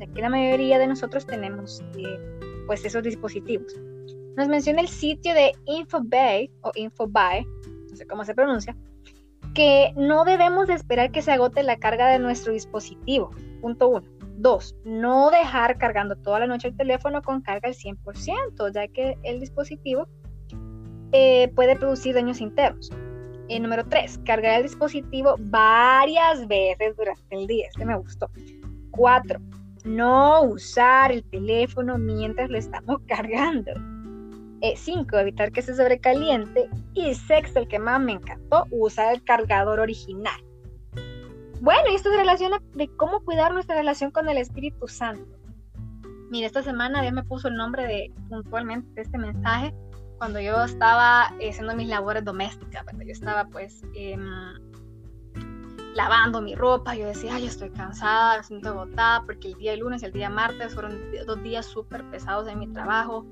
ya 0.00 0.06
que 0.08 0.20
la 0.20 0.28
mayoría 0.28 0.80
de 0.80 0.88
nosotros 0.88 1.24
tenemos 1.24 1.84
eh, 1.96 2.18
pues 2.66 2.84
esos 2.84 3.04
dispositivos. 3.04 3.76
Nos 4.36 4.48
menciona 4.48 4.80
el 4.80 4.88
sitio 4.88 5.34
de 5.34 5.52
Infobay 5.66 6.50
o 6.62 6.72
Infobay, 6.74 7.44
no 7.44 7.96
sé 7.96 8.06
cómo 8.06 8.24
se 8.24 8.34
pronuncia, 8.34 8.76
que 9.54 9.92
no 9.96 10.24
debemos 10.24 10.68
esperar 10.68 11.12
que 11.12 11.22
se 11.22 11.30
agote 11.30 11.62
la 11.62 11.76
carga 11.76 12.08
de 12.08 12.18
nuestro 12.18 12.52
dispositivo. 12.52 13.30
Punto 13.60 13.88
uno. 13.88 14.11
Dos, 14.42 14.74
no 14.84 15.30
dejar 15.30 15.78
cargando 15.78 16.16
toda 16.16 16.40
la 16.40 16.48
noche 16.48 16.66
el 16.66 16.76
teléfono 16.76 17.22
con 17.22 17.42
carga 17.42 17.68
al 17.68 17.76
100%, 17.76 18.72
ya 18.74 18.88
que 18.88 19.16
el 19.22 19.38
dispositivo 19.38 20.08
eh, 21.12 21.46
puede 21.54 21.76
producir 21.76 22.16
daños 22.16 22.40
internos. 22.40 22.90
Eh, 23.48 23.60
número 23.60 23.86
tres, 23.86 24.18
cargar 24.24 24.56
el 24.56 24.64
dispositivo 24.64 25.36
varias 25.38 26.48
veces 26.48 26.96
durante 26.96 27.36
el 27.36 27.46
día. 27.46 27.68
Este 27.68 27.84
me 27.84 27.96
gustó. 27.96 28.28
Cuatro, 28.90 29.38
no 29.84 30.42
usar 30.42 31.12
el 31.12 31.22
teléfono 31.22 31.96
mientras 31.96 32.50
lo 32.50 32.58
estamos 32.58 33.00
cargando. 33.06 33.70
5. 34.74 35.16
Eh, 35.18 35.20
evitar 35.20 35.52
que 35.52 35.62
se 35.62 35.76
sobrecaliente. 35.76 36.68
Y 36.94 37.14
sexto, 37.14 37.60
el 37.60 37.68
que 37.68 37.78
más 37.78 38.00
me 38.00 38.14
encantó, 38.14 38.66
usar 38.72 39.14
el 39.14 39.22
cargador 39.22 39.78
original. 39.78 40.42
Bueno, 41.62 41.92
y 41.92 41.94
esto 41.94 42.10
se 42.10 42.16
relaciona 42.16 42.60
de 42.74 42.88
cómo 42.96 43.20
cuidar 43.20 43.54
nuestra 43.54 43.76
relación 43.76 44.10
con 44.10 44.28
el 44.28 44.36
Espíritu 44.36 44.88
Santo. 44.88 45.38
Mira, 46.28 46.48
esta 46.48 46.60
semana 46.60 47.02
Dios 47.02 47.12
me 47.12 47.22
puso 47.22 47.46
el 47.46 47.54
nombre 47.54 47.86
de 47.86 48.12
puntualmente 48.28 48.92
de 48.94 49.02
este 49.02 49.16
mensaje 49.16 49.72
cuando 50.18 50.40
yo 50.40 50.64
estaba 50.64 51.26
haciendo 51.26 51.76
mis 51.76 51.86
labores 51.86 52.24
domésticas, 52.24 52.84
Yo 52.98 53.12
estaba 53.12 53.44
pues 53.44 53.84
em, 53.94 54.26
lavando 55.94 56.42
mi 56.42 56.56
ropa, 56.56 56.96
yo 56.96 57.06
decía, 57.06 57.36
ay, 57.36 57.46
estoy 57.46 57.70
cansada, 57.70 58.38
me 58.38 58.42
siento 58.42 58.70
agotada, 58.70 59.22
porque 59.24 59.46
el 59.46 59.54
día 59.54 59.76
lunes 59.76 60.02
y 60.02 60.06
el 60.06 60.12
día 60.12 60.30
martes 60.30 60.74
fueron 60.74 60.98
dos 61.28 61.42
días 61.44 61.64
súper 61.64 62.02
pesados 62.10 62.48
en 62.48 62.58
mi 62.58 62.66
trabajo, 62.72 63.24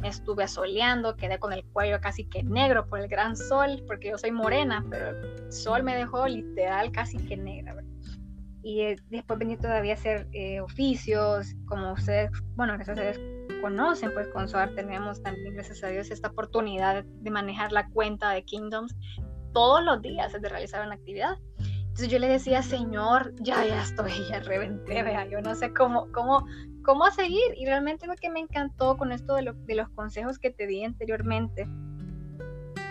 me 0.00 0.08
estuve 0.08 0.44
asoleando, 0.44 1.16
quedé 1.16 1.38
con 1.38 1.52
el 1.52 1.64
cuello 1.72 2.00
casi 2.00 2.24
que 2.28 2.42
negro 2.42 2.86
por 2.86 3.00
el 3.00 3.08
gran 3.08 3.36
sol, 3.36 3.82
porque 3.86 4.10
yo 4.10 4.18
soy 4.18 4.32
morena, 4.32 4.84
pero 4.90 5.10
el 5.10 5.52
sol 5.52 5.82
me 5.82 5.96
dejó 5.96 6.26
literal 6.26 6.90
casi 6.92 7.18
que 7.18 7.36
negra. 7.36 7.82
Y 8.62 8.80
eh, 8.80 8.96
después 9.10 9.38
venía 9.38 9.58
todavía 9.58 9.92
a 9.92 9.96
hacer 9.96 10.26
eh, 10.32 10.60
oficios, 10.60 11.54
como 11.66 11.92
ustedes, 11.92 12.30
bueno, 12.56 12.74
gracias 12.74 12.98
a 12.98 13.02
Dios 13.02 13.20
conocen, 13.60 14.12
pues 14.12 14.28
con 14.28 14.48
SOAR 14.48 14.74
tenemos 14.74 15.22
también, 15.22 15.54
gracias 15.54 15.82
a 15.82 15.88
Dios, 15.88 16.10
esta 16.10 16.28
oportunidad 16.28 17.04
de 17.04 17.30
manejar 17.30 17.72
la 17.72 17.88
cuenta 17.88 18.30
de 18.30 18.44
Kingdoms 18.44 18.94
todos 19.52 19.82
los 19.82 20.02
días, 20.02 20.32
de 20.32 20.48
realizar 20.48 20.86
una 20.86 20.94
actividad. 20.94 21.36
Entonces 21.58 22.08
yo 22.08 22.18
le 22.18 22.28
decía, 22.28 22.62
Señor, 22.62 23.34
ya, 23.40 23.64
ya 23.64 23.82
estoy, 23.82 24.12
ya 24.30 24.40
reventé, 24.40 25.02
vea, 25.02 25.26
yo 25.26 25.40
no 25.40 25.54
sé 25.54 25.72
cómo, 25.72 26.06
cómo, 26.12 26.46
cómo 26.86 27.10
seguir. 27.10 27.52
Y 27.56 27.66
realmente 27.66 28.06
lo 28.06 28.14
que 28.14 28.30
me 28.30 28.40
encantó 28.40 28.96
con 28.96 29.12
esto 29.12 29.34
de, 29.34 29.52
de 29.52 29.74
los 29.74 29.88
consejos 29.90 30.38
que 30.38 30.50
te 30.50 30.66
di 30.66 30.84
anteriormente, 30.84 31.68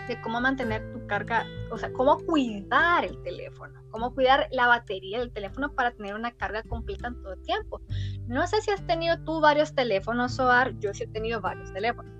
de 0.06 0.20
cómo 0.22 0.40
mantener 0.40 0.92
tu 0.92 1.04
carga, 1.08 1.44
o 1.72 1.78
sea, 1.78 1.92
cómo 1.92 2.18
cuidar 2.18 3.04
el 3.04 3.20
teléfono, 3.24 3.82
cómo 3.90 4.14
cuidar 4.14 4.46
la 4.52 4.68
batería 4.68 5.18
del 5.18 5.32
teléfono 5.32 5.72
para 5.72 5.90
tener 5.90 6.14
una 6.14 6.30
carga 6.30 6.62
completa 6.62 7.08
en 7.08 7.20
todo 7.22 7.32
el 7.32 7.42
tiempo. 7.42 7.80
No 8.28 8.46
sé 8.46 8.60
si 8.60 8.70
has 8.70 8.86
tenido 8.86 9.18
tú 9.24 9.40
varios 9.40 9.74
teléfonos, 9.74 10.34
Soar, 10.34 10.78
yo 10.78 10.94
sí 10.94 11.04
he 11.04 11.08
tenido 11.08 11.40
varios 11.40 11.72
teléfonos. 11.72 12.12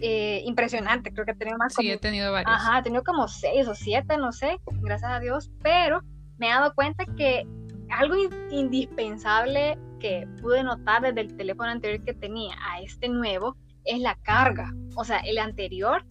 Eh, 0.00 0.42
impresionante, 0.46 1.12
creo 1.12 1.26
que 1.26 1.32
he 1.32 1.34
tenido 1.34 1.58
más. 1.58 1.74
Sí, 1.74 1.90
he 1.90 1.98
tenido 1.98 2.32
varios. 2.32 2.54
Ajá, 2.54 2.78
he 2.78 2.82
tenido 2.82 3.02
como 3.02 3.26
seis 3.28 3.66
o 3.66 3.74
siete, 3.74 4.16
no 4.16 4.32
sé, 4.32 4.58
gracias 4.80 5.10
a 5.10 5.20
Dios, 5.20 5.50
pero 5.62 6.02
me 6.38 6.46
he 6.46 6.50
dado 6.50 6.72
cuenta 6.74 7.04
que 7.16 7.46
algo 7.90 8.14
indispensable 8.50 9.76
que 9.98 10.28
pude 10.40 10.62
notar 10.62 11.02
desde 11.02 11.20
el 11.20 11.36
teléfono 11.36 11.70
anterior 11.70 12.04
que 12.04 12.14
tenía 12.14 12.54
a 12.62 12.80
este 12.80 13.08
nuevo 13.08 13.56
es 13.84 14.00
la 14.00 14.14
carga. 14.16 14.72
O 14.96 15.04
sea, 15.04 15.18
el 15.18 15.38
anterior, 15.38 16.04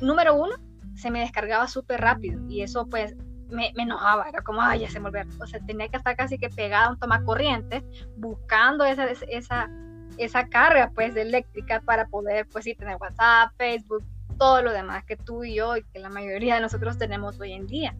número 0.00 0.34
uno, 0.34 0.54
se 0.94 1.10
me 1.10 1.20
descargaba 1.20 1.68
súper 1.68 2.00
rápido 2.00 2.40
y 2.48 2.62
eso 2.62 2.86
pues 2.86 3.14
me, 3.50 3.72
enojaba, 3.76 4.28
era 4.28 4.42
como, 4.42 4.60
ay, 4.60 4.80
ya 4.80 4.90
se 4.90 5.00
me. 5.00 5.08
O 5.08 5.46
sea, 5.46 5.60
tenía 5.66 5.88
que 5.88 5.96
estar 5.96 6.16
casi 6.16 6.38
que 6.38 6.48
pegada 6.48 6.86
a 6.86 6.90
un 6.90 6.98
toma 6.98 7.24
corriente 7.24 7.84
buscando 8.16 8.84
esa, 8.84 9.06
esa, 9.06 9.70
esa 10.18 10.48
carga 10.48 10.90
pues 10.94 11.16
eléctrica 11.16 11.80
para 11.80 12.06
poder 12.06 12.46
pues 12.50 12.64
sí 12.64 12.74
tener 12.74 12.96
WhatsApp, 13.00 13.52
Facebook, 13.56 14.04
todo 14.38 14.62
lo 14.62 14.72
demás 14.72 15.04
que 15.04 15.16
tú 15.16 15.44
y 15.44 15.54
yo 15.54 15.76
y 15.76 15.82
que 15.84 15.98
la 15.98 16.10
mayoría 16.10 16.56
de 16.56 16.60
nosotros 16.60 16.98
tenemos 16.98 17.40
hoy 17.40 17.52
en 17.52 17.66
día. 17.66 17.96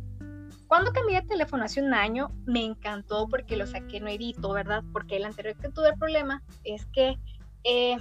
Cuando 0.68 0.92
cambié 0.92 1.22
de 1.22 1.26
teléfono 1.26 1.64
hace 1.64 1.82
un 1.82 1.94
año, 1.94 2.30
me 2.44 2.62
encantó 2.62 3.26
porque 3.26 3.56
lo 3.56 3.66
saqué 3.66 4.00
nuevito, 4.00 4.52
¿verdad? 4.52 4.84
Porque 4.92 5.16
el 5.16 5.24
anterior 5.24 5.56
que 5.56 5.70
tuve 5.70 5.88
el 5.88 5.98
problema 5.98 6.42
es 6.62 6.84
que 6.86 7.16
eh, 7.64 7.96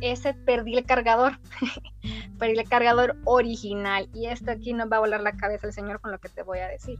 ese 0.00 0.34
perdí 0.34 0.76
el 0.76 0.84
cargador, 0.84 1.38
perdí 2.40 2.58
el 2.58 2.68
cargador 2.68 3.16
original 3.24 4.08
y 4.12 4.26
esto 4.26 4.50
aquí 4.50 4.72
nos 4.72 4.90
va 4.90 4.96
a 4.96 5.00
volar 5.00 5.20
la 5.20 5.36
cabeza 5.36 5.68
el 5.68 5.72
señor 5.72 6.00
con 6.00 6.10
lo 6.10 6.18
que 6.18 6.28
te 6.28 6.42
voy 6.42 6.58
a 6.58 6.66
decir. 6.66 6.98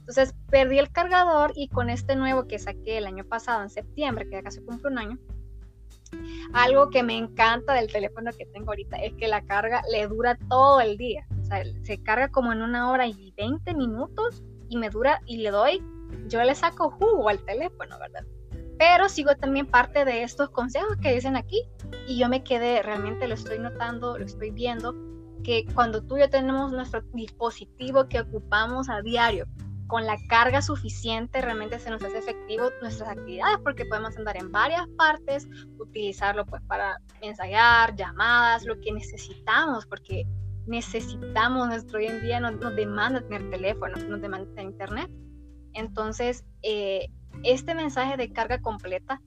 Entonces 0.00 0.34
perdí 0.50 0.78
el 0.78 0.90
cargador 0.90 1.52
y 1.54 1.68
con 1.68 1.90
este 1.90 2.16
nuevo 2.16 2.46
que 2.46 2.58
saqué 2.58 2.96
el 2.96 3.06
año 3.06 3.24
pasado 3.24 3.62
en 3.62 3.68
septiembre, 3.68 4.24
que 4.24 4.36
ya 4.36 4.42
casi 4.42 4.64
cumple 4.64 4.90
un 4.90 4.98
año, 4.98 5.18
algo 6.54 6.88
que 6.88 7.02
me 7.02 7.18
encanta 7.18 7.74
del 7.74 7.92
teléfono 7.92 8.30
que 8.32 8.46
tengo 8.46 8.70
ahorita 8.70 8.96
es 8.96 9.12
que 9.12 9.28
la 9.28 9.42
carga 9.42 9.82
le 9.92 10.06
dura 10.06 10.38
todo 10.48 10.80
el 10.80 10.96
día 10.96 11.26
se 11.82 12.02
carga 12.02 12.28
como 12.28 12.52
en 12.52 12.62
una 12.62 12.90
hora 12.90 13.06
y 13.06 13.32
20 13.36 13.74
minutos 13.74 14.42
y 14.68 14.76
me 14.76 14.90
dura 14.90 15.20
y 15.26 15.38
le 15.38 15.50
doy, 15.50 15.82
yo 16.28 16.42
le 16.42 16.54
saco 16.54 16.90
jugo 16.90 17.28
al 17.28 17.44
teléfono, 17.44 17.98
¿verdad? 17.98 18.24
Pero 18.78 19.08
sigo 19.08 19.34
también 19.34 19.66
parte 19.66 20.04
de 20.04 20.22
estos 20.22 20.50
consejos 20.50 20.96
que 21.02 21.14
dicen 21.14 21.36
aquí 21.36 21.62
y 22.06 22.18
yo 22.18 22.28
me 22.28 22.44
quedé, 22.44 22.82
realmente 22.82 23.26
lo 23.26 23.34
estoy 23.34 23.58
notando, 23.58 24.16
lo 24.18 24.24
estoy 24.24 24.50
viendo, 24.50 24.94
que 25.42 25.64
cuando 25.74 26.02
tú 26.02 26.16
y 26.16 26.20
yo 26.20 26.30
tenemos 26.30 26.72
nuestro 26.72 27.02
dispositivo 27.12 28.08
que 28.08 28.20
ocupamos 28.20 28.88
a 28.88 29.02
diario 29.02 29.46
con 29.88 30.04
la 30.04 30.16
carga 30.28 30.60
suficiente, 30.60 31.40
realmente 31.40 31.78
se 31.78 31.90
nos 31.90 32.02
hace 32.02 32.18
efectivo 32.18 32.70
nuestras 32.82 33.08
actividades 33.08 33.58
porque 33.64 33.86
podemos 33.86 34.16
andar 34.18 34.36
en 34.36 34.52
varias 34.52 34.86
partes, 34.98 35.48
utilizarlo 35.78 36.44
pues 36.44 36.62
para 36.68 37.00
ensayar, 37.22 37.96
llamadas, 37.96 38.66
lo 38.66 38.78
que 38.80 38.92
necesitamos, 38.92 39.86
porque 39.86 40.26
necesitamos, 40.68 41.68
nuestro 41.68 41.98
hoy 41.98 42.06
en 42.06 42.22
día 42.22 42.40
nos, 42.40 42.58
demanda 42.76 43.20
tener 43.22 43.50
teléfono, 43.50 43.96
nos 43.96 44.20
demanda 44.20 44.48
tener 44.54 44.66
internet. 44.66 45.10
Entonces, 45.74 46.44
eh, 46.62 47.08
este 47.42 47.74
mensaje 47.74 48.16
de 48.16 48.32
carga 48.32 48.60
completa 48.60 49.20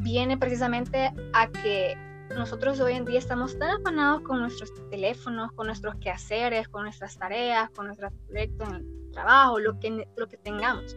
viene 0.00 0.36
precisamente 0.38 1.12
a 1.32 1.48
que 1.50 1.96
nosotros 2.36 2.80
hoy 2.80 2.94
en 2.94 3.04
día 3.04 3.18
estamos 3.18 3.58
tan 3.58 3.70
afanados 3.70 4.22
con 4.22 4.40
nuestros 4.40 4.72
teléfonos, 4.90 5.52
con 5.52 5.66
nuestros 5.66 5.94
quehaceres, 5.96 6.68
con 6.68 6.84
nuestras 6.84 7.16
tareas, 7.16 7.70
con 7.70 7.86
nuestros 7.86 8.12
proyectos 8.28 8.68
en 8.68 8.74
el 8.76 9.10
trabajo, 9.12 9.58
lo 9.58 9.78
que, 9.78 10.08
lo 10.16 10.26
que 10.26 10.36
tengamos. 10.38 10.96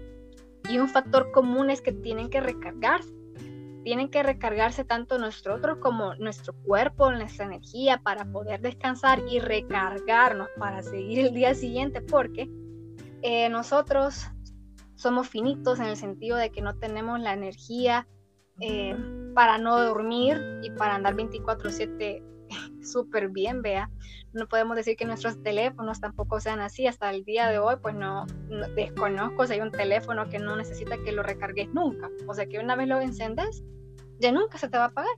Y 0.70 0.80
un 0.80 0.90
factor 0.90 1.32
común 1.32 1.70
es 1.70 1.82
que 1.82 1.92
tienen 1.92 2.30
que 2.30 2.42
recargarse 2.42 3.17
tienen 3.88 4.10
que 4.10 4.22
recargarse 4.22 4.84
tanto 4.84 5.18
nosotros 5.18 5.78
como 5.80 6.14
nuestro 6.16 6.54
cuerpo, 6.66 7.10
nuestra 7.10 7.46
energía 7.46 8.02
para 8.04 8.26
poder 8.26 8.60
descansar 8.60 9.24
y 9.30 9.40
recargarnos 9.40 10.50
para 10.60 10.84
seguir 10.84 11.20
el 11.20 11.34
día 11.34 11.56
siguiente, 11.56 12.02
porque 12.02 12.50
eh, 13.22 13.48
nosotros 13.48 14.26
somos 14.96 15.30
finitos 15.30 15.80
en 15.80 15.86
el 15.86 15.96
sentido 15.96 16.36
de 16.36 16.50
que 16.50 16.62
no 16.62 16.78
tenemos 16.78 17.22
la 17.22 17.32
energía 17.32 18.10
eh, 18.60 18.94
para 19.34 19.58
no 19.58 19.82
dormir 19.82 20.38
y 20.64 20.70
para 20.72 20.96
andar 20.96 21.16
24/7 21.16 22.22
súper 22.84 23.30
bien, 23.30 23.62
vea. 23.62 23.90
No 24.34 24.48
podemos 24.48 24.76
decir 24.76 24.98
que 24.98 25.06
nuestros 25.06 25.42
teléfonos 25.42 26.02
tampoco 26.02 26.42
sean 26.42 26.60
así. 26.60 26.88
Hasta 26.88 27.10
el 27.10 27.24
día 27.24 27.48
de 27.48 27.60
hoy, 27.60 27.78
pues 27.82 27.96
no, 27.96 28.26
no, 28.50 28.68
desconozco 28.76 29.48
si 29.48 29.54
hay 29.54 29.62
un 29.62 29.72
teléfono 29.72 30.28
que 30.28 30.40
no 30.40 30.58
necesita 30.58 30.98
que 30.98 31.14
lo 31.14 31.24
recargues 31.24 31.70
nunca. 31.74 32.10
O 32.28 32.34
sea 32.34 32.48
que 32.48 32.60
una 32.60 32.76
vez 32.76 32.90
lo 32.90 33.00
encendes, 33.00 33.64
ya 34.20 34.32
nunca 34.32 34.58
se 34.58 34.70
te 34.70 34.78
va 34.78 34.86
a 34.86 34.92
pagar. 34.92 35.16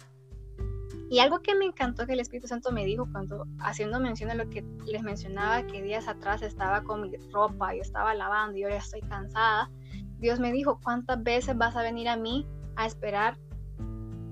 Y 1.10 1.20
algo 1.20 1.42
que 1.42 1.56
me 1.56 1.66
encantó 1.66 2.06
que 2.06 2.14
el 2.14 2.20
Espíritu 2.20 2.48
Santo 2.48 2.72
me 2.72 2.86
dijo 2.86 3.08
cuando 3.12 3.48
haciendo 3.60 4.00
mención 4.00 4.30
a 4.30 4.36
lo 4.36 4.48
que 4.50 4.64
les 4.86 5.02
mencionaba, 5.02 5.66
que 5.66 5.82
días 5.82 6.08
atrás 6.08 6.44
estaba 6.44 6.84
con 6.84 7.02
mi 7.02 7.12
ropa 7.32 7.76
y 7.76 7.80
estaba 7.80 8.14
lavando 8.14 8.58
y 8.58 8.62
yo 8.62 8.70
ya 8.70 8.78
estoy 8.78 9.02
cansada, 9.02 9.72
Dios 10.20 10.40
me 10.40 10.52
dijo, 10.52 10.80
¿cuántas 10.84 11.24
veces 11.24 11.58
vas 11.58 11.76
a 11.76 11.82
venir 11.82 12.10
a 12.10 12.16
mí 12.16 12.46
a 12.76 12.86
esperar? 12.86 13.38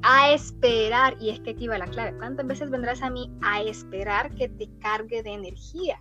A 0.03 0.32
esperar, 0.32 1.18
y 1.20 1.32
es 1.32 1.39
que 1.39 1.51
aquí 1.51 1.68
va 1.68 1.80
la 1.80 1.88
clave, 1.88 2.15
¿cuántas 2.18 2.45
veces 2.45 2.70
vendrás 2.70 3.01
a 3.01 3.09
mí 3.09 3.36
a 3.41 3.61
esperar 3.63 4.36
que 4.36 4.47
te 4.47 4.70
cargue 4.80 5.24
de 5.24 5.34
energía? 5.34 5.99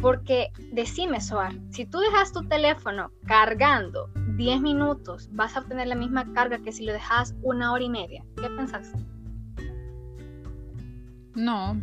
Porque 0.00 0.48
decime, 0.72 1.20
Soar, 1.20 1.54
si 1.70 1.86
tú 1.86 1.98
dejas 2.00 2.32
tu 2.32 2.46
teléfono 2.46 3.12
cargando 3.26 4.10
10 4.36 4.60
minutos, 4.60 5.28
vas 5.32 5.56
a 5.56 5.60
obtener 5.60 5.86
la 5.86 5.94
misma 5.94 6.32
carga 6.32 6.58
que 6.58 6.72
si 6.72 6.84
lo 6.84 6.92
dejas 6.92 7.34
una 7.42 7.72
hora 7.72 7.84
y 7.84 7.90
media. 7.90 8.24
¿Qué 8.36 8.48
pensás? 8.50 8.92
No. 11.34 11.80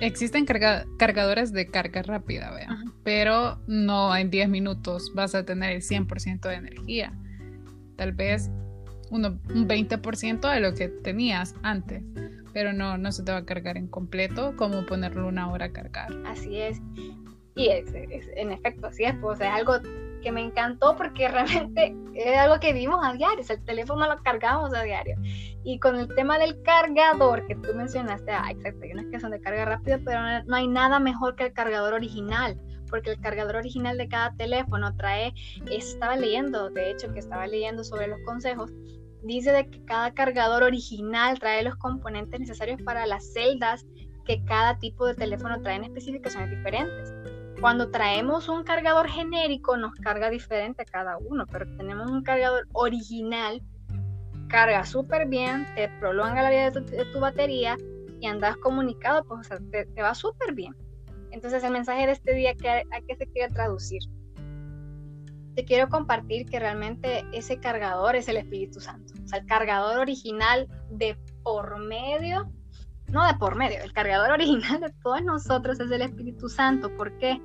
existen 0.00 0.44
cargadores 0.44 1.52
de 1.52 1.66
carga 1.66 2.02
rápida, 2.02 2.52
vea, 2.52 2.76
pero 3.04 3.60
no 3.66 4.14
en 4.16 4.30
10 4.30 4.48
minutos 4.48 5.12
vas 5.14 5.34
a 5.34 5.44
tener 5.44 5.70
el 5.70 5.82
100% 5.82 6.48
de 6.48 6.54
energía. 6.54 7.12
Tal 7.96 8.12
vez 8.12 8.50
un 9.10 9.68
20% 9.68 10.52
de 10.52 10.60
lo 10.60 10.74
que 10.74 10.88
tenías 10.88 11.54
antes, 11.62 12.02
pero 12.52 12.72
no, 12.72 12.98
no 12.98 13.12
se 13.12 13.22
te 13.22 13.32
va 13.32 13.38
a 13.38 13.44
cargar 13.44 13.76
en 13.76 13.86
completo 13.88 14.54
como 14.56 14.86
ponerlo 14.86 15.26
una 15.26 15.50
hora 15.50 15.66
a 15.66 15.72
cargar. 15.72 16.08
Así 16.26 16.60
es. 16.60 16.80
Y 17.54 17.68
es, 17.68 17.86
en 18.36 18.52
efecto, 18.52 18.88
así 18.88 19.04
es, 19.04 19.14
pues 19.20 19.40
es 19.40 19.46
algo 19.46 19.74
que 20.22 20.30
me 20.30 20.42
encantó 20.42 20.96
porque 20.96 21.28
realmente 21.28 21.96
es 22.14 22.36
algo 22.36 22.60
que 22.60 22.72
vimos 22.72 23.00
a 23.02 23.14
diario, 23.14 23.44
el 23.48 23.64
teléfono 23.64 24.06
lo 24.06 24.22
cargamos 24.22 24.74
a 24.74 24.82
diario. 24.82 25.16
Y 25.64 25.78
con 25.78 25.96
el 25.96 26.08
tema 26.14 26.38
del 26.38 26.60
cargador 26.62 27.46
que 27.46 27.54
tú 27.56 27.74
mencionaste, 27.74 28.30
ah, 28.30 28.50
exacto, 28.50 28.80
hay 28.84 28.92
unas 28.92 29.06
que 29.06 29.20
son 29.20 29.30
de 29.30 29.40
carga 29.40 29.64
rápida, 29.64 29.98
pero 30.04 30.20
no 30.44 30.56
hay 30.56 30.68
nada 30.68 30.98
mejor 30.98 31.34
que 31.34 31.44
el 31.44 31.52
cargador 31.52 31.94
original, 31.94 32.60
porque 32.88 33.10
el 33.10 33.20
cargador 33.20 33.56
original 33.56 33.98
de 33.98 34.08
cada 34.08 34.34
teléfono 34.34 34.94
trae, 34.96 35.34
estaba 35.70 36.16
leyendo, 36.16 36.70
de 36.70 36.90
hecho 36.90 37.12
que 37.12 37.18
estaba 37.18 37.46
leyendo 37.46 37.84
sobre 37.84 38.06
los 38.06 38.20
consejos, 38.24 38.70
dice 39.22 39.52
de 39.52 39.68
que 39.68 39.84
cada 39.84 40.14
cargador 40.14 40.62
original 40.62 41.38
trae 41.38 41.62
los 41.62 41.76
componentes 41.76 42.40
necesarios 42.40 42.80
para 42.82 43.06
las 43.06 43.32
celdas 43.32 43.84
que 44.24 44.44
cada 44.44 44.78
tipo 44.78 45.06
de 45.06 45.14
teléfono 45.14 45.60
trae 45.62 45.76
en 45.76 45.84
especificaciones 45.84 46.50
diferentes. 46.50 47.14
Cuando 47.60 47.90
traemos 47.90 48.48
un 48.48 48.64
cargador 48.64 49.08
genérico 49.08 49.76
nos 49.76 49.94
carga 49.94 50.28
diferente 50.28 50.82
a 50.82 50.84
cada 50.84 51.16
uno, 51.16 51.46
pero 51.46 51.64
tenemos 51.76 52.10
un 52.10 52.22
cargador 52.22 52.66
original, 52.72 53.62
carga 54.48 54.84
súper 54.84 55.26
bien, 55.26 55.66
te 55.74 55.88
prolonga 56.00 56.42
la 56.42 56.50
vida 56.50 56.70
de 56.70 57.04
tu, 57.06 57.20
batería 57.20 57.76
y 58.20 58.26
andas 58.26 58.56
comunicado, 58.58 59.24
pues 59.24 59.48
te, 59.70 60.02
va 60.02 60.14
súper 60.14 60.54
bien. 60.54 60.74
Entonces 61.36 61.62
el 61.64 61.70
mensaje 61.70 62.06
de 62.06 62.12
este 62.12 62.32
día, 62.32 62.52
¿a 62.52 63.00
qué 63.06 63.14
se 63.14 63.26
quiere 63.26 63.52
traducir? 63.52 64.00
Te 65.54 65.66
quiero 65.66 65.90
compartir 65.90 66.46
que 66.46 66.58
realmente 66.58 67.26
ese 67.32 67.60
cargador 67.60 68.16
es 68.16 68.26
el 68.28 68.38
Espíritu 68.38 68.80
Santo. 68.80 69.12
O 69.22 69.28
sea, 69.28 69.40
el 69.40 69.46
cargador 69.46 69.98
original 69.98 70.66
de 70.90 71.14
por 71.42 71.78
medio 71.78 72.50
no 73.08 73.26
de 73.26 73.34
por 73.34 73.54
medio, 73.54 73.82
el 73.82 73.92
cargador 73.92 74.30
original 74.32 74.80
de 74.80 74.92
todos 75.02 75.22
nosotros 75.22 75.78
es 75.78 75.90
el 75.90 76.00
Espíritu 76.00 76.48
Santo. 76.48 76.94
¿Por 76.96 77.18
qué? 77.18 77.38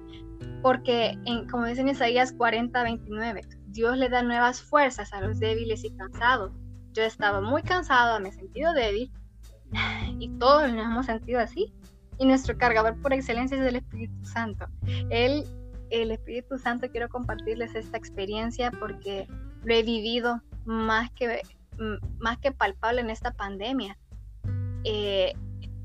Porque, 0.61 1.17
en, 1.25 1.49
como 1.49 1.65
dice 1.65 1.81
en 1.81 1.89
Isaías 1.89 2.31
40, 2.31 2.81
29, 2.81 3.41
Dios 3.67 3.97
le 3.97 4.07
da 4.07 4.23
nuevas 4.23 4.61
fuerzas 4.61 5.11
a 5.11 5.19
los 5.19 5.37
débiles 5.37 5.83
y 5.83 5.91
cansados. 5.97 6.53
Yo 6.93 7.03
estaba 7.03 7.41
muy 7.41 7.61
cansado, 7.61 8.21
me 8.21 8.29
he 8.29 8.31
sentido 8.31 8.71
débil 8.71 9.11
y 10.17 10.29
todos 10.37 10.71
nos 10.71 10.85
hemos 10.85 11.05
sentido 11.05 11.41
así. 11.41 11.73
Y 12.21 12.25
nuestro 12.27 12.55
cargador 12.55 13.01
por 13.01 13.13
excelencia 13.13 13.57
es 13.57 13.67
el 13.67 13.77
Espíritu 13.77 14.23
Santo. 14.25 14.67
El 15.09 15.43
Espíritu 15.89 16.59
Santo, 16.59 16.87
quiero 16.91 17.09
compartirles 17.09 17.73
esta 17.73 17.97
experiencia 17.97 18.69
porque 18.69 19.27
lo 19.63 19.73
he 19.73 19.81
vivido 19.81 20.39
más 20.63 21.09
que, 21.13 21.41
más 22.19 22.37
que 22.37 22.51
palpable 22.51 23.01
en 23.01 23.09
esta 23.09 23.31
pandemia. 23.31 23.97
Eh, 24.83 25.33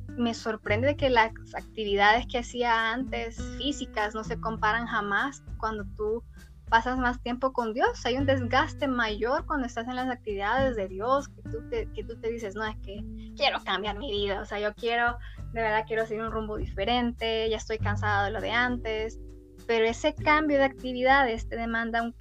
me 0.09 0.35
sorprende 0.35 0.95
que 0.95 1.09
las 1.09 1.33
actividades 1.55 2.27
que 2.27 2.41
hacía 2.41 2.93
antes 2.93 3.41
físicas 3.57 4.15
no 4.15 4.23
se 4.23 4.39
comparan 4.39 4.87
jamás 4.87 5.43
cuando 5.57 5.87
tú 5.97 6.23
pasas 6.69 6.99
más 6.99 7.21
tiempo 7.23 7.53
con 7.53 7.73
Dios. 7.75 8.05
Hay 8.05 8.17
un 8.17 8.27
desgaste 8.27 8.89
mayor 8.89 9.47
cuando 9.47 9.67
estás 9.67 9.87
en 9.89 9.97
las 9.97 10.09
actividades 10.09 10.77
de 10.77 10.89
Dios, 10.89 11.29
que 11.29 11.43
tú 11.43 11.69
te, 11.71 11.89
que 11.93 12.05
tú 12.05 12.19
te 12.21 12.31
dices, 12.31 12.55
no, 12.55 12.65
es 12.65 12.77
que 12.83 13.05
quiero 13.37 13.59
cambiar 13.65 13.99
mi 13.99 14.11
vida, 14.11 14.41
o 14.41 14.45
sea, 14.45 14.59
yo 14.59 14.75
quiero, 14.75 15.19
de 15.53 15.63
verdad 15.63 15.85
quiero 15.87 16.07
seguir 16.07 16.25
un 16.25 16.33
rumbo 16.33 16.57
diferente, 16.57 17.49
ya 17.49 17.57
estoy 17.57 17.79
cansado 17.79 18.27
de 18.27 18.31
lo 18.33 18.41
de 18.41 18.51
antes, 18.51 19.21
pero 19.67 19.87
ese 19.87 20.15
cambio 20.15 20.59
de 20.59 20.65
actividades 20.65 21.49
te 21.49 21.57
demanda 21.57 22.03
un, 22.03 22.15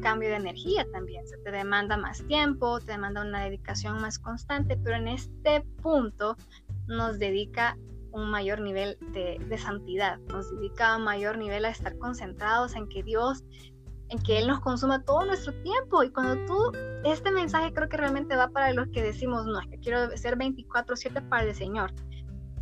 cambio 0.00 0.30
de 0.30 0.36
energía 0.36 0.86
también, 0.92 1.26
se 1.26 1.36
te 1.38 1.50
demanda 1.50 1.96
más 1.96 2.26
tiempo, 2.26 2.80
te 2.80 2.92
demanda 2.92 3.20
una 3.22 3.44
dedicación 3.44 4.00
más 4.00 4.18
constante, 4.18 4.76
pero 4.82 4.96
en 4.96 5.06
este 5.06 5.60
punto 5.82 6.36
nos 6.88 7.18
dedica 7.18 7.76
un 8.10 8.30
mayor 8.30 8.60
nivel 8.60 8.96
de, 9.12 9.58
santidad, 9.58 10.18
nos 10.28 10.50
dedica 10.50 10.96
un 10.96 11.04
mayor 11.04 11.36
nivel 11.36 11.66
a 11.66 11.70
estar 11.70 11.96
concentrados 11.98 12.74
en 12.74 12.88
que 12.88 13.02
Dios, 13.02 13.44
en 14.08 14.18
que 14.22 14.38
Él 14.38 14.46
nos 14.46 14.60
consuma 14.60 15.02
todo 15.02 15.24
nuestro 15.24 15.52
tiempo. 15.62 16.02
Y 16.02 16.10
cuando 16.10 16.44
tú, 16.46 16.72
este 17.04 17.30
mensaje 17.30 17.72
creo 17.72 17.88
que 17.88 17.96
realmente 17.96 18.36
va 18.36 18.48
para 18.48 18.72
los 18.72 18.88
que 18.88 19.02
decimos, 19.02 19.46
no, 19.46 19.60
es 19.60 19.66
que 19.68 19.78
quiero 19.78 20.16
ser 20.16 20.36
24/7 20.36 21.28
para 21.28 21.44
el 21.44 21.54
Señor. 21.54 21.92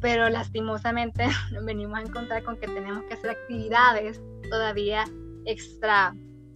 Pero 0.00 0.28
lastimosamente 0.28 1.26
venimos 1.64 1.98
a 1.98 2.02
encontrar 2.02 2.44
con 2.44 2.56
que 2.56 2.66
tenemos 2.66 3.04
que 3.04 3.14
hacer 3.14 3.30
actividades 3.30 4.20
todavía 4.50 5.04
extra 5.46 6.14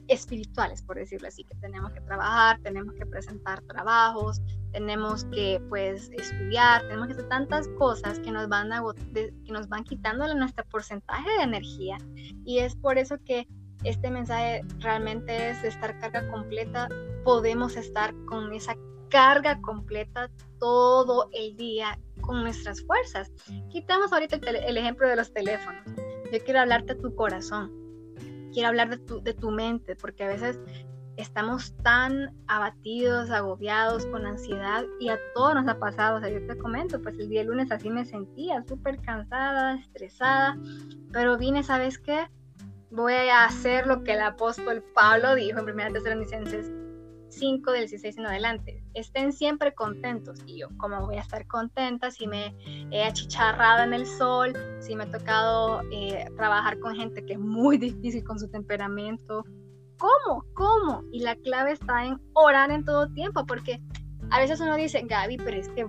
espirituales, 0.09 0.83
por 0.83 0.97
decirlo 0.97 1.29
así, 1.29 1.45
que 1.45 1.55
tenemos 1.57 1.93
que 1.93 2.01
trabajar, 2.01 2.59
tenemos 2.63 2.95
que 2.95 3.07
presentar 3.07 3.61
trabajos, 3.63 4.41
tenemos 4.73 5.25
que 5.27 5.63
pues 5.69 6.11
estudiar, 6.17 6.83
tenemos 6.83 7.09
que 7.09 7.13
hacer 7.13 7.29
tantas 7.29 7.69
cosas 7.79 8.19
que 8.21 8.31
nos 8.31 8.49
van, 8.49 8.73
a, 8.73 8.83
que 9.15 9.33
nos 9.53 9.69
van 9.69 9.85
quitando 9.85 10.35
nuestro 10.35 10.65
porcentaje 10.67 11.29
de 11.39 11.43
energía. 11.43 11.99
Y 12.45 12.59
es 12.59 12.75
por 12.75 12.99
eso 12.99 13.19
que 13.25 13.47
este 13.85 14.11
mensaje 14.11 14.63
realmente 14.81 15.51
es 15.51 15.63
estar 15.65 15.99
carga 16.01 16.29
completa, 16.31 16.89
podemos 17.25 17.77
estar 17.77 18.15
con 18.27 18.53
esa 18.53 18.77
carga 19.09 19.61
completa 19.61 20.31
todo 20.59 21.29
el 21.33 21.57
día 21.57 21.99
con 22.21 22.43
nuestras 22.43 22.83
fuerzas. 22.83 23.31
Quitamos 23.71 24.13
ahorita 24.13 24.37
el, 24.37 24.57
el 24.57 24.77
ejemplo 24.77 25.09
de 25.09 25.17
los 25.17 25.33
teléfonos. 25.33 25.83
Yo 26.33 26.45
quiero 26.45 26.61
hablarte 26.61 26.93
a 26.93 26.99
tu 26.99 27.15
corazón 27.15 27.79
quiero 28.53 28.69
hablar 28.69 28.91
de 28.91 28.99
tu, 28.99 29.23
de 29.23 29.35
tu 29.35 29.51
mente, 29.51 29.97
porque 29.97 30.25
a 30.25 30.29
veces 30.29 30.59
estamos 31.17 31.75
tan 31.83 32.35
abatidos, 32.47 33.31
agobiados, 33.31 34.07
con 34.07 34.27
ansiedad 34.27 34.85
y 35.01 35.09
a 35.09 35.19
todos 35.35 35.55
nos 35.55 35.69
ha 35.69 35.79
pasado. 35.79 36.19
O 36.19 36.21
sea, 36.21 36.29
yo 36.29 36.45
te 36.47 36.57
comento, 36.59 37.01
pues 37.03 37.19
el 37.19 37.29
día 37.29 37.45
lunes 37.45 37.71
así 37.71 37.91
me 37.91 38.05
sentía, 38.05 38.65
súper 38.67 39.01
cansada, 39.01 39.77
estresada, 39.77 40.57
pero 41.13 41.37
vine, 41.37 41.63
¿sabes 41.63 41.99
qué? 41.99 42.29
Voy 42.91 43.13
a 43.13 43.45
hacer 43.45 43.87
lo 43.87 44.03
que 44.03 44.15
el 44.15 44.23
apóstol 44.23 44.83
Pablo 44.95 45.35
dijo 45.35 45.59
en 45.59 45.69
1 45.69 45.93
Tesalonicenses 45.93 46.73
5 47.29 47.73
del 47.73 47.81
16 47.83 48.19
en 48.19 48.27
adelante. 48.27 48.83
Estén 48.95 49.33
siempre 49.33 49.75
contentos. 49.75 50.41
Y 50.47 50.61
yo, 50.61 50.69
¿cómo 50.79 51.05
voy 51.05 51.17
a 51.17 51.21
estar 51.21 51.47
contenta 51.47 52.11
si 52.11 52.27
me 52.27 52.57
he 52.91 53.05
achicharrado 53.05 53.85
en 53.85 53.93
el 53.93 54.07
sol, 54.07 54.55
si 54.81 54.97
me 54.97 55.05
ha 55.05 55.11
tocado 55.11 55.83
eh, 55.93 56.25
trabajar 56.37 56.79
con 56.79 56.97
gente 56.97 57.25
que 57.25 57.35
es 57.35 57.39
muy 57.39 57.77
difícil 57.79 58.25
con 58.25 58.39
su 58.39 58.49
temperamento? 58.49 59.45
¿Cómo? 59.99 60.45
¿Cómo? 60.55 61.05
Y 61.13 61.21
la 61.21 61.37
clave 61.37 61.73
está 61.73 62.07
en 62.07 62.21
orar 62.33 62.71
en 62.71 62.85
todo 62.85 63.09
tiempo, 63.13 63.45
porque 63.45 63.81
a 64.31 64.41
veces 64.41 64.61
uno 64.61 64.77
dice, 64.77 65.03
Gaby, 65.03 65.37
pero 65.39 65.57
es 65.57 65.69
que 65.71 65.87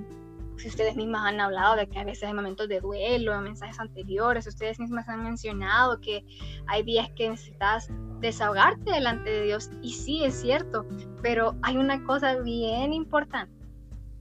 si 0.59 0.67
ustedes 0.67 0.95
mismas 0.95 1.25
han 1.25 1.39
hablado 1.39 1.75
de 1.75 1.87
que 1.87 1.99
a 1.99 2.03
veces 2.03 2.25
hay 2.25 2.33
momentos 2.33 2.67
de 2.67 2.81
duelo, 2.81 3.33
en 3.33 3.43
mensajes 3.43 3.79
anteriores, 3.79 4.45
ustedes 4.45 4.79
mismas 4.79 5.07
han 5.07 5.23
mencionado 5.23 5.99
que 6.01 6.25
hay 6.67 6.83
días 6.83 7.09
que 7.15 7.29
necesitas 7.29 7.89
desahogarte 8.19 8.91
delante 8.91 9.29
de 9.29 9.43
Dios 9.43 9.69
y 9.81 9.93
sí 9.93 10.23
es 10.23 10.39
cierto, 10.41 10.85
pero 11.21 11.55
hay 11.61 11.77
una 11.77 12.03
cosa 12.03 12.35
bien 12.35 12.93
importante 12.93 13.59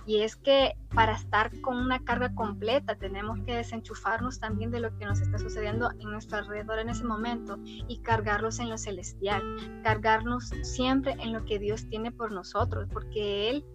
y 0.08 0.22
es 0.22 0.36
que 0.36 0.74
para 0.94 1.12
estar 1.12 1.50
con 1.60 1.76
una 1.76 2.02
carga 2.02 2.34
completa 2.34 2.96
tenemos 2.96 3.38
que 3.44 3.56
desenchufarnos 3.56 4.40
también 4.40 4.70
de 4.70 4.80
lo 4.80 4.96
que 4.96 5.04
nos 5.04 5.20
está 5.20 5.36
sucediendo 5.36 5.90
en 6.00 6.10
nuestro 6.10 6.38
alrededor 6.38 6.78
en 6.78 6.88
ese 6.88 7.04
momento 7.04 7.58
y 7.66 7.98
cargarlos 7.98 8.58
en 8.58 8.70
lo 8.70 8.78
celestial, 8.78 9.42
cargarnos 9.84 10.48
siempre 10.62 11.14
en 11.20 11.34
lo 11.34 11.44
que 11.44 11.58
Dios 11.58 11.86
tiene 11.90 12.10
por 12.10 12.32
nosotros, 12.32 12.88
porque 12.90 13.50
Él 13.50 13.66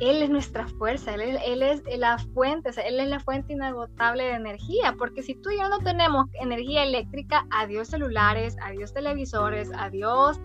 él 0.00 0.22
es 0.22 0.30
nuestra 0.30 0.66
fuerza, 0.66 1.14
él, 1.14 1.62
es 1.62 1.82
la 1.98 2.18
fuente, 2.18 2.70
Él 2.84 3.00
es 3.00 3.08
la 3.08 3.20
fuente 3.20 3.52
inagotable 3.52 4.24
de 4.24 4.32
energía, 4.32 4.94
porque 4.98 5.22
si 5.22 5.34
tú 5.34 5.50
y 5.50 5.58
yo 5.58 5.68
no 5.68 5.78
tenemos 5.78 6.26
energía 6.40 6.84
eléctrica, 6.84 7.46
adiós 7.50 7.88
celulares, 7.88 8.56
adiós 8.62 8.92
televisores, 8.92 9.70
adiós 9.76 10.40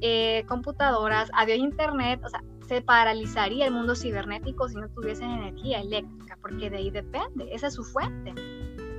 eh, 0.00 0.44
computadoras, 0.48 1.30
adiós 1.34 1.58
internet, 1.58 2.20
o 2.24 2.28
sea, 2.28 2.42
se 2.66 2.82
paralizaría 2.82 3.66
el 3.66 3.72
mundo 3.72 3.94
cibernético 3.94 4.68
si 4.68 4.76
no 4.76 4.88
tuviesen 4.90 5.30
energía 5.30 5.80
eléctrica, 5.80 6.38
porque 6.40 6.70
de 6.70 6.76
ahí 6.76 6.90
depende, 6.90 7.48
esa 7.52 7.66
es 7.66 7.74
su 7.74 7.84
fuente. 7.84 8.34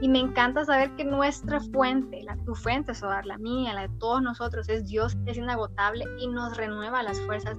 Y 0.02 0.10
me 0.10 0.20
encanta 0.20 0.66
saber 0.66 0.96
que 0.96 1.04
nuestra 1.04 1.60
fuente, 1.60 2.24
la, 2.24 2.36
tu 2.38 2.56
fuente, 2.56 2.96
Sodar, 2.96 3.26
la 3.28 3.38
mía, 3.38 3.74
la 3.76 3.88
de 3.88 3.98
todos 4.00 4.22
nosotros, 4.22 4.68
es 4.68 4.88
Dios, 4.88 5.16
es 5.28 5.38
inagotable 5.38 6.06
y 6.20 6.28
nos 6.28 6.58
renueva 6.58 7.04
las 7.04 7.22
fuerzas 7.22 7.56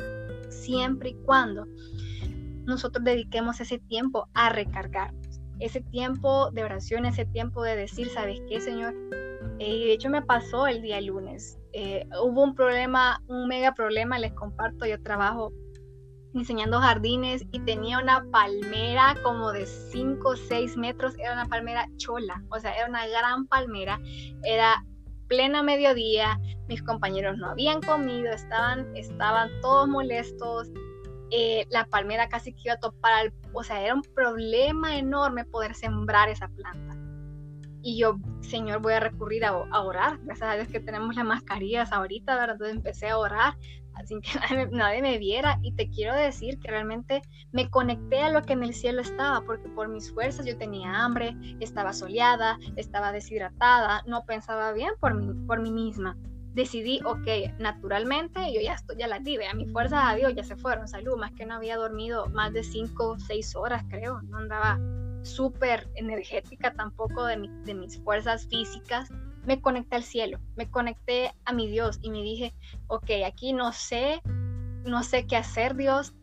siempre 0.51 1.11
y 1.11 1.15
cuando 1.25 1.67
nosotros 2.67 3.05
dediquemos 3.05 3.61
ese 3.61 3.79
tiempo 3.79 4.29
a 4.35 4.51
recargarnos, 4.51 5.41
ese 5.61 5.81
tiempo 5.81 6.51
de 6.51 6.65
oración, 6.65 7.07
ese 7.07 7.25
tiempo 7.27 7.63
de 7.63 7.77
decir, 7.77 8.09
¿sabes 8.09 8.41
qué, 8.49 8.61
Señor? 8.61 8.95
Eh, 9.59 9.87
de 9.87 9.93
hecho 9.93 10.11
me 10.11 10.23
pasó 10.23 10.67
el 10.67 10.83
día 10.83 11.01
lunes. 11.01 11.59
Eh, 11.73 12.07
hubo 12.23 12.43
un 12.43 12.55
problema, 12.55 13.23
un 13.29 13.49
mega 13.49 13.73
problema, 13.75 14.19
les 14.19 14.33
comparto, 14.33 14.87
yo 14.87 15.01
trabajo 15.03 15.53
diseñando 16.33 16.81
jardines 16.81 17.45
y 17.53 17.61
tenía 17.61 17.99
una 17.99 18.25
palmera 18.31 19.15
como 19.23 19.53
de 19.53 19.67
5 19.67 20.29
o 20.29 20.37
6 20.37 20.77
metros, 20.77 21.19
era 21.19 21.35
una 21.35 21.47
palmera 21.47 21.87
chola, 21.97 22.43
o 22.51 22.59
sea, 22.59 22.75
era 22.75 22.89
una 22.89 23.07
gran 23.07 23.47
palmera, 23.47 24.01
era 24.43 24.85
plena 25.29 25.63
mediodía, 25.63 26.39
mis 26.69 26.83
compañeros 26.83 27.39
no 27.39 27.49
habían 27.51 27.81
comido, 27.81 28.33
estaban, 28.33 28.97
estaban 28.97 29.51
todos 29.61 29.89
molestos, 29.89 30.71
eh, 31.35 31.67
la 31.71 31.87
palmera 31.87 32.29
casi 32.29 32.53
que 32.53 32.63
iba 32.67 32.75
a 32.75 32.81
topar, 32.81 33.33
o 33.55 33.65
sea, 33.65 33.81
era 33.81 33.95
un 33.95 34.03
problema 34.03 34.99
enorme 34.99 35.47
poder 35.47 35.75
sembrar 35.75 36.29
esa 36.29 36.49
planta. 36.49 36.95
Y 37.81 37.99
yo, 37.99 38.17
Señor, 38.43 38.81
voy 38.81 38.93
a 38.93 39.01
recurrir 39.01 39.45
a, 39.45 39.55
orar. 39.55 40.19
Gracias 40.23 40.49
a 40.49 40.55
Dios 40.55 40.69
que 40.69 40.79
tenemos 40.79 41.17
las 41.17 41.25
mascarillas 41.25 41.91
ahorita, 41.91 42.37
¿verdad? 42.37 42.53
Entonces 42.53 42.77
empecé 42.77 43.09
a 43.09 43.19
orar 43.19 43.55
sin 44.05 44.21
que 44.21 44.31
nadie, 44.71 45.03
me 45.03 45.19
viera. 45.19 45.59
Y 45.63 45.73
te 45.73 45.89
quiero 45.89 46.15
decir 46.15 46.59
que 46.59 46.71
realmente 46.71 47.23
me 47.51 47.71
conecté 47.71 48.21
a 48.21 48.31
lo 48.31 48.43
que 48.43 48.53
en 48.53 48.63
el 48.63 48.75
cielo 48.75 49.01
estaba, 49.01 49.41
porque 49.45 49.69
por 49.71 49.89
mis 49.89 50.13
fuerzas 50.13 50.47
yo 50.47 50.57
tenía 50.59 51.03
hambre, 51.03 51.35
estaba 51.61 51.93
soleada, 51.93 52.59
estaba 52.77 53.11
deshidratada, 53.11 54.03
no 54.07 54.25
pensaba 54.25 54.73
bien 54.73 54.93
por 55.01 55.15
mí, 55.15 55.33
por 55.47 55.61
mí 55.61 55.73
misma. 55.73 56.17
Decidí, 56.55 57.01
ok, 57.05 57.59
naturalmente 57.59 58.53
yo 58.53 58.61
ya, 58.61 58.75
estoy, 58.75 58.97
ya 58.99 59.07
las 59.07 59.25
di, 59.25 59.37
a 59.43 59.55
mis 59.55 59.73
fuerzas 59.73 60.01
a 60.05 60.15
Dios 60.15 60.35
ya 60.35 60.45
se 60.45 60.57
fueron, 60.57 60.87
salud, 60.87 61.17
más 61.17 61.33
que 61.33 61.47
no 61.47 61.55
había 61.55 61.77
dormido 61.77 62.27
más 62.29 62.53
de 62.53 62.63
5 62.63 63.09
o 63.09 63.19
6 63.19 63.57
horas, 63.57 63.85
creo, 63.89 64.21
no 64.23 64.39
andaba 64.39 64.79
súper 65.23 65.89
energética 65.95 66.75
tampoco 66.75 67.25
de, 67.25 67.49
de 67.65 67.75
mis 67.75 67.99
fuerzas 68.03 68.47
físicas, 68.49 69.09
me 69.47 69.61
conecté 69.61 69.97
al 69.97 70.03
cielo, 70.03 70.39
me 70.57 70.71
conecté 70.71 71.33
a 71.45 71.53
mi 71.53 71.69
Dios 71.69 71.99
y 72.03 72.11
me 72.11 72.23
dije, 72.23 72.55
ok, 72.87 73.11
aquí 73.27 73.53
no 73.53 73.73
sé, 73.73 74.21
no 74.85 75.03
sé 75.03 75.27
qué 75.27 75.37
hacer 75.37 75.75
Dios, 75.75 76.15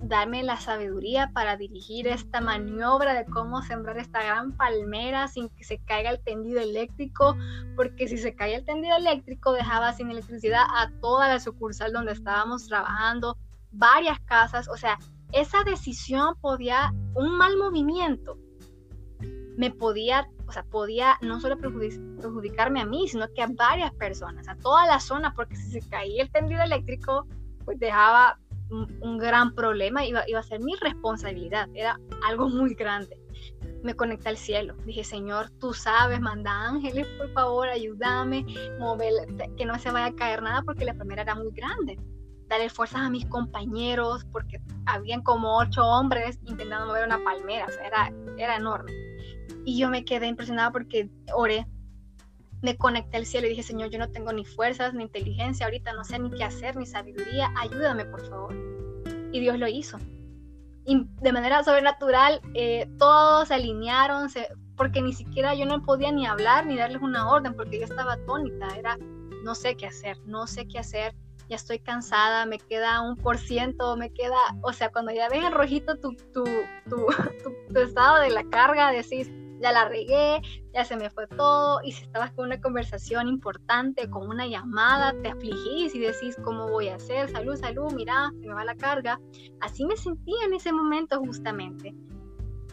dame 0.00 0.42
la 0.42 0.56
sabiduría 0.56 1.30
para 1.32 1.56
dirigir 1.56 2.06
esta 2.06 2.40
maniobra 2.40 3.14
de 3.14 3.24
cómo 3.26 3.62
sembrar 3.62 3.98
esta 3.98 4.22
gran 4.22 4.56
palmera 4.56 5.28
sin 5.28 5.48
que 5.50 5.64
se 5.64 5.78
caiga 5.78 6.10
el 6.10 6.20
tendido 6.22 6.60
eléctrico, 6.60 7.36
porque 7.76 8.08
si 8.08 8.18
se 8.18 8.34
caía 8.34 8.58
el 8.58 8.64
tendido 8.64 8.96
eléctrico 8.96 9.52
dejaba 9.52 9.92
sin 9.92 10.10
electricidad 10.10 10.62
a 10.74 10.90
toda 11.00 11.28
la 11.28 11.40
sucursal 11.40 11.92
donde 11.92 12.12
estábamos 12.12 12.66
trabajando, 12.66 13.36
varias 13.72 14.18
casas, 14.20 14.68
o 14.68 14.76
sea, 14.76 14.98
esa 15.32 15.62
decisión 15.64 16.36
podía, 16.40 16.92
un 17.14 17.36
mal 17.36 17.56
movimiento 17.56 18.38
me 19.58 19.72
podía, 19.72 20.28
o 20.46 20.52
sea, 20.52 20.62
podía 20.62 21.18
no 21.20 21.40
solo 21.40 21.58
perjudicarme 21.58 22.80
a 22.80 22.86
mí, 22.86 23.08
sino 23.08 23.26
que 23.34 23.42
a 23.42 23.48
varias 23.48 23.92
personas, 23.94 24.46
a 24.48 24.54
toda 24.54 24.86
la 24.86 25.00
zona, 25.00 25.34
porque 25.34 25.56
si 25.56 25.72
se 25.72 25.88
caía 25.88 26.22
el 26.22 26.30
tendido 26.30 26.62
eléctrico, 26.62 27.26
pues 27.64 27.76
dejaba 27.80 28.38
un, 28.70 29.18
gran 29.18 29.54
problema, 29.54 30.04
iba, 30.04 30.28
iba 30.28 30.40
a 30.40 30.42
ser 30.42 30.60
mi 30.60 30.74
responsabilidad, 30.76 31.68
era 31.74 31.98
algo 32.26 32.48
muy 32.48 32.74
grande. 32.74 33.18
Me 33.82 33.94
conecté 33.94 34.28
al 34.28 34.36
cielo, 34.36 34.74
dije, 34.84 35.04
Señor, 35.04 35.50
tú 35.60 35.72
sabes, 35.72 36.20
manda 36.20 36.50
ángeles, 36.50 37.06
por 37.18 37.32
favor, 37.32 37.68
ayúdame, 37.68 38.44
mover, 38.78 39.12
que 39.56 39.64
no 39.64 39.78
se 39.78 39.90
vaya 39.90 40.06
a 40.06 40.14
caer 40.14 40.42
nada, 40.42 40.62
porque 40.62 40.84
la 40.84 40.94
primera 40.94 41.22
era 41.22 41.34
muy 41.34 41.52
grande 41.52 41.98
darle 42.48 42.70
fuerzas 42.70 43.02
a 43.02 43.10
mis 43.10 43.26
compañeros, 43.26 44.24
porque 44.32 44.60
habían 44.86 45.22
como 45.22 45.58
ocho 45.58 45.82
hombres 45.84 46.38
intentando 46.46 46.86
mover 46.86 47.06
una 47.06 47.22
palmera, 47.22 47.66
era, 47.84 48.12
era 48.36 48.56
enorme. 48.56 48.90
Y 49.64 49.78
yo 49.78 49.90
me 49.90 50.04
quedé 50.04 50.26
impresionada 50.26 50.72
porque 50.72 51.10
oré, 51.34 51.66
me 52.62 52.76
conecté 52.76 53.16
al 53.18 53.26
cielo 53.26 53.46
y 53.46 53.50
dije, 53.50 53.62
Señor, 53.62 53.90
yo 53.90 53.98
no 53.98 54.10
tengo 54.10 54.32
ni 54.32 54.44
fuerzas, 54.44 54.94
ni 54.94 55.04
inteligencia, 55.04 55.66
ahorita 55.66 55.92
no 55.92 56.04
sé 56.04 56.18
ni 56.18 56.30
qué 56.30 56.44
hacer, 56.44 56.76
ni 56.76 56.86
sabiduría, 56.86 57.52
ayúdame 57.56 58.04
por 58.04 58.28
favor. 58.28 58.54
Y 59.32 59.40
Dios 59.40 59.58
lo 59.58 59.68
hizo. 59.68 59.98
Y 60.84 61.06
de 61.20 61.32
manera 61.32 61.62
sobrenatural, 61.62 62.40
eh, 62.54 62.88
todos 62.98 63.48
se 63.48 63.54
alinearon, 63.54 64.28
porque 64.76 65.02
ni 65.02 65.12
siquiera 65.12 65.54
yo 65.54 65.66
no 65.66 65.82
podía 65.82 66.10
ni 66.10 66.26
hablar 66.26 66.66
ni 66.66 66.76
darles 66.76 67.02
una 67.02 67.30
orden, 67.30 67.54
porque 67.54 67.78
yo 67.78 67.84
estaba 67.84 68.14
atónita, 68.14 68.68
era, 68.76 68.96
no 69.44 69.54
sé 69.54 69.76
qué 69.76 69.86
hacer, 69.86 70.16
no 70.24 70.46
sé 70.46 70.66
qué 70.66 70.78
hacer, 70.78 71.14
ya 71.48 71.56
estoy 71.56 71.78
cansada, 71.78 72.46
me 72.46 72.58
queda 72.58 73.00
un 73.02 73.16
por 73.16 73.38
ciento, 73.38 73.96
me 73.96 74.10
queda, 74.10 74.36
o 74.62 74.72
sea, 74.72 74.90
cuando 74.90 75.12
ya 75.12 75.28
ves 75.28 75.44
en 75.44 75.52
rojito 75.52 75.96
tu, 75.96 76.12
tu, 76.32 76.44
tu, 76.88 77.06
tu 77.72 77.78
estado 77.78 78.20
de 78.20 78.30
la 78.30 78.44
carga, 78.44 78.90
decís, 78.90 79.30
ya 79.60 79.72
la 79.72 79.88
regué, 79.88 80.40
ya 80.72 80.84
se 80.84 80.96
me 80.96 81.10
fue 81.10 81.26
todo, 81.26 81.80
y 81.82 81.92
si 81.92 82.04
estabas 82.04 82.32
con 82.32 82.46
una 82.46 82.60
conversación 82.60 83.28
importante, 83.28 84.08
con 84.08 84.28
una 84.28 84.46
llamada, 84.46 85.14
te 85.22 85.28
afligís 85.28 85.94
y 85.94 85.98
decís, 85.98 86.36
¿cómo 86.44 86.68
voy 86.68 86.88
a 86.88 86.96
hacer? 86.96 87.30
Salud, 87.30 87.56
salud, 87.56 87.92
mira, 87.92 88.30
se 88.40 88.48
me 88.48 88.54
va 88.54 88.64
la 88.64 88.76
carga. 88.76 89.20
Así 89.60 89.84
me 89.84 89.96
sentía 89.96 90.44
en 90.44 90.54
ese 90.54 90.72
momento 90.72 91.18
justamente. 91.18 91.94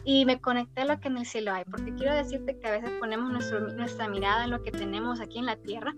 Y 0.04 0.24
me 0.24 0.40
conecté 0.40 0.82
a 0.82 0.84
lo 0.84 1.00
que 1.00 1.08
en 1.08 1.18
el 1.18 1.26
cielo 1.26 1.52
hay, 1.52 1.64
porque 1.64 1.94
quiero 1.94 2.14
decirte 2.14 2.58
que 2.58 2.68
a 2.68 2.72
veces 2.72 2.90
ponemos 3.00 3.32
nuestra 3.74 4.08
mirada 4.08 4.44
en 4.44 4.50
lo 4.50 4.62
que 4.62 4.70
tenemos 4.70 5.20
aquí 5.20 5.38
en 5.38 5.46
la 5.46 5.56
tierra, 5.56 5.94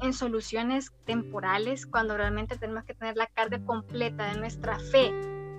en 0.00 0.12
soluciones 0.12 0.92
temporales, 1.04 1.86
cuando 1.86 2.16
realmente 2.16 2.56
tenemos 2.56 2.84
que 2.84 2.94
tener 2.94 3.16
la 3.16 3.26
carga 3.26 3.58
completa 3.64 4.32
de 4.32 4.38
nuestra 4.38 4.78
fe 4.78 5.12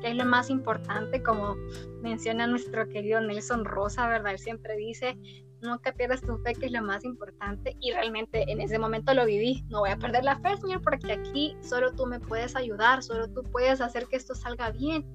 que 0.04 0.10
es 0.10 0.18
lo 0.18 0.26
más 0.26 0.50
importante, 0.50 1.24
como 1.24 1.56
menciona 2.02 2.46
nuestro 2.46 2.90
querido 2.90 3.22
Nelson 3.22 3.64
Rosa, 3.64 4.06
¿verdad? 4.10 4.34
Él 4.34 4.40
siempre 4.40 4.76
dice, 4.76 5.18
nunca 5.62 5.94
pierdas 5.94 6.22
tu 6.22 6.38
fe, 6.40 6.54
que 6.56 6.66
es 6.66 6.74
lo 6.74 6.82
más 6.82 7.06
importante, 7.06 7.78
y 7.80 7.94
realmente 7.94 8.52
en 8.52 8.60
ese 8.60 8.78
momento 8.78 9.14
lo 9.14 9.26
viví. 9.26 9.64
No 9.70 9.80
voy 9.80 9.92
a 9.92 9.98
perder 9.98 10.26
la 10.26 10.38
fe, 10.40 10.58
Señor, 10.58 10.82
porque 10.82 11.14
aquí 11.14 11.56
solo 11.62 11.94
tú 11.94 12.06
me 12.06 12.20
puedes 12.20 12.58
ayudar, 12.58 13.02
solo 13.02 13.30
tú 13.30 13.44
puedes 13.44 13.80
hacer 13.80 14.08
que 14.08 14.18
esto 14.18 14.36
salga 14.36 14.72
bien. 14.72 15.06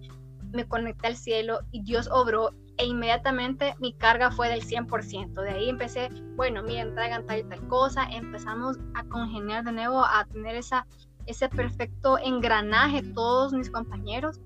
Me 0.53 0.67
conecté 0.67 1.09
al 1.09 1.17
cielo 1.17 1.61
y 1.71 1.83
Dios 1.83 2.09
obró 2.11 2.55
e 2.79 2.87
inmediatamente 2.87 3.75
mi 3.81 3.93
carga 3.93 4.31
fue 4.31 4.49
del 4.49 4.63
100%. 4.63 5.35
De 5.35 5.51
ahí 5.51 5.69
empecé, 5.69 6.09
bueno, 6.37 6.63
miren, 6.63 6.95
traigan 6.95 7.27
tal 7.27 7.41
y 7.41 7.45
tal 7.45 7.69
cosa, 7.69 8.05
empezamos 8.05 8.79
a 8.95 9.05
congeniar 9.05 9.65
de 9.65 9.73
nuevo, 9.73 10.03
a 10.03 10.25
tener 10.33 10.57
esa, 10.57 10.87
ese 11.27 11.51
perfecto 11.51 12.17
engranaje 12.19 13.03
todos 13.03 13.53
mis 13.53 13.69
compañeros 13.69 14.41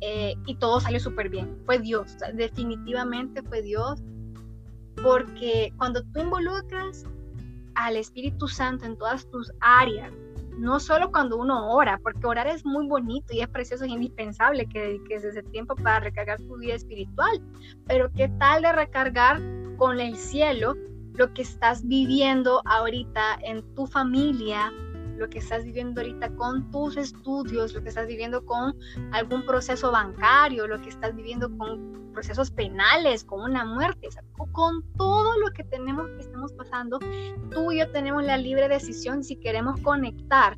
eh, 0.00 0.34
y 0.46 0.56
todo 0.56 0.80
salió 0.80 1.00
súper 1.00 1.28
bien. 1.28 1.58
Fue 1.66 1.78
Dios, 1.78 2.16
definitivamente 2.34 3.42
fue 3.42 3.62
Dios, 3.62 4.02
porque 5.02 5.72
cuando 5.76 6.02
tú 6.02 6.20
involucras 6.20 7.04
al 7.74 7.96
Espíritu 7.96 8.48
Santo 8.48 8.84
en 8.84 8.96
todas 8.96 9.28
tus 9.30 9.52
áreas, 9.60 10.12
no 10.58 10.78
solo 10.78 11.10
cuando 11.10 11.36
uno 11.36 11.70
ora, 11.72 11.98
porque 12.02 12.26
orar 12.26 12.46
es 12.46 12.64
muy 12.64 12.86
bonito 12.86 13.32
y 13.32 13.40
es 13.40 13.48
precioso 13.48 13.84
y 13.84 13.92
indispensable 13.92 14.66
que 14.66 14.80
dediques 14.80 15.24
ese 15.24 15.42
tiempo 15.42 15.74
para 15.74 16.00
recargar 16.00 16.38
tu 16.38 16.56
vida 16.58 16.74
espiritual, 16.74 17.42
pero 17.86 18.10
¿qué 18.12 18.28
tal 18.38 18.62
de 18.62 18.72
recargar 18.72 19.40
con 19.76 20.00
el 20.00 20.16
cielo 20.16 20.74
lo 21.14 21.32
que 21.32 21.42
estás 21.42 21.86
viviendo 21.86 22.62
ahorita 22.66 23.38
en 23.42 23.62
tu 23.74 23.86
familia, 23.86 24.72
lo 25.16 25.28
que 25.28 25.38
estás 25.38 25.64
viviendo 25.64 26.00
ahorita 26.00 26.34
con 26.36 26.70
tus 26.70 26.96
estudios, 26.96 27.74
lo 27.74 27.82
que 27.82 27.88
estás 27.88 28.06
viviendo 28.06 28.44
con 28.44 28.76
algún 29.12 29.44
proceso 29.46 29.90
bancario, 29.92 30.66
lo 30.66 30.80
que 30.80 30.88
estás 30.88 31.14
viviendo 31.14 31.56
con 31.56 32.12
procesos 32.12 32.50
penales, 32.50 33.24
con 33.24 33.40
una 33.42 33.64
muerte, 33.64 34.08
con 34.52 34.82
todo 34.96 35.38
lo 35.38 35.50
que 35.52 35.64
tenemos 35.64 36.08
que 36.10 36.22
estamos 36.22 36.52
pasando, 36.52 36.98
tú 37.50 37.72
y 37.72 37.78
yo 37.78 37.90
tenemos 37.90 38.22
la 38.22 38.36
libre 38.36 38.68
decisión 38.68 39.24
si 39.24 39.36
queremos 39.36 39.80
conectar 39.80 40.56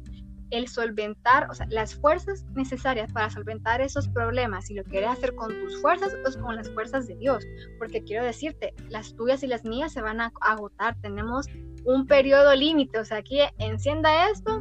el 0.51 0.69
solventar, 0.69 1.51
o 1.51 1.55
sea, 1.55 1.67
las 1.71 1.95
fuerzas 1.95 2.45
necesarias 2.55 3.13
para 3.13 3.31
solventar 3.31 3.81
esos 3.81 4.09
problemas, 4.09 4.67
si 4.67 4.75
lo 4.75 4.85
quieres 4.85 5.11
hacer 5.11 5.35
con 5.35 5.49
tus 5.49 5.81
fuerzas 5.81 6.15
o 6.15 6.41
con 6.41 6.57
las 6.57 6.71
fuerzas 6.71 7.09
de 7.09 7.17
Dios, 7.17 7.45
porque 7.79 8.05
quiero 8.05 8.25
decirte, 8.25 8.73
las 8.89 9.15
tuyas 9.17 9.43
y 9.43 9.49
las 9.49 9.65
mías 9.65 9.93
se 9.93 10.03
van 10.03 10.21
a 10.21 10.33
agotar, 10.41 10.97
tenemos 11.01 11.49
un 11.87 12.07
periodo 12.07 12.55
límite, 12.55 12.99
o 12.99 13.05
sea, 13.05 13.19
aquí 13.19 13.39
encienda 13.59 14.29
esto, 14.29 14.61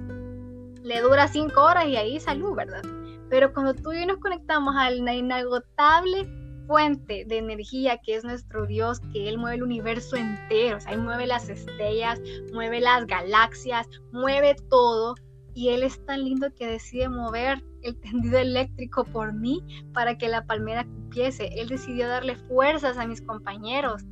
le 0.84 1.02
dura 1.02 1.28
cinco 1.28 1.64
horas 1.64 1.88
y 1.88 1.98
ahí 1.98 2.20
salud, 2.20 2.56
¿verdad? 2.56 2.84
Pero 3.30 3.52
cuando 3.52 3.74
tú 3.74 3.92
y 3.92 4.02
yo 4.02 4.06
nos 4.06 4.20
conectamos 4.20 4.76
a 4.78 4.92
la 4.92 5.14
inagotable 5.14 6.30
fuente 6.68 7.26
de 7.26 7.38
energía 7.38 7.98
que 7.98 8.16
es 8.16 8.24
nuestro 8.24 8.68
Dios, 8.68 9.00
que 9.12 9.28
Él 9.28 9.40
mueve 9.40 9.58
el 9.58 9.64
universo 9.64 10.16
entero, 10.16 10.78
o 10.78 10.80
sea, 10.80 10.94
Él 10.94 11.02
mueve 11.02 11.26
las 11.26 11.50
estrellas, 11.50 12.22
mueve 12.54 12.80
las 12.80 13.08
galaxias, 13.08 13.88
mueve 14.12 14.56
todo, 14.70 15.16
y 15.56 15.70
Él 15.70 15.82
es 15.82 16.04
tan 16.06 16.24
lindo 16.24 16.54
que 16.56 16.68
decide 16.68 17.10
mover 17.10 17.64
el 17.82 18.00
tendido 18.00 18.38
eléctrico 18.38 19.04
por 19.04 19.34
mí 19.34 19.64
para 19.94 20.18
que 20.18 20.28
la 20.28 20.46
palmera 20.46 20.86
cupiese. 20.86 21.50
Él 21.56 21.70
decidió 21.70 22.08
darle 22.08 22.36
fuerzas 22.36 22.98
a 22.98 23.08
mis 23.08 23.22
compañeros 23.22 24.04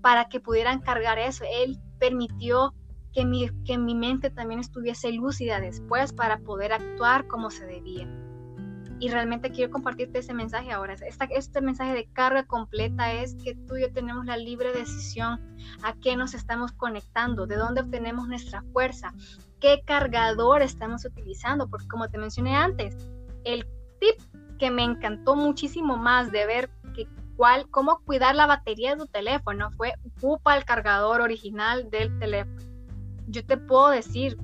para 0.00 0.28
que 0.28 0.40
pudieran 0.40 0.80
cargar 0.80 1.18
eso. 1.18 1.44
Él 1.62 1.78
permitió 1.98 2.74
que 3.12 3.24
mi, 3.24 3.48
que 3.64 3.78
mi 3.78 3.94
mente 3.94 4.30
también 4.30 4.60
estuviese 4.60 5.12
lúcida 5.12 5.60
después 5.60 6.12
para 6.12 6.38
poder 6.38 6.72
actuar 6.72 7.26
como 7.26 7.50
se 7.50 7.66
debía. 7.66 8.06
Y 8.98 9.10
realmente 9.10 9.50
quiero 9.50 9.70
compartirte 9.70 10.20
ese 10.20 10.32
mensaje 10.32 10.72
ahora. 10.72 10.94
este 11.30 11.60
mensaje 11.60 11.92
de 11.92 12.06
carga 12.12 12.44
completa 12.44 13.12
es 13.12 13.34
que 13.34 13.54
tú 13.54 13.76
y 13.76 13.82
yo 13.82 13.92
tenemos 13.92 14.24
la 14.24 14.36
libre 14.36 14.72
decisión 14.72 15.40
a 15.82 15.94
qué 15.94 16.16
nos 16.16 16.34
estamos 16.34 16.72
conectando, 16.72 17.46
de 17.46 17.56
dónde 17.56 17.82
obtenemos 17.82 18.26
nuestra 18.28 18.62
fuerza, 18.72 19.12
qué 19.60 19.82
cargador 19.84 20.62
estamos 20.62 21.04
utilizando, 21.04 21.68
porque 21.68 21.88
como 21.88 22.08
te 22.08 22.18
mencioné 22.18 22.56
antes, 22.56 22.96
el 23.44 23.66
tip 24.00 24.18
que 24.58 24.70
me 24.70 24.84
encantó 24.84 25.36
muchísimo 25.36 25.96
más 25.96 26.32
de 26.32 26.46
ver 26.46 26.70
cuál, 27.36 27.68
cómo 27.70 28.00
cuidar 28.04 28.34
la 28.34 28.46
batería 28.46 28.92
de 28.92 28.98
tu 28.98 29.06
teléfono 29.06 29.70
fue 29.72 29.94
ocupa 30.16 30.56
el 30.56 30.64
cargador 30.64 31.20
original 31.20 31.90
del 31.90 32.18
teléfono. 32.18 32.60
Yo 33.28 33.44
te 33.44 33.56
puedo 33.56 33.88
decir, 33.88 34.36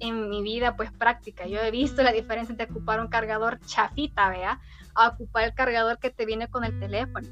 en 0.00 0.28
mi 0.28 0.42
vida 0.42 0.76
pues 0.76 0.90
práctica, 0.92 1.46
yo 1.46 1.60
he 1.60 1.70
visto 1.70 2.02
la 2.02 2.12
diferencia 2.12 2.52
entre 2.52 2.70
ocupar 2.70 3.00
un 3.00 3.08
cargador 3.08 3.60
chafita, 3.60 4.30
vea, 4.30 4.60
a 4.94 5.08
ocupar 5.08 5.44
el 5.44 5.54
cargador 5.54 5.98
que 5.98 6.10
te 6.10 6.26
viene 6.26 6.48
con 6.48 6.64
el 6.64 6.78
teléfono. 6.80 7.28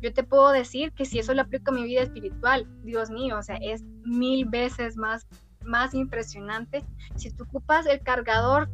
Yo 0.00 0.12
te 0.12 0.24
puedo 0.24 0.50
decir 0.50 0.92
que 0.92 1.04
si 1.04 1.18
eso 1.18 1.34
lo 1.34 1.42
aplico 1.42 1.70
a 1.70 1.74
mi 1.74 1.84
vida 1.84 2.02
espiritual, 2.02 2.66
Dios 2.82 3.10
mío, 3.10 3.38
o 3.38 3.42
sea, 3.42 3.56
es 3.56 3.82
mil 4.04 4.46
veces 4.46 4.96
más, 4.96 5.26
más 5.62 5.94
impresionante. 5.94 6.84
Si 7.16 7.30
tú 7.30 7.44
ocupas 7.44 7.86
el 7.86 8.00
cargador 8.00 8.68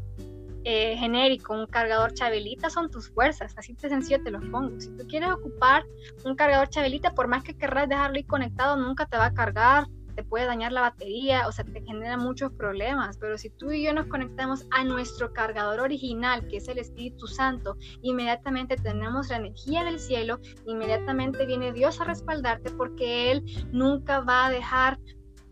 eh, 0.68 0.96
genérico, 0.96 1.54
un 1.54 1.68
cargador 1.68 2.12
chabelita, 2.12 2.70
son 2.70 2.90
tus 2.90 3.08
fuerzas, 3.08 3.54
así 3.56 3.74
de 3.74 3.88
sencillo 3.88 4.20
te 4.24 4.32
lo 4.32 4.40
pongo. 4.50 4.80
Si 4.80 4.90
tú 4.96 5.06
quieres 5.06 5.30
ocupar 5.30 5.84
un 6.24 6.34
cargador 6.34 6.68
chabelita, 6.68 7.14
por 7.14 7.28
más 7.28 7.44
que 7.44 7.56
querrás 7.56 7.88
dejarlo 7.88 8.16
ahí 8.16 8.24
conectado, 8.24 8.76
nunca 8.76 9.06
te 9.06 9.16
va 9.16 9.26
a 9.26 9.32
cargar, 9.32 9.86
te 10.16 10.24
puede 10.24 10.46
dañar 10.46 10.72
la 10.72 10.80
batería, 10.80 11.46
o 11.46 11.52
sea, 11.52 11.64
te 11.64 11.82
genera 11.82 12.16
muchos 12.16 12.50
problemas, 12.50 13.16
pero 13.18 13.38
si 13.38 13.50
tú 13.50 13.70
y 13.70 13.84
yo 13.84 13.92
nos 13.92 14.06
conectamos 14.06 14.66
a 14.72 14.82
nuestro 14.82 15.32
cargador 15.32 15.78
original, 15.78 16.48
que 16.48 16.56
es 16.56 16.66
el 16.66 16.78
Espíritu 16.78 17.28
Santo, 17.28 17.76
inmediatamente 18.02 18.74
tenemos 18.74 19.28
la 19.28 19.36
energía 19.36 19.84
del 19.84 20.00
cielo, 20.00 20.40
inmediatamente 20.66 21.46
viene 21.46 21.72
Dios 21.72 22.00
a 22.00 22.04
respaldarte 22.04 22.72
porque 22.72 23.30
Él 23.30 23.44
nunca 23.70 24.20
va 24.20 24.46
a 24.46 24.50
dejar 24.50 24.98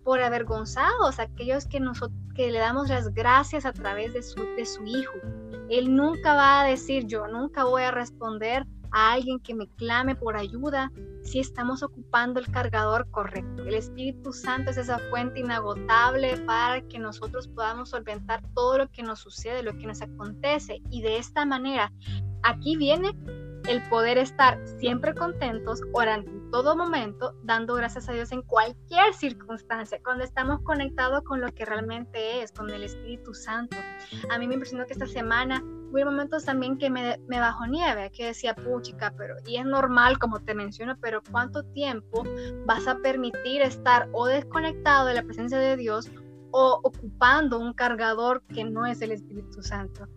por 0.04 0.20
avergonzados 0.20 1.18
aquellos 1.18 1.66
que, 1.66 1.80
nosotros, 1.80 2.18
que 2.34 2.50
le 2.50 2.58
damos 2.58 2.88
las 2.88 3.12
gracias 3.12 3.64
a 3.64 3.72
través 3.72 4.12
de 4.12 4.22
su, 4.22 4.44
de 4.56 4.66
su 4.66 4.84
Hijo. 4.84 5.14
Él 5.70 5.96
nunca 5.96 6.34
va 6.34 6.60
a 6.60 6.64
decir 6.64 7.06
yo, 7.06 7.26
nunca 7.26 7.64
voy 7.64 7.82
a 7.82 7.90
responder 7.90 8.66
a 8.94 9.12
alguien 9.12 9.40
que 9.40 9.54
me 9.54 9.66
clame 9.66 10.14
por 10.14 10.36
ayuda 10.36 10.92
si 11.22 11.40
estamos 11.40 11.82
ocupando 11.82 12.38
el 12.38 12.46
cargador 12.46 13.10
correcto. 13.10 13.64
El 13.64 13.74
Espíritu 13.74 14.32
Santo 14.32 14.70
es 14.70 14.76
esa 14.76 14.98
fuente 15.10 15.40
inagotable 15.40 16.36
para 16.46 16.80
que 16.82 17.00
nosotros 17.00 17.48
podamos 17.48 17.90
solventar 17.90 18.40
todo 18.54 18.78
lo 18.78 18.88
que 18.90 19.02
nos 19.02 19.18
sucede, 19.18 19.64
lo 19.64 19.76
que 19.76 19.86
nos 19.86 20.00
acontece. 20.00 20.80
Y 20.90 21.02
de 21.02 21.18
esta 21.18 21.44
manera, 21.44 21.92
aquí 22.44 22.76
viene 22.76 23.16
el 23.68 23.82
poder 23.88 24.18
estar 24.18 24.58
siempre 24.78 25.14
contentos, 25.14 25.80
orando 25.92 26.30
en 26.30 26.50
todo 26.50 26.76
momento, 26.76 27.34
dando 27.42 27.74
gracias 27.74 28.08
a 28.08 28.12
Dios 28.12 28.30
en 28.32 28.42
cualquier 28.42 29.14
circunstancia, 29.14 30.00
cuando 30.04 30.24
estamos 30.24 30.60
conectados 30.62 31.22
con 31.22 31.40
lo 31.40 31.52
que 31.52 31.64
realmente 31.64 32.42
es, 32.42 32.52
con 32.52 32.70
el 32.70 32.84
Espíritu 32.84 33.34
Santo. 33.34 33.76
A 34.30 34.38
mí 34.38 34.46
me 34.46 34.54
impresionó 34.54 34.86
que 34.86 34.92
esta 34.92 35.06
semana 35.06 35.62
hubo 35.64 36.04
momentos 36.04 36.44
también 36.44 36.76
que 36.76 36.90
me, 36.90 37.18
me 37.28 37.40
bajó 37.40 37.66
nieve, 37.66 38.10
que 38.10 38.26
decía, 38.26 38.54
puchica, 38.54 39.14
pero, 39.16 39.36
y 39.46 39.56
es 39.56 39.64
normal 39.64 40.18
como 40.18 40.40
te 40.40 40.54
menciono, 40.54 40.96
pero 41.00 41.22
¿cuánto 41.30 41.62
tiempo 41.62 42.24
vas 42.66 42.86
a 42.86 42.98
permitir 42.98 43.62
estar 43.62 44.08
o 44.12 44.26
desconectado 44.26 45.06
de 45.06 45.14
la 45.14 45.22
presencia 45.22 45.58
de 45.58 45.76
Dios 45.76 46.10
o 46.50 46.80
ocupando 46.82 47.58
un 47.58 47.72
cargador 47.72 48.42
que 48.46 48.64
no 48.64 48.86
es 48.86 49.00
el 49.02 49.12
Espíritu 49.12 49.62
Santo? 49.62 50.08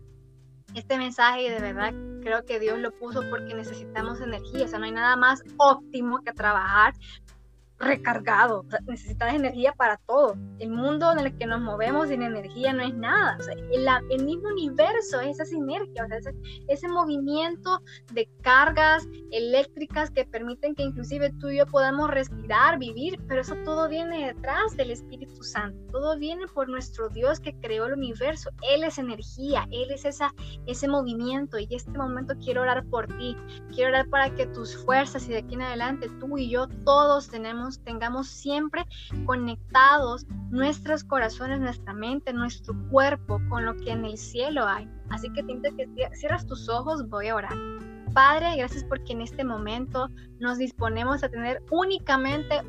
Este 0.74 0.98
mensaje 0.98 1.50
de 1.50 1.60
verdad 1.60 1.94
creo 2.22 2.44
que 2.46 2.60
Dios 2.60 2.78
lo 2.80 2.92
puso 2.92 3.22
porque 3.30 3.54
necesitamos 3.54 4.20
energía, 4.22 4.66
o 4.66 4.68
sea, 4.68 4.80
no 4.80 4.86
hay 4.86 4.92
nada 4.92 5.16
más 5.16 5.42
óptimo 5.58 6.22
que 6.24 6.34
trabajar 6.34 6.94
recargado, 7.80 8.66
necesitas 8.88 9.34
energía 9.34 9.74
para 9.74 9.98
todo. 9.98 10.36
El 10.60 10.72
mundo 10.72 11.12
en 11.12 11.20
el 11.20 11.38
que 11.38 11.46
nos 11.46 11.62
movemos 11.62 12.10
sin 12.10 12.24
energía 12.24 12.74
no 12.74 12.84
es 12.84 12.94
nada. 12.96 13.38
el, 14.10 14.26
mismo 14.26 14.50
universo 14.50 15.22
es 15.22 15.40
esa 15.40 15.46
sinergia, 15.46 16.04
o 16.04 16.08
sea, 16.08 16.18
ese, 16.18 16.34
ese, 16.68 16.88
movimiento 16.88 17.80
de 18.14 18.28
cargas 18.42 19.08
eléctricas 19.32 20.10
que 20.10 20.26
permiten 20.26 20.74
que 20.74 20.84
inclusive 20.84 21.32
tú 21.40 21.50
y 21.50 21.58
yo 21.58 21.66
podamos 21.68 22.10
respirar, 22.10 22.80
vivir, 22.80 23.20
pero 23.28 23.42
eso 23.42 23.56
todo 23.64 23.88
viene 23.88 24.28
detrás 24.28 24.76
del 24.76 24.92
Espíritu 24.92 25.44
Santo. 25.44 25.78
Todo 25.92 26.18
viene 26.18 26.48
por 26.48 26.70
nuestro 26.70 27.10
Dios 27.10 27.40
que 27.40 27.54
creó 27.60 27.86
el 27.86 27.94
universo. 27.94 28.50
Él 28.70 28.84
es 28.84 28.98
energía, 28.98 29.68
Él 29.72 29.92
es 29.92 30.06
esa, 30.06 30.34
ese 30.66 30.88
movimiento. 30.88 31.60
Y 31.60 31.68
este 31.70 31.92
momento 31.92 32.34
quiero 32.44 32.62
orar 32.62 32.86
por 32.86 33.08
ti. 33.18 33.36
Quiero 33.74 33.90
orar 33.90 34.10
para 34.10 34.34
que 34.34 34.48
tus 34.48 34.76
fuerzas 34.86 35.28
y 35.28 35.32
de 35.32 35.40
aquí 35.40 35.56
en 35.56 35.62
adelante 35.62 36.10
tú 36.20 36.38
y 36.38 36.50
yo 36.50 36.68
todos 36.86 37.30
tenemos 37.30 37.67
tengamos 37.84 38.28
siempre 38.28 38.86
conectados 39.26 40.26
nuestros 40.50 41.04
corazones, 41.04 41.60
nuestra 41.60 41.94
mente, 41.94 42.34
nuestro 42.34 42.74
cuerpo 42.90 43.40
con 43.50 43.66
lo 43.66 43.76
que 43.78 43.92
en 43.92 44.06
el 44.06 44.18
cielo 44.18 44.66
hay. 44.66 44.90
Así 45.10 45.32
que 45.34 45.44
te 45.44 45.76
que 45.76 45.88
cierras 46.14 46.46
tus 46.46 46.70
ojos, 46.70 47.08
voy 47.10 47.28
a 47.28 47.36
orar. 47.36 47.56
Padre, 48.14 48.56
gracias 48.58 48.84
porque 48.84 49.14
en 49.14 49.22
este 49.22 49.44
momento 49.44 50.10
nos 50.40 50.58
disponemos 50.58 51.24
a 51.24 51.30
tener 51.30 51.64
únicamente 51.70 52.62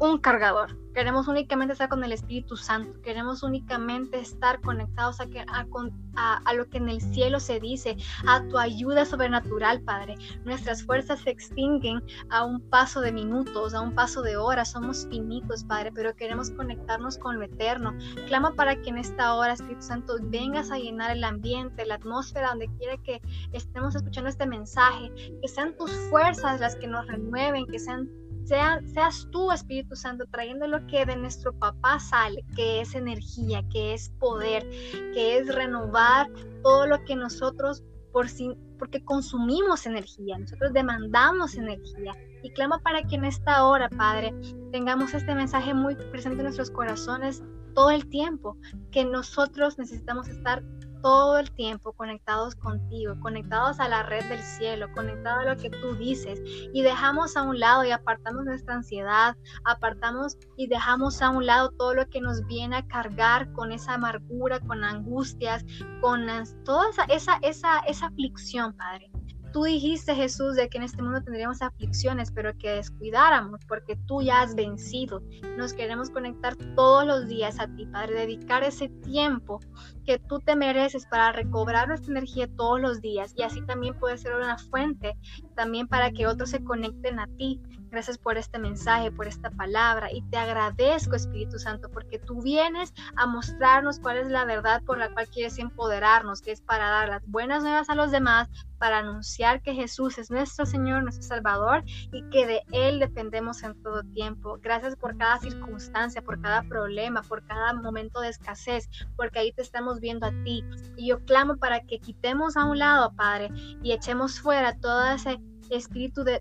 un 0.00 0.18
cargador. 0.18 0.78
Queremos 0.94 1.28
únicamente 1.28 1.74
estar 1.74 1.90
con 1.90 2.02
el 2.02 2.12
Espíritu 2.12 2.56
Santo. 2.56 3.00
Queremos 3.02 3.42
únicamente 3.42 4.18
estar 4.18 4.60
conectados 4.62 5.18
a, 5.20 6.54
lo 6.54 6.68
que 6.68 6.78
en 6.78 6.88
el 6.88 7.00
cielo 7.00 7.38
se 7.38 7.60
dice, 7.60 7.96
a 8.26 8.42
tu 8.48 8.58
ayuda 8.58 9.04
sobrenatural, 9.04 9.82
Padre. 9.82 10.16
Nuestras 10.44 10.82
fuerzas 10.82 11.20
se 11.20 11.30
extinguen 11.30 12.02
a 12.30 12.44
un 12.44 12.60
paso 12.70 13.02
de 13.02 13.12
minutos, 13.12 13.74
a 13.74 13.82
un 13.82 13.94
paso 13.94 14.22
de 14.22 14.38
horas. 14.38 14.72
Somos 14.72 15.06
finitos, 15.08 15.64
Padre, 15.64 15.92
pero 15.94 16.16
queremos 16.16 16.50
conectarnos 16.50 17.18
con 17.18 17.38
lo 17.38 17.44
eterno. 17.44 17.94
Clama 18.26 18.54
para 18.54 18.80
que 18.80 18.88
en 18.88 18.98
esta 18.98 19.34
hora, 19.34 19.52
Espíritu 19.52 19.82
Santo, 19.82 20.16
vengas 20.22 20.70
a 20.70 20.78
llenar 20.78 21.10
el 21.10 21.22
ambiente, 21.22 21.84
la 21.84 21.96
atmósfera, 21.96 22.48
donde 22.48 22.70
quiera 22.78 22.96
que 22.96 23.20
estemos 23.52 23.94
escuchando 23.94 24.30
este 24.30 24.46
mensaje. 24.46 25.12
Que 25.42 25.46
sean 25.46 25.76
tus 25.76 25.92
fuerzas 26.08 26.58
las 26.58 26.74
que 26.76 26.88
nos 26.88 27.06
renueven, 27.06 27.66
que 27.66 27.78
sean 27.78 28.08
seas 28.44 29.28
tú, 29.30 29.52
Espíritu 29.52 29.96
Santo, 29.96 30.24
trayendo 30.30 30.66
lo 30.66 30.86
que 30.86 31.06
de 31.06 31.16
nuestro 31.16 31.52
papá 31.52 31.98
sale, 31.98 32.44
que 32.56 32.80
es 32.80 32.94
energía, 32.94 33.62
que 33.70 33.94
es 33.94 34.10
poder, 34.18 34.68
que 35.14 35.38
es 35.38 35.54
renovar 35.54 36.28
todo 36.62 36.86
lo 36.86 37.04
que 37.04 37.16
nosotros 37.16 37.82
por 38.12 38.28
sí, 38.28 38.56
porque 38.78 39.04
consumimos 39.04 39.86
energía, 39.86 40.38
nosotros 40.38 40.72
demandamos 40.72 41.54
energía. 41.54 42.12
Y 42.42 42.50
clama 42.50 42.78
para 42.78 43.02
que 43.02 43.16
en 43.16 43.24
esta 43.24 43.64
hora, 43.66 43.88
Padre, 43.90 44.34
tengamos 44.72 45.14
este 45.14 45.34
mensaje 45.34 45.74
muy 45.74 45.94
presente 45.94 46.38
en 46.38 46.44
nuestros 46.44 46.70
corazones 46.70 47.42
todo 47.74 47.90
el 47.90 48.08
tiempo, 48.08 48.56
que 48.90 49.04
nosotros 49.04 49.78
necesitamos 49.78 50.28
estar 50.28 50.62
todo 51.02 51.38
el 51.38 51.50
tiempo 51.52 51.92
conectados 51.92 52.54
contigo, 52.56 53.14
conectados 53.20 53.80
a 53.80 53.88
la 53.88 54.02
red 54.02 54.24
del 54.28 54.42
cielo, 54.42 54.92
conectados 54.94 55.46
a 55.46 55.54
lo 55.54 55.56
que 55.56 55.70
tú 55.70 55.94
dices 55.96 56.40
y 56.72 56.82
dejamos 56.82 57.36
a 57.36 57.42
un 57.42 57.58
lado 57.58 57.84
y 57.84 57.90
apartamos 57.90 58.44
nuestra 58.44 58.74
ansiedad, 58.74 59.36
apartamos 59.64 60.36
y 60.56 60.66
dejamos 60.66 61.22
a 61.22 61.30
un 61.30 61.46
lado 61.46 61.70
todo 61.70 61.94
lo 61.94 62.08
que 62.08 62.20
nos 62.20 62.46
viene 62.46 62.76
a 62.76 62.86
cargar 62.86 63.52
con 63.52 63.72
esa 63.72 63.94
amargura, 63.94 64.60
con 64.60 64.84
angustias, 64.84 65.64
con 66.00 66.26
toda 66.64 66.90
esa, 66.90 67.04
esa, 67.04 67.38
esa, 67.42 67.78
esa 67.80 68.06
aflicción, 68.06 68.76
Padre. 68.76 69.10
Tú 69.52 69.64
dijiste, 69.64 70.14
Jesús, 70.14 70.54
de 70.54 70.68
que 70.68 70.78
en 70.78 70.84
este 70.84 71.02
mundo 71.02 71.22
tendríamos 71.22 71.60
aflicciones, 71.60 72.30
pero 72.30 72.56
que 72.56 72.70
descuidáramos, 72.70 73.60
porque 73.66 73.96
tú 74.06 74.22
ya 74.22 74.42
has 74.42 74.54
vencido. 74.54 75.22
Nos 75.56 75.72
queremos 75.72 76.10
conectar 76.10 76.54
todos 76.76 77.04
los 77.04 77.26
días 77.26 77.58
a 77.58 77.66
ti, 77.74 77.86
Padre, 77.86 78.20
dedicar 78.20 78.62
ese 78.62 78.88
tiempo 78.88 79.58
que 80.06 80.18
tú 80.18 80.38
te 80.38 80.54
mereces 80.54 81.06
para 81.06 81.32
recobrar 81.32 81.88
nuestra 81.88 82.12
energía 82.12 82.48
todos 82.56 82.80
los 82.80 83.00
días 83.00 83.32
y 83.36 83.42
así 83.42 83.60
también 83.62 83.98
puede 83.98 84.18
ser 84.18 84.34
una 84.34 84.56
fuente 84.58 85.16
también 85.56 85.88
para 85.88 86.10
que 86.10 86.26
otros 86.26 86.50
se 86.50 86.62
conecten 86.62 87.18
a 87.18 87.26
ti. 87.36 87.60
Gracias 87.90 88.18
por 88.18 88.38
este 88.38 88.58
mensaje, 88.58 89.10
por 89.10 89.26
esta 89.26 89.50
palabra 89.50 90.12
y 90.12 90.22
te 90.22 90.36
agradezco 90.36 91.16
Espíritu 91.16 91.58
Santo 91.58 91.90
porque 91.90 92.20
tú 92.20 92.40
vienes 92.40 92.94
a 93.16 93.26
mostrarnos 93.26 93.98
cuál 93.98 94.18
es 94.18 94.28
la 94.28 94.44
verdad 94.44 94.82
por 94.84 94.98
la 94.98 95.12
cual 95.12 95.28
quieres 95.28 95.58
empoderarnos, 95.58 96.40
que 96.40 96.52
es 96.52 96.60
para 96.60 96.88
dar 96.88 97.08
las 97.08 97.26
buenas 97.26 97.62
nuevas 97.62 97.90
a 97.90 97.96
los 97.96 98.12
demás, 98.12 98.48
para 98.78 98.98
anunciar 98.98 99.60
que 99.60 99.74
Jesús 99.74 100.18
es 100.18 100.30
nuestro 100.30 100.66
Señor, 100.66 101.02
nuestro 101.02 101.24
Salvador 101.24 101.82
y 102.12 102.22
que 102.30 102.46
de 102.46 102.62
Él 102.72 103.00
dependemos 103.00 103.62
en 103.62 103.80
todo 103.82 104.02
tiempo. 104.04 104.58
Gracias 104.62 104.96
por 104.96 105.16
cada 105.18 105.38
circunstancia, 105.38 106.22
por 106.22 106.40
cada 106.40 106.62
problema, 106.62 107.22
por 107.22 107.44
cada 107.44 107.74
momento 107.74 108.20
de 108.20 108.28
escasez, 108.28 108.88
porque 109.16 109.40
ahí 109.40 109.52
te 109.52 109.62
estamos 109.62 110.00
viendo 110.00 110.26
a 110.26 110.32
ti. 110.44 110.64
Y 110.96 111.08
yo 111.08 111.24
clamo 111.24 111.56
para 111.56 111.80
que 111.80 111.98
quitemos 111.98 112.56
a 112.56 112.64
un 112.64 112.78
lado, 112.78 113.12
Padre, 113.16 113.50
y 113.82 113.92
echemos 113.92 114.40
fuera 114.40 114.78
todo 114.78 115.04
ese 115.10 115.40
espíritu 115.70 116.24
de, 116.24 116.40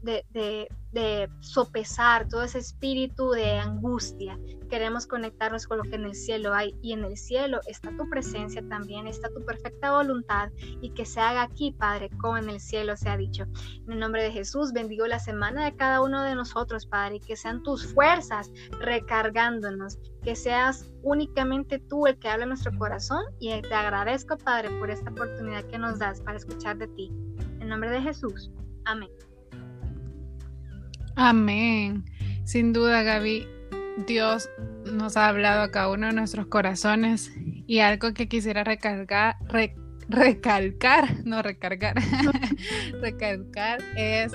de, 0.91 1.29
sopesar, 1.41 2.27
todo 2.27 2.43
ese 2.43 2.59
espíritu 2.59 3.29
de 3.31 3.59
angustia. 3.59 4.39
Queremos 4.69 5.05
conectarnos 5.05 5.67
con 5.67 5.77
lo 5.77 5.83
que 5.83 5.95
en 5.95 6.05
el 6.05 6.15
cielo 6.15 6.53
hay 6.53 6.75
y 6.81 6.93
en 6.93 7.03
el 7.03 7.15
cielo 7.15 7.59
está 7.67 7.95
tu 7.95 8.09
presencia 8.09 8.67
también, 8.67 9.07
está 9.07 9.29
tu 9.29 9.45
perfecta 9.45 9.91
voluntad 9.91 10.49
y 10.81 10.91
que 10.91 11.05
se 11.05 11.19
haga 11.19 11.43
aquí, 11.43 11.71
Padre, 11.71 12.09
como 12.19 12.37
en 12.37 12.49
el 12.49 12.59
cielo 12.59 12.97
se 12.97 13.09
ha 13.09 13.17
dicho. 13.17 13.43
En 13.85 13.93
el 13.93 13.99
nombre 13.99 14.23
de 14.23 14.31
Jesús, 14.31 14.73
bendigo 14.73 15.05
la 15.07 15.19
semana 15.19 15.65
de 15.65 15.75
cada 15.75 16.01
uno 16.01 16.23
de 16.23 16.35
nosotros, 16.35 16.85
Padre, 16.85 17.17
y 17.17 17.19
que 17.19 17.35
sean 17.35 17.61
tus 17.63 17.93
fuerzas 17.93 18.51
recargándonos, 18.79 19.99
que 20.23 20.35
seas 20.35 20.91
únicamente 21.03 21.79
tú 21.79 22.07
el 22.07 22.17
que 22.17 22.29
habla 22.29 22.45
nuestro 22.45 22.75
corazón 22.77 23.23
y 23.39 23.61
te 23.61 23.73
agradezco, 23.73 24.37
Padre, 24.37 24.69
por 24.79 24.89
esta 24.89 25.11
oportunidad 25.11 25.63
que 25.65 25.77
nos 25.77 25.99
das 25.99 26.21
para 26.21 26.37
escuchar 26.37 26.77
de 26.77 26.87
ti. 26.87 27.11
En 27.59 27.69
nombre 27.69 27.91
de 27.91 28.01
Jesús. 28.01 28.51
Amén. 28.89 29.09
Amén. 31.15 32.05
Sin 32.43 32.73
duda, 32.73 33.03
Gaby, 33.03 33.47
Dios 34.07 34.49
nos 34.91 35.15
ha 35.15 35.27
hablado 35.27 35.61
a 35.61 35.69
cada 35.69 35.91
uno 35.91 36.07
de 36.07 36.13
nuestros 36.13 36.47
corazones 36.47 37.31
y 37.67 37.79
algo 37.81 38.15
que 38.15 38.27
quisiera 38.27 38.63
recargar, 38.63 39.35
recalcar, 40.07 41.23
no 41.23 41.43
recargar, 41.43 41.97
recalcar 43.01 43.79
es 43.95 44.33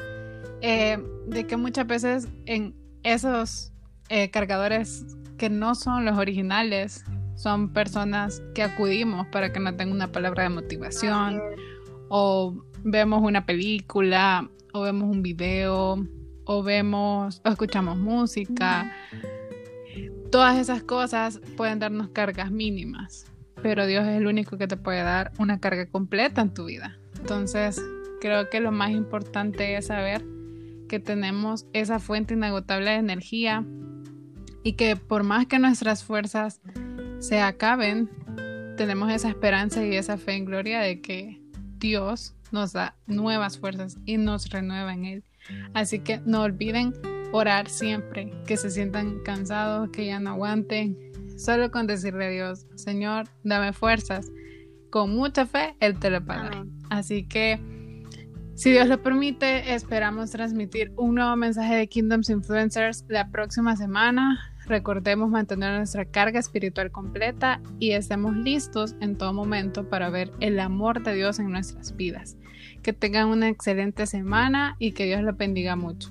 eh, 0.60 0.98
de 1.26 1.46
que 1.48 1.56
muchas 1.56 1.88
veces 1.88 2.28
en 2.46 2.76
esos 3.02 3.72
eh, 4.08 4.30
cargadores 4.30 5.04
que 5.36 5.50
no 5.50 5.74
son 5.74 6.04
los 6.04 6.16
originales, 6.16 7.04
son 7.34 7.72
personas 7.72 8.40
que 8.54 8.62
acudimos 8.62 9.26
para 9.32 9.52
que 9.52 9.58
nos 9.58 9.76
den 9.76 9.90
una 9.90 10.12
palabra 10.12 10.44
de 10.44 10.50
motivación 10.50 11.40
o 12.08 12.64
vemos 12.84 13.22
una 13.22 13.46
película 13.46 14.48
o 14.72 14.82
vemos 14.82 15.10
un 15.10 15.22
video 15.22 16.06
o 16.44 16.62
vemos 16.62 17.40
o 17.44 17.48
escuchamos 17.48 17.98
música. 17.98 18.92
Todas 20.30 20.58
esas 20.58 20.82
cosas 20.82 21.40
pueden 21.56 21.78
darnos 21.78 22.08
cargas 22.08 22.50
mínimas, 22.50 23.26
pero 23.62 23.86
Dios 23.86 24.06
es 24.06 24.16
el 24.16 24.26
único 24.26 24.58
que 24.58 24.68
te 24.68 24.76
puede 24.76 25.02
dar 25.02 25.32
una 25.38 25.58
carga 25.58 25.86
completa 25.86 26.42
en 26.42 26.52
tu 26.52 26.66
vida. 26.66 26.98
Entonces, 27.18 27.80
creo 28.20 28.50
que 28.50 28.60
lo 28.60 28.70
más 28.70 28.90
importante 28.90 29.76
es 29.76 29.86
saber 29.86 30.24
que 30.88 30.98
tenemos 30.98 31.66
esa 31.72 31.98
fuente 31.98 32.34
inagotable 32.34 32.90
de 32.90 32.96
energía 32.96 33.64
y 34.62 34.74
que 34.74 34.96
por 34.96 35.22
más 35.22 35.46
que 35.46 35.58
nuestras 35.58 36.04
fuerzas 36.04 36.60
se 37.18 37.40
acaben, 37.40 38.10
tenemos 38.76 39.10
esa 39.10 39.28
esperanza 39.28 39.84
y 39.84 39.94
esa 39.96 40.18
fe 40.18 40.34
en 40.34 40.44
gloria 40.44 40.80
de 40.80 41.00
que 41.00 41.40
Dios 41.78 42.34
nos 42.54 42.72
da 42.72 42.96
nuevas 43.06 43.58
fuerzas 43.58 43.98
y 44.06 44.16
nos 44.16 44.48
renueva 44.48 44.94
en 44.94 45.04
Él. 45.04 45.24
Así 45.74 45.98
que 45.98 46.20
no 46.24 46.42
olviden 46.42 46.94
orar 47.32 47.68
siempre, 47.68 48.32
que 48.46 48.56
se 48.56 48.70
sientan 48.70 49.18
cansados, 49.24 49.90
que 49.90 50.06
ya 50.06 50.20
no 50.20 50.30
aguanten, 50.30 50.96
solo 51.36 51.70
con 51.70 51.86
decirle 51.86 52.26
a 52.26 52.30
Dios, 52.30 52.66
Señor, 52.76 53.28
dame 53.42 53.72
fuerzas. 53.72 54.30
Con 54.88 55.14
mucha 55.16 55.44
fe, 55.44 55.74
Él 55.80 55.98
te 55.98 56.08
lo 56.10 56.24
paga. 56.24 56.64
Así 56.88 57.26
que, 57.26 57.60
si 58.54 58.70
Dios 58.70 58.86
lo 58.86 59.02
permite, 59.02 59.74
esperamos 59.74 60.30
transmitir 60.30 60.92
un 60.96 61.16
nuevo 61.16 61.34
mensaje 61.34 61.74
de 61.74 61.88
Kingdoms 61.88 62.30
Influencers 62.30 63.04
la 63.08 63.28
próxima 63.30 63.74
semana. 63.74 64.53
Recordemos 64.66 65.28
mantener 65.28 65.76
nuestra 65.76 66.06
carga 66.06 66.40
espiritual 66.40 66.90
completa 66.90 67.60
y 67.78 67.90
estemos 67.90 68.34
listos 68.34 68.96
en 69.00 69.16
todo 69.18 69.34
momento 69.34 69.90
para 69.90 70.08
ver 70.08 70.30
el 70.40 70.58
amor 70.58 71.02
de 71.02 71.14
Dios 71.14 71.38
en 71.38 71.50
nuestras 71.50 71.96
vidas. 71.96 72.38
Que 72.82 72.94
tengan 72.94 73.28
una 73.28 73.50
excelente 73.50 74.06
semana 74.06 74.76
y 74.78 74.92
que 74.92 75.04
Dios 75.04 75.22
los 75.22 75.36
bendiga 75.36 75.76
mucho. 75.76 76.10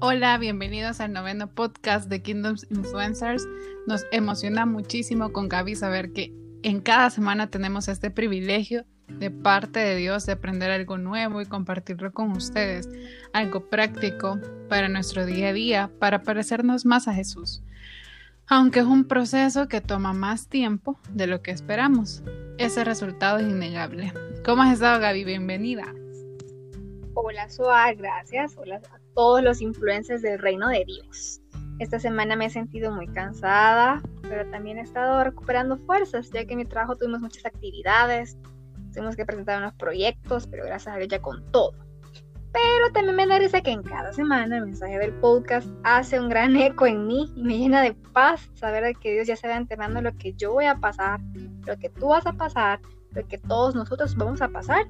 Hola, 0.00 0.36
bienvenidos 0.36 1.00
al 1.00 1.14
noveno 1.14 1.48
podcast 1.48 2.10
de 2.10 2.20
Kingdoms 2.20 2.66
Influencers. 2.70 3.48
Nos 3.86 4.04
emociona 4.12 4.66
muchísimo 4.66 5.32
con 5.32 5.48
Gaby 5.48 5.76
saber 5.76 6.12
que 6.12 6.41
en 6.62 6.80
cada 6.80 7.10
semana 7.10 7.48
tenemos 7.48 7.88
este 7.88 8.10
privilegio 8.10 8.84
de 9.08 9.30
parte 9.30 9.80
de 9.80 9.96
Dios 9.96 10.26
de 10.26 10.32
aprender 10.32 10.70
algo 10.70 10.96
nuevo 10.96 11.40
y 11.40 11.46
compartirlo 11.46 12.12
con 12.12 12.30
ustedes, 12.32 12.88
algo 13.32 13.68
práctico 13.68 14.38
para 14.68 14.88
nuestro 14.88 15.26
día 15.26 15.48
a 15.48 15.52
día, 15.52 15.90
para 15.98 16.22
parecernos 16.22 16.86
más 16.86 17.08
a 17.08 17.14
Jesús. 17.14 17.62
Aunque 18.46 18.80
es 18.80 18.86
un 18.86 19.04
proceso 19.04 19.68
que 19.68 19.80
toma 19.80 20.12
más 20.12 20.48
tiempo 20.48 20.98
de 21.10 21.26
lo 21.26 21.42
que 21.42 21.50
esperamos, 21.50 22.22
ese 22.58 22.84
resultado 22.84 23.38
es 23.38 23.48
innegable. 23.48 24.12
¿Cómo 24.44 24.62
has 24.62 24.74
estado, 24.74 25.00
Gaby? 25.00 25.24
Bienvenida. 25.24 25.92
Hola, 27.14 27.48
Soa, 27.48 27.92
gracias. 27.92 28.56
Hola 28.56 28.76
a 28.76 28.98
todos 29.14 29.42
los 29.42 29.60
influencers 29.60 30.22
del 30.22 30.38
reino 30.38 30.68
de 30.68 30.84
Dios. 30.86 31.40
Esta 31.78 31.98
semana 31.98 32.36
me 32.36 32.46
he 32.46 32.50
sentido 32.50 32.92
muy 32.92 33.08
cansada, 33.08 34.02
pero 34.22 34.48
también 34.50 34.78
he 34.78 34.82
estado 34.82 35.24
recuperando 35.24 35.78
fuerzas, 35.78 36.30
ya 36.30 36.44
que 36.44 36.52
en 36.52 36.58
mi 36.58 36.64
trabajo 36.64 36.96
tuvimos 36.96 37.20
muchas 37.20 37.44
actividades, 37.46 38.38
tuvimos 38.92 39.16
que 39.16 39.24
presentar 39.24 39.58
unos 39.58 39.74
proyectos, 39.74 40.46
pero 40.46 40.64
gracias 40.64 40.94
a 40.94 40.98
Dios 40.98 41.08
ya 41.08 41.20
con 41.20 41.50
todo. 41.50 41.72
Pero 42.52 42.92
también 42.92 43.16
me 43.16 43.26
da 43.26 43.38
risa 43.38 43.62
que 43.62 43.70
en 43.70 43.82
cada 43.82 44.12
semana 44.12 44.58
el 44.58 44.66
mensaje 44.66 44.98
del 44.98 45.12
podcast 45.14 45.66
hace 45.84 46.20
un 46.20 46.28
gran 46.28 46.54
eco 46.54 46.86
en 46.86 47.06
mí 47.06 47.32
y 47.34 47.42
me 47.42 47.56
llena 47.56 47.80
de 47.80 47.94
paz 48.12 48.50
saber 48.54 48.94
que 48.96 49.12
Dios 49.12 49.26
ya 49.26 49.36
se 49.36 49.48
va 49.48 49.56
enterando 49.56 50.02
lo 50.02 50.14
que 50.18 50.34
yo 50.34 50.52
voy 50.52 50.66
a 50.66 50.76
pasar, 50.76 51.18
lo 51.66 51.78
que 51.78 51.88
tú 51.88 52.08
vas 52.08 52.26
a 52.26 52.34
pasar, 52.34 52.80
lo 53.12 53.26
que 53.26 53.38
todos 53.38 53.74
nosotros 53.74 54.14
vamos 54.16 54.42
a 54.42 54.48
pasar. 54.48 54.86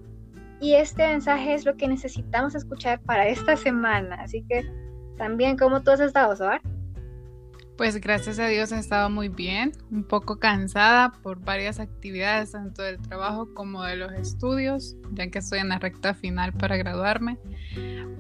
Y 0.60 0.74
este 0.74 1.06
mensaje 1.06 1.54
es 1.54 1.64
lo 1.64 1.76
que 1.76 1.86
necesitamos 1.86 2.54
escuchar 2.56 3.00
para 3.02 3.28
esta 3.28 3.56
semana. 3.56 4.16
Así 4.16 4.44
que 4.48 4.68
también, 5.22 5.56
¿cómo 5.56 5.82
tú 5.82 5.92
has 5.92 6.00
estado, 6.00 6.34
Soar? 6.34 6.60
Pues 7.78 8.00
gracias 8.00 8.40
a 8.40 8.48
Dios 8.48 8.72
he 8.72 8.78
estado 8.78 9.08
muy 9.08 9.28
bien, 9.28 9.70
un 9.92 10.02
poco 10.02 10.40
cansada 10.40 11.12
por 11.22 11.38
varias 11.38 11.78
actividades, 11.78 12.50
tanto 12.50 12.82
del 12.82 12.98
trabajo 12.98 13.54
como 13.54 13.84
de 13.84 13.94
los 13.94 14.12
estudios, 14.14 14.96
ya 15.12 15.28
que 15.28 15.38
estoy 15.38 15.60
en 15.60 15.68
la 15.68 15.78
recta 15.78 16.12
final 16.12 16.52
para 16.52 16.76
graduarme. 16.76 17.38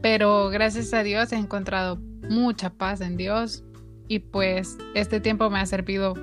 Pero 0.00 0.48
gracias 0.50 0.94
a 0.94 1.02
Dios 1.02 1.32
he 1.32 1.36
encontrado 1.36 1.96
mucha 2.30 2.70
paz 2.70 3.00
en 3.00 3.16
Dios 3.16 3.64
y 4.06 4.20
pues 4.20 4.78
este 4.94 5.18
tiempo 5.18 5.50
me 5.50 5.58
ha 5.58 5.66
servido 5.66 6.14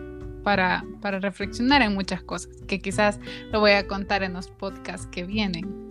para, 0.45 0.85
para 1.01 1.19
reflexionar 1.19 1.81
en 1.81 1.93
muchas 1.93 2.23
cosas, 2.23 2.55
que 2.69 2.79
quizás 2.79 3.19
lo 3.51 3.59
voy 3.59 3.71
a 3.71 3.85
contar 3.85 4.23
en 4.23 4.31
los 4.31 4.47
podcasts 4.47 5.07
que 5.07 5.25
vienen. 5.25 5.89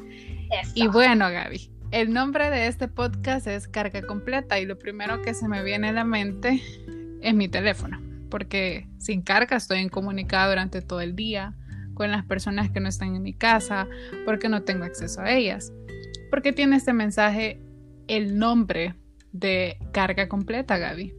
Y 0.75 0.89
bueno, 0.89 1.31
Gaby, 1.31 1.71
el 1.91 2.13
nombre 2.13 2.51
de 2.51 2.67
este 2.67 2.87
podcast 2.89 3.47
es 3.47 3.67
Carga 3.67 4.03
Completa 4.03 4.61
y 4.61 4.67
lo 4.67 4.79
primero 4.79 5.23
que 5.23 5.33
se 5.33 5.49
me 5.49 5.63
viene 5.63 5.89
a 5.89 5.93
la 5.93 6.05
mente 6.05 6.63
es 7.23 7.35
mi 7.35 7.49
teléfono, 7.49 7.99
porque 8.31 8.89
sin 8.99 9.23
carga 9.23 9.57
estoy 9.57 9.79
incomunicada 9.79 10.51
durante 10.51 10.83
todo 10.83 11.01
el 11.01 11.17
día 11.17 11.55
con 11.95 12.11
las 12.11 12.25
personas 12.27 12.71
que 12.71 12.81
no 12.81 12.89
están 12.89 13.17
en 13.17 13.23
mi 13.23 13.33
casa, 13.33 13.89
porque 14.25 14.49
no 14.49 14.63
tengo 14.63 14.85
acceso 14.85 15.21
a 15.21 15.33
ellas. 15.33 15.73
porque 16.31 16.53
tiene 16.53 16.77
este 16.77 16.93
mensaje 16.93 17.59
el 18.07 18.39
nombre 18.39 18.95
de 19.33 19.79
carga 19.93 20.29
completa, 20.29 20.77
Gaby? 20.77 21.15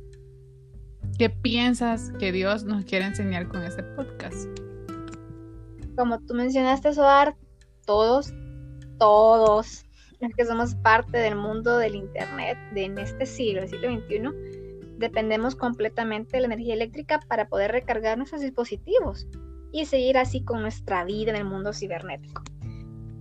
¿Qué 1.17 1.31
piensas 1.31 2.11
que 2.19 2.31
Dios 2.31 2.63
nos 2.63 2.85
quiere 2.85 3.05
enseñar 3.05 3.47
con 3.47 3.63
este 3.63 3.81
podcast? 3.81 4.47
Como 5.97 6.19
tú 6.19 6.35
mencionaste, 6.35 6.93
Soar, 6.93 7.35
todos, 7.85 8.31
todos 8.99 9.83
los 10.19 10.33
que 10.33 10.45
somos 10.45 10.75
parte 10.75 11.17
del 11.17 11.35
mundo 11.35 11.77
del 11.77 11.95
Internet 11.95 12.57
de 12.73 12.85
en 12.85 12.97
este 12.97 13.25
siglo, 13.25 13.61
el 13.61 13.69
siglo 13.69 13.89
XXI, 13.89 14.69
dependemos 14.97 15.55
completamente 15.55 16.37
de 16.37 16.41
la 16.41 16.47
energía 16.47 16.73
eléctrica 16.73 17.19
para 17.27 17.47
poder 17.47 17.71
recargar 17.71 18.17
nuestros 18.17 18.41
dispositivos 18.41 19.27
y 19.71 19.85
seguir 19.85 20.17
así 20.17 20.43
con 20.43 20.61
nuestra 20.61 21.05
vida 21.05 21.31
en 21.31 21.37
el 21.37 21.45
mundo 21.45 21.73
cibernético. 21.73 22.43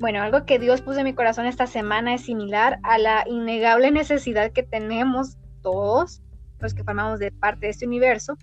Bueno, 0.01 0.23
algo 0.23 0.45
que 0.45 0.59
Dios 0.59 0.81
puso 0.81 1.01
en 1.01 1.05
mi 1.05 1.15
corazón 1.15 1.47
esta 1.47 1.67
semana 1.67 2.15
es 2.15 2.25
similar 2.25 2.79
a 2.83 2.99
la 2.99 3.25
innegable 3.27 3.91
necesidad 3.91 4.53
que 4.53 4.63
tenemos 4.63 5.37
todos 5.63 6.23
los 6.61 6.75
que 6.75 6.85
formamos 6.85 7.19
de 7.19 7.33
parte 7.33 7.67
de 7.67 7.71
este 7.71 7.87
universo, 7.87 8.37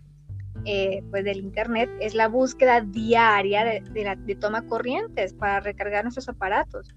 eh, 0.66 1.04
pues 1.12 1.24
del 1.24 1.40
Internet, 1.40 1.90
es 2.00 2.14
la 2.14 2.28
búsqueda 2.28 2.82
diaria 2.82 3.64
de, 3.66 3.82
de 4.18 4.36
toma 4.36 4.66
corrientes 4.66 5.34
para 5.34 5.60
recargar 5.60 6.04
nuestros 6.04 6.30
aparatos. 6.30 6.94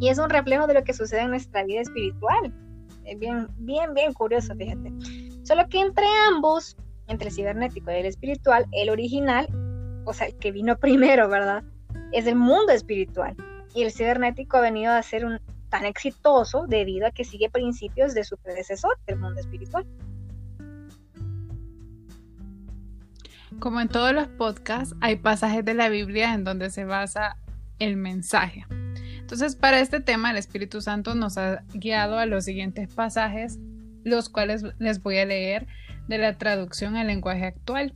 Y 0.00 0.08
es 0.08 0.18
un 0.18 0.30
reflejo 0.30 0.66
de 0.66 0.74
lo 0.74 0.84
que 0.84 0.92
sucede 0.92 1.22
en 1.22 1.30
nuestra 1.30 1.64
vida 1.64 1.80
espiritual. 1.80 2.52
Es 3.04 3.18
bien, 3.18 3.48
bien, 3.58 3.94
bien 3.94 4.12
curioso, 4.12 4.54
fíjate. 4.54 4.92
Solo 5.44 5.68
que 5.68 5.80
entre 5.80 6.04
ambos, 6.28 6.76
entre 7.06 7.28
el 7.28 7.34
cibernético 7.34 7.90
y 7.90 7.94
el 7.94 8.06
espiritual, 8.06 8.66
el 8.72 8.90
original, 8.90 9.46
o 10.04 10.12
sea, 10.12 10.26
el 10.26 10.36
que 10.36 10.52
vino 10.52 10.76
primero, 10.80 11.28
¿verdad? 11.28 11.62
Es 12.12 12.26
el 12.26 12.36
mundo 12.36 12.72
espiritual. 12.72 13.36
Y 13.74 13.82
el 13.82 13.92
cibernético 13.92 14.56
ha 14.56 14.62
venido 14.62 14.92
a 14.92 15.02
ser 15.02 15.24
un, 15.24 15.40
tan 15.68 15.84
exitoso 15.84 16.66
debido 16.66 17.06
a 17.06 17.10
que 17.10 17.24
sigue 17.24 17.50
principios 17.50 18.14
de 18.14 18.24
su 18.24 18.36
predecesor, 18.38 18.98
el 19.06 19.18
mundo 19.18 19.40
espiritual. 19.40 19.86
Como 23.58 23.80
en 23.80 23.88
todos 23.88 24.12
los 24.12 24.28
podcasts, 24.28 24.94
hay 25.00 25.16
pasajes 25.16 25.64
de 25.64 25.74
la 25.74 25.88
Biblia 25.88 26.34
en 26.34 26.44
donde 26.44 26.70
se 26.70 26.84
basa 26.84 27.36
el 27.78 27.96
mensaje. 27.96 28.64
Entonces, 29.26 29.56
para 29.56 29.80
este 29.80 29.98
tema, 29.98 30.30
el 30.30 30.36
Espíritu 30.36 30.80
Santo 30.80 31.16
nos 31.16 31.36
ha 31.36 31.64
guiado 31.74 32.16
a 32.16 32.26
los 32.26 32.44
siguientes 32.44 32.94
pasajes, 32.94 33.58
los 34.04 34.28
cuales 34.28 34.62
les 34.78 35.02
voy 35.02 35.18
a 35.18 35.24
leer 35.24 35.66
de 36.06 36.18
la 36.18 36.38
traducción 36.38 36.94
al 36.94 37.08
lenguaje 37.08 37.44
actual. 37.44 37.92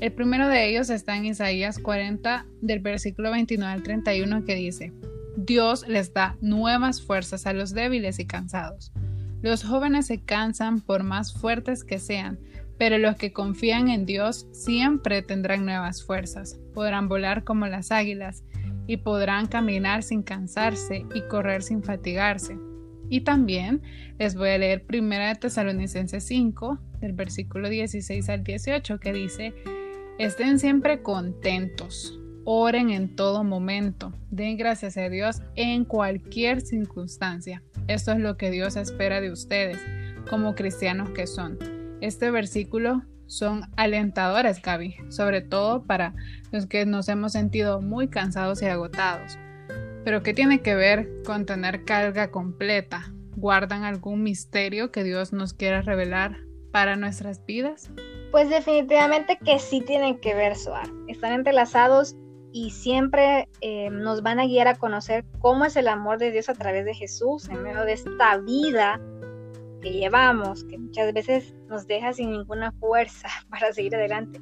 El 0.00 0.10
primero 0.12 0.48
de 0.48 0.70
ellos 0.70 0.88
está 0.88 1.18
en 1.18 1.26
Isaías 1.26 1.78
40, 1.78 2.46
del 2.62 2.78
versículo 2.78 3.30
29 3.30 3.74
al 3.74 3.82
31, 3.82 4.46
que 4.46 4.54
dice, 4.54 4.94
Dios 5.36 5.86
les 5.86 6.14
da 6.14 6.38
nuevas 6.40 7.02
fuerzas 7.02 7.44
a 7.44 7.52
los 7.52 7.74
débiles 7.74 8.18
y 8.18 8.24
cansados. 8.24 8.90
Los 9.42 9.62
jóvenes 9.62 10.06
se 10.06 10.22
cansan 10.22 10.80
por 10.80 11.02
más 11.02 11.34
fuertes 11.34 11.84
que 11.84 11.98
sean, 11.98 12.38
pero 12.78 12.96
los 12.96 13.16
que 13.16 13.34
confían 13.34 13.90
en 13.90 14.06
Dios 14.06 14.46
siempre 14.52 15.20
tendrán 15.20 15.66
nuevas 15.66 16.02
fuerzas, 16.02 16.58
podrán 16.72 17.06
volar 17.06 17.44
como 17.44 17.66
las 17.66 17.92
águilas 17.92 18.44
y 18.86 18.98
podrán 18.98 19.46
caminar 19.46 20.02
sin 20.02 20.22
cansarse 20.22 21.06
y 21.14 21.22
correr 21.28 21.62
sin 21.62 21.82
fatigarse. 21.82 22.56
Y 23.08 23.22
también 23.22 23.82
les 24.18 24.34
voy 24.34 24.50
a 24.50 24.58
leer 24.58 24.84
1 24.88 25.08
de 25.08 25.34
Tesalonicenses 25.34 26.24
5, 26.24 26.78
del 27.00 27.12
versículo 27.12 27.68
16 27.68 28.28
al 28.28 28.42
18, 28.42 28.98
que 28.98 29.12
dice, 29.12 29.54
estén 30.18 30.58
siempre 30.58 31.02
contentos, 31.02 32.18
oren 32.44 32.90
en 32.90 33.14
todo 33.14 33.44
momento, 33.44 34.14
den 34.30 34.56
gracias 34.56 34.96
a 34.96 35.08
Dios 35.08 35.42
en 35.56 35.84
cualquier 35.84 36.60
circunstancia. 36.60 37.62
Esto 37.86 38.12
es 38.12 38.18
lo 38.18 38.36
que 38.36 38.50
Dios 38.50 38.76
espera 38.76 39.20
de 39.20 39.30
ustedes, 39.30 39.78
como 40.30 40.54
cristianos 40.54 41.10
que 41.10 41.26
son 41.26 41.58
este 42.00 42.30
versículo 42.30 43.02
son 43.32 43.62
alentadores, 43.76 44.60
Gaby, 44.60 44.94
sobre 45.08 45.40
todo 45.40 45.84
para 45.84 46.14
los 46.50 46.66
que 46.66 46.84
nos 46.84 47.08
hemos 47.08 47.32
sentido 47.32 47.80
muy 47.80 48.08
cansados 48.08 48.60
y 48.60 48.66
agotados. 48.66 49.38
Pero 50.04 50.22
¿qué 50.22 50.34
tiene 50.34 50.60
que 50.60 50.74
ver 50.74 51.08
con 51.24 51.46
tener 51.46 51.84
carga 51.84 52.30
completa? 52.30 53.10
¿Guardan 53.36 53.84
algún 53.84 54.22
misterio 54.22 54.90
que 54.90 55.02
Dios 55.02 55.32
nos 55.32 55.54
quiera 55.54 55.80
revelar 55.80 56.40
para 56.72 56.96
nuestras 56.96 57.44
vidas? 57.46 57.90
Pues 58.32 58.50
definitivamente 58.50 59.38
que 59.42 59.58
sí 59.58 59.80
tienen 59.80 60.18
que 60.18 60.34
ver, 60.34 60.54
Soar. 60.54 60.88
Están 61.08 61.32
entrelazados 61.32 62.14
y 62.52 62.70
siempre 62.70 63.48
eh, 63.62 63.88
nos 63.88 64.22
van 64.22 64.40
a 64.40 64.46
guiar 64.46 64.68
a 64.68 64.74
conocer 64.74 65.24
cómo 65.38 65.64
es 65.64 65.76
el 65.76 65.88
amor 65.88 66.18
de 66.18 66.32
Dios 66.32 66.50
a 66.50 66.54
través 66.54 66.84
de 66.84 66.94
Jesús 66.94 67.48
en 67.48 67.62
medio 67.62 67.84
de 67.84 67.94
esta 67.94 68.36
vida 68.38 69.00
que 69.80 69.90
llevamos, 69.90 70.64
que 70.64 70.76
muchas 70.76 71.14
veces 71.14 71.54
nos 71.72 71.86
deja 71.86 72.12
sin 72.12 72.30
ninguna 72.30 72.70
fuerza 72.72 73.28
para 73.50 73.72
seguir 73.72 73.96
adelante. 73.96 74.40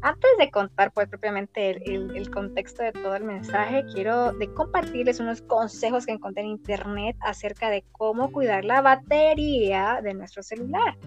Antes 0.00 0.30
de 0.38 0.50
contar 0.50 0.92
pues 0.92 1.08
propiamente 1.08 1.70
el, 1.90 2.30
contexto 2.30 2.82
de 2.82 2.92
todo 2.92 3.16
el 3.16 3.24
mensaje, 3.24 3.86
quiero 3.94 4.34
de 4.34 4.52
compartirles 4.52 5.18
unos 5.18 5.40
consejos 5.40 6.04
que 6.04 6.12
encontré 6.12 6.42
en 6.42 6.50
internet 6.50 7.16
acerca 7.20 7.70
de 7.70 7.82
cómo 7.92 8.30
cuidar 8.30 8.66
la 8.66 8.82
batería 8.82 10.00
de 10.02 10.12
nuestro 10.12 10.42
celular, 10.42 10.98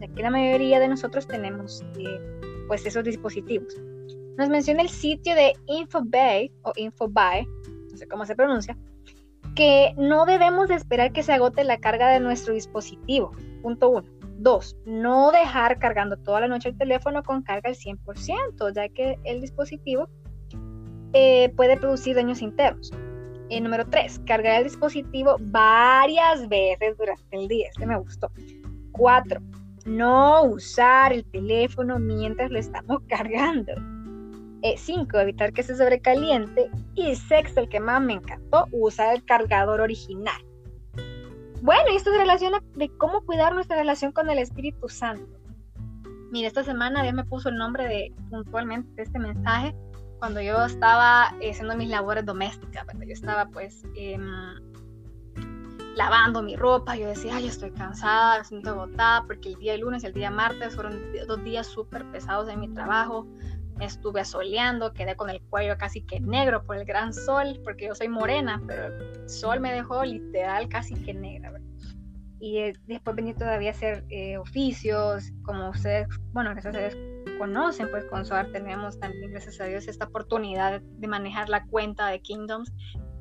ya 0.00 0.08
que 0.08 0.22
la 0.22 0.30
mayoría 0.30 0.80
de 0.80 0.88
nosotros 0.88 1.28
tenemos 1.28 1.84
eh, 1.96 2.40
pues 2.66 2.84
esos 2.84 3.04
dispositivos. 3.04 3.76
Nos 4.36 4.48
menciona 4.48 4.82
el 4.82 4.88
sitio 4.88 5.36
de 5.36 5.52
Infobay 5.66 6.50
o 6.62 6.72
Infobay, 6.74 7.46
no 7.46 7.96
sé 7.96 8.08
cómo 8.08 8.26
se 8.26 8.34
pronuncia, 8.34 8.76
que 9.54 9.94
no 9.96 10.26
debemos 10.26 10.68
esperar 10.70 11.12
que 11.12 11.22
se 11.22 11.32
agote 11.32 11.62
la 11.62 11.78
carga 11.78 12.08
de 12.08 12.18
nuestro 12.18 12.54
dispositivo. 12.54 13.30
Punto 13.62 13.90
uno. 13.90 14.21
Dos, 14.42 14.76
no 14.86 15.30
dejar 15.30 15.78
cargando 15.78 16.16
toda 16.16 16.40
la 16.40 16.48
noche 16.48 16.70
el 16.70 16.76
teléfono 16.76 17.22
con 17.22 17.42
carga 17.42 17.68
al 17.68 17.76
100%, 17.76 18.74
ya 18.74 18.88
que 18.88 19.16
el 19.22 19.40
dispositivo 19.40 20.08
eh, 21.12 21.52
puede 21.56 21.76
producir 21.76 22.16
daños 22.16 22.42
internos. 22.42 22.90
Eh, 23.50 23.60
número 23.60 23.86
tres, 23.86 24.20
cargar 24.26 24.58
el 24.58 24.64
dispositivo 24.64 25.36
varias 25.38 26.48
veces 26.48 26.98
durante 26.98 27.36
el 27.36 27.46
día. 27.46 27.68
Este 27.68 27.86
me 27.86 27.96
gustó. 27.96 28.32
Cuatro, 28.90 29.40
no 29.84 30.42
usar 30.42 31.12
el 31.12 31.24
teléfono 31.26 32.00
mientras 32.00 32.50
lo 32.50 32.58
estamos 32.58 32.98
cargando. 33.08 33.74
5. 34.76 35.18
Eh, 35.18 35.22
evitar 35.22 35.52
que 35.52 35.62
se 35.62 35.76
sobrecaliente. 35.76 36.68
Y 36.96 37.14
sexto, 37.14 37.60
el 37.60 37.68
que 37.68 37.78
más 37.78 38.02
me 38.02 38.14
encantó, 38.14 38.66
usar 38.72 39.14
el 39.14 39.24
cargador 39.24 39.80
original. 39.80 40.42
Bueno, 41.62 41.92
y 41.92 41.96
esto 41.96 42.10
se 42.10 42.18
relaciona 42.18 42.60
de 42.74 42.90
cómo 42.98 43.24
cuidar 43.24 43.54
nuestra 43.54 43.76
relación 43.76 44.10
con 44.10 44.28
el 44.28 44.38
Espíritu 44.40 44.88
Santo. 44.88 45.38
Mira, 46.32 46.48
esta 46.48 46.64
semana 46.64 47.02
Dios 47.02 47.14
me 47.14 47.24
puso 47.24 47.50
el 47.50 47.56
nombre 47.56 47.86
de 47.86 48.12
puntualmente 48.30 48.90
de 48.96 49.02
este 49.04 49.18
mensaje 49.20 49.72
cuando 50.18 50.40
yo 50.40 50.64
estaba 50.64 51.36
eh, 51.40 51.50
haciendo 51.50 51.76
mis 51.76 51.88
labores 51.88 52.24
domésticas, 52.24 52.84
Yo 52.94 53.12
estaba 53.12 53.46
pues 53.46 53.84
em, 53.94 54.54
lavando 55.94 56.42
mi 56.42 56.56
ropa, 56.56 56.96
yo 56.96 57.06
decía, 57.06 57.36
ay, 57.36 57.46
estoy 57.46 57.70
cansada, 57.70 58.38
me 58.38 58.44
siento 58.44 58.70
agotada, 58.70 59.24
porque 59.26 59.50
el 59.50 59.56
día 59.56 59.76
lunes 59.76 60.02
y 60.02 60.06
el 60.06 60.12
día 60.14 60.30
martes 60.30 60.74
fueron 60.74 61.00
dos 61.28 61.44
días 61.44 61.68
súper 61.68 62.04
pesados 62.10 62.48
en 62.48 62.58
mi 62.58 62.68
trabajo, 62.74 63.26
estuve 63.82 64.20
asoleando, 64.20 64.92
quedé 64.92 65.16
con 65.16 65.30
el 65.30 65.40
cuello 65.42 65.76
casi 65.78 66.02
que 66.02 66.20
negro 66.20 66.64
por 66.64 66.76
el 66.76 66.84
gran 66.84 67.12
sol, 67.12 67.60
porque 67.64 67.86
yo 67.86 67.94
soy 67.94 68.08
morena, 68.08 68.62
pero 68.66 68.86
el 68.86 69.28
sol 69.28 69.60
me 69.60 69.72
dejó 69.72 70.04
literal 70.04 70.68
casi 70.68 70.94
que 70.94 71.14
negra. 71.14 71.52
Y 72.40 72.58
eh, 72.58 72.72
después 72.86 73.14
venía 73.14 73.34
todavía 73.34 73.70
a 73.70 73.72
hacer 73.72 74.04
eh, 74.08 74.36
oficios, 74.36 75.30
como 75.44 75.70
ustedes, 75.70 76.08
bueno, 76.32 76.50
gracias 76.50 76.74
a 76.74 76.78
Dios 76.78 76.96
conocen, 77.42 77.90
pues 77.90 78.04
con 78.04 78.24
SOAR 78.24 78.52
tenemos 78.52 79.00
también, 79.00 79.32
gracias 79.32 79.60
a 79.60 79.64
Dios, 79.64 79.88
esta 79.88 80.04
oportunidad 80.04 80.80
de 80.80 81.08
manejar 81.08 81.48
la 81.48 81.66
cuenta 81.66 82.06
de 82.06 82.20
Kingdoms 82.20 82.72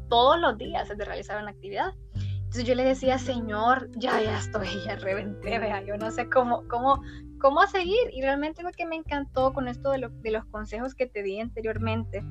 todos 0.10 0.40
los 0.40 0.60
días, 0.60 0.90
de 0.90 1.04
realizar 1.04 1.42
una 1.42 1.50
actividad. 1.52 1.94
Entonces 2.14 2.66
yo 2.66 2.76
le 2.76 2.84
decía, 2.84 3.18
Señor, 3.18 3.90
ya, 3.98 4.22
ya 4.22 4.38
estoy, 4.38 4.68
ya 4.86 4.96
reventé, 4.98 5.58
vea, 5.58 5.82
yo 5.82 5.98
no 5.98 6.12
sé 6.12 6.30
cómo, 6.30 6.68
cómo, 6.68 7.02
cómo 7.42 7.66
seguir. 7.68 8.10
Y 8.14 8.22
realmente 8.22 8.64
lo 8.64 8.72
que 8.72 8.86
me 8.86 8.96
encantó 8.96 9.54
con 9.54 9.68
esto 9.68 9.92
de, 9.92 10.10
de 10.10 10.32
los 10.32 10.46
consejos 10.46 10.96
que 10.96 11.08
te 11.08 11.24
di 11.24 11.40
anteriormente, 11.40 12.24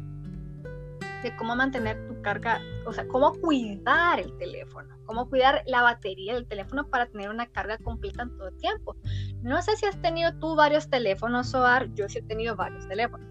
de 1.23 1.37
cómo 1.37 1.55
mantener 1.55 2.07
tu 2.09 2.21
carga, 2.23 2.61
o 2.87 2.93
sea, 2.93 3.07
cómo 3.09 3.33
cuidar 3.41 4.21
el 4.21 4.37
teléfono, 4.39 4.97
cómo 5.05 5.29
cuidar 5.29 5.63
la 5.67 5.83
batería 5.83 6.35
del 6.35 6.47
teléfono 6.47 6.87
para 6.89 7.07
tener 7.07 7.29
una 7.29 7.47
carga 7.47 7.77
completa 7.79 8.23
en 8.23 8.37
todo 8.37 8.49
el 8.49 8.57
tiempo. 8.57 8.97
No 9.43 9.61
sé 9.61 9.77
si 9.77 9.87
has 9.87 10.01
tenido 10.01 10.33
tú 10.39 10.55
varios 10.55 10.89
teléfonos, 10.89 11.51
Soar, 11.51 11.93
yo 11.95 12.09
sí 12.09 12.19
he 12.19 12.23
tenido 12.23 12.57
varios 12.57 12.89
teléfonos. 12.89 13.29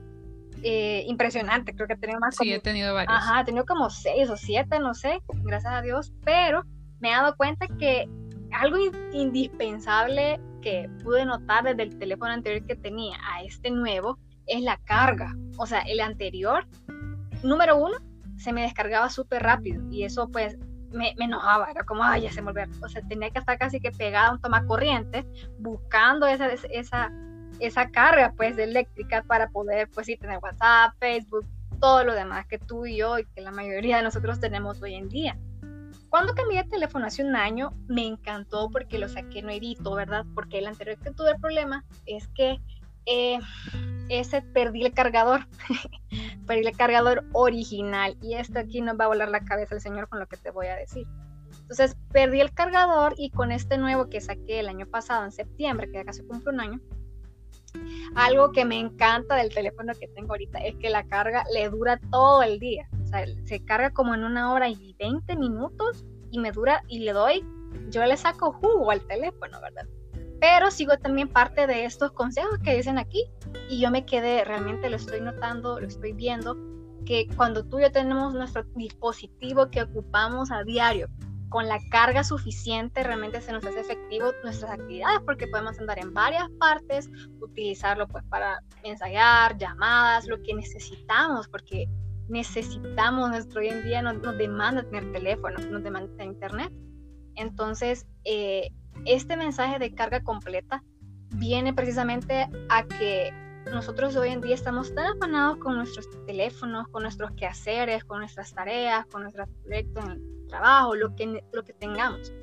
Eh, 0.62 1.06
impresionante, 1.08 1.74
creo 1.74 1.88
que 1.88 1.94
he 1.94 1.98
tenido 1.98 2.20
más. 2.20 2.36
Sí, 2.36 2.52
he 2.52 2.60
tenido 2.60 2.94
varios. 2.94 3.16
Ajá, 3.16 3.42
he 3.42 3.46
tenido 3.46 3.66
como 3.66 3.90
seis 3.90 4.30
o 4.30 4.36
siete, 4.36 4.80
no 4.80 4.94
sé, 4.94 5.22
gracias 5.44 5.74
a 5.74 5.82
Dios, 5.82 6.14
pero 6.26 6.64
me 7.00 7.10
he 7.10 7.14
dado 7.14 7.36
cuenta 7.38 7.66
que 7.80 8.10
algo 8.52 8.78
indispensable 9.14 10.40
que 10.62 10.90
pude 11.04 11.26
notar 11.26 11.64
desde 11.64 11.84
el 11.84 11.98
teléfono 11.98 12.32
anterior 12.32 12.66
que 12.66 12.76
tenía 12.76 13.18
a 13.24 13.44
este 13.44 13.72
nuevo 13.72 14.18
es 14.48 14.62
la 14.62 14.78
carga. 14.78 15.36
O 15.58 15.66
sea, 15.66 15.82
el 15.82 16.00
anterior, 16.00 16.68
número 17.44 17.78
uno, 17.78 17.98
se 18.38 18.54
me 18.54 18.62
descargaba 18.62 19.10
súper 19.10 19.44
rápido 19.44 19.84
y 19.92 20.04
eso 20.04 20.30
pues 20.30 20.58
me, 20.92 21.14
enojaba, 21.20 21.70
era 21.70 21.84
como, 21.84 22.04
ay, 22.04 22.24
ya 22.24 22.32
se 22.32 22.42
me 22.42 22.52
olvidó. 22.52 22.68
O 22.84 22.90
sea, 22.90 23.02
tenía 23.04 23.30
que 23.30 23.40
estar 23.40 23.58
casi 23.58 23.80
que 23.80 23.92
pegada 23.92 24.30
a 24.30 24.32
un 24.34 24.42
toma 24.42 24.66
corriente 24.66 25.26
buscando 25.60 26.26
esa, 26.26 26.48
esa, 26.48 27.12
esa 27.60 27.90
carga 27.90 28.34
pues 28.36 28.58
eléctrica 28.58 29.24
para 29.24 29.50
poder 29.50 29.90
pues 29.94 30.08
sí 30.08 30.18
tener 30.18 30.40
WhatsApp, 30.42 30.94
Facebook, 31.00 31.46
todo 31.80 32.04
lo 32.04 32.14
demás 32.14 32.46
que 32.48 32.60
tú 32.60 32.86
y 32.86 32.98
yo 32.98 33.20
y 33.20 33.26
que 33.26 33.42
la 33.42 33.52
mayoría 33.52 33.98
de 33.98 34.04
nosotros 34.04 34.40
tenemos 34.40 34.82
hoy 34.82 34.96
en 34.96 35.10
día. 35.10 35.38
Cuando 36.10 36.34
cambié 36.34 36.64
de 36.64 36.70
teléfono 36.70 37.06
hace 37.06 37.24
un 37.24 37.36
año, 37.36 37.72
me 37.88 38.06
encantó 38.06 38.70
porque 38.72 38.98
lo 38.98 39.08
saqué 39.08 39.42
nuevito, 39.42 39.94
¿verdad? 39.94 40.26
Porque 40.34 40.58
el 40.58 40.68
anterior 40.68 40.98
que 41.00 41.12
tuve 41.12 41.32
el 41.32 41.40
problema 41.40 41.86
es 42.06 42.28
que 42.30 42.60
eh, 43.06 43.40
ese 44.10 44.42
perdí 44.42 44.86
el 44.86 44.94
cargador, 44.94 45.48
perdí 46.48 46.66
el 46.66 46.76
cargador 46.76 47.26
original 47.34 48.18
y 48.22 48.34
esto 48.34 48.60
aquí 48.60 48.82
nos 48.82 49.00
va 49.00 49.06
a 49.06 49.10
volar 49.10 49.30
la 49.30 49.46
cabeza 49.46 49.76
el 49.76 49.82
señor 49.82 50.10
con 50.10 50.20
lo 50.20 50.28
que 50.28 50.38
te 50.38 50.50
voy 50.50 50.68
a 50.68 50.76
decir. 50.76 51.06
Entonces 51.62 51.96
perdí 52.12 52.42
el 52.42 52.54
cargador 52.54 53.14
y 53.18 53.30
con 53.30 53.52
este 53.52 53.78
nuevo 53.78 54.10
que 54.10 54.22
saqué 54.22 54.60
el 54.60 54.68
año 54.68 54.88
pasado, 54.88 55.26
en 55.26 55.32
septiembre, 55.32 55.92
que 55.92 56.04
casi 56.04 56.24
cumple 56.24 56.54
un 56.54 56.62
año, 56.62 56.80
algo 58.16 58.52
que 58.52 58.66
me 58.66 58.80
encanta 58.80 59.36
del 59.36 59.54
teléfono 59.54 59.94
que 59.94 60.08
tengo 60.08 60.32
ahorita 60.32 60.58
es 60.60 60.76
que 60.78 60.90
la 60.90 61.04
carga 61.04 61.44
le 61.54 61.70
dura 61.70 62.00
todo 62.10 62.42
el 62.42 62.60
día 62.60 62.90
se 63.46 63.64
carga 63.66 63.92
como 63.92 64.14
en 64.14 64.24
una 64.24 64.54
hora 64.54 64.70
y 64.70 64.96
20 65.00 65.36
minutos 65.36 66.06
y 66.32 66.40
me 66.40 66.52
dura 66.52 66.84
y 66.88 67.00
le 67.00 67.14
doy, 67.14 67.46
yo 67.90 68.06
le 68.06 68.18
saco 68.18 68.54
jugo 68.54 68.92
al 68.92 69.02
teléfono, 69.08 69.60
¿verdad? 69.62 69.88
Pero 70.40 70.72
sigo 70.72 70.98
también 70.98 71.28
parte 71.28 71.68
de 71.68 71.86
estos 71.86 72.12
consejos 72.12 72.60
que 72.64 72.76
dicen 72.76 72.98
aquí 72.98 73.26
y 73.70 73.82
yo 73.82 73.92
me 73.92 74.06
quedé, 74.06 74.46
realmente 74.46 74.90
lo 74.90 74.96
estoy 74.96 75.22
notando, 75.22 75.80
lo 75.80 75.88
estoy 75.88 76.14
viendo, 76.14 76.56
que 77.06 77.28
cuando 77.36 77.66
tú 77.66 77.80
y 77.80 77.84
yo 77.84 77.92
tenemos 77.92 78.34
nuestro 78.34 78.64
dispositivo 78.76 79.70
que 79.70 79.82
ocupamos 79.82 80.52
a 80.52 80.64
diario 80.64 81.10
con 81.50 81.68
la 81.68 81.80
carga 81.90 82.24
suficiente 82.24 83.04
realmente 83.04 83.42
se 83.42 83.52
nos 83.52 83.66
hace 83.66 83.80
efectivo 83.80 84.32
nuestras 84.44 84.72
actividades 84.72 85.20
porque 85.26 85.48
podemos 85.48 85.80
andar 85.80 86.00
en 86.00 86.14
varias 86.14 86.48
partes, 86.60 87.10
utilizarlo 87.42 88.08
pues 88.08 88.24
para 88.30 88.60
ensayar, 88.84 89.58
llamadas, 89.58 90.28
lo 90.28 90.42
que 90.44 90.54
necesitamos, 90.54 91.48
porque 91.48 91.88
necesitamos, 92.30 93.30
nuestro 93.30 93.62
hoy 93.62 93.68
en 93.68 93.84
día 93.84 94.02
nos, 94.02 94.22
demanda 94.38 94.84
tener 94.84 95.12
teléfono, 95.12 95.58
nos 95.70 95.84
demanda 95.84 96.24
internet. 96.24 96.72
Entonces, 97.36 98.06
eh, 98.24 98.72
este 99.06 99.36
mensaje 99.38 99.80
de 99.80 99.94
carga 99.94 100.22
completa 100.22 100.84
viene 101.36 101.74
precisamente 101.74 102.48
a 102.70 102.84
que 102.86 103.32
nosotros 103.72 104.16
hoy 104.16 104.30
en 104.30 104.42
día 104.42 104.56
estamos 104.56 104.94
tan 104.94 105.06
afanados 105.06 105.58
con 105.58 105.76
nuestros 105.76 106.08
teléfonos, 106.26 106.88
con 106.88 107.04
nuestros 107.04 107.32
quehaceres, 107.32 108.04
con 108.04 108.20
nuestras 108.20 108.54
tareas, 108.54 109.06
con 109.08 109.22
nuestros 109.22 109.48
proyectos 109.64 110.06
en 110.06 110.12
el 110.12 110.48
trabajo, 110.48 110.96
lo 110.96 111.16
que, 111.16 111.44
lo 111.52 111.64
que 111.64 111.74
tengamos. 111.74 112.34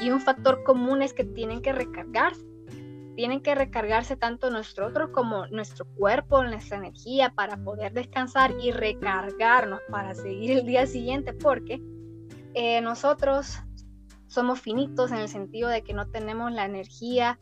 Y 0.00 0.10
un 0.10 0.20
factor 0.20 0.62
común 0.64 1.02
es 1.02 1.12
que 1.12 1.24
tienen 1.24 1.62
que 1.62 1.72
recargarse. 1.72 2.47
Tienen 3.18 3.40
que 3.40 3.56
recargarse 3.56 4.14
tanto 4.14 4.48
nosotros 4.48 5.10
como 5.10 5.48
nuestro 5.48 5.84
cuerpo, 5.96 6.44
nuestra 6.44 6.78
energía 6.78 7.30
para 7.34 7.56
poder 7.56 7.92
descansar 7.92 8.54
y 8.62 8.70
recargarnos 8.70 9.80
para 9.90 10.14
seguir 10.14 10.52
el 10.52 10.64
día 10.64 10.86
siguiente, 10.86 11.32
porque 11.32 11.82
eh, 12.54 12.80
nosotros 12.80 13.58
somos 14.28 14.60
finitos 14.60 15.10
en 15.10 15.18
el 15.18 15.28
sentido 15.28 15.68
de 15.68 15.82
que 15.82 15.94
no 15.94 16.08
tenemos 16.08 16.52
la 16.52 16.64
energía 16.64 17.40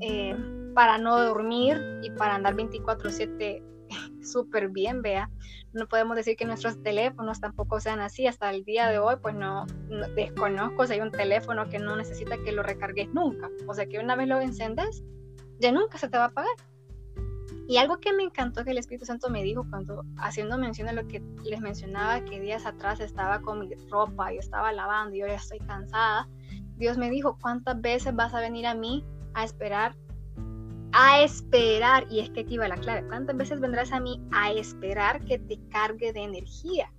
eh, 0.00 0.36
para 0.76 0.96
no 0.96 1.20
dormir 1.20 1.76
y 2.04 2.10
para 2.10 2.36
andar 2.36 2.54
24/7 2.54 3.64
súper 4.22 4.68
bien, 4.68 5.02
vea. 5.02 5.28
No 5.72 5.88
podemos 5.88 6.14
decir 6.14 6.36
que 6.36 6.44
nuestros 6.44 6.80
teléfonos 6.84 7.40
tampoco 7.40 7.80
sean 7.80 7.98
así. 7.98 8.28
Hasta 8.28 8.48
el 8.50 8.64
día 8.64 8.86
de 8.90 9.00
hoy, 9.00 9.16
pues 9.20 9.34
no, 9.34 9.66
desconozco 10.14 10.86
si 10.86 10.92
hay 10.92 11.00
un 11.00 11.10
teléfono 11.10 11.68
que 11.68 11.80
no 11.80 11.96
necesita 11.96 12.38
que 12.44 12.52
lo 12.52 12.62
recargues 12.62 13.12
nunca. 13.12 13.50
O 13.66 13.74
sea 13.74 13.86
que 13.86 13.98
una 13.98 14.14
vez 14.14 14.28
lo 14.28 14.40
encendes, 14.40 15.02
ya 15.58 15.72
nunca 15.72 15.98
se 15.98 16.08
te 16.08 16.16
va 16.16 16.24
a 16.24 16.28
apagar. 16.28 16.56
Y 17.68 17.78
algo 17.78 17.98
que 17.98 18.12
me 18.12 18.22
encantó 18.22 18.64
que 18.64 18.70
el 18.70 18.78
Espíritu 18.78 19.06
Santo 19.06 19.28
me 19.28 19.42
dijo 19.42 19.66
cuando 19.68 20.04
haciendo 20.18 20.56
mención 20.56 20.88
a 20.88 20.92
lo 20.92 21.06
que 21.08 21.20
les 21.44 21.60
mencionaba, 21.60 22.24
que 22.24 22.40
días 22.40 22.64
atrás 22.64 23.00
estaba 23.00 23.40
con 23.40 23.60
mi 23.60 23.74
ropa 23.90 24.32
y 24.32 24.38
estaba 24.38 24.72
lavando 24.72 25.16
y 25.16 25.20
yo 25.20 25.26
ya 25.26 25.34
estoy 25.34 25.58
cansada, 25.58 26.28
Dios 26.76 26.96
me 26.96 27.10
dijo, 27.10 27.38
¿cuántas 27.40 27.80
veces 27.80 28.14
vas 28.14 28.34
a 28.34 28.40
venir 28.40 28.66
a 28.66 28.74
mí 28.74 29.04
a 29.34 29.44
esperar, 29.44 29.96
a 30.92 31.22
esperar, 31.22 32.06
y 32.08 32.20
es 32.20 32.30
que 32.30 32.40
aquí 32.40 32.56
va 32.56 32.68
la 32.68 32.76
clave, 32.76 33.06
¿cuántas 33.08 33.36
veces 33.36 33.60
vendrás 33.60 33.92
a 33.92 34.00
mí 34.00 34.22
a 34.32 34.52
esperar 34.52 35.24
que 35.24 35.38
te 35.38 35.58
cargue 35.68 36.12
de 36.12 36.22
energía? 36.22 36.92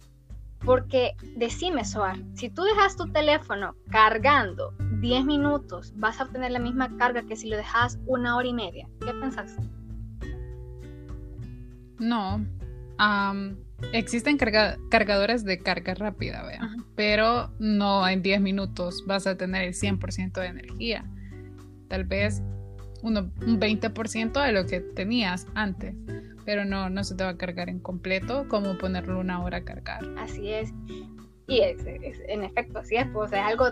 Porque 0.68 1.16
decime, 1.36 1.84
Soar, 1.84 2.18
si 2.36 2.50
tú 2.50 2.62
dejas 2.64 2.96
tu 2.96 3.12
teléfono 3.12 3.76
cargando 3.90 4.74
10 5.00 5.26
minutos, 5.26 5.94
vas 5.96 6.20
a 6.20 6.26
obtener 6.26 6.52
la 6.52 6.60
misma 6.60 6.96
carga 6.98 7.24
que 7.24 7.36
si 7.36 7.50
lo 7.50 7.58
dejas 7.58 7.98
una 8.06 8.36
hora 8.36 8.48
y 8.48 8.54
media. 8.54 8.88
¿Qué 9.00 9.14
pensás? 9.20 9.56
No. 11.98 12.46
existen 13.92 14.38
cargadores 14.38 15.44
de 15.46 15.58
carga 15.58 15.96
rápida, 15.96 16.44
vea, 16.44 16.70
pero 16.96 17.52
no 17.58 18.08
en 18.08 18.22
10 18.22 18.42
minutos 18.42 19.04
vas 19.08 19.26
a 19.26 19.38
tener 19.38 19.64
el 19.64 19.74
100% 19.74 20.34
de 20.34 20.48
energía 20.48 21.06
tal 21.88 22.04
vez 22.04 22.42
un 23.02 23.16
20% 23.16 24.46
de 24.46 24.52
lo 24.52 24.66
que 24.66 24.82
tenías 24.82 25.48
antes, 25.54 25.96
pero 26.48 26.64
no, 26.64 26.90
no 26.90 27.04
se 27.04 27.14
te 27.14 27.26
va 27.26 27.32
a 27.32 27.38
cargar 27.38 27.68
en 27.68 27.82
completo 27.82 28.48
como 28.48 28.78
ponerlo 28.78 29.20
una 29.20 29.44
hora 29.44 29.58
a 29.58 29.64
cargar. 29.66 30.00
Así 30.18 30.54
es. 30.54 30.74
Y 31.46 31.60
es, 31.60 31.86
en 31.86 32.42
efecto, 32.42 32.80
así 32.80 32.96
es, 32.96 33.06
pues 33.12 33.34
es 33.34 33.40
algo 33.40 33.66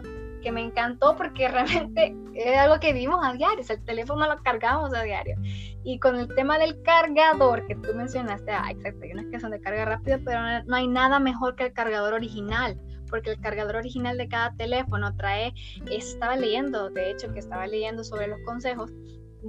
que 0.44 0.52
me 0.52 0.60
encantó 0.60 1.16
porque 1.16 1.48
realmente 1.50 2.14
es 2.34 2.58
algo 2.58 2.78
que 2.82 2.92
vimos 2.92 3.22
a 3.24 3.32
diario, 3.32 3.64
el 3.66 3.86
teléfono 3.86 4.28
lo 4.28 4.44
cargamos 4.44 4.94
a 4.94 5.04
diario. 5.04 5.38
Y 5.86 6.00
con 6.00 6.18
el 6.18 6.28
tema 6.36 6.58
del 6.60 6.82
cargador 6.82 7.66
que 7.66 7.76
tú 7.76 7.96
mencionaste, 7.96 8.52
ah, 8.52 8.68
exacto, 8.70 9.00
hay 9.04 9.12
unas 9.14 9.28
que 9.28 9.40
son 9.40 9.52
de 9.52 9.62
carga 9.62 9.86
rápida, 9.86 10.20
pero 10.26 10.42
no 10.66 10.76
hay 10.76 10.90
nada 10.90 11.18
mejor 11.18 11.56
que 11.56 11.68
el 11.68 11.74
cargador 11.74 12.14
original 12.14 12.78
porque 13.10 13.30
el 13.30 13.40
cargador 13.40 13.78
original 13.78 14.18
de 14.18 14.28
cada 14.28 14.54
teléfono 14.56 15.16
trae, 15.16 15.54
estaba 15.90 16.36
leyendo, 16.36 16.90
de 16.90 17.12
hecho 17.12 17.32
que 17.32 17.40
estaba 17.40 17.68
leyendo 17.68 18.04
sobre 18.04 18.28
los 18.28 18.40
consejos, 18.46 18.92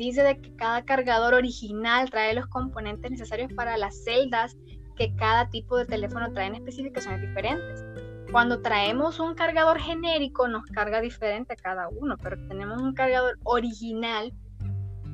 dice 0.05 0.23
de 0.23 0.39
que 0.41 0.55
cada 0.57 0.85
cargador 0.85 1.35
original 1.35 2.11
trae 2.11 2.35
los 2.35 2.47
componentes 2.47 3.11
necesarios 3.11 3.53
para 3.53 3.77
las 3.77 4.05
celdas 4.05 4.57
que 4.97 5.15
cada 5.17 5.49
tipo 5.51 5.77
de 5.77 5.87
teléfono 5.87 6.33
trae 6.33 6.47
en 6.47 6.55
especificaciones 6.57 7.21
diferentes. 7.21 7.85
Cuando 8.33 8.61
traemos 8.61 9.21
un 9.21 9.35
cargador 9.35 9.79
genérico 9.79 10.49
nos 10.49 10.65
carga 10.67 11.01
diferente 11.01 11.53
a 11.53 11.57
cada 11.57 11.89
uno, 11.89 12.17
pero 12.19 12.37
tenemos 12.49 12.83
un 12.83 12.93
cargador 12.95 13.39
original, 13.45 14.33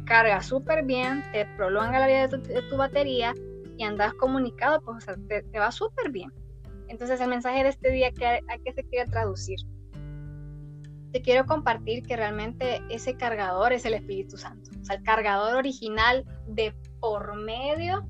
carga 0.06 0.40
súper 0.40 0.84
bien, 0.84 1.22
te 1.32 1.46
prolonga 1.56 1.98
la 1.98 2.06
vida 2.06 2.28
de 2.28 2.62
tu, 2.62 2.76
batería 2.76 3.34
y 3.76 3.84
andas 3.84 4.14
comunicado, 4.14 4.80
pues 4.80 5.06
te 5.28 5.58
va 5.58 5.70
súper 5.70 6.10
bien. 6.10 6.32
Entonces 6.88 7.20
el 7.20 7.28
mensaje 7.28 7.62
de 7.62 7.70
este 7.70 7.90
día, 7.90 8.08
¿a 8.08 8.58
qué 8.58 8.72
se 8.72 8.84
quiere 8.84 9.10
traducir? 9.10 9.58
Te 11.12 11.22
quiero 11.22 11.46
compartir 11.46 12.02
que 12.02 12.16
realmente 12.16 12.82
ese 12.88 13.16
cargador 13.16 13.72
es 13.72 13.84
el 13.84 13.94
Espíritu 13.94 14.36
Santo. 14.36 14.70
O 14.80 14.84
sea, 14.84 14.96
el 14.96 15.02
cargador 15.02 15.56
original 15.56 16.24
de 16.48 16.74
por 17.00 17.36
medio, 17.36 18.08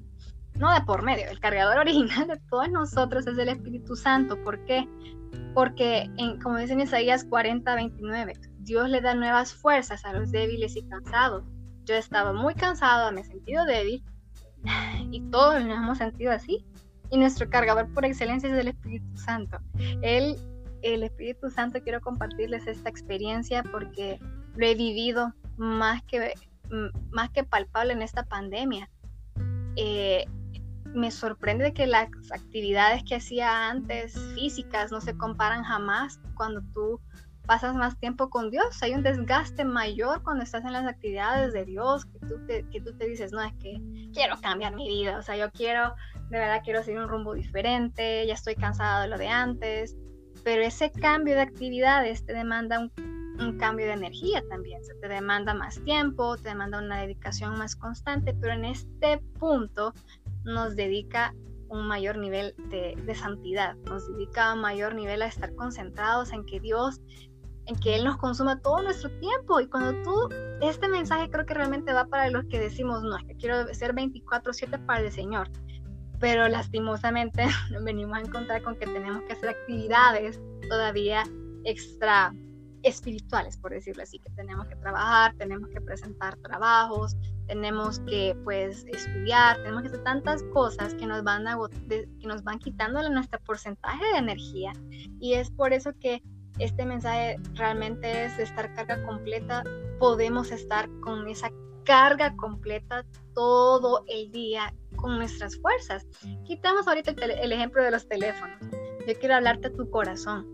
no 0.54 0.72
de 0.72 0.80
por 0.82 1.02
medio, 1.02 1.28
el 1.30 1.40
cargador 1.40 1.78
original 1.80 2.28
de 2.28 2.40
todos 2.48 2.70
nosotros 2.70 3.26
es 3.26 3.36
el 3.38 3.48
Espíritu 3.48 3.96
Santo. 3.96 4.42
¿Por 4.42 4.64
qué? 4.64 4.88
Porque, 5.54 6.10
en, 6.16 6.40
como 6.40 6.58
dice 6.58 6.74
en 6.74 6.80
Isaías 6.80 7.24
40, 7.24 7.74
29, 7.74 8.32
Dios 8.60 8.88
le 8.88 9.00
da 9.00 9.14
nuevas 9.14 9.52
fuerzas 9.52 10.04
a 10.04 10.12
los 10.12 10.30
débiles 10.30 10.76
y 10.76 10.86
cansados. 10.88 11.44
Yo 11.84 11.96
estaba 11.96 12.32
muy 12.32 12.54
cansado, 12.54 13.10
me 13.12 13.22
he 13.22 13.24
sentido 13.24 13.64
débil 13.64 14.04
y 15.10 15.20
todos 15.30 15.64
nos 15.64 15.76
hemos 15.76 15.98
sentido 15.98 16.30
así 16.30 16.64
y 17.12 17.18
nuestro 17.18 17.48
cargador 17.50 17.92
por 17.92 18.06
excelencia 18.06 18.48
es 18.48 18.58
el 18.58 18.68
Espíritu 18.68 19.16
Santo. 19.18 19.58
Él, 20.00 20.34
el 20.82 21.02
Espíritu 21.02 21.50
Santo, 21.50 21.80
quiero 21.82 22.00
compartirles 22.00 22.66
esta 22.66 22.88
experiencia 22.88 23.62
porque 23.62 24.18
lo 24.56 24.66
he 24.66 24.74
vivido 24.74 25.32
más 25.56 26.02
que, 26.04 26.34
más 27.10 27.30
que 27.30 27.44
palpable 27.44 27.92
en 27.92 28.02
esta 28.02 28.24
pandemia. 28.24 28.88
Eh, 29.76 30.26
me 30.94 31.10
sorprende 31.10 31.72
que 31.72 31.86
las 31.86 32.08
actividades 32.32 33.02
que 33.04 33.14
hacía 33.14 33.70
antes 33.70 34.18
físicas 34.34 34.92
no 34.92 35.00
se 35.00 35.16
comparan 35.16 35.64
jamás 35.64 36.20
cuando 36.34 36.60
tú 36.74 37.00
pasas 37.46 37.74
más 37.74 37.98
tiempo 37.98 38.28
con 38.28 38.50
Dios. 38.50 38.82
Hay 38.82 38.94
un 38.94 39.02
desgaste 39.02 39.64
mayor 39.64 40.22
cuando 40.22 40.44
estás 40.44 40.64
en 40.64 40.72
las 40.74 40.86
actividades 40.86 41.52
de 41.52 41.64
Dios, 41.64 42.04
que 42.04 42.18
tú 42.20 42.46
te, 42.46 42.68
que 42.70 42.80
tú 42.80 42.96
te 42.96 43.06
dices, 43.06 43.32
no, 43.32 43.42
es 43.42 43.54
que 43.54 43.80
quiero 44.12 44.36
cambiar 44.40 44.74
mi 44.76 44.86
vida, 44.86 45.18
o 45.18 45.22
sea, 45.22 45.36
yo 45.36 45.50
quiero 45.50 45.94
de 46.32 46.38
verdad 46.38 46.62
quiero 46.64 46.82
seguir 46.82 47.00
un 47.00 47.08
rumbo 47.08 47.34
diferente, 47.34 48.26
ya 48.26 48.34
estoy 48.34 48.54
cansada 48.54 49.02
de 49.02 49.08
lo 49.08 49.18
de 49.18 49.28
antes, 49.28 49.96
pero 50.44 50.62
ese 50.62 50.90
cambio 50.90 51.34
de 51.34 51.42
actividades 51.42 52.24
te 52.24 52.32
demanda 52.32 52.80
un, 52.80 52.92
cambio 53.58 53.86
de 53.86 53.94
energía 53.94 54.42
también, 54.48 54.84
se 54.84 54.94
te 54.94 55.08
demanda 55.08 55.52
más 55.52 55.82
tiempo, 55.82 56.36
te 56.36 56.50
demanda 56.50 56.78
una 56.78 57.00
dedicación 57.00 57.58
más 57.58 57.74
constante, 57.74 58.34
pero 58.40 58.52
en 58.52 58.64
este 58.64 59.18
punto 59.40 59.92
nos 60.44 60.76
dedica 60.76 61.34
un 61.68 61.88
mayor 61.88 62.18
nivel 62.18 62.54
de, 62.70 62.94
de, 63.04 63.14
santidad, 63.14 63.74
nos 63.86 64.06
dedica 64.06 64.54
un 64.54 64.60
mayor 64.60 64.94
nivel 64.94 65.22
a 65.22 65.26
estar 65.26 65.52
concentrados 65.56 66.32
en 66.32 66.44
que 66.46 66.60
Dios, 66.60 67.00
en 67.66 67.76
que 67.76 67.96
Él 67.96 68.04
nos 68.04 68.16
consuma 68.18 68.60
todo 68.60 68.82
nuestro 68.82 69.10
tiempo. 69.18 69.60
Y 69.60 69.66
cuando 69.66 70.02
tú, 70.02 70.28
este 70.60 70.86
mensaje 70.88 71.30
creo 71.30 71.46
que 71.46 71.54
realmente 71.54 71.92
va 71.92 72.04
para 72.04 72.30
los 72.30 72.44
que 72.44 72.60
decimos, 72.60 73.02
no, 73.02 73.16
es 73.16 73.24
que 73.24 73.36
quiero 73.36 73.72
ser 73.74 73.94
24/7 73.94 74.86
para 74.86 75.00
el 75.00 75.10
Señor 75.10 75.48
pero 76.22 76.48
lastimosamente 76.48 77.44
nos 77.72 77.82
venimos 77.82 78.16
a 78.16 78.20
encontrar 78.20 78.62
con 78.62 78.76
que 78.76 78.86
tenemos 78.86 79.22
que 79.24 79.32
hacer 79.32 79.50
actividades 79.50 80.40
todavía 80.68 81.24
extra 81.64 82.32
espirituales, 82.84 83.56
por 83.56 83.72
decirlo 83.72 84.04
así, 84.04 84.18
que 84.18 84.30
tenemos 84.30 84.66
que 84.66 84.76
trabajar, 84.76 85.34
tenemos 85.36 85.68
que 85.70 85.80
presentar 85.80 86.36
trabajos, 86.38 87.16
tenemos 87.46 88.00
que 88.00 88.36
pues 88.44 88.84
estudiar, 88.86 89.56
tenemos 89.58 89.82
que 89.82 89.88
hacer 89.88 90.04
tantas 90.04 90.42
cosas 90.52 90.94
que 90.94 91.06
nos 91.06 91.22
van 91.22 91.46
a, 91.46 91.56
que 91.88 92.06
nos 92.24 92.42
van 92.42 92.58
quitando 92.58 93.08
nuestro 93.08 93.40
porcentaje 93.40 94.04
de 94.12 94.18
energía. 94.18 94.72
Y 95.20 95.34
es 95.34 95.50
por 95.50 95.72
eso 95.72 95.92
que 96.00 96.22
este 96.58 96.84
mensaje 96.84 97.38
realmente 97.54 98.26
es 98.26 98.36
de 98.36 98.44
estar 98.44 98.72
carga 98.74 99.04
completa, 99.04 99.62
podemos 99.98 100.50
estar 100.50 100.88
con 101.00 101.28
esa 101.28 101.50
carga 101.84 102.34
completa 102.36 103.04
todo 103.34 104.04
el 104.08 104.30
día 104.30 104.72
con 105.02 105.18
nuestras 105.18 105.60
fuerzas. 105.60 106.06
Quitamos 106.44 106.88
ahorita 106.88 107.10
el, 107.10 107.52
ejemplo 107.52 107.82
de 107.82 107.90
los 107.90 108.08
teléfonos. 108.08 108.56
Yo 109.06 109.18
quiero 109.18 109.34
hablarte 109.34 109.68
a 109.68 109.72
tu 109.72 109.90
corazón. 109.90 110.46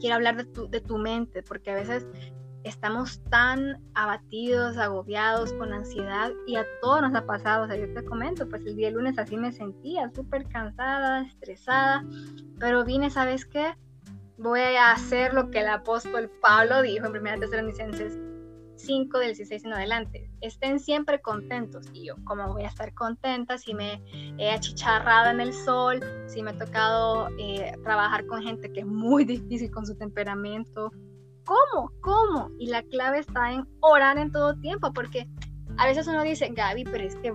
Quiero 0.00 0.14
hablar 0.14 0.36
de 0.36 0.44
tu, 0.44 0.68
de 0.70 0.80
tu 0.80 0.96
mente, 0.96 1.42
porque 1.42 1.72
a 1.72 1.74
veces 1.74 2.06
estamos 2.62 3.22
tan 3.24 3.82
abatidos, 3.94 4.78
agobiados, 4.78 5.52
con 5.54 5.72
ansiedad 5.72 6.30
y 6.46 6.56
a 6.56 6.64
todos 6.80 7.02
nos 7.02 7.14
ha 7.14 7.26
pasado. 7.26 7.64
O 7.64 7.66
sea, 7.66 7.76
yo 7.76 7.92
te 7.92 8.04
comento, 8.04 8.48
pues 8.48 8.64
el 8.64 8.76
día 8.76 8.90
lunes 8.90 9.18
así 9.18 9.36
me 9.36 9.52
sentía, 9.52 10.10
súper 10.14 10.48
cansada, 10.48 11.22
estresada, 11.26 12.04
pero 12.58 12.84
vine, 12.84 13.10
¿sabes 13.10 13.44
qué? 13.44 13.74
voy 14.36 14.60
a 14.60 14.92
hacer 14.92 15.32
lo 15.32 15.50
que 15.50 15.60
el 15.60 15.68
apóstol 15.68 16.30
Pablo 16.40 16.82
dijo 16.82 17.06
en 17.06 17.16
1 17.16 17.40
Tesalonicenses 17.40 18.18
5 18.76 19.18
del 19.18 19.28
16 19.28 19.64
en 19.64 19.72
adelante. 19.72 20.30
Estén 20.40 20.80
siempre 20.80 21.20
contentos. 21.20 21.86
Y 21.92 22.06
yo, 22.06 22.14
¿cómo 22.24 22.52
voy 22.52 22.64
a 22.64 22.68
estar 22.68 22.92
contenta 22.94 23.58
si 23.58 23.74
me 23.74 24.02
he 24.38 24.50
achicharrado 24.50 25.30
en 25.30 25.40
el 25.40 25.52
sol, 25.52 26.00
si 26.26 26.42
me 26.42 26.50
ha 26.50 26.58
tocado 26.58 27.28
eh, 27.38 27.72
trabajar 27.82 28.26
con 28.26 28.42
gente 28.42 28.72
que 28.72 28.80
es 28.80 28.86
muy 28.86 29.24
difícil 29.24 29.70
con 29.70 29.86
su 29.86 29.96
temperamento? 29.96 30.90
¿Cómo? 31.44 31.92
¿Cómo? 32.00 32.50
Y 32.58 32.68
la 32.68 32.82
clave 32.82 33.18
está 33.18 33.52
en 33.52 33.66
orar 33.80 34.18
en 34.18 34.32
todo 34.32 34.54
tiempo, 34.60 34.92
porque 34.92 35.28
a 35.76 35.86
veces 35.86 36.06
uno 36.06 36.22
dice, 36.22 36.48
Gaby, 36.48 36.84
pero 36.84 37.04
es 37.04 37.16
que 37.16 37.34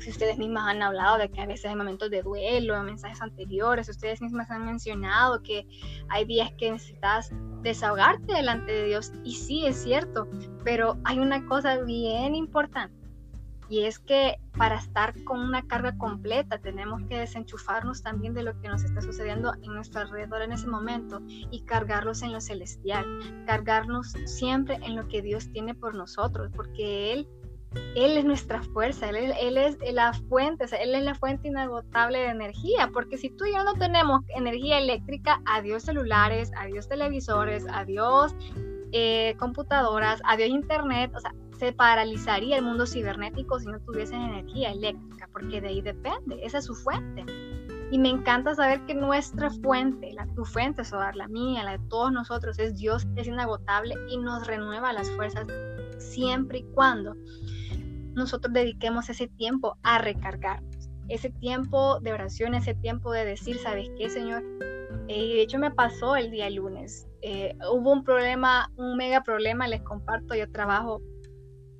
si 0.00 0.10
ustedes 0.10 0.38
mismas 0.38 0.68
han 0.68 0.82
hablado 0.82 1.18
de 1.18 1.30
que 1.30 1.40
a 1.40 1.46
veces 1.46 1.66
hay 1.66 1.76
momentos 1.76 2.10
de 2.10 2.22
duelo, 2.22 2.76
en 2.76 2.84
mensajes 2.84 3.20
anteriores, 3.20 3.88
ustedes 3.88 4.20
mismas 4.20 4.50
han 4.50 4.66
mencionado 4.66 5.42
que 5.42 5.66
hay 6.08 6.24
días 6.24 6.50
que 6.58 6.72
necesitas 6.72 7.30
desahogarte 7.62 8.32
delante 8.32 8.72
de 8.72 8.84
Dios 8.86 9.12
y 9.24 9.34
sí 9.34 9.66
es 9.66 9.82
cierto, 9.82 10.28
pero 10.64 10.98
hay 11.04 11.18
una 11.18 11.44
cosa 11.46 11.78
bien 11.82 12.34
importante 12.34 13.00
y 13.70 13.84
es 13.84 14.00
que 14.00 14.40
para 14.58 14.76
estar 14.76 15.14
con 15.22 15.38
una 15.38 15.62
carga 15.62 15.96
completa 15.96 16.58
tenemos 16.58 17.02
que 17.08 17.18
desenchufarnos 17.18 18.02
también 18.02 18.34
de 18.34 18.42
lo 18.42 18.60
que 18.60 18.68
nos 18.68 18.82
está 18.82 19.00
sucediendo 19.00 19.54
en 19.62 19.74
nuestro 19.74 20.00
alrededor 20.00 20.42
en 20.42 20.50
ese 20.52 20.66
momento 20.66 21.22
y 21.28 21.62
cargarlos 21.62 22.22
en 22.22 22.32
lo 22.32 22.40
celestial, 22.40 23.06
cargarnos 23.46 24.10
siempre 24.26 24.80
en 24.82 24.96
lo 24.96 25.06
que 25.06 25.22
Dios 25.22 25.52
tiene 25.52 25.76
por 25.76 25.94
nosotros, 25.94 26.50
porque 26.54 27.12
Él 27.12 27.28
él 27.94 28.16
es 28.16 28.24
nuestra 28.24 28.62
fuerza, 28.62 29.08
él, 29.08 29.16
es 29.56 29.78
la 29.92 30.12
fuente, 30.12 30.64
Él 30.80 30.94
es 30.94 31.04
la 31.04 31.14
fuente 31.14 31.48
inagotable 31.48 32.18
de 32.18 32.28
energía, 32.28 32.90
porque 32.92 33.16
si 33.16 33.30
tú 33.30 33.44
y 33.44 33.52
yo 33.52 33.62
no 33.64 33.74
tenemos 33.74 34.22
energía 34.28 34.78
eléctrica, 34.78 35.40
adiós 35.44 35.84
celulares, 35.84 36.50
adiós 36.56 36.88
televisores, 36.88 37.66
adiós 37.72 38.34
eh, 38.92 39.36
computadoras, 39.38 40.20
adiós 40.24 40.48
internet, 40.48 41.12
o 41.14 41.20
sea, 41.20 41.32
se 41.58 41.72
paralizaría 41.72 42.56
el 42.56 42.64
mundo 42.64 42.86
cibernético 42.86 43.60
si 43.60 43.66
no 43.66 43.78
tuviesen 43.80 44.20
energía 44.22 44.70
eléctrica, 44.72 45.28
porque 45.32 45.60
de 45.60 45.68
ahí 45.68 45.82
depende, 45.82 46.40
esa 46.42 46.58
es 46.58 46.64
su 46.64 46.74
fuente. 46.74 47.24
Y 47.92 47.98
me 47.98 48.08
encanta 48.08 48.54
saber 48.54 48.80
que 48.86 48.94
nuestra 48.94 49.50
fuente, 49.50 50.12
la, 50.12 50.26
tu 50.34 50.44
fuente, 50.44 50.84
Sodar, 50.84 51.16
la 51.16 51.26
mía, 51.26 51.64
la 51.64 51.72
de 51.72 51.88
todos 51.88 52.12
nosotros, 52.12 52.58
es 52.60 52.76
Dios, 52.76 53.06
es 53.16 53.26
inagotable 53.26 53.96
y 54.08 54.16
nos 54.16 54.46
renueva 54.46 54.92
las 54.92 55.10
fuerzas 55.10 55.46
siempre 55.98 56.58
y 56.58 56.62
cuando 56.72 57.16
nosotros 58.14 58.52
dediquemos 58.52 59.08
ese 59.08 59.28
tiempo 59.28 59.76
a 59.82 59.98
recargarnos, 59.98 60.90
ese 61.08 61.30
tiempo 61.30 62.00
de 62.00 62.12
oración, 62.12 62.54
ese 62.54 62.74
tiempo 62.74 63.12
de 63.12 63.24
decir, 63.24 63.58
¿sabes 63.58 63.88
qué, 63.96 64.10
Señor? 64.10 64.44
Eh, 65.08 65.34
de 65.34 65.42
hecho 65.42 65.58
me 65.58 65.70
pasó 65.70 66.16
el 66.16 66.30
día 66.30 66.48
lunes. 66.50 67.08
Eh, 67.22 67.56
hubo 67.70 67.92
un 67.92 68.04
problema, 68.04 68.70
un 68.76 68.96
mega 68.96 69.22
problema, 69.22 69.66
les 69.66 69.82
comparto, 69.82 70.34
yo 70.34 70.50
trabajo 70.50 71.00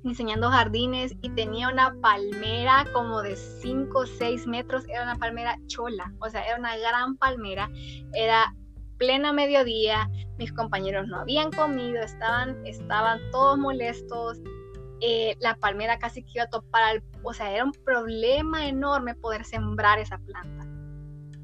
diseñando 0.03 0.49
jardines 0.49 1.15
y 1.21 1.29
tenía 1.29 1.69
una 1.69 1.95
palmera 2.01 2.85
como 2.93 3.21
de 3.21 3.35
5 3.35 3.99
o 3.99 4.05
6 4.05 4.47
metros, 4.47 4.87
era 4.89 5.03
una 5.03 5.15
palmera 5.15 5.57
chola, 5.67 6.11
o 6.19 6.29
sea, 6.29 6.45
era 6.45 6.57
una 6.57 6.75
gran 6.77 7.17
palmera, 7.17 7.69
era 8.13 8.53
plena 8.97 9.31
mediodía, 9.31 10.09
mis 10.37 10.51
compañeros 10.53 11.07
no 11.07 11.17
habían 11.17 11.51
comido, 11.51 12.01
estaban, 12.01 12.65
estaban 12.65 13.19
todos 13.31 13.57
molestos, 13.57 14.39
eh, 15.01 15.35
la 15.39 15.55
palmera 15.55 15.97
casi 15.97 16.23
que 16.23 16.33
iba 16.35 16.43
a 16.43 16.49
topar 16.49 16.83
al, 16.83 17.03
o 17.23 17.33
sea, 17.33 17.51
era 17.51 17.65
un 17.65 17.71
problema 17.71 18.67
enorme 18.67 19.15
poder 19.15 19.45
sembrar 19.45 19.99
esa 19.99 20.19
planta. 20.19 20.67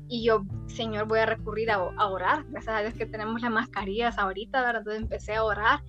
Y 0.09 0.23
yo, 0.23 0.43
Señor, 0.67 1.07
voy 1.07 1.19
a 1.19 1.25
recurrir 1.25 1.71
a, 1.71 1.79
orar. 1.79 2.45
Gracias 2.49 2.75
a 2.75 2.81
Dios 2.81 2.93
que 2.93 3.05
tenemos 3.05 3.41
las 3.41 3.51
mascarillas 3.51 4.17
ahorita, 4.17 4.61
¿verdad? 4.61 4.77
Entonces 4.77 5.01
empecé 5.01 5.35
a 5.35 5.43
orar 5.43 5.81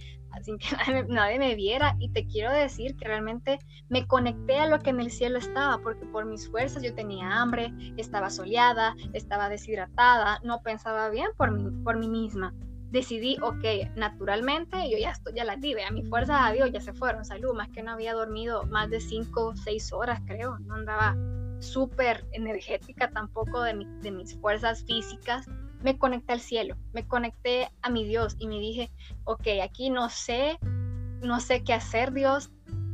sin 0.43 0.59
que 0.59 0.67
nadie 1.09 1.39
me, 1.39 1.55
viera. 1.55 1.95
Y 1.99 2.11
te 2.11 2.27
quiero 2.27 2.51
decir 2.53 2.97
que 2.97 3.07
realmente 3.07 3.59
me 3.89 4.07
conecté 4.07 4.59
a 4.59 4.67
lo 4.67 4.79
que 4.81 4.91
en 4.91 5.01
el 5.01 5.11
cielo 5.11 5.39
estaba, 5.39 5.79
porque 5.79 6.07
por 6.07 6.25
mis 6.25 6.49
fuerzas 6.49 6.83
yo 6.83 6.95
tenía 6.95 7.41
hambre, 7.41 7.73
estaba 7.97 8.31
soleada, 8.31 8.97
estaba 9.13 9.49
deshidratada, 9.49 10.41
no 10.43 10.63
pensaba 10.63 11.11
bien 11.11 11.29
por 11.37 11.53
mí, 11.53 11.71
por 11.85 11.97
mí 11.97 12.09
misma 12.09 12.55
decidí, 12.91 13.37
ok, 13.43 13.95
naturalmente 13.97 14.91
yo 14.91 14.99
ya, 14.99 15.11
estoy, 15.11 15.35
ya 15.35 15.45
las 15.45 15.61
di, 15.61 15.75
a 15.81 15.91
mis 15.91 16.09
fuerzas 16.09 16.39
a 16.41 16.53
Dios 16.53 16.71
ya 16.73 16.81
se 16.81 16.93
fueron, 16.93 17.25
salud, 17.25 17.55
más 17.55 17.69
que 17.71 17.83
no 17.83 17.93
había 17.93 18.15
dormido 18.15 18.65
más 18.65 18.91
de 18.91 19.01
5 19.01 19.47
o 19.47 19.57
6 19.57 19.93
horas, 19.93 20.21
creo, 20.27 20.59
no 20.61 20.75
andaba 20.75 21.17
súper 21.61 22.25
energética 22.33 23.11
tampoco 23.11 23.63
de, 23.63 23.87
de 24.01 24.11
mis 24.11 24.37
fuerzas 24.39 24.85
físicas. 24.85 25.47
Me 25.83 25.97
conecté 25.97 26.33
al 26.33 26.41
cielo, 26.41 26.77
me 26.93 27.07
conecté 27.07 27.71
a 27.83 27.91
mi 27.91 28.05
Dios 28.05 28.37
y 28.39 28.49
me 28.49 28.59
dije, 28.59 28.91
ok, 29.25 29.47
aquí 29.63 29.91
no 29.91 30.09
sé, 30.09 30.59
no 30.63 31.41
sé 31.41 31.63
qué 31.63 31.75
hacer, 31.75 32.13
Dios, 32.13 32.51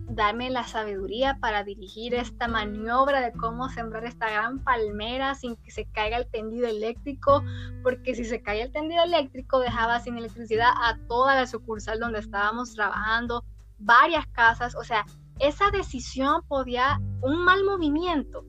dame 0.09 0.50
la 0.50 0.64
sabiduría 0.64 1.38
para 1.40 1.64
dirigir 1.64 2.14
esta 2.14 2.46
maniobra 2.48 3.20
de 3.20 3.32
cómo 3.32 3.68
sembrar 3.68 4.05
esta 4.05 4.30
gran 4.30 4.62
palmera 4.62 5.34
sin 5.34 5.57
que 5.57 5.70
se 5.70 5.86
caiga 5.86 6.18
el 6.18 6.26
tendido 6.28 6.66
eléctrico, 6.66 7.42
porque 7.82 8.14
si 8.14 8.24
se 8.24 8.42
caía 8.42 8.64
el 8.64 8.72
tendido 8.72 9.02
eléctrico 9.02 9.61
dejaba 9.61 10.00
sin 10.00 10.18
electricidad 10.18 10.70
a 10.82 10.98
toda 11.09 11.34
la 11.34 11.46
sucursal 11.46 12.00
donde 12.00 12.20
estábamos 12.20 12.74
trabajando, 12.74 13.44
varias 13.78 14.26
casas, 14.28 14.74
o 14.76 14.84
sea, 14.84 15.05
esa 15.38 15.70
decisión 15.70 16.42
podía, 16.46 17.00
un 17.22 17.44
mal 17.44 17.64
movimiento, 17.64 18.44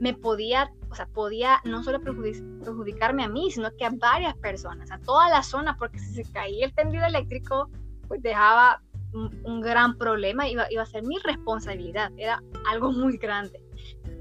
me 0.00 0.14
podía, 0.14 0.72
o 0.90 0.94
sea, 0.94 1.06
podía 1.06 1.60
no 1.64 1.82
solo 1.82 2.00
perjudicarme 2.00 3.22
a 3.22 3.28
mí, 3.28 3.50
sino 3.50 3.70
que 3.76 3.84
a 3.84 3.90
varias 3.90 4.34
personas, 4.36 4.90
a 4.90 4.98
toda 4.98 5.28
la 5.28 5.42
zona, 5.42 5.76
porque 5.76 5.98
si 5.98 6.14
se 6.14 6.32
caía 6.32 6.64
el 6.66 6.74
tendido 6.74 7.04
eléctrico, 7.04 7.68
pues 8.08 8.22
dejaba 8.22 8.82
un, 9.12 9.60
gran 9.60 9.96
problema, 9.96 10.48
iba, 10.48 10.70
iba, 10.70 10.82
a 10.82 10.86
ser 10.86 11.02
mi 11.02 11.18
responsabilidad, 11.18 12.12
era 12.16 12.42
algo 12.68 12.92
muy 12.92 13.16
grande. 13.16 13.62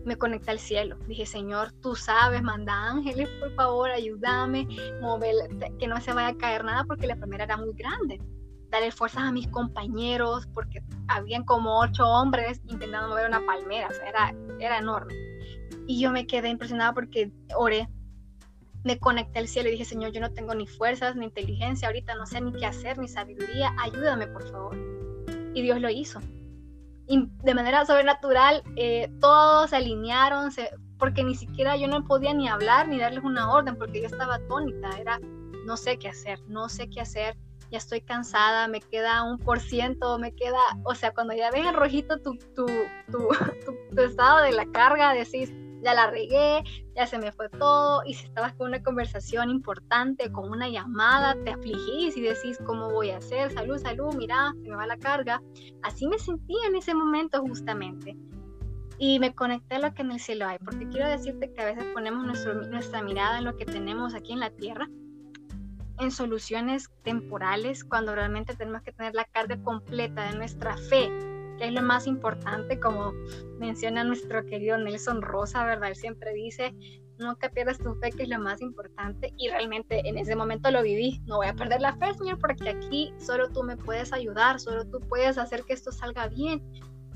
Me 0.06 0.18
conecté 0.18 0.52
al 0.52 0.60
cielo, 0.60 0.98
dije, 1.08 1.26
Señor, 1.26 1.72
tú 1.82 1.96
sabes, 1.96 2.42
manda 2.42 2.74
ángeles, 2.74 3.30
por 3.40 3.54
favor, 3.56 3.92
ayúdame, 3.92 4.68
mover, 5.02 5.36
que 5.78 5.88
no 5.88 6.00
se 6.02 6.14
vaya 6.14 6.30
a 6.30 6.38
caer 6.38 6.64
nada 6.64 6.84
porque 6.86 7.08
la 7.08 7.16
primera 7.16 7.44
era 7.44 7.58
muy 7.58 7.74
grande. 7.74 8.22
Darle 8.70 8.92
fuerzas 8.92 9.24
a 9.24 9.32
mis 9.32 9.48
compañeros, 9.48 10.48
porque 10.54 10.84
habían 11.08 11.44
como 11.44 11.80
ocho 11.80 12.06
hombres 12.06 12.62
intentando 12.68 13.10
mover 13.10 13.28
una 13.28 13.46
palmera, 13.46 13.90
era, 14.08 14.34
era 14.60 14.78
enorme. 14.78 15.14
Y 15.88 16.00
yo 16.00 16.12
me 16.12 16.28
quedé 16.28 16.50
impresionada 16.50 16.94
porque 16.94 17.32
oré, 17.58 17.90
me 18.84 18.98
conecté 18.98 19.40
al 19.40 19.48
cielo 19.48 19.70
y 19.70 19.74
dije, 19.74 19.86
Señor, 19.86 20.12
yo 20.12 20.22
no 20.22 20.32
tengo 20.32 20.54
ni 20.56 20.68
fuerzas, 20.68 21.16
ni 21.16 21.26
inteligencia, 21.26 21.88
ahorita 21.88 22.16
no 22.16 22.26
sé 22.26 22.42
ni 22.42 22.54
qué 22.54 22.66
hacer, 22.66 22.98
ni 22.98 23.08
sabiduría, 23.08 23.76
ayúdame 23.80 24.28
por 24.28 24.50
favor. 24.50 24.78
Y 25.54 25.62
Dios 25.62 25.80
lo 25.82 25.90
hizo. 25.90 26.20
Y 27.08 27.28
de 27.44 27.54
manera 27.54 27.86
sobrenatural, 27.86 28.64
eh, 28.76 29.12
todos 29.20 29.72
se 29.72 29.78
alinearon, 29.78 30.52
porque 30.98 31.24
ni 31.24 31.36
siquiera 31.36 31.76
yo 31.76 31.88
no 31.88 32.06
podía 32.06 32.34
ni 32.34 32.48
hablar 32.48 32.88
ni 32.88 33.00
darles 33.00 33.24
una 33.24 33.52
orden, 33.52 33.78
porque 33.78 34.02
yo 34.02 34.08
estaba 34.08 34.36
atónita, 34.36 34.90
era, 35.00 35.20
no 35.66 35.76
sé 35.76 35.98
qué 35.98 36.10
hacer, 36.10 36.40
no 36.48 36.70
sé 36.70 36.90
qué 36.90 37.02
hacer, 37.02 37.36
ya 37.72 37.78
estoy 37.78 38.02
cansada, 38.02 38.68
me 38.68 38.80
queda 38.80 39.24
un 39.24 39.38
por 39.38 39.60
ciento, 39.60 40.18
me 40.20 40.34
queda, 40.34 40.60
o 40.84 40.96
sea, 40.96 41.14
cuando 41.14 41.34
ya 41.34 41.52
ves 41.52 41.66
en 41.66 41.74
rojito 41.74 42.20
tu, 42.20 42.36
tu, 42.56 42.66
tu, 43.12 43.28
tu 43.96 44.02
estado 44.02 44.44
de 44.44 44.52
la 44.52 44.66
carga, 44.68 45.14
decís, 45.14 45.52
ya 45.82 45.94
la 45.94 46.10
regué, 46.10 46.64
ya 46.96 47.08
se 47.08 47.18
me 47.18 47.32
fue 47.32 47.50
todo, 47.50 48.02
y 48.06 48.14
si 48.14 48.26
estabas 48.26 48.54
con 48.54 48.68
una 48.68 48.84
conversación 48.84 49.50
importante, 49.50 50.32
con 50.32 50.50
una 50.50 50.70
llamada, 50.70 51.36
te 51.44 51.52
afligís 51.52 52.18
y 52.18 52.22
decís, 52.22 52.60
¿cómo 52.66 52.90
voy 52.92 53.12
a 53.12 53.18
hacer? 53.18 53.52
Salud, 53.52 53.78
salud, 53.78 54.14
mira, 54.16 54.54
se 54.62 54.70
me 54.70 54.76
va 54.76 54.86
la 54.86 54.98
carga. 54.98 55.42
Así 55.84 56.08
me 56.08 56.20
sentía 56.20 56.68
en 56.68 56.76
ese 56.76 56.94
momento 56.94 57.42
justamente. 57.42 58.18
Y 58.98 59.20
me 59.20 59.34
conecté 59.34 59.76
a 59.76 59.80
lo 59.80 59.94
que 59.94 60.02
en 60.02 60.12
el 60.12 60.20
cielo 60.20 60.46
hay, 60.46 60.58
porque 60.60 60.88
quiero 60.90 61.08
decirte 61.08 61.54
que 61.54 61.62
a 61.62 61.66
veces 61.66 61.86
ponemos 61.94 62.26
nuestra 62.26 63.02
mirada 63.02 63.38
en 63.38 63.46
lo 63.46 63.56
que 63.56 63.66
tenemos 63.66 64.14
aquí 64.14 64.34
en 64.34 64.42
la 64.42 64.50
tierra, 64.50 64.90
en 66.00 66.12
soluciones 66.12 66.90
temporales, 67.04 67.86
cuando 67.86 68.14
realmente 68.14 68.56
tenemos 68.56 68.82
que 68.82 68.92
tener 68.92 69.16
la 69.16 69.24
carga 69.26 69.62
completa 69.64 70.30
de 70.30 70.38
nuestra 70.38 70.76
fe 70.76 71.10
que 71.60 71.66
es 71.68 71.74
lo 71.74 71.82
más 71.82 72.08
importante, 72.08 72.80
como 72.80 73.14
menciona 73.60 74.04
nuestro 74.04 74.46
querido 74.46 74.78
Nelson 74.78 75.22
Rosa, 75.22 75.66
¿verdad? 75.66 75.90
Él 75.90 75.96
siempre 75.96 76.34
dice, 76.34 76.74
nunca 77.20 77.50
pierdas 77.50 77.78
tu 77.78 77.94
fe, 77.96 78.12
que 78.12 78.24
es 78.24 78.30
lo 78.30 78.40
más 78.40 78.62
importante, 78.62 79.34
y 79.38 79.50
realmente 79.50 80.08
en 80.08 80.18
ese 80.18 80.36
momento 80.36 80.72
lo 80.72 80.82
viví, 80.82 81.22
no 81.26 81.38
voy 81.38 81.48
a 81.48 81.54
perder 81.54 81.82
la 81.82 81.96
fe, 81.98 82.14
Señor, 82.14 82.40
porque 82.40 82.70
aquí 82.70 83.14
solo 83.20 83.50
tú 83.50 83.64
me 83.64 83.78
puedes 83.78 84.14
ayudar, 84.14 84.60
solo 84.60 84.86
tú 84.86 85.00
puedes 85.02 85.38
hacer 85.38 85.64
que 85.64 85.74
esto 85.74 85.92
salga 85.92 86.28
bien. 86.28 86.64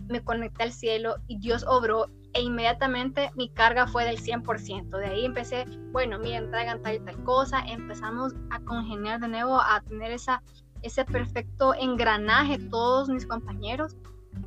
Me 0.09 0.21
conecté 0.21 0.63
al 0.63 0.73
cielo 0.73 1.15
y 1.27 1.39
Dios 1.39 1.63
obró 1.65 2.07
e 2.33 2.41
inmediatamente 2.41 3.31
mi 3.35 3.49
carga 3.49 3.87
fue 3.87 4.03
del 4.03 4.17
100%. 4.17 4.89
De 4.89 5.05
ahí 5.05 5.23
empecé, 5.23 5.65
bueno, 5.93 6.19
miren, 6.19 6.51
traigan 6.51 6.81
tal 6.81 6.95
y 6.95 6.99
tal 6.99 7.23
cosa, 7.23 7.61
empezamos 7.65 8.33
a 8.49 8.59
congeniar 8.65 9.21
de 9.21 9.29
nuevo, 9.29 9.61
a 9.61 9.81
tener 9.87 10.11
esa, 10.11 10.43
ese 10.81 11.05
perfecto 11.05 11.73
engranaje 11.75 12.57
todos 12.69 13.07
mis 13.07 13.25
compañeros 13.25 13.95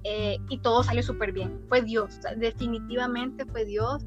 eh, 0.05 0.39
y 0.49 0.59
todo 0.59 0.83
salió 0.83 1.03
súper 1.03 1.33
bien. 1.33 1.61
Fue 1.69 1.83
Dios, 1.83 2.21
definitivamente 2.37 3.45
fue 3.47 3.65
Dios, 3.65 4.05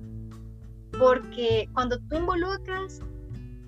porque 0.97 1.69
cuando 1.73 1.97
tú 1.99 2.17
involucras 2.17 3.01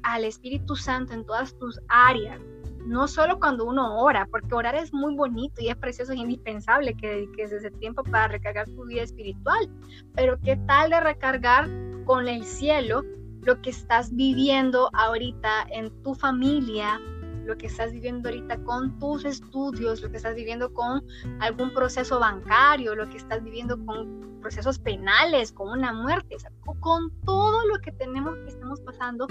al 0.04 0.26
Espíritu 0.26 0.76
Santo 0.76 1.14
en 1.14 1.26
todas 1.26 1.58
tus 1.58 1.80
áreas, 1.88 2.40
no 2.86 3.08
solo 3.08 3.40
cuando 3.40 3.66
uno 3.66 4.00
ora, 4.02 4.28
porque 4.32 4.56
orar 4.56 4.76
es 4.76 4.94
muy 4.94 5.16
bonito 5.16 5.62
y 5.62 5.70
es 5.70 5.76
precioso, 5.76 6.14
es 6.14 6.20
indispensable 6.20 6.96
que 6.96 7.08
dediques 7.08 7.52
ese 7.52 7.70
tiempo 7.72 8.04
para 8.04 8.28
recargar 8.28 8.68
tu 8.68 8.86
vida 8.86 9.04
espiritual, 9.04 9.70
pero 10.16 10.40
¿qué 10.40 10.58
tal 10.68 10.90
de 10.90 11.00
recargar 11.00 11.70
con 12.06 12.28
el 12.28 12.44
cielo 12.44 13.04
lo 13.44 13.62
que 13.62 13.70
estás 13.72 14.16
viviendo 14.16 14.90
ahorita 14.94 15.68
en 15.72 15.92
tu 16.04 16.14
familia, 16.14 17.00
lo 17.46 17.58
que 17.58 17.68
estás 17.68 17.92
viviendo 17.92 18.30
ahorita 18.30 18.64
con 18.64 18.98
tus 19.00 19.26
estudios, 19.26 20.02
lo 20.02 20.12
que 20.12 20.18
estás 20.18 20.36
viviendo 20.36 20.74
con 20.74 21.04
algún 21.40 21.74
proceso 21.74 22.20
bancario, 22.20 22.96
lo 22.96 23.10
que 23.10 23.18
estás 23.18 23.44
viviendo 23.44 23.84
con 23.86 24.40
procesos 24.42 24.80
penales, 24.80 25.52
con 25.52 25.70
una 25.70 25.94
muerte, 25.94 26.36
con 26.80 27.12
todo 27.26 27.66
lo 27.68 27.80
que 27.80 27.92
tenemos 27.92 28.36
que 28.40 28.50
estamos 28.50 28.82
pasando, 28.82 29.28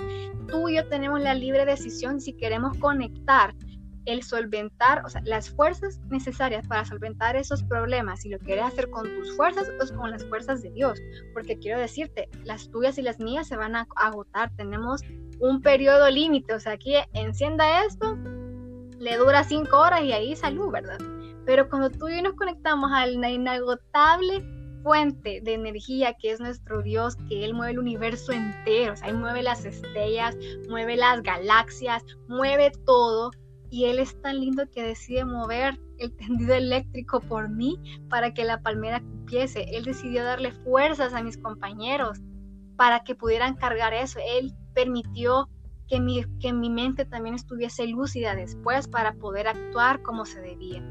tú 0.48 0.68
y 0.68 0.76
yo 0.76 0.86
tenemos 0.88 1.20
la 1.20 1.34
libre 1.34 1.64
decisión 1.64 2.20
si 2.20 2.32
queremos 2.32 2.76
conectar 2.78 3.54
el 4.06 4.22
solventar, 4.22 5.04
o 5.04 5.08
sea, 5.08 5.20
las 5.24 5.50
fuerzas 5.50 6.00
necesarias 6.10 6.66
para 6.66 6.84
solventar 6.84 7.36
esos 7.36 7.62
problemas, 7.62 8.20
si 8.20 8.28
lo 8.28 8.38
quieres 8.38 8.64
hacer 8.64 8.90
con 8.90 9.04
tus 9.16 9.36
fuerzas 9.36 9.68
o 9.68 9.96
con 9.96 10.10
las 10.10 10.24
fuerzas 10.24 10.62
de 10.62 10.70
Dios, 10.70 11.00
porque 11.32 11.58
quiero 11.58 11.78
decirte, 11.78 12.28
las 12.44 12.70
tuyas 12.70 12.98
y 12.98 13.02
las 13.02 13.18
mías 13.18 13.46
se 13.46 13.56
van 13.56 13.76
a 13.76 13.86
agotar, 13.96 14.50
tenemos 14.56 15.02
un 15.38 15.60
periodo 15.62 16.10
límite, 16.10 16.54
o 16.54 16.60
sea, 16.60 16.72
aquí 16.72 16.94
encienda 17.12 17.84
esto, 17.84 18.16
le 18.98 19.16
dura 19.16 19.44
cinco 19.44 19.78
horas 19.78 20.02
y 20.02 20.12
ahí 20.12 20.36
salud, 20.36 20.70
¿verdad? 20.70 20.98
Pero 21.46 21.68
cuando 21.68 21.90
tú 21.90 22.08
y 22.08 22.16
yo 22.16 22.22
nos 22.22 22.34
conectamos 22.34 22.90
a 22.92 23.06
la 23.06 23.30
inagotable 23.30 24.44
fuente 24.82 25.40
de 25.42 25.54
energía 25.54 26.14
que 26.14 26.30
es 26.30 26.40
nuestro 26.40 26.82
Dios, 26.82 27.16
que 27.28 27.44
Él 27.44 27.54
mueve 27.54 27.72
el 27.72 27.78
universo 27.78 28.32
entero, 28.32 28.92
o 28.92 28.96
sea, 28.96 29.08
Él 29.08 29.16
mueve 29.16 29.42
las 29.42 29.64
estrellas, 29.64 30.36
mueve 30.68 30.96
las 30.96 31.22
galaxias, 31.22 32.04
mueve 32.28 32.72
todo, 32.84 33.30
y 33.70 33.84
Él 33.84 34.00
es 34.00 34.20
tan 34.20 34.40
lindo 34.40 34.64
que 34.70 34.82
decide 34.82 35.24
mover 35.24 35.78
el 35.98 36.14
tendido 36.16 36.54
eléctrico 36.54 37.20
por 37.20 37.48
mí 37.48 37.78
para 38.08 38.34
que 38.34 38.44
la 38.44 38.60
palmera 38.60 39.00
cupiese. 39.00 39.64
Él 39.76 39.84
decidió 39.84 40.24
darle 40.24 40.52
fuerzas 40.52 41.14
a 41.14 41.22
mis 41.22 41.38
compañeros 41.38 42.18
para 42.76 43.04
que 43.04 43.14
pudieran 43.14 43.54
cargar 43.54 43.94
eso. 43.94 44.18
Él 44.26 44.52
permitió 44.74 45.48
que 45.88 46.00
mi, 46.00 46.24
que 46.40 46.52
mi 46.52 46.70
mente 46.70 47.04
también 47.04 47.34
estuviese 47.34 47.86
lúcida 47.86 48.34
después 48.34 48.88
para 48.88 49.12
poder 49.14 49.48
actuar 49.48 50.02
como 50.02 50.24
se 50.24 50.40
debía. 50.40 50.82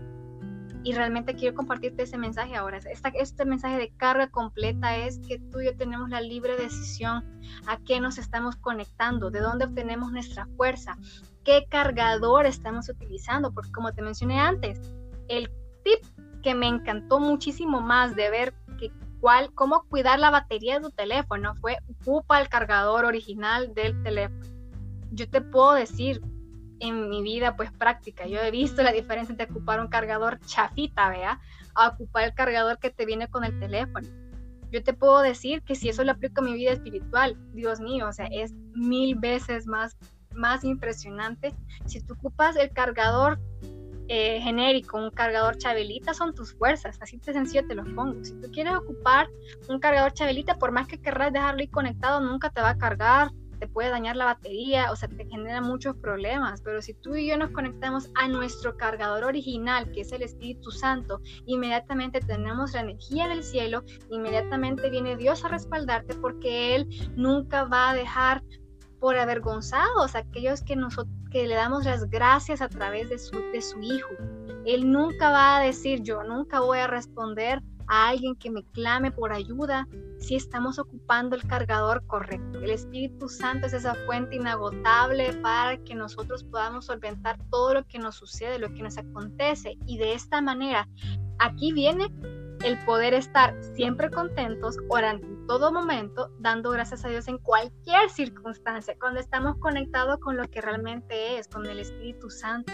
Y 0.84 0.94
realmente 0.94 1.36
quiero 1.36 1.56
compartirte 1.56 2.04
ese 2.04 2.18
mensaje 2.18 2.56
ahora. 2.56 2.80
Este 3.14 3.46
mensaje 3.46 3.78
de 3.78 3.92
carga 3.98 4.30
completa 4.30 4.96
es 4.96 5.20
que 5.20 5.40
tú 5.52 5.60
y 5.60 5.66
yo 5.66 5.76
tenemos 5.76 6.10
la 6.10 6.22
libre 6.22 6.56
decisión 6.56 7.26
a 7.68 7.78
qué 7.84 8.00
nos 8.00 8.18
estamos 8.18 8.56
conectando, 8.56 9.30
de 9.30 9.42
dónde 9.42 9.66
obtenemos 9.66 10.12
nuestra 10.14 10.48
fuerza, 10.56 10.98
qué 11.44 11.66
cargador 11.70 12.46
estamos 12.46 12.90
utilizando, 12.90 13.52
porque 13.52 13.72
como 13.72 13.94
te 13.94 14.02
mencioné 14.02 14.40
antes, 14.40 14.80
el 15.28 15.50
tip 15.84 16.04
que 16.42 16.56
me 16.56 16.68
encantó 16.68 17.20
muchísimo 17.20 17.82
más 17.82 18.16
de 18.16 18.30
ver 18.30 18.54
que 18.78 18.92
cuál, 19.20 19.54
cómo 19.54 19.84
cuidar 19.90 20.20
la 20.20 20.32
batería 20.32 20.76
de 20.76 20.82
tu 20.82 20.92
teléfono 20.92 21.56
fue 21.56 21.78
ocupa 21.90 22.40
el 22.40 22.50
cargador 22.50 23.06
original 23.06 23.74
del 23.74 24.02
teléfono. 24.04 24.46
Yo 25.12 25.30
te 25.30 25.42
puedo 25.42 25.74
decir 25.74 26.22
en 26.80 27.10
mi 27.10 27.22
vida 27.22 27.56
pues 27.56 27.72
práctica, 27.72 28.26
yo 28.26 28.40
he 28.40 28.52
visto 28.52 28.82
la 28.84 28.92
diferencia 28.92 29.34
entre 29.34 29.48
ocupar 29.52 29.82
un 29.82 29.90
cargador 29.90 30.40
chafita, 30.46 31.10
vea, 31.10 31.40
a 31.76 31.90
ocupar 31.90 32.24
el 32.24 32.34
cargador 32.34 32.80
que 32.80 32.90
te 32.90 33.06
viene 33.06 33.28
con 33.28 33.44
el 33.44 33.60
teléfono. 33.60 34.08
Yo 34.72 34.84
te 34.84 34.94
puedo 34.94 35.22
decir 35.22 35.62
que 35.64 35.76
si 35.76 35.90
eso 35.90 36.04
lo 36.04 36.12
aplico 36.12 36.42
a 36.42 36.44
mi 36.44 36.54
vida 36.54 36.72
espiritual, 36.72 37.36
Dios 37.54 37.80
mío, 37.80 38.08
o 38.08 38.14
sea, 38.14 38.28
es 38.28 38.54
mil 38.76 39.16
veces 39.16 39.66
más, 39.66 39.98
más 40.40 40.64
impresionante. 40.64 41.54
Si 41.86 42.02
tú 42.02 42.14
ocupas 42.14 42.56
el 42.56 42.72
cargador 42.72 43.40
eh, 44.08 44.40
genérico, 44.42 44.98
un 44.98 45.12
cargador 45.12 45.58
chabelita, 45.58 46.16
son 46.16 46.34
tus 46.34 46.56
fuerzas. 46.56 46.98
Así 47.00 47.18
de 47.18 47.32
sencillo 47.32 47.68
te 47.68 47.76
lo 47.76 47.84
pongo. 47.96 48.24
Si 48.24 48.34
tú 48.42 48.50
quieres 48.52 48.74
ocupar 48.74 49.30
un 49.68 49.80
cargador 49.80 50.14
chabelita, 50.14 50.58
por 50.58 50.72
más 50.72 50.88
que 50.88 51.00
querrás 51.00 51.32
dejarlo 51.32 51.62
ahí 51.62 51.68
conectado, 51.68 52.20
nunca 52.20 52.50
te 52.50 52.60
va 52.60 52.70
a 52.70 52.78
cargar, 52.78 53.30
te 53.60 53.68
puede 53.68 53.90
dañar 53.90 54.16
la 54.16 54.26
batería, 54.26 54.92
o 54.92 54.96
sea, 54.96 55.10
te 55.10 55.28
genera 55.28 55.62
muchos 55.62 55.96
problemas. 55.98 56.62
Pero 56.64 56.82
si 56.82 56.96
tú 56.96 57.16
y 57.16 57.28
yo 57.28 57.38
nos 57.38 57.52
conectamos 57.52 58.10
a 58.16 58.28
nuestro 58.28 58.76
cargador 58.78 59.26
original, 59.26 59.92
que 59.92 60.02
es 60.02 60.12
el 60.12 60.24
Espíritu 60.24 60.72
Santo, 60.72 61.22
inmediatamente 61.46 62.20
tenemos 62.20 62.74
la 62.74 62.82
energía 62.82 63.28
del 63.28 63.44
cielo, 63.44 63.84
inmediatamente 64.10 64.90
viene 64.90 65.18
Dios 65.18 65.46
a 65.46 65.50
respaldarte 65.50 66.16
porque 66.16 66.76
Él 66.76 66.88
nunca 67.16 67.66
va 67.66 67.92
a 67.92 67.94
dejar 67.94 68.42
por 69.00 69.18
avergonzados 69.18 70.16
aquellos 70.16 70.62
que 70.62 70.76
nosotros 70.76 71.14
que 71.32 71.48
le 71.48 71.56
damos 71.56 71.86
las 71.86 72.10
gracias 72.10 72.62
a 72.62 72.70
través 72.70 73.10
de 73.10 73.20
su, 73.20 73.40
de 73.52 73.62
su 73.62 73.80
Hijo. 73.82 74.10
Él 74.66 74.92
nunca 74.92 75.30
va 75.30 75.58
a 75.58 75.62
decir, 75.62 76.02
yo 76.02 76.24
nunca 76.24 76.60
voy 76.60 76.80
a 76.80 76.88
responder 76.88 77.62
a 77.88 78.10
alguien 78.10 78.36
que 78.36 78.52
me 78.52 78.64
clame 78.64 79.12
por 79.12 79.34
ayuda 79.34 79.88
si 80.20 80.36
estamos 80.36 80.78
ocupando 80.78 81.36
el 81.36 81.44
cargador 81.48 82.06
correcto. 82.06 82.60
El 82.60 82.70
Espíritu 82.70 83.30
Santo 83.30 83.68
es 83.68 83.74
esa 83.74 83.96
fuente 84.06 84.36
inagotable 84.36 85.34
para 85.42 85.78
que 85.78 85.96
nosotros 85.96 86.44
podamos 86.44 86.86
solventar 86.86 87.40
todo 87.50 87.74
lo 87.74 87.88
que 87.88 87.98
nos 87.98 88.16
sucede, 88.16 88.60
lo 88.60 88.72
que 88.74 88.84
nos 88.84 88.98
acontece. 88.98 89.78
Y 89.88 89.98
de 89.98 90.14
esta 90.14 90.42
manera, 90.42 90.88
aquí 91.40 91.74
viene 91.74 92.12
el 92.64 92.78
poder 92.86 93.14
estar 93.14 93.56
siempre 93.76 94.10
contentos, 94.10 94.78
orando 94.90 95.26
en 95.26 95.48
todo 95.48 95.72
momento, 95.72 96.32
dando 96.40 96.72
gracias 96.72 97.06
a 97.06 97.10
Dios 97.10 97.28
en 97.28 97.38
cualquier 97.38 98.10
circunstancia, 98.10 98.96
cuando 99.00 99.20
estamos 99.20 99.58
conectados 99.58 100.20
con 100.20 100.38
lo 100.38 100.48
que 100.50 100.62
realmente 100.62 101.38
es, 101.38 101.48
con 101.48 101.66
el 101.66 101.80
Espíritu 101.80 102.30
Santo. 102.30 102.74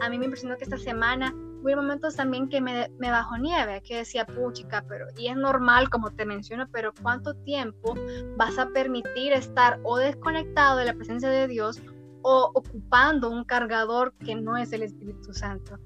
A 0.00 0.08
mí 0.08 0.18
me 0.18 0.26
impresionó 0.26 0.56
que 0.56 0.64
esta 0.64 0.78
semana 0.78 1.34
hubo 1.62 1.76
momentos 1.76 2.16
también 2.16 2.48
que 2.48 2.60
me, 2.60 2.90
me 2.98 3.10
nieve, 3.40 3.82
que 3.82 3.98
decía, 3.98 4.26
puchica, 4.26 4.84
pero, 4.88 5.06
y 5.16 5.28
es 5.28 5.36
normal 5.36 5.88
como 5.90 6.10
te 6.10 6.26
menciono, 6.26 6.68
pero 6.70 6.92
¿cuánto 7.02 7.34
tiempo 7.34 7.94
vas 8.36 8.58
a 8.58 8.68
permitir 8.68 9.32
estar 9.32 9.80
o 9.82 9.96
desconectado 9.96 10.78
de 10.78 10.84
la 10.84 10.94
presencia 10.94 11.30
de 11.30 11.48
Dios 11.48 11.80
o 12.22 12.50
ocupando 12.54 13.30
un 13.30 13.44
cargador 13.44 14.14
que 14.18 14.34
no 14.34 14.56
es 14.56 14.72
el 14.72 14.82
Espíritu 14.82 15.32
Santo? 15.32 15.78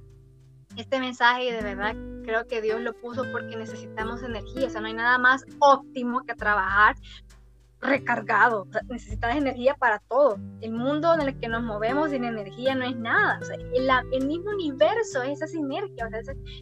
Este 0.78 1.00
mensaje 1.00 1.52
de 1.52 1.60
verdad 1.60 1.94
creo 2.22 2.46
que 2.46 2.62
Dios 2.62 2.80
lo 2.80 2.94
puso 2.94 3.24
porque 3.32 3.56
necesitamos 3.56 4.22
energía, 4.22 4.68
o 4.68 4.70
sea, 4.70 4.80
no 4.80 4.86
hay 4.86 4.94
nada 4.94 5.18
más 5.18 5.44
óptimo 5.58 6.22
que 6.24 6.34
trabajar 6.34 6.94
recargado, 7.80 8.66
necesitas 8.88 9.36
energía 9.36 9.74
para 9.74 10.00
todo. 10.00 10.38
El 10.60 10.72
mundo 10.72 11.14
en 11.14 11.20
el 11.20 11.38
que 11.38 11.48
nos 11.48 11.62
movemos 11.62 12.10
sin 12.10 12.24
energía 12.24 12.74
no 12.74 12.84
es 12.84 12.96
nada. 12.96 13.40
el, 14.12 14.26
mismo 14.26 14.50
universo 14.50 15.22
es 15.22 15.38
esa 15.38 15.46
sinergia, 15.46 16.08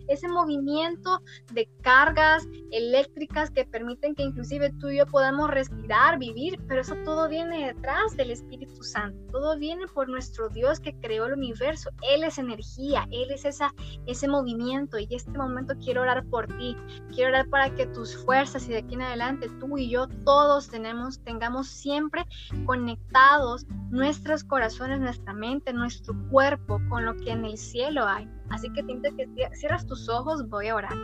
ese, 0.08 0.28
movimiento 0.28 1.20
de 1.52 1.68
cargas 1.82 2.46
eléctricas 2.70 3.50
que 3.50 3.64
permiten 3.64 4.14
que 4.14 4.24
inclusive 4.24 4.72
tú 4.78 4.88
y 4.88 4.98
yo 4.98 5.06
podamos 5.06 5.50
respirar, 5.50 6.18
vivir, 6.18 6.60
pero 6.68 6.82
eso 6.82 6.94
todo 7.04 7.28
viene 7.28 7.68
detrás 7.68 8.16
del 8.16 8.30
Espíritu 8.30 8.82
Santo. 8.82 9.18
Todo 9.32 9.58
viene 9.58 9.86
por 9.86 10.08
nuestro 10.08 10.48
Dios 10.48 10.80
que 10.80 10.94
creó 11.00 11.26
el 11.26 11.34
universo. 11.34 11.90
Él 12.10 12.24
es 12.24 12.38
energía, 12.38 13.06
Él 13.10 13.30
es 13.30 13.44
esa, 13.44 13.72
ese 14.06 14.28
movimiento. 14.28 14.98
Y 14.98 15.06
este 15.10 15.30
momento 15.30 15.74
quiero 15.82 16.02
orar 16.02 16.24
por 16.26 16.46
ti. 16.58 16.76
Quiero 17.14 17.30
orar 17.30 17.48
para 17.48 17.74
que 17.74 17.86
tus 17.86 18.16
fuerzas 18.24 18.66
y 18.68 18.72
de 18.72 18.78
aquí 18.78 18.94
en 18.94 19.02
adelante 19.02 19.48
tú 19.60 19.78
y 19.78 19.90
yo 19.90 20.08
todos 20.24 20.68
tenemos 20.68 21.05
tengamos 21.22 21.68
siempre 21.68 22.24
conectados 22.64 23.66
nuestros 23.90 24.44
corazones, 24.44 25.00
nuestra 25.00 25.32
mente, 25.32 25.72
nuestro 25.72 26.14
cuerpo 26.30 26.80
con 26.88 27.04
lo 27.04 27.16
que 27.16 27.32
en 27.32 27.44
el 27.44 27.56
cielo 27.56 28.06
hay. 28.06 28.28
Así 28.50 28.70
que 28.72 28.82
te 28.82 29.14
que 29.16 29.28
cierras 29.54 29.86
tus 29.86 30.08
ojos, 30.08 30.48
voy 30.48 30.68
a 30.68 30.76
orar. 30.76 30.94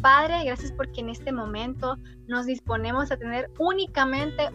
Padre, 0.00 0.44
gracias 0.44 0.72
porque 0.72 1.00
en 1.00 1.08
este 1.08 1.32
momento 1.32 1.96
nos 2.26 2.46
disponemos 2.46 3.10
a 3.10 3.16
tener 3.16 3.50
únicamente 3.58 4.50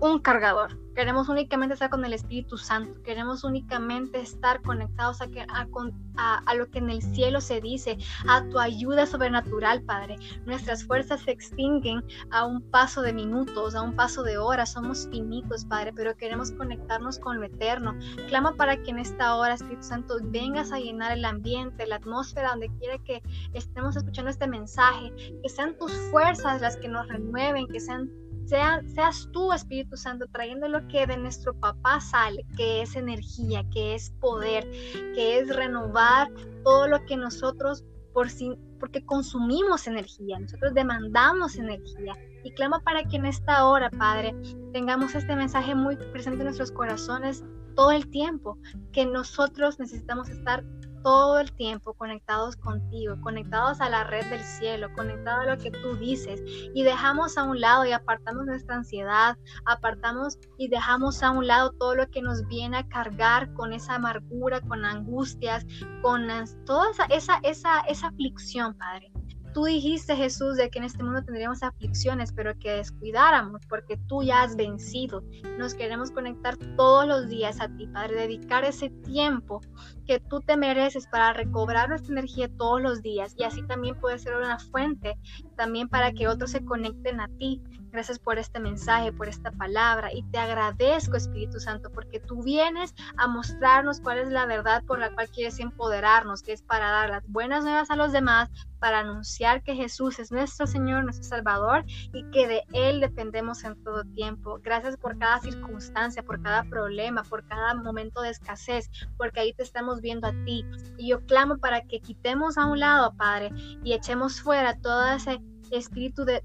un 0.00 0.18
cargador. 0.18 0.79
Queremos 0.94 1.28
únicamente 1.28 1.74
estar 1.74 1.90
con 1.90 2.04
el 2.04 2.12
Espíritu 2.12 2.58
Santo. 2.58 3.00
Queremos 3.02 3.44
únicamente 3.44 4.20
estar 4.20 4.60
conectados 4.62 5.18
a, 5.20 6.54
lo 6.54 6.70
que 6.70 6.78
en 6.78 6.90
el 6.90 7.02
cielo 7.02 7.40
se 7.40 7.60
dice, 7.60 7.96
a 8.28 8.44
tu 8.48 8.58
ayuda 8.58 9.06
sobrenatural, 9.06 9.82
Padre. 9.82 10.16
Nuestras 10.44 10.84
fuerzas 10.84 11.22
se 11.22 11.30
extinguen 11.30 12.02
a 12.30 12.44
un 12.44 12.60
paso 12.70 13.02
de 13.02 13.12
minutos, 13.12 13.74
a 13.74 13.82
un 13.82 13.94
paso 13.94 14.22
de 14.22 14.38
horas. 14.38 14.72
Somos 14.72 15.08
finitos, 15.10 15.64
Padre, 15.64 15.92
pero 15.94 16.16
queremos 16.16 16.50
conectarnos 16.52 17.18
con 17.18 17.38
lo 17.38 17.46
eterno. 17.46 17.94
Clama 18.28 18.54
para 18.56 18.76
que 18.82 18.90
en 18.90 18.98
esta 18.98 19.36
hora, 19.36 19.54
Espíritu 19.54 19.84
Santo, 19.84 20.16
vengas 20.22 20.72
a 20.72 20.78
llenar 20.78 21.12
el 21.12 21.24
ambiente, 21.24 21.86
la 21.86 21.96
atmósfera, 21.96 22.50
donde 22.50 22.70
quiera 22.78 22.98
que 22.98 23.22
estemos 23.54 23.96
escuchando 23.96 24.30
este 24.30 24.46
mensaje. 24.46 25.12
Que 25.42 25.48
sean 25.48 25.76
tus 25.78 25.92
fuerzas 26.10 26.60
las 26.60 26.76
que 26.76 26.88
nos 26.88 27.06
renueven, 27.08 27.68
que 27.68 27.80
sean 27.80 28.10
seas 28.50 29.28
tú, 29.32 29.52
Espíritu 29.52 29.96
Santo, 29.96 30.26
trayendo 30.32 30.68
lo 30.68 30.86
que 30.88 31.06
de 31.06 31.16
nuestro 31.16 31.54
papá 31.54 32.00
sale, 32.00 32.44
que 32.56 32.82
es 32.82 32.96
energía, 32.96 33.64
que 33.72 33.94
es 33.94 34.10
poder, 34.20 34.68
que 35.14 35.38
es 35.38 35.54
renovar 35.54 36.30
todo 36.64 36.88
lo 36.88 37.04
que 37.06 37.16
nosotros 37.16 37.84
por 38.12 38.28
si, 38.28 38.56
porque 38.78 39.04
consumimos 39.04 39.86
energía, 39.86 40.38
nosotros 40.38 40.74
demandamos 40.74 41.56
energía. 41.56 42.14
Y 42.42 42.52
clamo 42.52 42.80
para 42.80 43.04
que 43.04 43.16
en 43.16 43.26
esta 43.26 43.66
hora, 43.66 43.90
Padre, 43.90 44.34
tengamos 44.72 45.14
este 45.14 45.36
mensaje 45.36 45.74
muy 45.74 45.96
presente 45.96 46.38
en 46.38 46.46
nuestros 46.46 46.72
corazones 46.72 47.44
todo 47.76 47.92
el 47.92 48.08
tiempo, 48.10 48.58
que 48.92 49.06
nosotros 49.06 49.78
necesitamos 49.78 50.28
estar 50.28 50.64
todo 51.02 51.38
el 51.38 51.52
tiempo 51.52 51.94
conectados 51.94 52.56
contigo, 52.56 53.16
conectados 53.22 53.80
a 53.80 53.88
la 53.88 54.04
red 54.04 54.26
del 54.26 54.42
cielo, 54.42 54.92
conectados 54.94 55.46
a 55.46 55.54
lo 55.54 55.58
que 55.58 55.70
tú 55.70 55.96
dices 55.96 56.40
y 56.74 56.82
dejamos 56.82 57.36
a 57.38 57.44
un 57.44 57.60
lado 57.60 57.84
y 57.84 57.92
apartamos 57.92 58.46
nuestra 58.46 58.76
ansiedad, 58.76 59.36
apartamos 59.64 60.38
y 60.58 60.68
dejamos 60.68 61.22
a 61.22 61.30
un 61.30 61.46
lado 61.46 61.72
todo 61.72 61.94
lo 61.94 62.08
que 62.10 62.22
nos 62.22 62.46
viene 62.46 62.78
a 62.78 62.88
cargar 62.88 63.52
con 63.54 63.72
esa 63.72 63.94
amargura, 63.96 64.60
con 64.60 64.84
angustias, 64.84 65.66
con 66.02 66.28
toda 66.64 66.90
esa, 66.90 67.04
esa, 67.06 67.40
esa, 67.42 67.80
esa 67.80 68.08
aflicción, 68.08 68.74
Padre. 68.74 69.10
Tú 69.52 69.64
dijiste, 69.64 70.14
Jesús, 70.14 70.56
de 70.56 70.70
que 70.70 70.78
en 70.78 70.84
este 70.84 71.02
mundo 71.02 71.24
tendríamos 71.24 71.62
aflicciones, 71.62 72.32
pero 72.32 72.56
que 72.58 72.70
descuidáramos, 72.70 73.62
porque 73.68 73.96
tú 74.06 74.22
ya 74.22 74.42
has 74.42 74.54
vencido. 74.54 75.24
Nos 75.58 75.74
queremos 75.74 76.12
conectar 76.12 76.56
todos 76.76 77.06
los 77.06 77.28
días 77.28 77.60
a 77.60 77.68
ti, 77.68 77.86
Padre, 77.88 78.20
dedicar 78.20 78.64
ese 78.64 78.90
tiempo 78.90 79.60
que 80.06 80.20
tú 80.20 80.40
te 80.40 80.56
mereces 80.56 81.06
para 81.08 81.32
recobrar 81.32 81.88
nuestra 81.88 82.12
energía 82.12 82.48
todos 82.56 82.80
los 82.80 83.02
días 83.02 83.34
y 83.36 83.44
así 83.44 83.62
también 83.66 83.98
puede 83.98 84.18
ser 84.18 84.36
una 84.36 84.58
fuente 84.58 85.18
también 85.56 85.88
para 85.88 86.12
que 86.12 86.28
otros 86.28 86.50
se 86.50 86.64
conecten 86.64 87.20
a 87.20 87.28
ti. 87.38 87.62
Gracias 87.92 88.18
por 88.18 88.38
este 88.38 88.60
mensaje, 88.60 89.12
por 89.12 89.28
esta 89.28 89.50
palabra 89.50 90.12
y 90.12 90.22
te 90.24 90.38
agradezco 90.38 91.16
Espíritu 91.16 91.58
Santo 91.58 91.90
porque 91.90 92.20
tú 92.20 92.42
vienes 92.42 92.94
a 93.16 93.26
mostrarnos 93.26 94.00
cuál 94.00 94.18
es 94.18 94.28
la 94.28 94.46
verdad 94.46 94.84
por 94.84 94.98
la 95.00 95.12
cual 95.12 95.28
quieres 95.28 95.58
empoderarnos, 95.58 96.42
que 96.42 96.52
es 96.52 96.62
para 96.62 96.90
dar 96.90 97.10
las 97.10 97.26
buenas 97.26 97.64
nuevas 97.64 97.90
a 97.90 97.96
los 97.96 98.12
demás, 98.12 98.48
para 98.78 99.00
anunciar 99.00 99.62
que 99.62 99.74
Jesús 99.74 100.18
es 100.18 100.30
nuestro 100.30 100.66
Señor, 100.66 101.04
nuestro 101.04 101.24
Salvador 101.24 101.84
y 102.12 102.24
que 102.30 102.46
de 102.46 102.62
Él 102.72 103.00
dependemos 103.00 103.64
en 103.64 103.82
todo 103.82 104.04
tiempo. 104.04 104.58
Gracias 104.62 104.96
por 104.96 105.18
cada 105.18 105.40
circunstancia, 105.40 106.22
por 106.22 106.40
cada 106.42 106.64
problema, 106.64 107.22
por 107.24 107.46
cada 107.46 107.74
momento 107.74 108.22
de 108.22 108.30
escasez, 108.30 108.90
porque 109.16 109.40
ahí 109.40 109.52
te 109.52 109.62
estamos 109.62 110.00
viendo 110.00 110.28
a 110.28 110.32
ti. 110.44 110.64
Y 110.96 111.08
yo 111.08 111.24
clamo 111.26 111.58
para 111.58 111.82
que 111.82 112.00
quitemos 112.00 112.56
a 112.56 112.66
un 112.66 112.80
lado, 112.80 113.14
Padre, 113.16 113.50
y 113.84 113.92
echemos 113.92 114.40
fuera 114.40 114.78
todo 114.80 115.06
ese 115.08 115.40
espíritu 115.70 116.24
de, 116.24 116.42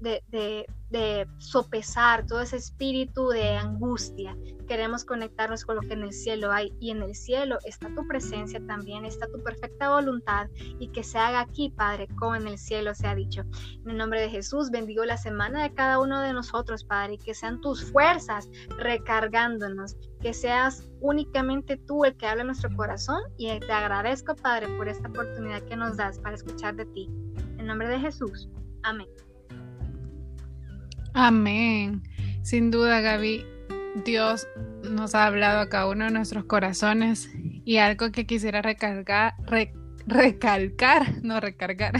de 0.90 1.26
sopesar, 1.38 2.26
todo 2.26 2.40
ese 2.40 2.56
espíritu 2.56 3.28
de 3.28 3.56
angustia. 3.56 4.36
Queremos 4.68 5.04
conectarnos 5.04 5.64
con 5.64 5.76
lo 5.76 5.82
que 5.82 5.94
en 5.94 6.02
el 6.02 6.12
cielo 6.12 6.52
hay 6.52 6.72
y 6.80 6.90
en 6.90 7.02
el 7.02 7.14
cielo 7.14 7.58
está 7.64 7.92
tu 7.94 8.06
presencia 8.06 8.64
también, 8.66 9.04
está 9.04 9.26
tu 9.26 9.42
perfecta 9.42 9.90
voluntad 9.90 10.48
y 10.78 10.88
que 10.88 11.02
se 11.02 11.18
haga 11.18 11.40
aquí, 11.40 11.70
Padre, 11.70 12.08
como 12.18 12.36
en 12.36 12.46
el 12.46 12.58
cielo 12.58 12.94
se 12.94 13.06
ha 13.06 13.14
dicho. 13.14 13.42
En 13.84 13.90
el 13.90 13.96
nombre 13.96 14.20
de 14.20 14.30
Jesús, 14.30 14.70
bendigo 14.70 15.04
la 15.04 15.16
semana 15.16 15.62
de 15.62 15.74
cada 15.74 15.98
uno 15.98 16.20
de 16.20 16.32
nosotros, 16.32 16.84
Padre, 16.84 17.14
y 17.14 17.18
que 17.18 17.34
sean 17.34 17.60
tus 17.60 17.90
fuerzas 17.90 18.48
recargándonos, 18.78 19.96
que 20.20 20.34
seas 20.34 20.88
únicamente 21.00 21.76
tú 21.76 22.04
el 22.04 22.16
que 22.16 22.26
habla 22.26 22.42
en 22.42 22.48
nuestro 22.48 22.74
corazón 22.74 23.22
y 23.36 23.58
te 23.58 23.72
agradezco, 23.72 24.36
Padre, 24.36 24.68
por 24.76 24.88
esta 24.88 25.08
oportunidad 25.08 25.62
que 25.62 25.76
nos 25.76 25.96
das 25.96 26.18
para 26.18 26.36
escuchar 26.36 26.76
de 26.76 26.86
ti. 26.86 27.08
En 27.58 27.66
nombre 27.66 27.88
de 27.88 27.98
Jesús. 27.98 28.48
Amén. 28.86 29.08
Amén. 31.12 32.02
Sin 32.42 32.70
duda, 32.70 33.00
Gaby, 33.00 33.44
Dios 34.04 34.46
nos 34.88 35.16
ha 35.16 35.26
hablado 35.26 35.58
a 35.58 35.68
cada 35.68 35.88
uno 35.88 36.04
de 36.04 36.12
nuestros 36.12 36.44
corazones 36.44 37.28
y 37.64 37.78
algo 37.78 38.12
que 38.12 38.26
quisiera 38.26 38.62
recargar, 38.62 39.34
recalcar, 40.06 41.20
no 41.24 41.40
recargar, 41.40 41.94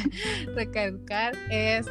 recalcar 0.56 1.36
es 1.48 1.86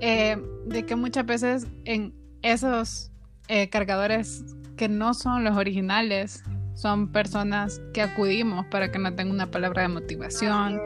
eh, 0.00 0.38
de 0.64 0.86
que 0.86 0.96
muchas 0.96 1.26
veces 1.26 1.66
en 1.84 2.14
esos 2.40 3.10
eh, 3.48 3.68
cargadores 3.68 4.42
que 4.78 4.88
no 4.88 5.12
son 5.12 5.44
los 5.44 5.54
originales, 5.58 6.42
son 6.72 7.12
personas 7.12 7.82
que 7.92 8.00
acudimos 8.00 8.64
para 8.70 8.90
que 8.90 8.98
nos 8.98 9.14
den 9.16 9.30
una 9.30 9.50
palabra 9.50 9.82
de 9.82 9.88
motivación 9.88 10.80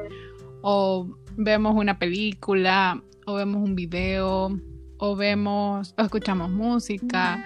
o 0.63 1.17
vemos 1.37 1.75
una 1.75 1.99
película 1.99 3.03
o 3.27 3.35
vemos 3.35 3.63
un 3.63 3.75
video 3.75 4.59
o 4.99 5.17
vemos 5.17 5.95
o 5.99 6.03
escuchamos 6.03 6.51
música. 6.51 7.45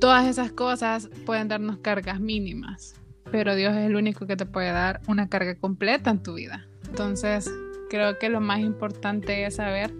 Todas 0.00 0.26
esas 0.26 0.52
cosas 0.52 1.08
pueden 1.24 1.48
darnos 1.48 1.78
cargas 1.78 2.20
mínimas, 2.20 3.00
pero 3.30 3.54
Dios 3.54 3.74
es 3.76 3.86
el 3.86 3.96
único 3.96 4.26
que 4.26 4.36
te 4.36 4.46
puede 4.46 4.72
dar 4.72 5.00
una 5.06 5.28
carga 5.28 5.54
completa 5.54 6.10
en 6.10 6.22
tu 6.22 6.34
vida. 6.34 6.66
Entonces, 6.88 7.50
creo 7.88 8.18
que 8.18 8.28
lo 8.28 8.40
más 8.40 8.60
importante 8.60 9.46
es 9.46 9.56
saber 9.56 9.94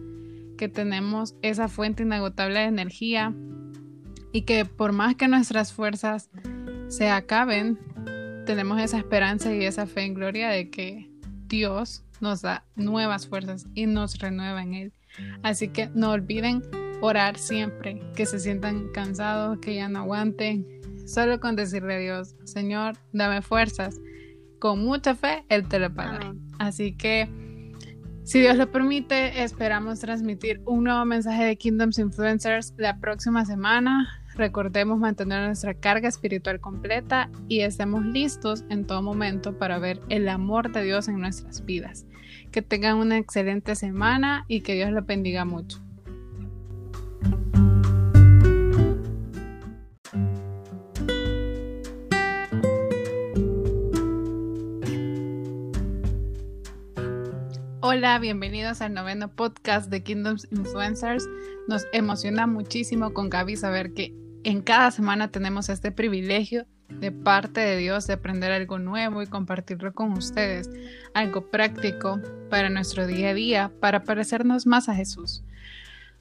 que 0.59 0.69
tenemos 0.69 1.37
esa 1.43 1.69
fuente 1.69 2.03
inagotable 2.03 2.61
de 2.61 2.67
energía 2.67 3.35
y 4.33 4.43
que 4.43 4.65
por 4.65 4.93
más 4.93 5.15
que 5.15 5.29
nuestras 5.29 5.73
fuerzas 5.73 6.31
se 6.89 7.11
acaben, 7.11 7.79
tenemos 8.45 8.81
esa 8.81 8.99
esperanza 8.99 9.55
y 9.55 9.65
esa 9.65 9.87
fe 9.87 10.03
en 10.03 10.15
gloria 10.15 10.49
de 10.49 10.69
que 10.69 11.11
Dios 11.47 12.05
nos 12.23 12.41
da 12.41 12.65
nuevas 12.77 13.27
fuerzas 13.27 13.67
y 13.75 13.87
nos 13.87 14.19
renueva 14.19 14.63
en 14.63 14.75
Él. 14.75 14.93
Así 15.43 15.69
que 15.69 15.91
no 15.95 16.13
olviden 16.13 16.63
orar 17.03 17.37
siempre, 17.37 18.01
que 18.15 18.25
se 18.25 18.39
sientan 18.39 18.89
cansados, 18.95 19.59
que 19.59 19.75
ya 19.75 19.89
no 19.89 19.99
aguanten. 19.99 20.67
Solo 21.07 21.41
con 21.41 21.57
decirle 21.57 21.97
a 21.97 21.99
Dios, 21.99 22.37
Señor, 22.45 22.97
dame 23.13 23.43
fuerzas. 23.43 24.01
Con 24.61 24.85
mucha 24.85 25.17
fe, 25.17 25.45
Él 25.49 25.67
te 25.69 25.81
lo 25.81 25.93
pagará. 25.93 26.33
Así 26.59 26.97
que, 26.97 27.29
si 28.23 28.41
Dios 28.41 28.57
lo 28.57 28.71
permite, 28.71 29.43
esperamos 29.43 29.99
transmitir 29.99 30.63
un 30.65 30.85
nuevo 30.85 31.05
mensaje 31.05 31.43
de 31.45 31.57
Kingdoms 31.57 31.99
Influencers 31.99 32.73
la 32.79 33.01
próxima 33.01 33.45
semana. 33.45 34.22
Recordemos 34.35 34.99
mantener 34.99 35.47
nuestra 35.47 35.75
carga 35.75 36.09
espiritual 36.09 36.59
completa 36.59 37.29
y 37.49 37.61
estemos 37.61 38.03
listos 38.05 38.65
en 38.71 38.87
todo 38.87 39.03
momento 39.03 39.59
para 39.59 39.79
ver 39.79 40.01
el 40.09 40.27
amor 40.29 40.73
de 40.73 40.83
Dios 40.85 41.09
en 41.09 41.21
nuestras 41.21 41.67
vidas. 41.67 42.07
Que 42.51 42.63
tengan 42.63 42.97
una 42.97 43.19
excelente 43.19 43.75
semana 43.75 44.47
y 44.49 44.63
que 44.63 44.75
Dios 44.75 44.91
los 44.91 45.05
bendiga 45.05 45.45
mucho. 45.45 45.81
Hola, 57.85 58.19
bienvenidos 58.19 58.81
al 58.81 58.95
noveno 58.95 59.29
podcast 59.29 59.91
de 59.91 60.03
Kingdoms 60.03 60.49
Influencers. 60.51 61.29
Nos 61.69 61.87
emociona 61.93 62.47
muchísimo 62.47 63.13
con 63.13 63.29
Gaby 63.29 63.57
saber 63.57 63.93
que 63.93 64.22
en 64.45 64.63
cada 64.63 64.91
semana 64.91 65.31
tenemos 65.31 65.69
este 65.69 65.93
privilegio 65.93 66.67
de 66.89 67.11
parte 67.11 67.61
de 67.61 67.77
Dios 67.77 68.07
de 68.07 68.15
aprender 68.15 68.53
algo 68.53 68.79
nuevo 68.79 69.23
y 69.23 69.27
compartirlo 69.27 69.95
con 69.95 70.13
ustedes, 70.13 70.71
algo 71.15 71.51
práctico 71.51 72.21
para 72.51 72.69
nuestro 72.69 73.07
día 73.07 73.31
a 73.31 73.35
día, 73.35 73.73
para 73.81 74.05
parecernos 74.05 74.67
más 74.67 74.89
a 74.89 74.95
Jesús. 74.95 75.43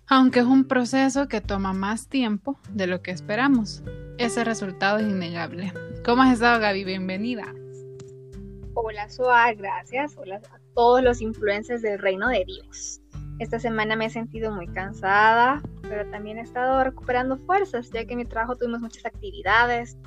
Aunque 0.08 0.40
es 0.40 0.46
un 0.46 0.66
proceso 0.66 1.28
que 1.28 1.42
toma 1.42 1.74
más 1.74 2.08
tiempo 2.08 2.60
de 2.70 2.88
lo 2.88 3.02
que 3.02 3.12
esperamos, 3.12 3.84
ese 4.18 4.44
resultado 4.44 5.00
es 5.00 5.10
innegable. 5.10 5.74
¿Cómo 6.04 6.22
has 6.22 6.34
estado, 6.34 6.60
Gaby? 6.60 6.84
Bienvenida. 6.84 7.54
Hola, 8.74 9.10
Soa, 9.10 9.54
gracias. 9.54 10.16
Hola 10.18 10.38
a 10.38 10.60
todos 10.74 11.04
los 11.04 11.22
influencers 11.22 11.82
del 11.82 12.00
reino 12.00 12.30
de 12.30 12.46
Dios. 12.46 13.02
Esta 13.42 13.60
semana 13.60 13.96
me 13.96 14.06
he 14.06 14.10
sentido 14.12 14.52
muy 14.52 14.68
cansada, 14.68 15.64
pero 15.82 16.08
también 16.12 16.38
he 16.38 16.42
estado 16.42 16.84
recuperando 16.84 17.38
fuerzas, 17.40 17.90
ya 17.90 18.06
que 18.06 18.14
en 18.14 18.20
mi 18.20 18.26
trabajo 18.26 18.56
tuvimos 18.56 18.82
muchas 18.82 19.04
actividades, 19.04 19.98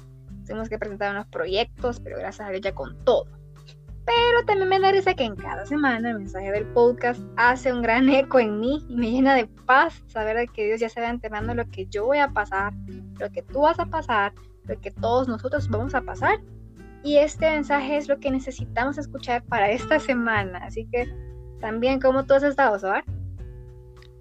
Tuvimos 0.46 0.68
que 0.68 0.78
presentar 0.78 1.12
unos 1.12 1.26
proyectos, 1.26 2.00
pero 2.00 2.18
gracias 2.18 2.46
a 2.46 2.50
Dios 2.50 2.62
ya 2.62 2.74
con 2.74 2.96
todo. 3.04 3.26
Pero 4.04 4.44
también 4.46 4.68
me 4.68 4.78
da 4.78 4.92
risa 4.92 5.14
que 5.14 5.24
en 5.24 5.34
cada 5.34 5.64
semana 5.64 6.10
el 6.10 6.18
mensaje 6.18 6.52
del 6.52 6.66
podcast 6.66 7.20
hace 7.36 7.72
un 7.72 7.80
gran 7.82 8.08
eco 8.08 8.38
en 8.38 8.60
mí 8.60 8.84
y 8.88 8.94
me 8.96 9.10
llena 9.10 9.34
de 9.34 9.46
paz 9.66 10.02
saber 10.06 10.46
que 10.50 10.66
Dios 10.66 10.80
ya 10.80 10.88
se 10.88 11.00
va 11.00 11.08
enterando 11.08 11.54
lo 11.54 11.68
que 11.70 11.86
yo 11.86 12.04
voy 12.04 12.18
a 12.18 12.28
pasar, 12.28 12.72
lo 13.18 13.30
que 13.32 13.42
tú 13.42 13.62
vas 13.62 13.80
a 13.80 13.86
pasar, 13.86 14.32
lo 14.66 14.78
que 14.78 14.90
todos 14.90 15.26
nosotros 15.26 15.68
vamos 15.68 15.94
a 15.94 16.02
pasar. 16.02 16.38
Y 17.02 17.16
este 17.16 17.50
mensaje 17.50 17.96
es 17.96 18.06
lo 18.06 18.20
que 18.20 18.30
necesitamos 18.30 18.98
escuchar 18.98 19.42
para 19.44 19.70
esta 19.70 19.98
semana. 19.98 20.58
Así 20.58 20.86
que 20.92 21.08
también, 21.60 21.98
¿cómo 21.98 22.24
tú 22.24 22.34
has 22.34 22.42
estado, 22.42 22.78
Soar? 22.78 23.04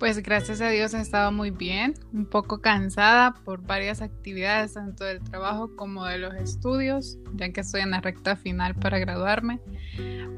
Pues 0.04 0.22
gracias 0.22 0.60
a 0.60 0.68
Dios 0.68 0.94
he 0.94 1.00
estado 1.00 1.32
muy 1.32 1.50
bien, 1.50 1.94
un 2.12 2.26
poco 2.26 2.60
cansada 2.60 3.36
por 3.46 3.66
varias 3.66 4.02
actividades, 4.02 4.74
tanto 4.74 5.06
del 5.06 5.22
trabajo 5.22 5.78
como 5.78 6.04
de 6.04 6.18
los 6.18 6.34
estudios, 6.36 7.18
ya 7.36 7.54
que 7.54 7.62
estoy 7.62 7.80
en 7.80 7.92
la 7.92 8.02
recta 8.02 8.36
final 8.36 8.76
para 8.76 9.00
graduarme. 9.00 9.62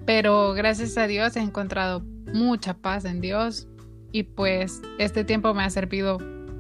Pero 0.06 0.54
gracias 0.54 1.00
a 1.00 1.08
Dios 1.08 1.36
he 1.36 1.40
encontrado 1.40 2.02
mucha 2.32 2.76
paz 2.76 3.06
en 3.06 3.22
Dios 3.22 3.68
y 4.12 4.22
pues 4.22 4.84
este 5.00 5.24
tiempo 5.24 5.52
me 5.56 5.64
ha 5.64 5.70
servido 5.72 6.20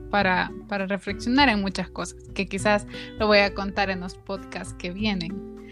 para, 0.10 0.52
para 0.68 0.88
reflexionar 0.88 1.48
en 1.50 1.62
muchas 1.62 1.92
cosas, 1.92 2.18
que 2.34 2.48
quizás 2.48 2.88
lo 3.20 3.28
voy 3.28 3.38
a 3.38 3.54
contar 3.54 3.92
en 3.92 4.00
los 4.00 4.16
podcasts 4.16 4.74
que 4.80 4.90
vienen. 4.90 5.64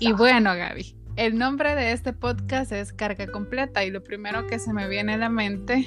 Y 0.00 0.12
bueno, 0.12 0.56
Gaby, 0.56 0.96
el 1.16 1.36
nombre 1.36 1.74
de 1.74 1.92
este 1.92 2.14
podcast 2.14 2.72
es 2.72 2.94
Carga 2.94 3.26
Completa 3.26 3.84
y 3.84 3.90
lo 3.90 4.02
primero 4.02 4.46
que 4.46 4.58
se 4.58 4.72
me 4.72 4.88
viene 4.88 5.12
a 5.12 5.18
la 5.18 5.28
mente 5.28 5.86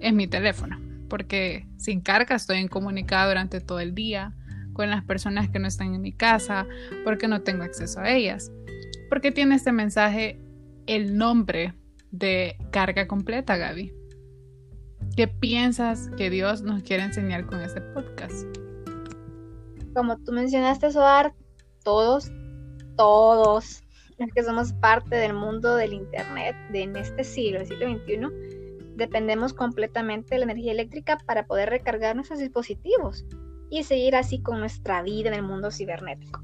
es 0.00 0.12
mi 0.12 0.26
teléfono, 0.26 0.78
porque 1.08 1.66
sin 1.76 2.00
carga 2.00 2.36
estoy 2.36 2.58
incomunicada 2.58 3.28
durante 3.28 3.60
todo 3.60 3.80
el 3.80 3.94
día 3.94 4.34
con 4.72 4.90
las 4.90 5.02
personas 5.04 5.48
que 5.48 5.58
no 5.58 5.68
están 5.68 5.94
en 5.94 6.02
mi 6.02 6.12
casa, 6.12 6.66
porque 7.04 7.28
no 7.28 7.40
tengo 7.42 7.62
acceso 7.64 8.00
a 8.00 8.10
ellas. 8.10 8.52
porque 9.08 9.30
tiene 9.30 9.54
este 9.54 9.70
mensaje 9.70 10.36
el 10.86 11.16
nombre 11.16 11.74
de 12.10 12.56
Carga 12.72 13.06
Completa, 13.06 13.56
Gaby? 13.56 13.92
¿Qué 15.16 15.28
piensas 15.28 16.10
que 16.16 16.28
Dios 16.28 16.62
nos 16.62 16.82
quiere 16.82 17.04
enseñar 17.04 17.46
con 17.46 17.60
este 17.60 17.80
podcast? 17.80 18.46
Como 19.94 20.18
tú 20.18 20.32
mencionaste, 20.32 20.90
Soar, 20.90 21.32
todos, 21.84 22.30
todos 22.96 23.82
los 24.18 24.28
que 24.34 24.42
somos 24.42 24.72
parte 24.74 25.16
del 25.16 25.34
mundo 25.34 25.76
del 25.76 25.92
Internet 25.92 26.56
de 26.72 26.82
en 26.82 26.96
este 26.96 27.24
siglo, 27.24 27.60
el 27.60 27.66
siglo 27.66 27.86
XXI, 27.88 28.55
dependemos 28.96 29.52
completamente 29.52 30.34
de 30.34 30.38
la 30.38 30.44
energía 30.44 30.72
eléctrica 30.72 31.18
para 31.26 31.46
poder 31.46 31.70
recargar 31.70 32.16
nuestros 32.16 32.38
dispositivos 32.40 33.24
y 33.70 33.84
seguir 33.84 34.16
así 34.16 34.40
con 34.40 34.60
nuestra 34.60 35.02
vida 35.02 35.28
en 35.28 35.34
el 35.34 35.42
mundo 35.42 35.70
cibernético. 35.70 36.40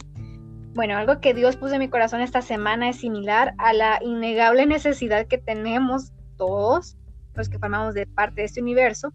Bueno, 0.75 0.97
algo 0.97 1.21
que 1.21 1.35
Dios 1.35 1.57
puso 1.57 1.75
en 1.75 1.81
mi 1.81 1.89
corazón 1.89 2.21
esta 2.21 2.41
semana 2.41 2.89
es 2.89 2.97
similar 2.97 3.55
a 3.59 3.73
la 3.73 3.99
innegable 4.03 4.67
necesidad 4.67 5.27
que 5.27 5.39
tenemos 5.39 6.13
todos 6.37 6.97
los 7.35 7.49
que 7.49 7.59
formamos 7.59 7.95
de 7.95 8.07
parte 8.07 8.41
de 8.41 8.47
este 8.47 8.63
universo, 8.63 9.13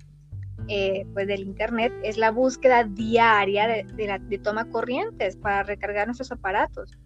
eh, 0.67 1.05
pues 1.13 1.27
del 1.27 1.41
Internet, 1.41 1.93
es 2.03 2.17
la 2.17 2.31
búsqueda 2.31 2.83
diaria 2.83 3.67
de, 3.67 3.85
de 4.19 4.37
toma 4.37 4.65
corrientes 4.69 5.35
para 5.35 5.63
recargar 5.63 6.07
nuestros 6.07 6.31
aparatos. 6.31 6.97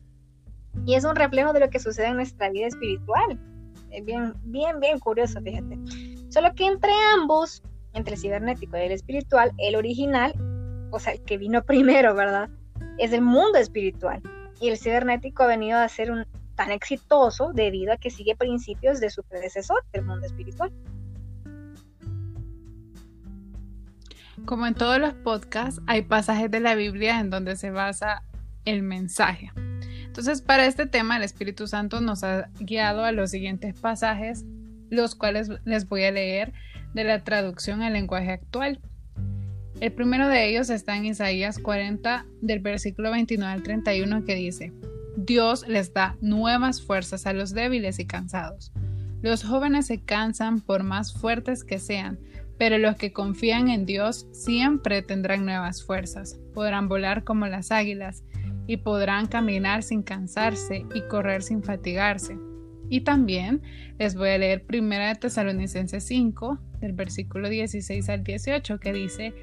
Y 0.85 0.95
es 0.95 1.03
un 1.03 1.15
reflejo 1.15 1.53
de 1.53 1.59
lo 1.59 1.69
que 1.69 1.79
sucede 1.79 2.07
en 2.07 2.15
nuestra 2.15 2.49
vida 2.49 2.67
espiritual. 2.67 3.39
Es 3.89 4.05
bien, 4.05 4.33
bien, 4.43 4.79
bien 4.79 4.99
curioso, 4.99 5.41
fíjate. 5.41 5.77
Solo 6.31 6.55
que 6.55 6.65
entre 6.65 6.91
ambos, 7.13 7.61
entre 7.91 8.13
el 8.13 8.19
cibernético 8.19 8.77
y 8.77 8.81
el 8.81 8.93
espiritual, 8.93 9.51
el 9.57 9.75
original, 9.75 10.33
o 10.89 10.97
sea, 10.97 11.11
el 11.13 11.21
que 11.23 11.37
vino 11.37 11.61
primero, 11.65 12.15
¿verdad? 12.15 12.49
Es 12.97 13.11
el 13.11 13.21
mundo 13.21 13.57
espiritual. 13.57 14.21
Y 14.61 14.69
el 14.69 14.77
cibernético 14.77 15.43
ha 15.43 15.47
venido 15.47 15.77
a 15.77 15.89
ser 15.89 16.09
un, 16.09 16.25
tan 16.55 16.71
exitoso 16.71 17.51
debido 17.53 17.91
a 17.91 17.97
que 17.97 18.09
sigue 18.09 18.37
principios 18.37 19.01
de 19.01 19.09
su 19.09 19.23
predecesor, 19.23 19.83
el 19.91 20.05
mundo 20.05 20.25
espiritual. 20.25 20.71
Como 24.45 24.65
en 24.67 24.73
todos 24.73 24.99
los 24.99 25.13
podcasts, 25.15 25.81
hay 25.85 26.03
pasajes 26.03 26.49
de 26.49 26.61
la 26.61 26.75
Biblia 26.75 27.19
en 27.19 27.29
donde 27.29 27.57
se 27.57 27.71
basa 27.71 28.23
el 28.63 28.83
mensaje. 28.83 29.51
Entonces, 30.05 30.41
para 30.41 30.65
este 30.65 30.85
tema, 30.85 31.17
el 31.17 31.23
Espíritu 31.23 31.67
Santo 31.67 31.99
nos 31.99 32.23
ha 32.23 32.49
guiado 32.59 33.03
a 33.03 33.11
los 33.11 33.31
siguientes 33.31 33.77
pasajes, 33.77 34.45
los 34.91 35.15
cuales 35.15 35.49
les 35.65 35.89
voy 35.89 36.03
a 36.03 36.11
leer 36.11 36.53
de 36.93 37.03
la 37.03 37.23
traducción 37.23 37.81
al 37.81 37.93
lenguaje 37.93 38.31
actual. 38.31 38.79
El 39.79 39.91
primero 39.93 40.27
de 40.27 40.47
ellos 40.47 40.69
está 40.69 40.95
en 40.95 41.05
Isaías 41.05 41.57
40, 41.57 42.25
del 42.41 42.59
versículo 42.59 43.09
29 43.09 43.51
al 43.51 43.63
31, 43.63 44.25
que 44.25 44.35
dice, 44.35 44.71
Dios 45.15 45.67
les 45.67 45.93
da 45.93 46.17
nuevas 46.21 46.81
fuerzas 46.83 47.25
a 47.25 47.33
los 47.33 47.53
débiles 47.53 47.97
y 47.97 48.05
cansados. 48.05 48.71
Los 49.21 49.43
jóvenes 49.43 49.87
se 49.87 49.99
cansan 49.99 50.59
por 50.59 50.83
más 50.83 51.13
fuertes 51.13 51.63
que 51.63 51.79
sean, 51.79 52.19
pero 52.57 52.77
los 52.77 52.95
que 52.95 53.13
confían 53.13 53.69
en 53.69 53.85
Dios 53.85 54.27
siempre 54.33 55.01
tendrán 55.01 55.45
nuevas 55.45 55.83
fuerzas, 55.83 56.39
podrán 56.53 56.87
volar 56.87 57.23
como 57.23 57.47
las 57.47 57.71
águilas 57.71 58.23
y 58.67 58.77
podrán 58.77 59.27
caminar 59.27 59.83
sin 59.83 60.03
cansarse 60.03 60.85
y 60.93 61.01
correr 61.07 61.41
sin 61.43 61.63
fatigarse. 61.63 62.37
Y 62.91 63.01
también 63.01 63.61
les 63.99 64.15
voy 64.15 64.29
a 64.31 64.37
leer 64.37 64.65
1 64.69 64.89
de 64.89 65.15
Tesalonicenses 65.15 66.03
5, 66.03 66.59
del 66.81 66.91
versículo 66.91 67.47
16 67.47 68.09
al 68.09 68.25
18, 68.25 68.81
que 68.81 68.91
dice, 68.91 69.33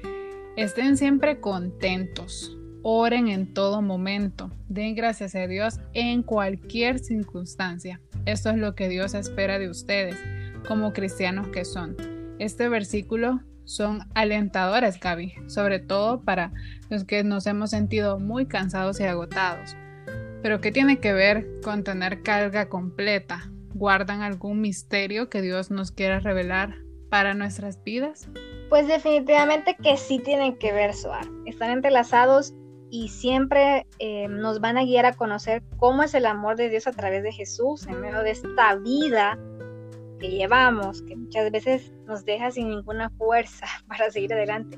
estén 0.55 0.97
siempre 0.97 1.39
contentos, 1.39 2.55
oren 2.83 3.27
en 3.27 3.51
todo 3.51 3.81
momento, 3.81 4.51
den 4.67 4.93
gracias 4.93 5.33
a 5.33 5.47
Dios 5.47 5.79
en 5.93 6.21
cualquier 6.21 6.99
circunstancia. 6.99 7.99
Esto 8.27 8.51
es 8.51 8.57
lo 8.57 8.75
que 8.75 8.87
Dios 8.87 9.15
espera 9.15 9.57
de 9.57 9.67
ustedes, 9.67 10.15
como 10.67 10.93
cristianos 10.93 11.47
que 11.47 11.65
son 11.65 11.97
este 12.37 12.69
versículo 12.69 13.41
son 13.65 14.01
alentadores, 14.13 14.99
Gaby, 14.99 15.33
sobre 15.47 15.79
todo 15.79 16.21
para 16.21 16.53
los 16.89 17.03
que 17.03 17.23
nos 17.23 17.47
hemos 17.47 17.71
sentido 17.71 18.19
muy 18.19 18.45
cansados 18.45 18.99
y 18.99 19.05
agotados. 19.05 19.75
Pero 20.41 20.61
¿qué 20.61 20.71
tiene 20.71 20.99
que 20.99 21.13
ver 21.13 21.47
con 21.63 21.83
tener 21.83 22.23
carga 22.23 22.69
completa? 22.69 23.51
¿Guardan 23.73 24.21
algún 24.21 24.61
misterio 24.61 25.29
que 25.29 25.41
Dios 25.41 25.69
nos 25.69 25.91
quiera 25.91 26.19
revelar 26.19 26.75
para 27.09 27.33
nuestras 27.33 27.83
vidas? 27.83 28.29
Pues 28.69 28.87
definitivamente 28.87 29.75
que 29.81 29.97
sí 29.97 30.19
tienen 30.19 30.57
que 30.57 30.71
ver, 30.71 30.93
Soar. 30.93 31.25
Están 31.45 31.71
entrelazados 31.71 32.53
y 32.89 33.09
siempre 33.09 33.85
eh, 33.99 34.27
nos 34.29 34.61
van 34.61 34.77
a 34.77 34.83
guiar 34.83 35.05
a 35.05 35.13
conocer 35.13 35.61
cómo 35.77 36.03
es 36.03 36.13
el 36.13 36.25
amor 36.25 36.55
de 36.55 36.69
Dios 36.69 36.87
a 36.87 36.91
través 36.91 37.21
de 37.23 37.31
Jesús 37.31 37.85
en 37.87 37.99
medio 37.99 38.21
de 38.21 38.31
esta 38.31 38.75
vida 38.75 39.37
que 40.19 40.29
llevamos, 40.29 41.01
que 41.03 41.15
muchas 41.15 41.51
veces 41.51 41.93
nos 42.05 42.25
deja 42.25 42.51
sin 42.51 42.69
ninguna 42.69 43.09
fuerza 43.11 43.65
para 43.87 44.09
seguir 44.09 44.33
adelante. 44.33 44.77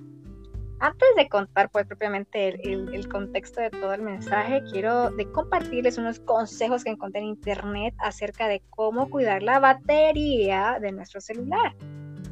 Antes 0.82 1.10
de 1.16 1.30
contar 1.30 1.70
pues 1.70 1.86
propiamente 1.86 2.60
el, 2.68 3.08
contexto 3.08 3.62
de 3.62 3.70
todo 3.70 3.94
el 3.94 4.02
mensaje, 4.02 4.64
quiero 4.72 5.12
de 5.12 5.32
compartirles 5.32 6.00
unos 6.00 6.20
consejos 6.22 6.84
que 6.84 6.90
encontré 6.90 7.22
en 7.22 7.28
internet 7.28 7.94
acerca 8.00 8.48
de 8.48 8.64
cómo 8.72 9.08
cuidar 9.08 9.44
la 9.44 9.60
batería 9.60 10.80
de 10.82 10.92
nuestro 10.92 11.22
celular, 11.22 11.76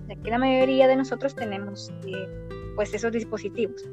ya 0.08 0.16
que 0.16 0.32
la 0.32 0.40
mayoría 0.40 0.88
de 0.88 0.96
nosotros 0.96 1.36
tenemos 1.36 1.94
eh, 2.08 2.28
pues 2.76 2.92
esos 2.92 3.12
dispositivos. 3.12 3.88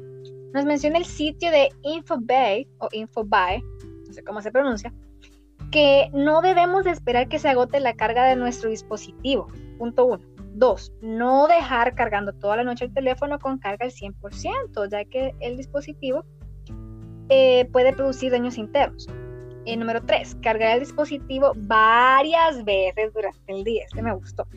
Nos 0.55 0.65
menciona 0.65 0.97
el 0.97 1.05
sitio 1.05 1.51
de 1.51 1.69
InfoBay 1.83 2.67
o 2.79 2.89
InfoBay, 2.91 3.61
no 4.07 4.11
sé 4.11 4.23
cómo 4.23 4.41
se 4.41 4.51
pronuncia, 4.51 4.91
que 5.69 6.09
no 6.13 6.41
debemos 6.41 6.87
esperar 6.87 7.27
que 7.27 7.37
se 7.37 7.49
agote 7.49 7.79
la 7.79 7.93
carga 7.93 8.25
de 8.25 8.35
nuestro 8.35 8.71
dispositivo. 8.71 9.49
Punto 9.77 10.05
uno. 10.07 10.36
Dos, 10.57 10.91
no 11.01 11.47
dejar 11.47 11.93
cargando 11.93 12.33
toda 12.33 12.57
la 12.57 12.63
noche 12.63 12.85
el 12.85 12.93
teléfono 12.93 13.37
con 13.37 13.59
carga 13.59 13.85
al 13.85 13.91
100%, 13.91 14.89
ya 14.89 15.05
que 15.05 15.35
el 15.39 15.55
dispositivo 15.55 16.25
eh, 17.29 17.69
puede 17.71 17.93
producir 17.93 18.31
daños 18.31 18.57
internos. 18.57 19.07
Eh, 19.67 19.77
número 19.77 20.01
tres, 20.03 20.35
cargar 20.41 20.73
el 20.73 20.79
dispositivo 20.79 21.51
varias 21.55 22.65
veces 22.65 23.13
durante 23.13 23.53
el 23.53 23.63
día. 23.63 23.83
Este 23.85 24.01
me 24.01 24.15
gustó. 24.15 24.47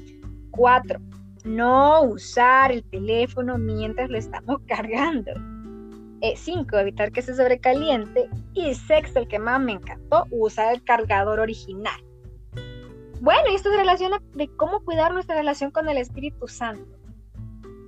Cuatro, 0.51 1.01
no 1.45 2.03
usar 2.05 2.73
el 2.73 2.83
teléfono 2.85 3.59
mientras 3.59 4.09
lo 4.09 4.17
estamos 4.17 4.63
cargando. 4.67 5.33
5. 6.35 6.77
Eh, 6.77 6.81
evitar 6.81 7.13
que 7.13 7.21
se 7.21 7.37
sobrecaliente. 7.37 8.31
Y 8.55 8.73
sexto, 8.73 9.19
el 9.19 9.29
que 9.29 9.39
más 9.39 9.61
me 9.61 9.73
encantó, 9.73 10.25
usar 10.31 10.73
el 10.73 10.83
cargador 10.83 11.41
original. 11.41 12.01
Bueno, 13.21 13.51
y 13.51 13.55
esto 13.55 13.71
se 13.71 13.77
relaciona 13.77 14.21
de 14.35 14.49
cómo 14.57 14.81
cuidar 14.81 15.13
nuestra 15.13 15.37
relación 15.37 15.71
con 15.71 15.89
el 15.89 15.99
Espíritu 15.99 16.49
Santo. 16.49 16.97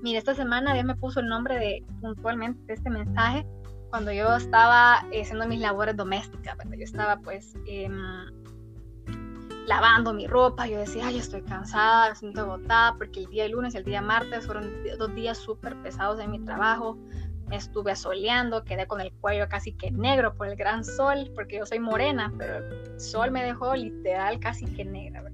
Mira, 0.02 0.18
esta 0.18 0.34
semana 0.34 0.74
Dios 0.74 0.84
me 0.84 0.94
puso 0.94 1.20
el 1.20 1.26
nombre 1.26 1.58
de 1.58 1.84
puntualmente 2.00 2.60
de 2.66 2.74
este 2.74 2.90
mensaje 2.90 3.46
cuando 3.88 4.12
yo 4.12 4.36
estaba 4.36 5.06
eh, 5.10 5.22
haciendo 5.22 5.46
mis 5.46 5.60
labores 5.60 5.96
domésticas, 5.96 6.56
cuando 6.56 6.76
yo 6.76 6.84
estaba 6.84 7.18
pues 7.18 7.54
em, 7.66 8.26
lavando 9.66 10.12
mi 10.12 10.26
ropa, 10.26 10.66
yo 10.66 10.78
decía, 10.78 11.06
ay, 11.06 11.18
estoy 11.18 11.42
cansada, 11.42 12.10
me 12.10 12.16
siento 12.16 12.40
agotada, 12.40 12.96
porque 12.96 13.20
el 13.20 13.26
día 13.26 13.48
lunes 13.48 13.74
y 13.74 13.78
el 13.78 13.84
día 13.84 14.02
martes 14.02 14.46
fueron 14.46 14.70
dos 14.98 15.14
días 15.14 15.38
súper 15.38 15.76
pesados 15.82 16.20
en 16.20 16.30
mi 16.30 16.40
trabajo, 16.40 16.98
estuve 17.52 17.92
asoleando, 17.92 18.64
quedé 18.64 18.86
con 18.86 19.00
el 19.00 19.12
cuello 19.20 19.48
casi 19.48 19.72
que 19.74 19.90
negro 19.90 20.34
por 20.36 20.48
el 20.48 20.56
gran 20.56 20.84
sol, 20.84 21.30
porque 21.34 21.58
yo 21.58 21.66
soy 21.66 21.78
morena, 21.78 22.32
pero 22.38 22.58
el 22.58 23.00
sol 23.00 23.30
me 23.30 23.44
dejó 23.44 23.74
literal 23.74 24.40
casi 24.40 24.64
que 24.66 24.84
negra. 24.84 25.24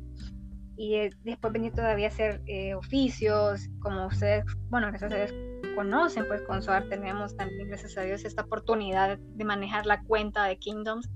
Y 0.77 0.95
eh, 0.95 1.11
después 1.25 1.53
vení 1.53 1.71
todavía 1.71 2.07
a 2.07 2.11
hacer 2.11 2.41
eh, 2.47 2.75
oficios, 2.75 3.69
como 3.81 4.07
ustedes, 4.07 4.45
bueno, 4.71 4.89
gracias 4.89 5.13
a 5.13 5.17
Dios 5.17 5.33
conocen, 5.79 6.27
pues 6.27 6.43
con 6.43 6.61
SOAR 6.61 6.89
tenemos 6.89 7.37
también, 7.37 7.69
gracias 7.69 7.97
a 7.97 8.03
Dios, 8.03 8.25
esta 8.25 8.43
oportunidad 8.43 9.17
de 9.17 9.45
manejar 9.45 9.87
la 9.87 10.03
cuenta 10.03 10.43
de 10.45 10.59
Kingdoms 10.59 11.09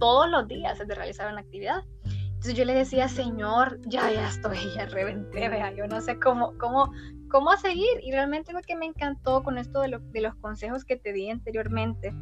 todos 0.00 0.28
los 0.28 0.48
días, 0.48 0.78
de 0.78 0.92
realizar 0.92 1.30
una 1.30 1.42
actividad. 1.42 1.84
Entonces 2.04 2.54
yo 2.54 2.64
le 2.64 2.74
decía, 2.74 3.06
Señor, 3.06 3.78
ya, 3.86 4.10
ya 4.10 4.26
estoy, 4.26 4.58
ya 4.74 4.86
reventé, 4.86 5.48
vea, 5.48 5.72
yo 5.72 5.86
no 5.86 6.00
sé 6.00 6.18
cómo, 6.18 6.54
cómo, 6.58 6.90
cómo 7.30 7.56
seguir. 7.56 7.88
Y 8.02 8.12
realmente 8.12 8.52
lo 8.52 8.60
que 8.60 8.76
me 8.76 8.86
encantó 8.86 9.42
con 9.42 9.56
esto 9.56 9.80
de, 9.80 9.98
de 9.98 10.20
los 10.20 10.34
consejos 10.36 10.84
que 10.84 10.96
te 10.96 11.12
di 11.12 11.30
anteriormente, 11.30 12.12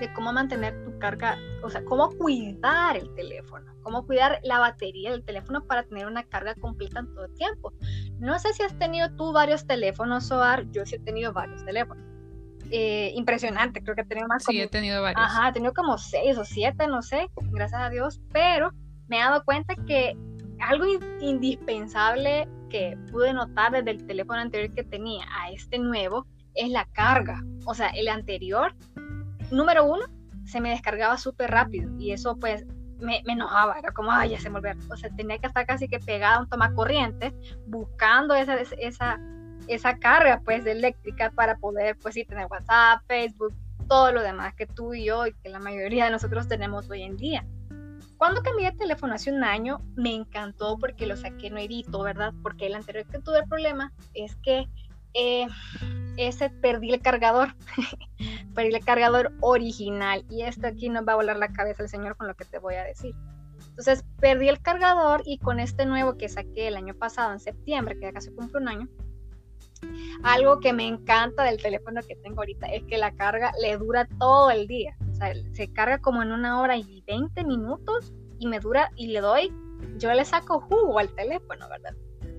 de 0.00 0.12
cómo 0.12 0.30
mantener 0.32 0.84
tu 0.84 0.98
carga, 0.98 1.38
o 1.62 1.70
sea, 1.70 1.82
cómo 1.86 2.10
cuidar 2.18 2.98
el 2.98 3.14
teléfono, 3.14 3.72
cómo 3.82 4.04
cuidar 4.06 4.40
la 4.42 4.58
batería 4.58 5.10
del 5.12 5.24
teléfono 5.24 5.64
para 5.64 5.84
tener 5.84 6.06
una 6.06 6.22
carga 6.24 6.54
completa 6.56 7.00
en 7.00 7.14
todo 7.14 7.24
el 7.24 7.34
tiempo. 7.34 7.72
No 8.18 8.38
sé 8.38 8.52
si 8.52 8.62
has 8.62 8.78
tenido 8.78 9.08
tú 9.16 9.32
varios 9.32 9.66
teléfonos, 9.66 10.26
Soar, 10.26 10.70
yo 10.70 10.84
sí 10.84 10.96
he 10.96 10.98
tenido 10.98 11.32
varios 11.32 11.64
teléfonos. 11.64 12.04
eh, 12.70 13.12
impresionante. 13.14 13.80
Creo 13.82 13.94
que 13.94 14.02
he 14.02 14.06
tenido 14.06 14.26
más. 14.28 14.42
Sí, 14.44 14.60
he 14.60 14.66
tenido 14.68 15.00
varios. 15.00 15.24
Ajá, 15.24 15.48
he 15.48 15.52
tenido 15.52 15.72
como 15.72 15.96
seis 15.98 16.36
o 16.36 16.44
siete, 16.44 16.88
no 16.88 17.00
sé, 17.00 17.28
gracias 17.52 17.80
a 17.80 17.88
Dios. 17.90 18.20
Pero 18.32 18.72
me 19.08 19.18
he 19.18 19.20
dado 19.20 19.44
cuenta 19.44 19.74
que 19.86 20.16
algo 20.60 20.84
indispensable 21.20 22.48
que 22.70 22.98
pude 23.10 23.32
notar 23.32 23.72
desde 23.72 23.90
el 23.92 24.06
teléfono 24.06 24.40
anterior 24.40 24.74
que 24.74 24.84
tenía 24.84 25.24
a 25.30 25.50
este 25.50 25.78
nuevo 25.78 26.26
es 26.54 26.70
la 26.70 26.86
carga. 26.86 27.42
O 27.64 27.74
sea, 27.74 27.88
el 27.88 28.08
anterior, 28.08 28.74
número 29.50 29.84
uno, 29.84 30.04
se 30.44 30.60
me 30.60 30.70
descargaba 30.70 31.18
súper 31.18 31.50
rápido 31.50 31.90
y 31.98 32.12
eso 32.12 32.36
pues 32.36 32.64
me, 33.00 33.22
enojaba, 33.26 33.78
era 33.78 33.92
como, 33.92 34.10
ay, 34.10 34.30
ya 34.30 34.40
se 34.40 34.50
me 34.50 34.58
olvidó. 34.58 34.74
O 34.90 34.96
sea, 34.96 35.10
tenía 35.10 35.38
que 35.38 35.46
estar 35.46 35.66
casi 35.66 35.88
que 35.88 35.98
pegada 35.98 36.36
a 36.36 36.40
un 36.40 36.48
toma 36.48 36.74
corriente 36.74 37.34
buscando 37.66 38.34
esa, 38.34 38.56
esa, 38.56 39.20
esa 39.68 39.98
carga 39.98 40.40
pues 40.44 40.64
eléctrica 40.66 41.30
para 41.30 41.56
poder 41.56 41.96
pues 42.00 42.14
sí 42.14 42.24
tener 42.24 42.46
WhatsApp, 42.50 43.02
Facebook, 43.06 43.54
todo 43.88 44.12
lo 44.12 44.22
demás 44.22 44.54
que 44.54 44.66
tú 44.66 44.94
y 44.94 45.04
yo 45.04 45.26
y 45.26 45.34
que 45.34 45.48
la 45.48 45.58
mayoría 45.58 46.06
de 46.06 46.10
nosotros 46.10 46.48
tenemos 46.48 46.88
hoy 46.90 47.02
en 47.02 47.16
día. 47.16 47.46
Cuando 48.18 48.42
cambié 48.42 48.70
de 48.70 48.76
teléfono 48.76 49.14
hace 49.14 49.30
un 49.30 49.44
año, 49.44 49.80
me 49.94 50.14
encantó 50.14 50.78
porque 50.78 51.06
lo 51.06 51.16
saqué 51.16 51.50
nuevito, 51.50 52.02
¿verdad? 52.02 52.32
Porque 52.42 52.66
el 52.66 52.74
anterior 52.74 53.06
que 53.06 53.18
tuve 53.18 53.40
el 53.40 53.48
problema 53.48 53.92
es 54.14 54.36
que 54.36 54.66
eh, 55.14 55.46
ese 56.16 56.50
perdí 56.50 56.92
el 56.92 57.00
cargador, 57.00 57.54
perdí 58.54 58.74
el 58.74 58.84
cargador 58.84 59.32
original 59.40 60.24
y 60.30 60.42
esto 60.42 60.66
aquí 60.66 60.88
nos 60.88 61.06
va 61.06 61.12
a 61.12 61.16
volar 61.16 61.36
la 61.36 61.48
cabeza 61.48 61.82
el 61.82 61.88
señor 61.88 62.16
con 62.16 62.26
lo 62.26 62.34
que 62.34 62.44
te 62.44 62.58
voy 62.58 62.74
a 62.74 62.84
decir. 62.84 63.14
Entonces 63.68 64.04
perdí 64.20 64.48
el 64.48 64.60
cargador 64.60 65.22
y 65.26 65.38
con 65.38 65.60
este 65.60 65.84
nuevo 65.84 66.16
que 66.16 66.28
saqué 66.28 66.68
el 66.68 66.76
año 66.76 66.94
pasado 66.94 67.32
en 67.32 67.40
septiembre, 67.40 67.98
que 67.98 68.12
casi 68.12 68.30
cumple 68.32 68.60
un 68.60 68.68
año, 68.68 68.88
algo 70.22 70.60
que 70.60 70.72
me 70.72 70.86
encanta 70.86 71.44
del 71.44 71.60
teléfono 71.60 72.00
que 72.02 72.16
tengo 72.16 72.40
ahorita 72.40 72.66
es 72.66 72.82
que 72.84 72.98
la 72.98 73.12
carga 73.12 73.52
le 73.60 73.76
dura 73.76 74.08
todo 74.18 74.50
el 74.50 74.66
día. 74.66 74.96
Se 75.52 75.72
carga 75.72 75.98
como 75.98 76.22
en 76.22 76.32
una 76.32 76.60
hora 76.60 76.76
y 76.76 77.02
20 77.06 77.44
minutos 77.44 78.12
y 78.38 78.46
me 78.46 78.60
dura 78.60 78.90
y 78.96 79.08
le 79.08 79.20
doy, 79.20 79.52
yo 79.98 80.12
le 80.12 80.24
saco 80.24 80.60
jugo 80.60 80.98
al 80.98 81.08
teléfono, 81.14 81.68
¿verdad? 81.68 81.94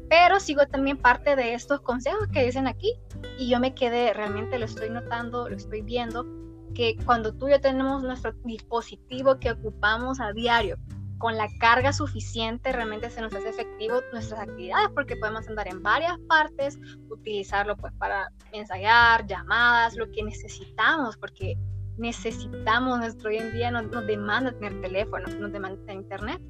Pero 0.10 0.40
sigo 0.40 0.66
también 0.68 0.98
parte 0.98 1.36
de 1.36 1.54
estos 1.54 1.82
consejos 1.82 2.28
que 2.32 2.46
dicen 2.46 2.68
aquí 2.68 2.94
y 3.38 3.50
yo 3.50 3.60
me 3.60 3.76
quedé, 3.76 4.14
realmente 4.14 4.58
lo 4.58 4.66
estoy 4.66 4.90
notando, 4.90 5.50
lo 5.50 5.56
estoy 5.56 5.82
viendo, 5.82 6.26
que 6.74 6.96
cuando 7.06 7.34
tú 7.34 7.48
y 7.48 7.52
yo 7.52 7.62
tenemos 7.62 8.04
nuestro 8.04 8.34
dispositivo 8.44 9.40
que 9.40 9.52
ocupamos 9.52 10.20
a 10.20 10.32
diario 10.32 10.78
con 11.18 11.36
la 11.36 11.48
carga 11.60 11.94
suficiente 11.94 12.72
realmente 12.72 13.10
se 13.10 13.22
nos 13.22 13.34
hace 13.34 13.50
efectivo 13.50 14.02
nuestras 14.14 14.42
actividades 14.42 14.90
porque 14.94 15.16
podemos 15.16 15.48
andar 15.48 15.68
en 15.68 15.82
varias 15.82 16.18
partes, 16.28 16.78
utilizarlo 17.10 17.76
pues 17.76 17.92
para 17.94 18.32
ensayar, 18.52 19.26
llamadas, 19.26 19.96
lo 19.96 20.10
que 20.12 20.24
necesitamos 20.24 21.18
porque 21.18 21.58
necesitamos, 21.98 23.00
nuestro 23.00 23.30
hoy 23.30 23.38
en 23.38 23.54
día 23.54 23.72
nos, 23.72 23.90
demanda 24.08 24.52
tener 24.52 24.82
teléfono, 24.82 25.26
nos 25.40 25.52
demanda 25.52 25.94
internet. 25.94 26.42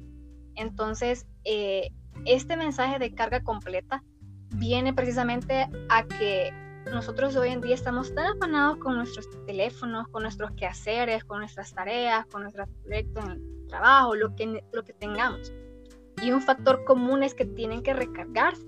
Entonces, 0.54 1.26
eh, 1.44 1.90
este 2.24 2.56
mensaje 2.56 2.98
de 2.98 3.14
carga 3.14 3.42
completa 3.42 4.02
viene 4.56 4.92
precisamente 4.92 5.68
a 5.88 6.04
que 6.04 6.52
nosotros 6.92 7.36
hoy 7.36 7.50
en 7.50 7.60
día 7.60 7.74
estamos 7.74 8.14
tan 8.14 8.26
afanados 8.26 8.78
con 8.78 8.96
nuestros 8.96 9.28
teléfonos, 9.46 10.08
con 10.08 10.22
nuestros 10.22 10.50
quehaceres, 10.52 11.24
con 11.24 11.40
nuestras 11.40 11.72
tareas, 11.72 12.26
con 12.26 12.42
nuestros 12.42 12.68
proyectos 12.84 13.24
en 13.24 13.30
el 13.32 13.66
trabajo, 13.68 14.14
lo 14.14 14.34
que, 14.34 14.64
lo 14.72 14.84
que 14.84 14.92
tengamos. 14.94 15.52
Y 16.22 16.32
un 16.32 16.40
factor 16.40 16.84
común 16.84 17.22
es 17.22 17.34
que 17.34 17.44
tienen 17.44 17.82
que 17.82 17.94
recargarse. 17.94 18.66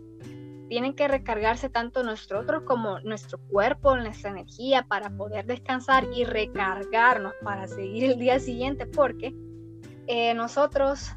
Tienen 0.71 0.95
que 0.95 1.09
recargarse 1.09 1.69
tanto 1.69 2.05
nosotros 2.05 2.63
como 2.63 3.01
nuestro 3.01 3.41
cuerpo, 3.49 3.97
nuestra 3.97 4.31
energía 4.31 4.87
para 4.87 5.11
poder 5.11 5.45
descansar 5.45 6.07
y 6.15 6.23
recargarnos 6.23 7.35
para 7.43 7.67
seguir 7.67 8.05
el 8.05 8.21
día 8.21 8.39
siguiente, 8.39 8.87
porque 8.87 9.35
eh, 10.07 10.33
nosotros 10.35 11.11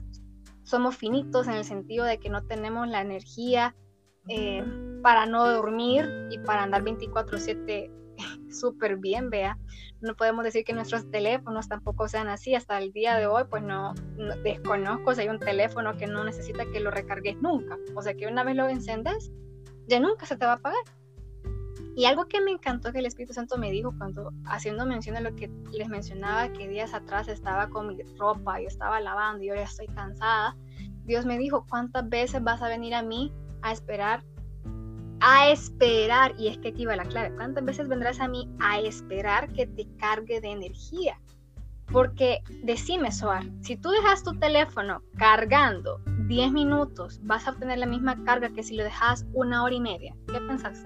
somos 0.63 0.97
finitos 0.97 1.47
en 1.47 1.53
el 1.53 1.65
sentido 1.65 2.03
de 2.03 2.17
que 2.17 2.29
no 2.29 2.47
tenemos 2.47 2.87
la 2.87 3.01
energía 3.01 3.75
eh, 4.27 4.65
para 5.03 5.27
no 5.27 5.47
dormir 5.47 6.09
y 6.31 6.39
para 6.39 6.63
andar 6.63 6.81
24/7 6.83 7.91
súper 8.49 8.97
bien, 8.97 9.29
vea. 9.29 9.57
No 10.01 10.15
podemos 10.15 10.43
decir 10.43 10.63
que 10.63 10.73
nuestros 10.73 11.09
teléfonos 11.09 11.67
tampoco 11.67 12.07
sean 12.07 12.27
así. 12.27 12.55
Hasta 12.55 12.77
el 12.77 12.91
día 12.91 13.15
de 13.15 13.27
hoy, 13.27 13.43
pues 13.49 13.63
no, 13.63 13.93
desconozco 14.43 15.15
si 15.15 15.21
hay 15.21 15.29
un 15.29 15.39
teléfono 15.39 15.95
que 15.97 16.07
no 16.07 16.23
necesita 16.23 16.65
que 16.65 16.79
lo 16.79 16.91
recargues 16.91 17.41
nunca. 17.41 17.77
O 17.95 18.01
sea 18.01 18.13
que 18.13 18.27
una 18.27 18.43
vez 18.43 18.55
lo 18.55 18.67
encendes, 18.67 19.31
ya 19.87 19.99
nunca 19.99 20.25
se 20.25 20.37
te 20.37 20.45
va 20.45 20.53
a 20.53 20.55
apagar. 20.55 20.83
Y 21.95 22.05
algo 22.05 22.27
que 22.27 22.41
me 22.41 22.51
encantó 22.51 22.91
que 22.91 22.99
el 22.99 23.05
Espíritu 23.05 23.33
Santo 23.33 23.57
me 23.57 23.69
dijo 23.69 23.93
cuando 23.97 24.31
haciendo 24.45 24.85
mención 24.85 25.15
a 25.15 25.21
lo 25.21 25.35
que 25.35 25.51
les 25.71 25.87
mencionaba 25.89 26.51
que 26.51 26.67
días 26.67 26.93
atrás 26.93 27.27
estaba 27.27 27.69
con 27.69 27.87
mi 27.87 28.01
ropa 28.17 28.59
y 28.59 28.65
estaba 28.65 28.99
lavando 28.99 29.43
y 29.43 29.49
yo 29.49 29.55
ya 29.55 29.63
estoy 29.63 29.87
cansada. 29.87 30.57
Dios 31.05 31.25
me 31.25 31.37
dijo, 31.37 31.65
¿cuántas 31.69 32.09
veces 32.09 32.43
vas 32.43 32.61
a 32.61 32.67
venir 32.67 32.95
a 32.95 33.03
mí 33.03 33.31
a 33.61 33.71
esperar 33.71 34.23
a 35.19 35.49
esperar, 35.49 36.33
y 36.37 36.47
es 36.47 36.57
que 36.57 36.69
aquí 36.69 36.85
va 36.85 36.95
la 36.95 37.05
clave, 37.05 37.35
¿cuántas 37.35 37.63
veces 37.63 37.87
vendrás 37.87 38.19
a 38.19 38.27
mí 38.27 38.49
a 38.59 38.79
esperar 38.79 39.51
que 39.53 39.67
te 39.67 39.87
cargue 39.97 40.41
de 40.41 40.51
energía? 40.51 41.19
Porque 41.91 42.39
decime, 42.63 43.11
Soar, 43.11 43.45
si 43.61 43.75
tú 43.75 43.89
dejas 43.89 44.23
tu 44.23 44.33
teléfono 44.39 45.03
cargando 45.17 46.01
10 46.27 46.51
minutos, 46.51 47.19
vas 47.23 47.47
a 47.47 47.51
obtener 47.51 47.77
la 47.77 47.85
misma 47.85 48.23
carga 48.23 48.49
que 48.49 48.63
si 48.63 48.75
lo 48.75 48.83
dejas 48.83 49.25
una 49.33 49.63
hora 49.63 49.75
y 49.75 49.81
media. 49.81 50.15
¿Qué 50.27 50.39
pensás? 50.39 50.83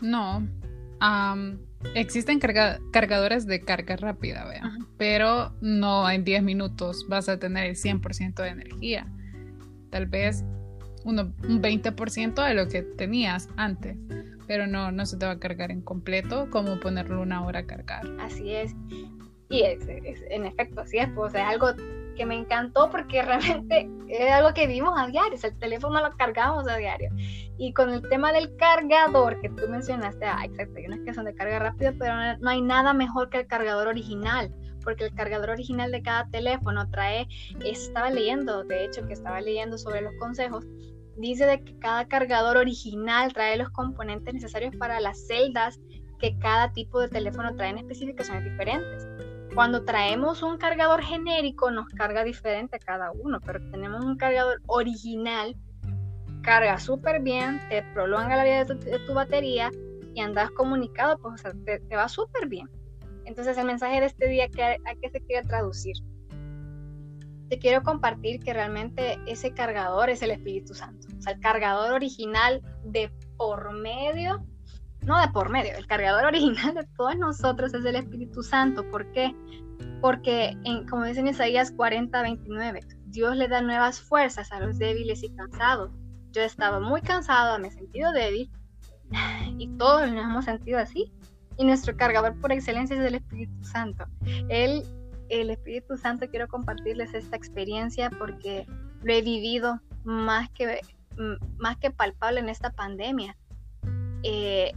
No. 0.00 0.46
existen 1.94 2.40
cargadores 2.40 3.46
de 3.46 3.60
carga 3.60 3.96
rápida, 3.96 4.44
vea, 4.46 4.70
pero 4.96 5.54
no 5.60 6.10
en 6.10 6.24
10 6.24 6.42
minutos 6.42 7.06
vas 7.08 7.28
a 7.28 7.38
tener 7.38 7.64
el 7.64 7.76
100% 7.76 8.34
de 8.34 8.48
energía. 8.48 9.06
Tal 9.90 10.06
vez 10.06 10.44
un 11.08 11.62
20% 11.62 12.46
de 12.46 12.54
lo 12.54 12.68
que 12.68 12.82
tenías 12.82 13.48
antes, 13.56 13.96
pero 14.46 14.66
no, 14.66 14.92
no 14.92 15.06
se 15.06 15.16
te 15.16 15.26
va 15.26 15.32
a 15.32 15.38
cargar 15.38 15.70
en 15.70 15.80
completo 15.80 16.48
como 16.50 16.78
ponerlo 16.80 17.20
una 17.20 17.44
hora 17.44 17.60
a 17.60 17.66
cargar. 17.66 18.02
Así 18.20 18.52
es. 18.52 18.74
Y 19.50 19.62
es, 19.62 19.80
en 20.30 20.44
efecto, 20.44 20.82
así 20.82 20.98
es, 20.98 21.08
pues 21.14 21.34
es 21.34 21.40
algo 21.40 21.68
que 22.16 22.26
me 22.26 22.36
encantó 22.36 22.90
porque 22.90 23.22
realmente 23.24 23.88
es 24.08 24.30
algo 24.30 24.52
que 24.52 24.66
vimos 24.66 24.92
a 24.96 25.06
diario, 25.06 25.38
el 25.42 25.58
teléfono 25.58 26.00
lo 26.00 26.14
cargamos 26.16 26.68
a 26.68 26.76
diario. 26.76 27.10
Y 27.56 27.72
con 27.72 27.90
el 27.90 28.02
tema 28.08 28.32
del 28.32 28.54
cargador 28.56 29.40
que 29.40 29.48
tú 29.48 29.66
mencionaste, 29.68 30.26
ah, 30.26 30.44
exacto, 30.44 30.74
hay 30.76 30.86
unas 30.86 31.00
que 31.00 31.14
son 31.14 31.24
de 31.24 31.34
carga 31.34 31.58
rápida, 31.58 31.94
pero 31.98 32.14
no 32.38 32.50
hay 32.50 32.60
nada 32.60 32.92
mejor 32.92 33.30
que 33.30 33.38
el 33.38 33.46
cargador 33.46 33.88
original 33.88 34.52
porque 34.88 35.04
el 35.04 35.14
cargador 35.14 35.50
original 35.50 35.92
de 35.92 36.00
cada 36.00 36.26
teléfono 36.30 36.88
trae, 36.90 37.28
estaba 37.62 38.08
leyendo, 38.08 38.64
de 38.64 38.86
hecho 38.86 39.06
que 39.06 39.12
estaba 39.12 39.38
leyendo 39.42 39.76
sobre 39.76 40.00
los 40.00 40.14
consejos, 40.18 40.64
dice 41.18 41.46
de 41.46 41.62
que 41.62 41.78
cada 41.78 42.06
cargador 42.06 42.56
original 42.56 43.32
trae 43.32 43.56
los 43.56 43.70
componentes 43.70 44.34
necesarios 44.34 44.74
para 44.76 45.00
las 45.00 45.26
celdas 45.26 45.78
que 46.18 46.38
cada 46.38 46.72
tipo 46.72 47.00
de 47.00 47.08
teléfono 47.08 47.54
trae 47.56 47.70
en 47.70 47.78
especificaciones 47.78 48.44
diferentes. 48.44 49.08
Cuando 49.54 49.84
traemos 49.84 50.42
un 50.42 50.58
cargador 50.58 51.02
genérico 51.02 51.70
nos 51.70 51.88
carga 51.88 52.22
diferente 52.24 52.78
cada 52.78 53.10
uno, 53.12 53.40
pero 53.40 53.58
tenemos 53.70 54.04
un 54.04 54.16
cargador 54.16 54.60
original, 54.66 55.56
carga 56.42 56.78
súper 56.78 57.20
bien, 57.22 57.60
te 57.68 57.82
prolonga 57.94 58.36
la 58.36 58.44
vida 58.44 58.64
de 58.64 58.98
tu, 59.00 59.14
batería 59.14 59.70
y 60.14 60.20
andas 60.20 60.50
comunicado, 60.52 61.18
pues 61.18 61.42
te, 61.64 61.80
te 61.80 61.96
va 61.96 62.08
súper 62.08 62.48
bien. 62.48 62.68
Entonces 63.24 63.58
el 63.58 63.66
mensaje 63.66 64.00
de 64.00 64.06
este 64.06 64.28
día, 64.28 64.44
¿a 64.44 64.94
qué 65.00 65.10
se 65.10 65.20
quiere 65.20 65.46
traducir? 65.46 65.96
Te 67.48 67.58
quiero 67.58 67.82
compartir 67.82 68.40
que 68.40 68.52
realmente 68.52 69.18
ese 69.26 69.52
cargador 69.52 70.10
es 70.10 70.22
el 70.22 70.30
Espíritu 70.30 70.74
Santo. 70.74 71.08
O 71.18 71.22
sea, 71.22 71.32
el 71.32 71.40
cargador 71.40 71.92
original 71.92 72.62
de 72.84 73.10
por 73.36 73.72
medio, 73.72 74.44
no 75.02 75.20
de 75.20 75.28
por 75.28 75.48
medio, 75.50 75.76
el 75.76 75.86
cargador 75.86 76.24
original 76.26 76.74
de 76.74 76.86
todos 76.96 77.16
nosotros 77.16 77.72
es 77.74 77.84
el 77.84 77.96
Espíritu 77.96 78.42
Santo. 78.42 78.88
¿Por 78.90 79.10
qué? 79.12 79.34
Porque, 80.00 80.56
como 80.90 81.04
dice 81.04 81.20
en 81.20 81.28
Isaías 81.28 81.72
40, 81.72 82.22
29, 82.22 82.80
Dios 83.06 83.36
le 83.36 83.48
da 83.48 83.62
nuevas 83.62 84.00
fuerzas 84.00 84.52
a 84.52 84.60
los 84.60 84.78
débiles 84.78 85.22
y 85.22 85.34
cansados. 85.34 85.90
Yo 86.32 86.42
estaba 86.42 86.78
muy 86.78 87.00
cansado, 87.00 87.58
me 87.58 87.68
he 87.68 87.70
sentido 87.70 88.12
débil 88.12 88.50
y 89.56 89.68
todos 89.78 90.10
nos 90.12 90.24
hemos 90.24 90.44
sentido 90.44 90.78
así 90.78 91.12
y 91.58 91.64
nuestro 91.64 91.96
cargador 91.96 92.40
por 92.40 92.52
excelencia 92.52 92.96
es 92.96 93.02
el 93.04 93.16
Espíritu 93.16 93.64
Santo. 93.64 94.04
Él, 94.48 94.84
el 95.28 95.50
Espíritu 95.50 95.96
Santo, 95.96 96.28
quiero 96.28 96.48
compartirles 96.48 97.14
esta 97.14 97.36
experiencia 97.36 98.10
porque 98.10 98.66
lo 99.02 99.12
he 99.12 99.22
vivido 99.22 99.80
más 100.04 100.50
que, 100.50 100.80
más 101.58 101.76
que 101.76 101.90
palpable 101.90 102.40
en 102.40 102.48
esta 102.48 102.70
pandemia. 102.70 103.36
Eh, 104.22 104.72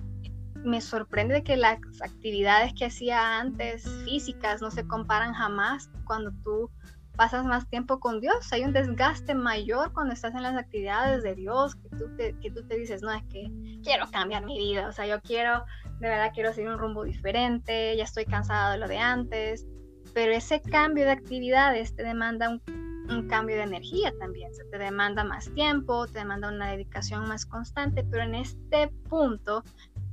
me 0.64 0.82
sorprende 0.82 1.44
que 1.44 1.57
las 1.57 1.80
actividades 2.02 2.73
que 2.73 2.86
hacía 2.86 3.40
antes 3.40 3.88
físicas 4.06 4.61
no 4.61 4.69
se 4.69 4.86
comparan 4.86 5.34
jamás 5.34 5.90
cuando 6.06 6.32
tú 6.44 6.69
pasas 7.15 7.45
más 7.45 7.68
tiempo 7.69 7.99
con 7.99 8.22
Dios, 8.22 8.52
hay 8.52 8.64
un 8.64 8.73
desgaste 8.73 9.36
mayor 9.36 9.94
cuando 9.94 10.14
estás 10.14 10.34
en 10.34 10.44
las 10.44 10.56
actividades 10.56 11.23
de 11.23 11.36
Dios, 11.36 11.76
que 11.76 11.90
tú 11.90 12.15
te, 12.15 12.36
que 12.40 12.52
tú 12.52 12.65
te 12.68 12.78
dices, 12.78 13.02
no, 13.02 13.11
es 13.11 13.23
que 13.26 13.52
quiero 13.84 14.10
cambiar 14.10 14.45
mi 14.45 14.57
vida, 14.57 14.88
o 14.88 14.91
sea, 14.91 15.06
yo 15.06 15.22
quiero, 15.22 15.65
de 15.99 16.07
verdad 16.07 16.32
quiero 16.34 16.53
seguir 16.53 16.72
un 16.72 16.80
rumbo 16.80 17.03
diferente, 17.03 17.95
ya 17.98 18.06
estoy 18.06 18.26
cansada 18.26 18.72
de 18.72 18.78
lo 18.78 18.88
de 18.88 18.98
antes, 18.98 19.68
pero 20.13 20.31
ese 20.33 20.61
cambio 20.61 21.05
de 21.05 21.11
actividades 21.11 21.95
te 21.95 22.03
demanda 22.03 22.49
un, 22.49 23.27
cambio 23.27 23.57
de 23.57 23.63
energía 23.63 24.13
también, 24.19 24.53
se 24.53 24.63
te 24.65 24.77
demanda 24.77 25.25
más 25.25 25.53
tiempo, 25.53 26.07
te 26.07 26.19
demanda 26.19 26.47
una 26.47 26.71
dedicación 26.71 27.27
más 27.27 27.45
constante, 27.45 28.05
pero 28.09 28.23
en 28.23 28.35
este 28.35 28.88
punto 29.09 29.63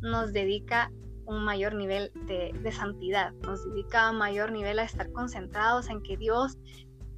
nos 0.01 0.33
dedica 0.33 0.91
un 1.27 1.45
mayor 1.45 1.75
nivel 1.75 2.11
de, 2.27 2.53
de, 2.61 2.73
santidad, 2.73 3.33
nos 3.47 3.65
dedica 3.65 4.11
un 4.11 4.19
mayor 4.19 4.51
nivel 4.51 4.81
a 4.81 4.83
estar 4.83 5.13
concentrados 5.13 5.89
en 5.91 6.03
que 6.03 6.17
Dios, 6.17 6.59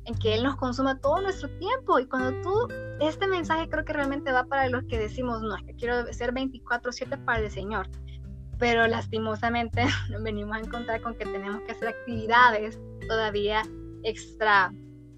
en 0.04 0.14
que 0.18 0.34
Él 0.34 0.42
nos 0.42 0.56
consuma 0.56 0.98
todo 0.98 1.20
nuestro 1.20 1.48
tiempo. 1.58 1.98
Y 1.98 2.06
cuando 2.06 2.40
tú, 2.42 2.68
este 3.00 3.26
mensaje 3.26 3.68
creo 3.68 3.84
que 3.84 3.92
realmente 3.92 4.32
va 4.32 4.44
para 4.44 4.68
los 4.68 4.84
que 4.84 4.98
decimos, 4.98 5.42
no, 5.42 5.56
es 5.56 5.64
que 5.64 5.74
quiero 5.74 6.12
ser 6.12 6.32
24/7 6.32 7.24
para 7.24 7.40
el 7.40 7.50
Señor. 7.50 7.88
Pero 8.60 8.86
lastimosamente 8.86 9.84
nos 10.10 10.22
venimos 10.22 10.56
a 10.56 10.60
encontrar 10.60 11.02
con 11.02 11.16
que 11.16 11.24
tenemos 11.24 11.62
que 11.62 11.72
hacer 11.72 11.88
actividades 11.88 12.78
todavía 13.08 13.62
extra 14.04 14.72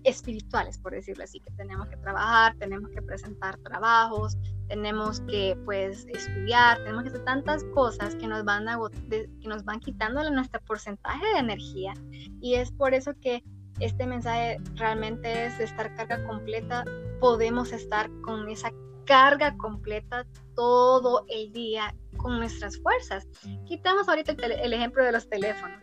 espirituales, 0.04 0.78
por 0.78 0.92
decirlo 0.92 1.24
así, 1.24 1.40
que 1.40 1.50
tenemos 1.52 1.86
que 1.88 1.96
trabajar, 1.98 2.56
tenemos 2.58 2.90
que 2.90 3.02
presentar 3.02 3.56
trabajos, 3.58 4.36
tenemos 4.68 5.20
que 5.22 5.56
pues 5.64 6.06
estudiar, 6.06 6.78
tenemos 6.78 7.04
que 7.04 7.10
hacer 7.10 7.24
tantas 7.24 7.64
cosas 7.74 8.14
que 8.16 8.26
nos 8.26 8.44
van, 8.44 8.68
a, 8.68 8.78
que 9.10 9.28
nos 9.44 9.64
van 9.64 9.80
quitando 9.80 10.28
nuestro 10.30 10.60
porcentaje 10.62 11.24
de 11.34 11.38
energía. 11.38 11.94
Y 12.40 12.54
es 12.54 12.72
por 12.72 12.94
eso 12.94 13.12
que 13.20 13.44
este 13.80 14.06
mensaje 14.06 14.58
realmente 14.74 15.46
es 15.46 15.60
estar 15.60 15.94
carga 15.94 16.24
completa. 16.26 16.84
Podemos 17.20 17.72
estar 17.72 18.10
con 18.22 18.48
esa 18.48 18.72
carga 19.04 19.56
completa 19.56 20.26
todo 20.54 21.24
el 21.28 21.52
día 21.52 21.94
con 22.22 22.38
nuestras 22.38 22.78
fuerzas. 22.80 23.26
Quitamos 23.66 24.08
ahorita 24.08 24.32
el, 24.32 24.72
ejemplo 24.72 25.04
de 25.04 25.12
los 25.12 25.28
teléfonos. 25.28 25.78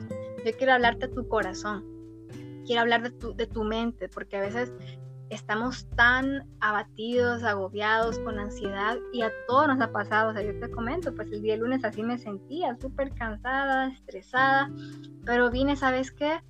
Yo 0.46 0.52
quiero 0.58 0.74
hablarte 0.74 1.06
a 1.06 1.12
tu 1.12 1.28
corazón. 1.28 1.86
Quiero 2.66 2.82
hablar 2.82 3.04
de 3.04 3.12
tu, 3.12 3.36
de 3.36 3.48
tu 3.48 3.64
mente, 3.64 4.10
porque 4.10 4.38
a 4.38 4.42
veces 4.42 4.72
estamos 5.30 5.88
tan 5.96 6.48
abatidos, 6.60 7.44
agobiados, 7.44 8.20
con 8.20 8.40
ansiedad 8.40 8.98
y 9.14 9.22
a 9.22 9.32
todos 9.48 9.68
nos 9.68 9.82
ha 9.82 9.92
pasado. 9.92 10.32
O 10.32 10.34
sea, 10.34 10.42
yo 10.42 10.58
te 10.60 10.72
comento, 10.72 11.14
pues 11.14 11.32
el 11.32 11.42
día 11.42 11.58
lunes 11.58 11.84
así 11.84 12.02
me 12.02 12.18
sentía 12.18 12.76
súper 12.80 13.14
cansada, 13.14 13.90
estresada, 13.90 14.72
pero 15.26 15.52
vine, 15.52 15.76
¿sabes 15.76 16.12
qué? 16.12 16.42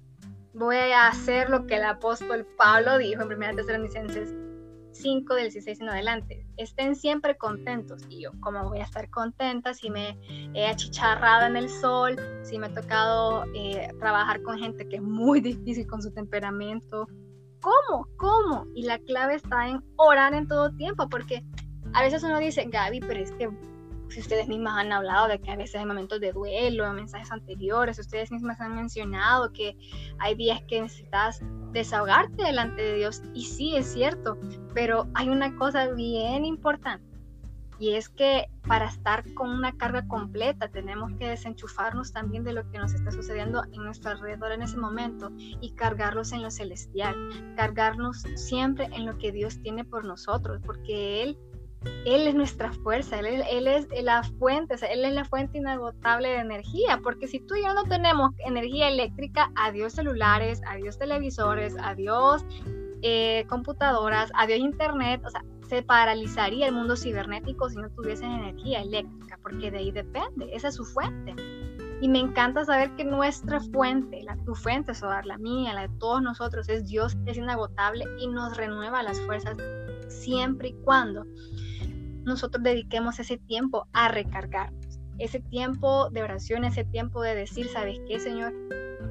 Voy 0.54 0.78
a 0.78 1.08
hacer 1.08 1.50
lo 1.50 1.66
que 1.66 1.76
el 1.76 1.84
apóstol 1.84 2.46
Pablo 2.58 2.98
dijo 2.98 3.22
en 3.22 3.32
1 3.32 3.56
Tesalonicenses 3.56 4.49
5 4.92 5.36
del 5.36 5.46
16 5.46 5.82
en 5.82 5.90
adelante. 5.90 6.46
Estén 6.58 6.96
siempre 6.96 7.38
contentos. 7.38 8.04
Y 8.10 8.24
yo, 8.24 8.32
¿cómo 8.40 8.68
voy 8.70 8.80
a 8.80 8.84
estar 8.84 9.10
contenta 9.10 9.74
si 9.74 9.90
me 9.90 10.18
he 10.54 10.68
achicharrado 10.68 11.48
en 11.48 11.56
el 11.56 11.70
sol, 11.70 12.18
si 12.44 12.58
me 12.58 12.68
ha 12.68 12.74
tocado 12.74 13.46
eh, 13.56 13.90
trabajar 14.00 14.42
con 14.42 14.58
gente 14.58 14.88
que 14.88 14.98
es 14.98 15.02
muy 15.02 15.42
difícil 15.42 15.88
con 15.88 16.02
su 16.02 16.12
temperamento, 16.12 17.08
¿Cómo? 17.62 18.08
¿Cómo? 18.18 18.68
Y 18.74 18.84
la 18.84 19.00
clave 19.00 19.36
está 19.36 19.68
en 19.68 19.84
orar 19.98 20.34
en 20.34 20.48
todo 20.48 20.72
tiempo, 20.72 21.10
porque 21.10 21.44
a 21.94 22.04
veces 22.04 22.24
uno 22.24 22.40
dice, 22.40 22.66
Gaby, 22.66 23.02
pero 23.02 23.20
es 23.20 23.32
que 23.34 23.50
si 24.10 24.20
ustedes 24.20 24.48
mismas 24.48 24.78
han 24.78 24.92
hablado 24.92 25.28
de 25.28 25.40
que 25.40 25.52
a 25.52 25.56
veces 25.56 25.76
hay 25.76 25.86
momentos 25.86 26.20
de 26.20 26.32
duelo, 26.32 26.86
en 26.88 26.96
mensajes 26.96 27.32
anteriores, 27.32 28.00
ustedes 28.00 28.32
mismas 28.32 28.60
han 28.60 28.76
mencionado 28.76 29.52
que 29.54 29.78
hay 30.20 30.36
días 30.36 30.62
que 30.68 30.82
necesitas 30.82 31.42
desahogarte 31.72 32.44
delante 32.44 32.82
de 32.82 32.96
Dios, 32.96 33.22
y 33.34 33.46
sí, 33.46 33.76
es 33.76 33.94
cierto, 33.94 34.38
pero 34.74 35.08
hay 35.14 35.30
una 35.30 35.56
cosa 35.56 35.88
bien 35.94 36.46
importante 36.46 37.10
y 37.80 37.96
es 37.96 38.10
que 38.10 38.50
para 38.68 38.88
estar 38.88 39.24
con 39.34 39.50
una 39.50 39.72
carga 39.72 40.06
completa 40.08 40.68
tenemos 40.68 41.14
que 41.18 41.30
desenchufarnos 41.30 42.12
también 42.12 42.44
de 42.44 42.52
lo 42.52 42.70
que 42.70 42.78
nos 42.78 42.94
está 42.94 43.10
sucediendo 43.12 43.64
en 43.72 43.86
nuestro 43.86 44.12
alrededor 44.12 44.52
en 44.52 44.62
ese 44.62 44.78
momento 44.78 45.32
y 45.40 45.72
cargarlos 45.76 46.34
en 46.34 46.44
lo 46.44 46.52
celestial, 46.52 47.16
cargarnos 47.56 48.24
siempre 48.36 48.90
en 48.92 49.06
lo 49.06 49.18
que 49.18 49.32
Dios 49.32 49.62
tiene 49.62 49.86
por 49.86 50.04
nosotros, 50.04 50.62
porque 50.66 51.24
Él, 51.24 51.38
Él 52.06 52.28
es 52.28 52.36
nuestra 52.36 52.72
fuerza, 52.72 53.20
Él, 53.20 53.44
él 53.50 53.68
es 53.68 53.88
la 54.04 54.24
fuente, 54.24 54.76
Él 54.92 55.06
es 55.06 55.14
la 55.14 55.26
fuente 55.26 55.58
inagotable 55.58 56.30
de 56.30 56.38
energía, 56.38 57.00
porque 57.04 57.28
si 57.28 57.40
tú 57.40 57.56
y 57.56 57.64
yo 57.64 57.74
no 57.74 57.84
tenemos 57.84 58.32
energía 58.40 58.90
eléctrica, 58.90 59.52
adiós 59.56 59.94
celulares, 59.94 60.62
adiós 60.68 60.98
televisores, 60.98 61.76
adiós 61.82 62.46
eh, 63.02 63.46
computadoras, 63.48 64.30
adiós 64.36 64.60
internet, 64.60 65.22
o 65.26 65.30
sea, 65.30 65.44
se 65.70 65.84
paralizaría 65.84 66.68
el 66.68 66.74
mundo 66.74 66.98
cibernético 66.98 67.70
si 67.70 67.78
no 67.78 67.90
tuviesen 67.92 68.32
energía 68.32 68.82
eléctrica, 68.82 69.40
porque 69.42 69.72
de 69.72 69.78
ahí 69.78 69.92
depende, 69.92 70.50
esa 70.52 70.70
es 70.70 70.76
su 70.76 70.84
fuente. 70.84 71.36
Y 72.02 72.08
me 72.08 72.20
encanta 72.20 72.64
saber 72.66 72.96
que 72.96 73.04
nuestra 73.04 73.60
fuente, 73.60 74.24
la, 74.24 74.38
tu 74.46 74.56
fuente, 74.56 74.94
Sodar, 74.96 75.26
la 75.26 75.38
mía, 75.38 75.74
la 75.74 75.82
de 75.82 75.94
todos 76.00 76.22
nosotros, 76.22 76.68
es 76.70 76.86
Dios, 76.86 77.18
es 77.26 77.38
inagotable 77.38 78.06
y 78.20 78.28
nos 78.28 78.58
renueva 78.58 79.04
las 79.04 79.20
fuerzas 79.22 79.58
siempre 80.08 80.70
y 80.70 80.74
cuando 80.84 81.26
nosotros 82.30 82.64
dediquemos 82.64 83.20
ese 83.20 83.38
tiempo 83.38 83.88
a 83.92 84.08
recargarnos, 84.08 85.00
ese 85.18 85.42
tiempo 85.42 86.10
de 86.12 86.24
oración, 86.24 86.64
ese 86.64 86.86
tiempo 86.86 87.22
de 87.22 87.36
decir, 87.36 87.68
¿sabes 87.68 88.00
qué, 88.08 88.20
Señor? 88.20 88.54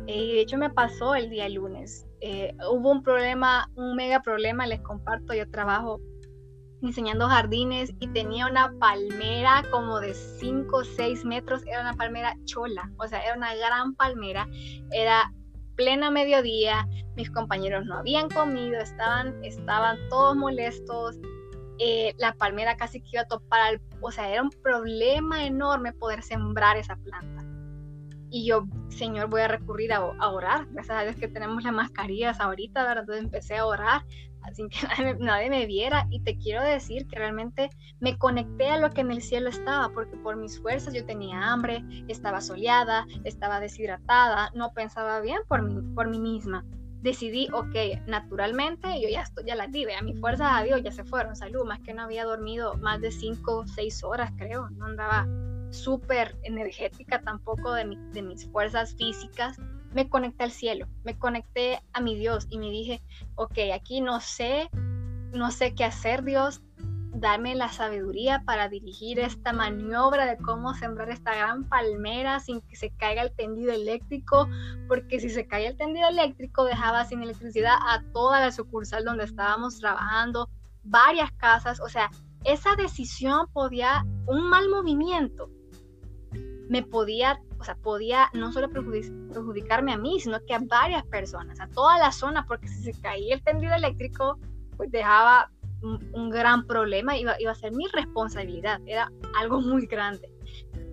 Eh, 0.07 0.33
de 0.33 0.41
hecho 0.41 0.57
me 0.57 0.71
pasó 0.71 1.15
el 1.15 1.29
día 1.29 1.49
lunes. 1.51 2.07
Eh, 2.23 2.55
hubo 2.71 2.91
un 2.91 3.03
problema, 3.03 3.71
un 3.75 3.95
mega 3.95 4.23
problema, 4.23 4.67
les 4.67 4.81
comparto, 4.81 5.35
yo 5.35 5.51
trabajo 5.51 6.01
diseñando 6.81 7.27
jardines 7.27 7.93
y 7.99 8.09
tenía 8.09 8.47
una 8.47 8.73
palmera 8.79 9.65
como 9.71 10.01
de 10.01 10.15
5 10.15 10.77
o 10.77 10.85
6 10.85 11.25
metros, 11.25 11.67
era 11.67 11.81
una 11.81 11.95
palmera 11.95 12.35
chola, 12.45 12.91
o 12.99 13.07
sea, 13.07 13.21
era 13.25 13.37
una 13.37 13.55
gran 13.57 13.95
palmera, 13.95 14.47
era 14.93 15.33
plena 15.75 16.11
mediodía, 16.11 16.87
mis 17.17 17.31
compañeros 17.31 17.85
no 17.87 17.99
habían 17.99 18.29
comido, 18.29 18.81
estaban, 18.81 19.45
estaban 19.45 19.97
todos 20.09 20.37
molestos, 20.37 21.19
eh, 21.79 22.15
la 22.19 22.33
palmera 22.35 22.77
casi 22.77 23.01
que 23.01 23.11
iba 23.13 23.23
a 23.23 23.29
topar 23.29 23.61
al, 23.61 23.81
o 24.01 24.11
sea, 24.11 24.29
era 24.31 24.43
un 24.43 24.51
problema 24.51 25.45
enorme 25.45 25.93
poder 25.93 26.23
sembrar 26.23 26.77
esa 26.77 26.97
planta. 26.97 27.45
Y 28.31 28.47
yo, 28.47 28.67
Señor, 28.89 29.29
voy 29.29 29.41
a 29.41 29.49
recurrir 29.49 29.93
a, 29.93 29.97
a 29.97 30.29
orar. 30.31 30.67
Gracias 30.73 30.99
a 30.99 31.03
Dios 31.03 31.17
que 31.17 31.29
tenemos 31.29 31.65
las 31.65 31.73
mascarillas 31.73 32.41
ahorita, 32.41 32.83
¿verdad? 32.83 33.05
Entonces 33.05 33.25
empecé 33.25 33.57
a 33.57 33.65
orar 33.65 34.03
sin 34.55 34.69
que 34.69 34.79
nadie 35.19 35.51
me, 35.51 35.67
viera 35.67 36.07
y 36.11 36.21
te 36.21 36.37
quiero 36.37 36.63
decir 36.63 37.07
que 37.07 37.19
realmente 37.19 37.71
me 38.01 38.17
conecté 38.17 38.71
a 38.71 38.79
lo 38.79 38.91
que 38.91 39.01
en 39.01 39.11
el 39.11 39.23
cielo 39.23 39.49
estaba 39.49 39.91
porque 39.91 40.17
por 40.17 40.37
mis 40.37 40.61
fuerzas 40.61 40.95
yo 40.95 41.05
tenía 41.05 41.53
hambre, 41.53 41.85
estaba 42.09 42.41
soleada, 42.41 43.07
estaba 43.25 43.61
deshidratada, 43.61 44.51
no 44.55 44.73
pensaba 44.73 45.21
bien 45.21 45.41
por 45.49 45.63
mí, 45.63 45.83
por 45.95 46.09
mí 46.09 46.19
misma. 46.19 46.65
Decidí, 47.03 47.49
ok, 47.53 48.07
naturalmente 48.07 49.01
yo 49.01 49.09
ya, 49.09 49.23
estoy, 49.23 49.45
ya 49.45 49.55
las 49.55 49.71
di, 49.71 49.85
a 49.91 50.03
mis 50.03 50.19
fuerzas 50.19 50.49
a 50.53 50.63
Dios 50.63 50.83
ya 50.83 50.91
se 50.91 51.05
fueron, 51.05 51.37
salud, 51.37 51.65
más 51.65 51.81
que 51.81 51.95
no 51.95 52.03
había 52.03 52.25
dormido 52.25 52.75
más 52.79 53.01
de 53.01 53.11
5 53.13 53.59
o 53.59 53.67
6 53.67 54.03
horas 54.05 54.33
creo, 54.37 54.69
no 54.71 54.87
andaba 54.87 55.27
súper 55.71 56.37
energética 56.43 57.21
tampoco 57.23 57.73
de, 57.73 57.97
de 58.13 58.23
mis 58.23 58.51
fuerzas 58.51 58.95
físicas 58.95 59.59
me 59.93 60.09
conecté 60.09 60.45
al 60.45 60.51
cielo, 60.51 60.87
me 61.05 61.19
conecté 61.19 61.81
a 61.93 62.01
mi 62.01 62.15
Dios 62.17 62.47
y 62.51 62.59
me 62.59 62.71
dije, 62.71 63.03
ok, 63.37 63.59
aquí 63.75 64.01
no 64.01 64.21
sé, 64.21 64.69
no 65.33 65.51
sé 65.51 65.75
qué 65.75 65.85
hacer 65.85 66.25
Dios, 66.25 66.63
dame 67.13 67.55
la 67.55 67.69
sabiduría 67.69 68.43
para 68.45 68.69
dirigir 68.69 69.19
esta 69.19 69.53
maniobra 69.53 70.27
de 70.27 70.37
cómo 70.39 70.75
sembrar 70.75 71.11
esta 71.11 71.35
gran 71.35 71.69
palmera 71.69 72.41
sin 72.41 72.61
que 72.63 72.77
se 72.77 72.91
caiga 72.91 73.23
el 73.23 73.33
tendido 73.33 73.73
eléctrico, 73.73 74.49
porque 74.87 75.21
si 75.21 75.31
se 75.31 75.47
caía 75.47 75.69
el 75.69 75.77
tendido 75.77 76.09
eléctrico 76.09 76.65
dejaba 76.65 77.05
sin 77.05 77.23
electricidad 77.23 77.77
a 77.87 78.03
toda 78.13 78.41
la 78.41 78.53
sucursal 78.53 79.05
donde 79.05 79.25
estábamos 79.25 79.79
trabajando, 79.79 80.49
varias 80.85 81.31
casas, 81.33 81.81
o 81.81 81.89
sea, 81.89 82.11
esa 82.45 82.77
decisión 82.77 83.49
podía, 83.53 84.05
un 84.27 84.49
mal 84.49 84.69
movimiento, 84.69 85.51
me 86.69 86.83
podía 86.83 87.41
o 87.61 87.65
sea, 87.65 87.75
podía 87.77 88.31
no 88.35 88.53
solo 88.53 88.71
perjudicarme 88.71 89.93
a 89.93 89.99
mí, 89.99 90.21
sino 90.21 90.39
que 90.47 90.55
a 90.55 90.61
varias 90.61 91.05
personas, 91.07 91.61
a 91.61 91.67
toda 91.69 91.99
la 91.99 92.13
zona, 92.13 92.47
porque 92.47 92.69
si 92.69 92.93
se 92.93 93.01
caía 93.01 93.35
el 93.35 93.43
tendido 93.43 93.75
eléctrico, 93.75 94.39
pues 94.77 94.91
dejaba 94.93 95.51
un, 95.83 96.31
gran 96.31 96.67
problema, 96.67 97.17
iba, 97.17 97.35
iba 97.41 97.53
a 97.53 97.55
ser 97.55 97.73
mi 97.73 97.87
responsabilidad, 97.89 98.81
era 98.87 99.11
algo 99.39 99.61
muy 99.61 99.87
grande. 99.87 100.31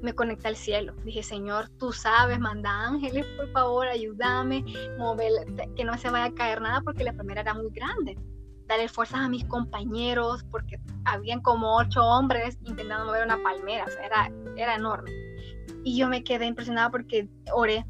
Me 0.01 0.13
conecté 0.13 0.47
al 0.47 0.55
cielo, 0.55 0.93
dije, 1.03 1.23
Señor, 1.23 1.69
tú 1.79 1.91
sabes, 1.91 2.39
manda 2.39 2.69
ángeles, 2.69 3.25
por 3.37 3.51
favor, 3.51 3.87
ayúdame, 3.87 4.63
mover, 4.97 5.31
que 5.75 5.83
no 5.83 5.97
se 5.97 6.09
vaya 6.09 6.25
a 6.25 6.33
caer 6.33 6.61
nada, 6.61 6.81
porque 6.81 7.03
la 7.03 7.13
primera 7.13 7.41
era 7.41 7.53
muy 7.53 7.71
grande. 7.71 8.17
Darle 8.67 8.87
fuerzas 8.87 9.19
a 9.19 9.29
mis 9.29 9.45
compañeros, 9.45 10.43
porque 10.51 10.77
habían 11.05 11.41
como 11.41 11.77
ocho 11.77 12.03
hombres 12.03 12.57
intentando 12.63 13.05
mover 13.05 13.25
una 13.25 13.41
palmera, 13.41 13.85
era, 14.03 14.31
era 14.55 14.75
enorme 14.75 15.11
y 15.85 15.95
yo 15.95 16.09
me 16.09 16.23
quedé 16.23 16.47
impresionada 16.47 16.89
porque 16.89 17.29
oré. 17.53 17.85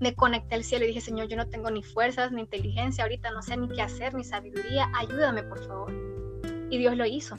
Me 0.00 0.14
conecté 0.14 0.54
al 0.54 0.64
cielo 0.64 0.84
y 0.84 0.88
dije, 0.88 1.00
Señor, 1.00 1.28
yo 1.28 1.36
no 1.36 1.48
tengo 1.48 1.70
ni 1.70 1.82
fuerzas, 1.82 2.32
ni 2.32 2.40
inteligencia, 2.40 3.04
ahorita 3.04 3.30
no 3.30 3.42
sé 3.42 3.56
ni 3.56 3.68
qué 3.68 3.82
hacer, 3.82 4.14
ni 4.14 4.24
sabiduría, 4.24 4.90
ayúdame 4.94 5.42
por 5.42 5.64
favor. 5.66 5.92
Y 6.70 6.78
Dios 6.78 6.96
lo 6.96 7.04
hizo. 7.06 7.36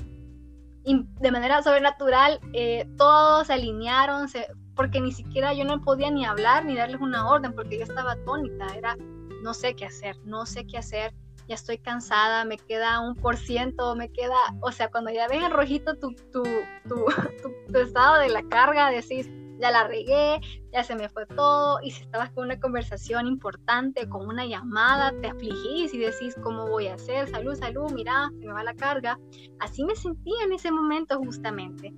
Y 0.83 1.03
de 1.19 1.31
manera 1.31 1.61
sobrenatural, 1.63 2.39
eh, 2.53 2.87
todos 2.97 3.47
se 3.47 3.53
alinearon, 3.53 4.27
porque 4.75 5.01
ni 5.01 5.11
siquiera 5.11 5.53
yo 5.53 5.65
no 5.65 5.81
podía 5.81 6.11
ni 6.11 6.25
hablar 6.25 6.65
ni 6.65 6.75
darles 6.75 7.01
una 7.01 7.27
orden, 7.27 7.53
porque 7.53 7.77
yo 7.77 7.83
estaba 7.83 8.13
atónita, 8.13 8.67
era, 8.75 8.95
no 9.41 9.53
sé 9.53 9.75
qué 9.75 9.85
hacer, 9.85 10.15
no 10.25 10.45
sé 10.45 10.65
qué 10.67 10.77
hacer, 10.77 11.13
ya 11.47 11.55
estoy 11.55 11.77
cansada, 11.77 12.45
me 12.45 12.57
queda 12.57 12.99
un 12.99 13.15
por 13.15 13.37
ciento, 13.37 13.95
me 13.95 14.09
queda, 14.09 14.35
o 14.61 14.71
sea, 14.71 14.89
cuando 14.89 15.11
ya 15.11 15.27
ves 15.27 15.43
en 15.43 15.51
rojito 15.51 15.95
tu, 15.95 16.13
tu, 16.31 16.43
tu, 16.87 17.71
tu 17.71 17.79
estado 17.79 18.19
de 18.19 18.29
la 18.29 18.43
carga, 18.43 18.89
decís, 18.89 19.29
ya 19.59 19.71
la 19.71 19.87
regué, 19.87 20.39
ya 20.71 20.83
se 20.83 20.95
me 20.95 21.09
fue 21.09 21.25
todo, 21.25 21.79
y 21.81 21.91
si 21.91 22.03
estabas 22.03 22.31
con 22.31 22.45
una 22.45 22.59
conversación 22.59 23.27
importante, 23.27 24.07
con 24.09 24.27
una 24.27 24.45
llamada, 24.45 25.13
te 25.21 25.27
afligís 25.27 25.93
y 25.93 25.97
decís, 25.97 26.35
¿cómo 26.41 26.67
voy 26.67 26.87
a 26.87 26.95
hacer? 26.95 27.27
Salud, 27.29 27.55
salud, 27.55 27.91
mira, 27.91 28.29
se 28.39 28.45
me 28.45 28.53
va 28.53 28.63
la 28.63 28.75
carga. 28.75 29.19
Así 29.59 29.83
me 29.83 29.95
sentía 29.95 30.43
en 30.43 30.53
ese 30.53 30.71
momento 30.71 31.17
justamente. 31.17 31.93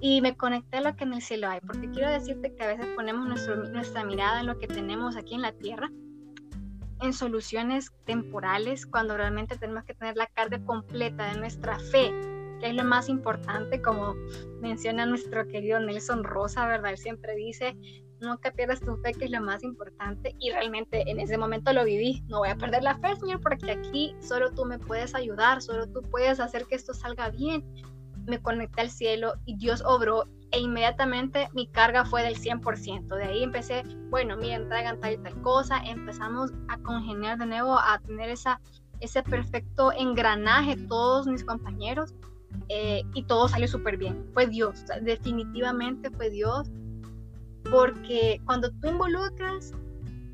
Y 0.00 0.22
me 0.22 0.34
conecté 0.34 0.78
a 0.78 0.80
lo 0.80 0.96
que 0.96 1.04
en 1.04 1.12
el 1.12 1.22
cielo 1.22 1.48
hay, 1.48 1.60
porque 1.60 1.90
quiero 1.90 2.10
decirte 2.10 2.54
que 2.54 2.62
a 2.62 2.68
veces 2.68 2.86
ponemos 2.96 3.28
nuestro, 3.28 3.56
nuestra 3.68 4.02
mirada 4.04 4.40
en 4.40 4.46
lo 4.46 4.58
que 4.58 4.66
tenemos 4.66 5.16
aquí 5.16 5.34
en 5.34 5.42
la 5.42 5.52
tierra, 5.52 5.90
en 7.02 7.12
soluciones 7.12 7.92
temporales, 8.06 8.86
cuando 8.86 9.16
realmente 9.16 9.58
tenemos 9.58 9.84
que 9.84 9.94
tener 9.94 10.16
la 10.16 10.26
carga 10.26 10.58
completa 10.64 11.32
de 11.32 11.38
nuestra 11.38 11.78
fe 11.78 12.39
que 12.60 12.68
es 12.68 12.74
lo 12.74 12.84
más 12.84 13.08
importante, 13.08 13.80
como 13.82 14.14
menciona 14.60 15.06
nuestro 15.06 15.46
querido 15.48 15.80
Nelson 15.80 16.24
Rosa, 16.24 16.66
¿verdad? 16.66 16.92
Él 16.92 16.98
siempre 16.98 17.34
dice, 17.34 17.76
nunca 18.20 18.50
pierdas 18.52 18.80
tu 18.80 18.96
fe, 18.98 19.12
que 19.12 19.24
es 19.24 19.30
lo 19.30 19.40
más 19.40 19.62
importante, 19.62 20.34
y 20.38 20.50
realmente 20.50 21.10
en 21.10 21.20
ese 21.20 21.38
momento 21.38 21.72
lo 21.72 21.84
viví, 21.84 22.22
no 22.28 22.38
voy 22.38 22.50
a 22.50 22.56
perder 22.56 22.82
la 22.82 22.98
fe, 22.98 23.16
Señor, 23.16 23.40
porque 23.40 23.72
aquí 23.72 24.14
solo 24.20 24.52
tú 24.52 24.64
me 24.64 24.78
puedes 24.78 25.14
ayudar, 25.14 25.62
solo 25.62 25.86
tú 25.86 26.02
puedes 26.02 26.40
hacer 26.40 26.66
que 26.66 26.76
esto 26.76 26.94
salga 26.94 27.30
bien. 27.30 27.64
Me 28.26 28.40
conecté 28.40 28.82
al 28.82 28.90
cielo 28.90 29.32
y 29.46 29.56
Dios 29.56 29.82
obró 29.84 30.24
e 30.52 30.60
inmediatamente 30.60 31.48
mi 31.54 31.66
carga 31.68 32.04
fue 32.04 32.22
del 32.22 32.36
100%. 32.36 33.06
De 33.08 33.24
ahí 33.24 33.42
empecé, 33.42 33.82
bueno, 34.10 34.36
miren, 34.36 34.68
traigan 34.68 35.00
tal 35.00 35.14
y 35.14 35.18
tal 35.18 35.40
cosa, 35.42 35.78
empezamos 35.84 36.52
a 36.68 36.78
congeniar 36.78 37.38
de 37.38 37.46
nuevo, 37.46 37.78
a 37.78 37.98
tener 38.06 38.28
esa, 38.28 38.60
ese 39.00 39.22
perfecto 39.22 39.92
engranaje 39.92 40.76
todos 40.76 41.26
mis 41.26 41.44
compañeros 41.44 42.14
eh, 42.68 43.02
y 43.14 43.24
todo 43.24 43.48
salió 43.48 43.68
súper 43.68 43.96
bien. 43.96 44.24
Fue 44.32 44.46
Dios, 44.46 44.84
definitivamente 45.02 46.10
fue 46.10 46.30
Dios, 46.30 46.70
porque 47.70 48.40
cuando 48.44 48.70
tú 48.70 48.88
involucras 48.88 49.72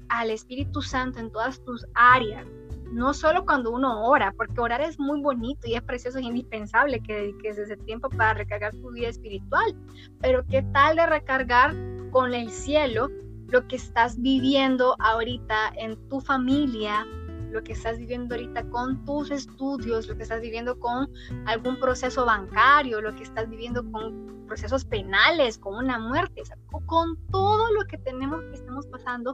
al 0.08 0.30
Espíritu 0.30 0.82
Santo 0.82 1.18
en 1.18 1.30
todas 1.30 1.62
tus 1.64 1.84
áreas, 1.94 2.46
no 2.92 3.12
solo 3.14 3.44
cuando 3.44 3.72
uno 3.72 4.06
ora, 4.06 4.32
porque 4.36 4.60
orar 4.60 4.80
es 4.80 4.98
muy 4.98 5.20
bonito 5.20 5.66
y 5.66 5.74
es 5.74 5.82
precioso, 5.82 6.18
es 6.18 6.24
indispensable 6.24 7.00
que 7.00 7.14
dediques 7.14 7.58
ese 7.58 7.76
tiempo 7.78 8.08
para 8.08 8.34
recargar 8.34 8.72
tu 8.72 8.92
vida 8.92 9.08
espiritual, 9.08 9.74
pero 10.20 10.44
¿qué 10.46 10.62
tal 10.72 10.96
de 10.96 11.06
recargar 11.06 11.74
con 12.12 12.32
el 12.32 12.50
cielo 12.50 13.08
lo 13.48 13.66
que 13.68 13.76
estás 13.76 14.20
viviendo 14.20 14.96
ahorita 14.98 15.72
en 15.76 15.96
tu 16.08 16.20
familia, 16.20 17.06
lo 17.50 17.62
que 17.62 17.72
estás 17.72 17.98
viviendo 17.98 18.34
ahorita 18.34 18.68
con 18.70 19.04
tus 19.04 19.30
estudios, 19.30 20.08
lo 20.08 20.16
que 20.16 20.22
estás 20.22 20.40
viviendo 20.40 20.78
con 20.78 21.08
algún 21.46 21.78
proceso 21.78 22.24
bancario, 22.24 23.00
lo 23.00 23.14
que 23.14 23.22
estás 23.22 23.48
viviendo 23.48 23.90
con 23.90 24.44
procesos 24.46 24.84
penales, 24.84 25.58
con 25.58 25.74
una 25.74 25.98
muerte, 25.98 26.42
con 26.86 27.16
todo 27.30 27.72
lo 27.72 27.84
que 27.86 27.98
tenemos 27.98 28.42
que 28.44 28.54
estamos 28.54 28.86
pasando, 28.86 29.32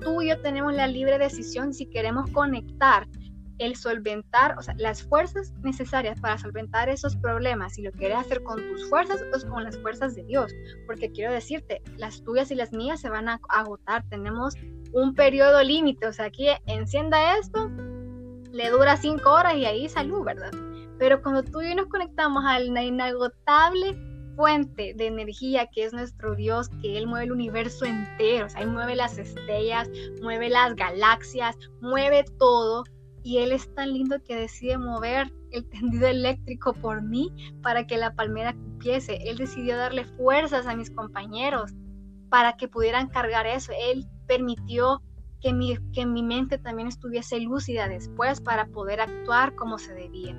tú 0.00 0.22
y 0.22 0.28
yo 0.28 0.40
tenemos 0.40 0.72
la 0.74 0.86
libre 0.86 1.18
decisión 1.18 1.74
si 1.74 1.86
queremos 1.86 2.30
conectar 2.30 3.08
el 3.58 3.76
solventar, 3.76 4.56
o 4.58 4.62
sea, 4.62 4.74
las 4.78 5.02
fuerzas 5.02 5.52
necesarias 5.62 6.20
para 6.20 6.38
solventar 6.38 6.88
esos 6.88 7.16
problemas, 7.16 7.74
si 7.74 7.82
lo 7.82 7.92
quieres 7.92 8.18
hacer 8.18 8.42
con 8.42 8.56
tus 8.56 8.88
fuerzas 8.88 9.22
o 9.22 9.50
con 9.50 9.64
las 9.64 9.78
fuerzas 9.78 10.14
de 10.14 10.24
Dios, 10.24 10.52
porque 10.86 11.10
quiero 11.10 11.32
decirte, 11.32 11.82
las 11.96 12.22
tuyas 12.22 12.50
y 12.50 12.54
las 12.54 12.72
mías 12.72 13.00
se 13.00 13.10
van 13.10 13.28
a 13.28 13.40
agotar, 13.48 14.04
tenemos 14.08 14.54
un 14.92 15.14
periodo 15.14 15.62
límite, 15.62 16.06
o 16.06 16.12
sea, 16.12 16.26
aquí 16.26 16.46
encienda 16.66 17.38
esto, 17.38 17.70
le 18.52 18.70
dura 18.70 18.96
cinco 18.96 19.32
horas 19.32 19.54
y 19.54 19.64
ahí 19.64 19.88
salud, 19.88 20.24
¿verdad? 20.24 20.52
Pero 20.98 21.22
cuando 21.22 21.42
tú 21.42 21.62
y 21.62 21.70
yo 21.70 21.74
nos 21.74 21.86
conectamos 21.86 22.44
a 22.46 22.58
la 22.58 22.82
inagotable 22.82 23.96
fuente 24.36 24.94
de 24.94 25.06
energía 25.06 25.66
que 25.66 25.84
es 25.84 25.92
nuestro 25.92 26.34
Dios, 26.34 26.68
que 26.80 26.98
Él 26.98 27.06
mueve 27.06 27.26
el 27.26 27.32
universo 27.32 27.84
entero, 27.84 28.46
o 28.46 28.48
sea, 28.48 28.62
Él 28.62 28.70
mueve 28.70 28.96
las 28.96 29.18
estrellas, 29.18 29.90
mueve 30.22 30.48
las 30.48 30.74
galaxias, 30.74 31.56
mueve 31.80 32.24
todo, 32.38 32.84
y 33.22 33.38
Él 33.38 33.52
es 33.52 33.72
tan 33.74 33.92
lindo 33.92 34.22
que 34.22 34.36
decide 34.36 34.78
mover 34.78 35.32
el 35.50 35.68
tendido 35.68 36.06
eléctrico 36.06 36.72
por 36.72 37.02
mí 37.02 37.32
para 37.62 37.86
que 37.86 37.96
la 37.96 38.14
palmera 38.14 38.54
cupiese. 38.54 39.18
Él 39.28 39.38
decidió 39.38 39.76
darle 39.76 40.04
fuerzas 40.04 40.66
a 40.66 40.74
mis 40.74 40.90
compañeros 40.90 41.72
para 42.30 42.56
que 42.56 42.68
pudieran 42.68 43.08
cargar 43.08 43.46
eso. 43.46 43.72
Él 43.78 44.06
permitió 44.26 45.02
que 45.40 45.52
mi, 45.52 45.76
que 45.92 46.06
mi 46.06 46.22
mente 46.22 46.58
también 46.58 46.88
estuviese 46.88 47.40
lúcida 47.40 47.88
después 47.88 48.40
para 48.40 48.66
poder 48.66 49.00
actuar 49.00 49.54
como 49.54 49.78
se 49.78 49.92
debía. 49.94 50.36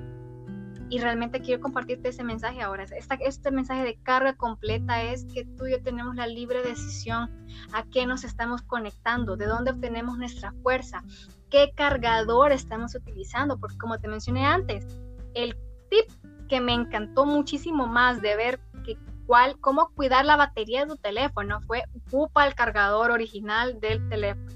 Y 0.90 0.98
realmente 0.98 1.40
quiero 1.40 1.62
compartirte 1.62 2.10
ese 2.10 2.24
mensaje 2.24 2.62
ahora. 2.62 2.84
este 3.20 3.50
mensaje 3.50 3.84
de 3.84 3.96
carga 4.02 4.34
completa 4.34 5.02
es 5.02 5.24
que 5.32 5.44
tú 5.44 5.66
y 5.66 5.72
yo 5.72 5.82
tenemos 5.82 6.14
la 6.14 6.26
libre 6.26 6.62
decisión 6.62 7.30
a 7.72 7.84
qué 7.90 8.06
nos 8.06 8.24
estamos 8.24 8.62
conectando, 8.62 9.36
de 9.36 9.46
dónde 9.46 9.70
obtenemos 9.70 10.18
nuestra 10.18 10.52
fuerza, 10.62 11.02
qué 11.50 11.72
cargador 11.74 12.52
estamos 12.52 12.94
utilizando, 12.94 13.58
porque 13.58 13.78
como 13.78 13.98
te 13.98 14.08
mencioné 14.08 14.44
antes, 14.46 14.86
el 15.34 15.56
tip 15.90 16.10
que 16.48 16.60
me 16.60 16.72
encantó 16.72 17.26
muchísimo 17.26 17.86
más 17.86 18.20
de 18.22 18.36
ver 18.36 18.60
que 18.84 18.98
cuál, 19.26 19.58
cómo 19.60 19.90
cuidar 19.94 20.24
la 20.24 20.36
batería 20.36 20.80
de 20.80 20.88
tu 20.88 20.96
teléfono 20.96 21.60
fue 21.62 21.84
ocupa 22.06 22.46
el 22.46 22.54
cargador 22.54 23.10
original 23.10 23.80
del 23.80 24.08
teléfono. 24.08 24.50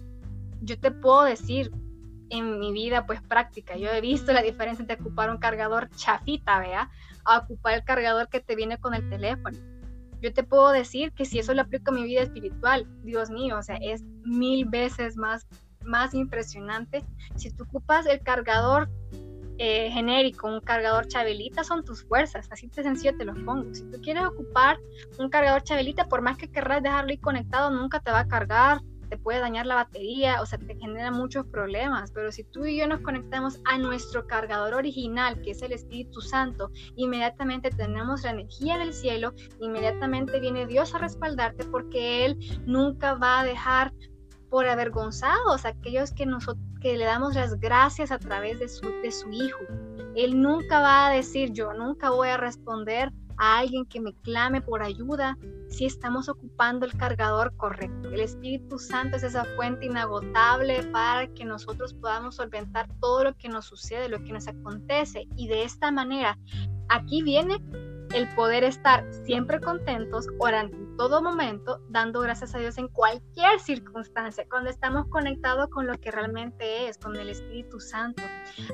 Yo 0.61 0.79
te 0.79 0.91
puedo 0.91 1.23
decir 1.23 1.71
en 2.31 2.59
mi 2.59 2.73
vida 2.73 3.07
pues 3.07 3.23
práctica, 3.23 3.77
yo 3.77 3.91
he 3.91 4.01
visto 4.01 4.33
la 4.33 4.43
diferencia 4.43 4.83
entre 4.83 5.01
ocupar 5.01 5.31
un 5.31 5.39
cargador 5.39 5.89
chafita, 5.97 6.59
vea, 6.61 6.91
a 7.25 7.39
ocupar 7.39 7.75
el 7.75 7.85
cargador 7.85 8.29
que 8.29 8.41
te 8.41 8.55
viene 8.55 8.79
con 8.79 8.95
el 8.95 9.09
teléfono. 9.09 9.59
Yo 10.21 10.33
te 10.33 10.43
puedo 10.43 10.71
decir 10.71 11.13
que 11.13 11.25
si 11.25 11.39
eso 11.39 11.55
lo 11.55 11.63
aplico 11.63 11.91
a 11.91 11.95
mi 11.95 12.03
vida 12.03 12.23
espiritual, 12.23 12.87
Dios 13.05 13.31
mío, 13.31 13.57
o 13.59 13.63
sea, 13.63 13.77
es 13.77 14.03
mil 14.25 14.67
veces 14.67 15.17
más, 15.17 15.47
más 15.85 16.15
impresionante. 16.15 17.05
Si 17.37 17.51
tú 17.51 17.65
ocupas 17.65 18.07
el 18.07 18.21
cargador 18.23 18.89
eh, 19.59 19.91
genérico, 19.91 20.47
un 20.47 20.61
cargador 20.61 21.09
chabelita, 21.09 21.65
son 21.65 21.85
tus 21.85 22.05
fuerzas. 22.05 22.49
Así 22.51 22.69
de 22.69 22.83
sencillo 22.83 23.17
te 23.17 23.25
lo 23.25 23.35
pongo. 23.45 23.75
Si 23.75 23.83
tú 23.91 24.01
quieres 24.01 24.25
ocupar 24.25 24.79
un 25.19 25.29
cargador 25.29 25.63
chabelita, 25.63 26.09
por 26.09 26.23
más 26.23 26.39
que 26.39 26.51
querrás 26.51 26.83
dejarlo 26.83 27.11
ahí 27.11 27.19
conectado, 27.19 27.71
nunca 27.71 28.01
te 28.01 28.13
va 28.13 28.21
a 28.21 28.29
cargar, 28.29 28.81
te 29.09 29.17
puede 29.17 29.41
dañar 29.41 29.67
la 29.67 29.75
batería, 29.75 30.41
o 30.43 30.47
sea, 30.47 30.59
te 30.59 30.77
genera 30.77 31.11
muchos 31.11 31.47
problemas. 31.47 32.13
Pero 32.13 32.31
si 32.31 32.45
tú 32.45 32.67
y 32.67 32.79
yo 32.79 32.87
nos 32.87 33.01
conectamos 33.01 33.61
a 33.65 33.79
nuestro 33.79 34.27
cargador 34.27 34.75
original, 34.75 35.41
que 35.43 35.53
es 35.53 35.63
el 35.63 35.73
Espíritu 35.73 36.21
Santo, 36.21 36.71
inmediatamente 36.97 37.71
tenemos 37.71 38.23
la 38.23 38.31
energía 38.31 38.79
del 38.79 38.93
cielo, 38.93 39.35
inmediatamente 39.61 40.41
viene 40.41 40.67
Dios 40.67 40.95
a 40.95 40.99
respaldarte 40.99 41.65
porque 41.65 42.27
Él 42.27 42.39
nunca 42.67 43.15
va 43.15 43.41
a 43.41 43.45
dejar 43.45 43.93
por 44.51 44.67
avergonzados 44.67 45.65
aquellos 45.65 46.13
que 46.13 46.27
nosotros 46.27 46.65
que 46.81 46.97
le 46.97 47.05
damos 47.05 47.35
las 47.35 47.59
gracias 47.59 48.11
a 48.11 48.19
través 48.19 48.61
de 48.61 48.69
su, 48.69 48.89
de 49.03 49.11
su 49.11 49.31
Hijo. 49.31 49.59
Él 50.15 50.41
nunca 50.41 50.81
va 50.81 51.09
a 51.09 51.11
decir, 51.11 51.53
yo 51.53 51.73
nunca 51.73 52.11
voy 52.11 52.29
a 52.29 52.37
responder 52.37 53.13
a 53.37 53.59
alguien 53.59 53.87
que 53.87 54.01
me 54.01 54.15
clame 54.15 54.61
por 54.61 54.83
ayuda 54.83 55.39
si 55.69 55.87
estamos 55.87 56.29
ocupando 56.29 56.87
el 56.87 56.97
cargador 56.97 57.55
correcto. 57.57 58.09
El 58.09 58.21
Espíritu 58.21 58.79
Santo 58.79 59.17
es 59.17 59.23
esa 59.23 59.45
fuente 59.57 59.87
inagotable 59.87 60.83
para 60.93 61.29
que 61.29 61.45
nosotros 61.45 61.95
podamos 61.95 62.37
solventar 62.37 62.89
todo 63.01 63.25
lo 63.25 63.37
que 63.37 63.49
nos 63.49 63.67
sucede, 63.67 64.09
lo 64.09 64.23
que 64.25 64.33
nos 64.33 64.49
acontece. 64.49 65.29
Y 65.37 65.47
de 65.47 65.63
esta 65.63 65.93
manera, 65.93 66.37
aquí 66.89 67.23
viene 67.23 67.59
el 68.13 68.29
poder 68.35 68.65
estar 68.65 69.05
siempre 69.25 69.61
contentos, 69.61 70.27
orando 70.39 70.77
en 70.77 70.97
todo 70.97 71.23
momento, 71.23 71.81
dando 71.89 72.21
gracias 72.21 72.55
a 72.55 72.59
Dios 72.59 72.79
en 72.79 72.89
cualquier 72.89 73.61
circunstancia, 73.61 74.47
cuando 74.49 74.71
estamos 74.71 75.07
conectados 75.09 75.69
con 75.69 75.87
lo 75.87 75.99
que 75.99 76.11
realmente 76.11 76.89
es, 76.89 76.99
con 76.99 77.15
el 77.17 77.29
Espíritu 77.29 77.81
Santo. 77.81 78.23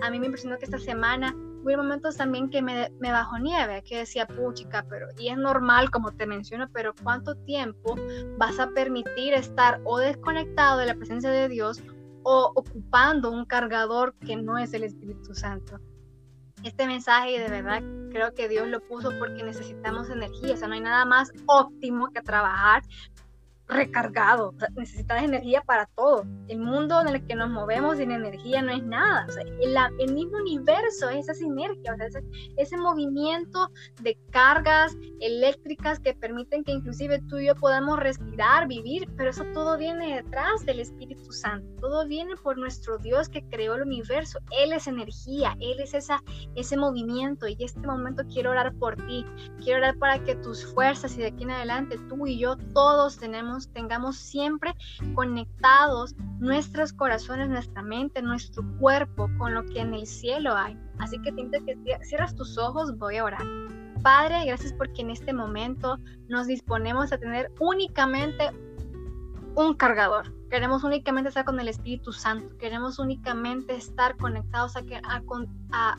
A 0.03 0.11
mí 0.11 0.19
me 0.19 0.27
impresionó 0.27 0.59
que 0.59 0.65
esta 0.65 0.79
semana 0.79 1.35
hubo 1.35 1.77
momentos 1.77 2.17
también 2.17 2.51
que 2.51 2.63
me, 2.63 2.91
me 3.01 3.11
bajó 3.11 3.39
nieve, 3.39 3.83
que 3.83 3.99
decía, 3.99 4.27
puchica, 4.27 4.85
pero, 4.89 5.09
y 5.19 5.29
es 5.29 5.37
normal 5.37 5.91
como 5.91 6.13
te 6.13 6.27
menciono, 6.27 6.69
pero 6.73 6.95
¿cuánto 7.03 7.35
tiempo 7.35 7.97
vas 8.39 8.59
a 8.59 8.71
permitir 8.71 9.35
estar 9.35 9.81
o 9.85 9.99
desconectado 9.99 10.79
de 10.79 10.87
la 10.87 10.95
presencia 10.95 11.31
de 11.31 11.49
Dios 11.49 11.83
o 12.23 12.53
ocupando 12.55 13.31
un 13.31 13.45
cargador 13.45 14.15
que 14.19 14.37
no 14.37 14.59
es 14.59 14.73
el 14.75 14.85
Espíritu 14.85 15.35
Santo? 15.35 15.81
Este 16.65 16.87
mensaje 16.87 17.39
de 17.39 17.49
verdad 17.49 17.83
creo 18.11 18.33
que 18.33 18.49
Dios 18.49 18.69
lo 18.69 18.81
puso 18.81 19.11
porque 19.19 19.43
necesitamos 19.43 20.09
energía, 20.09 20.55
o 20.55 20.57
sea, 20.57 20.69
no 20.69 20.75
hay 20.75 20.81
nada 20.81 21.05
más 21.05 21.33
óptimo 21.47 22.11
que 22.11 22.23
trabajar 22.23 22.83
recargado, 23.69 24.55
necesitas 24.77 25.23
energía 25.23 25.63
para 25.63 25.87
todo. 25.87 26.25
El 26.49 26.59
mundo 26.59 27.01
en 27.01 27.09
el 27.09 27.27
que 27.27 27.35
nos 27.35 27.51
movemos 27.51 27.97
sin 27.97 28.11
energía 28.11 28.63
no 28.63 28.73
es 28.73 28.83
nada. 28.83 29.27
el, 29.99 30.15
mismo 30.15 30.39
universo 30.39 31.09
es 31.09 31.25
esa 31.25 31.35
sinergia, 31.35 31.97
ese, 32.57 32.77
movimiento 32.77 33.71
de 34.03 34.19
cargas 34.31 34.95
eléctricas 35.21 35.99
que 36.01 36.15
permiten 36.15 36.65
que 36.65 36.73
inclusive 36.73 37.23
tú 37.29 37.39
y 37.39 37.47
yo 37.47 37.55
podamos 37.55 37.99
respirar, 37.99 38.69
vivir, 38.69 39.09
pero 39.17 39.31
eso 39.31 39.45
todo 39.55 39.79
viene 39.79 40.17
detrás 40.17 40.67
del 40.67 40.81
Espíritu 40.81 41.33
Santo. 41.33 41.67
Todo 41.81 42.07
viene 42.07 42.37
por 42.37 42.59
nuestro 42.59 42.99
Dios 42.99 43.29
que 43.29 43.43
creó 43.49 43.77
el 43.77 43.83
universo. 43.83 44.41
Él 44.59 44.73
es 44.73 44.87
energía, 44.87 45.57
Él 45.61 45.81
es 45.81 45.95
esa, 45.95 46.23
ese 46.55 46.77
movimiento. 46.77 47.47
Y 47.47 47.57
este 47.61 47.81
momento 47.81 48.25
quiero 48.31 48.51
orar 48.51 48.75
por 48.75 48.97
ti. 49.07 49.25
Quiero 49.63 49.79
orar 49.79 49.99
para 49.99 50.23
que 50.23 50.35
tus 50.37 50.67
fuerzas 50.75 51.17
y 51.17 51.21
de 51.21 51.29
aquí 51.29 51.45
en 51.45 51.53
adelante 51.53 51.97
tú 52.09 52.27
y 52.27 52.39
yo 52.39 52.57
todos 52.75 53.17
tenemos 53.17 53.54
tengamos 53.73 54.17
siempre 54.17 54.75
conectados 55.15 56.15
nuestros 56.39 56.93
corazones, 56.93 57.49
nuestra 57.49 57.83
mente, 57.83 58.23
nuestro 58.23 58.63
cuerpo 58.79 59.29
con 59.39 59.55
lo 59.55 59.65
que 59.67 59.81
en 59.81 59.95
el 59.95 60.07
cielo 60.07 60.55
hay. 60.57 60.79
Así 60.99 61.21
que 61.23 61.33
te 61.33 61.65
que 61.65 61.77
cierras 62.03 62.35
tus 62.35 62.59
ojos, 62.59 62.97
voy 62.99 63.17
a 63.17 63.25
orar. 63.25 63.45
Padre, 64.03 64.45
gracias 64.47 64.73
porque 64.73 65.03
en 65.03 65.11
este 65.11 65.33
momento 65.33 65.99
nos 66.29 66.47
disponemos 66.47 67.13
a 67.13 67.19
tener 67.19 67.51
únicamente 67.59 68.51
un 69.55 69.75
cargador 69.75 70.33
Queremos 70.55 70.85
únicamente 70.85 71.31
estar 71.31 71.45
con 71.45 71.59
el 71.59 71.67
Espíritu 71.67 72.13
Santo. 72.13 72.57
Queremos 72.59 73.01
únicamente 73.01 73.75
estar 73.75 74.17
conectados 74.17 74.77
a, 74.77 74.85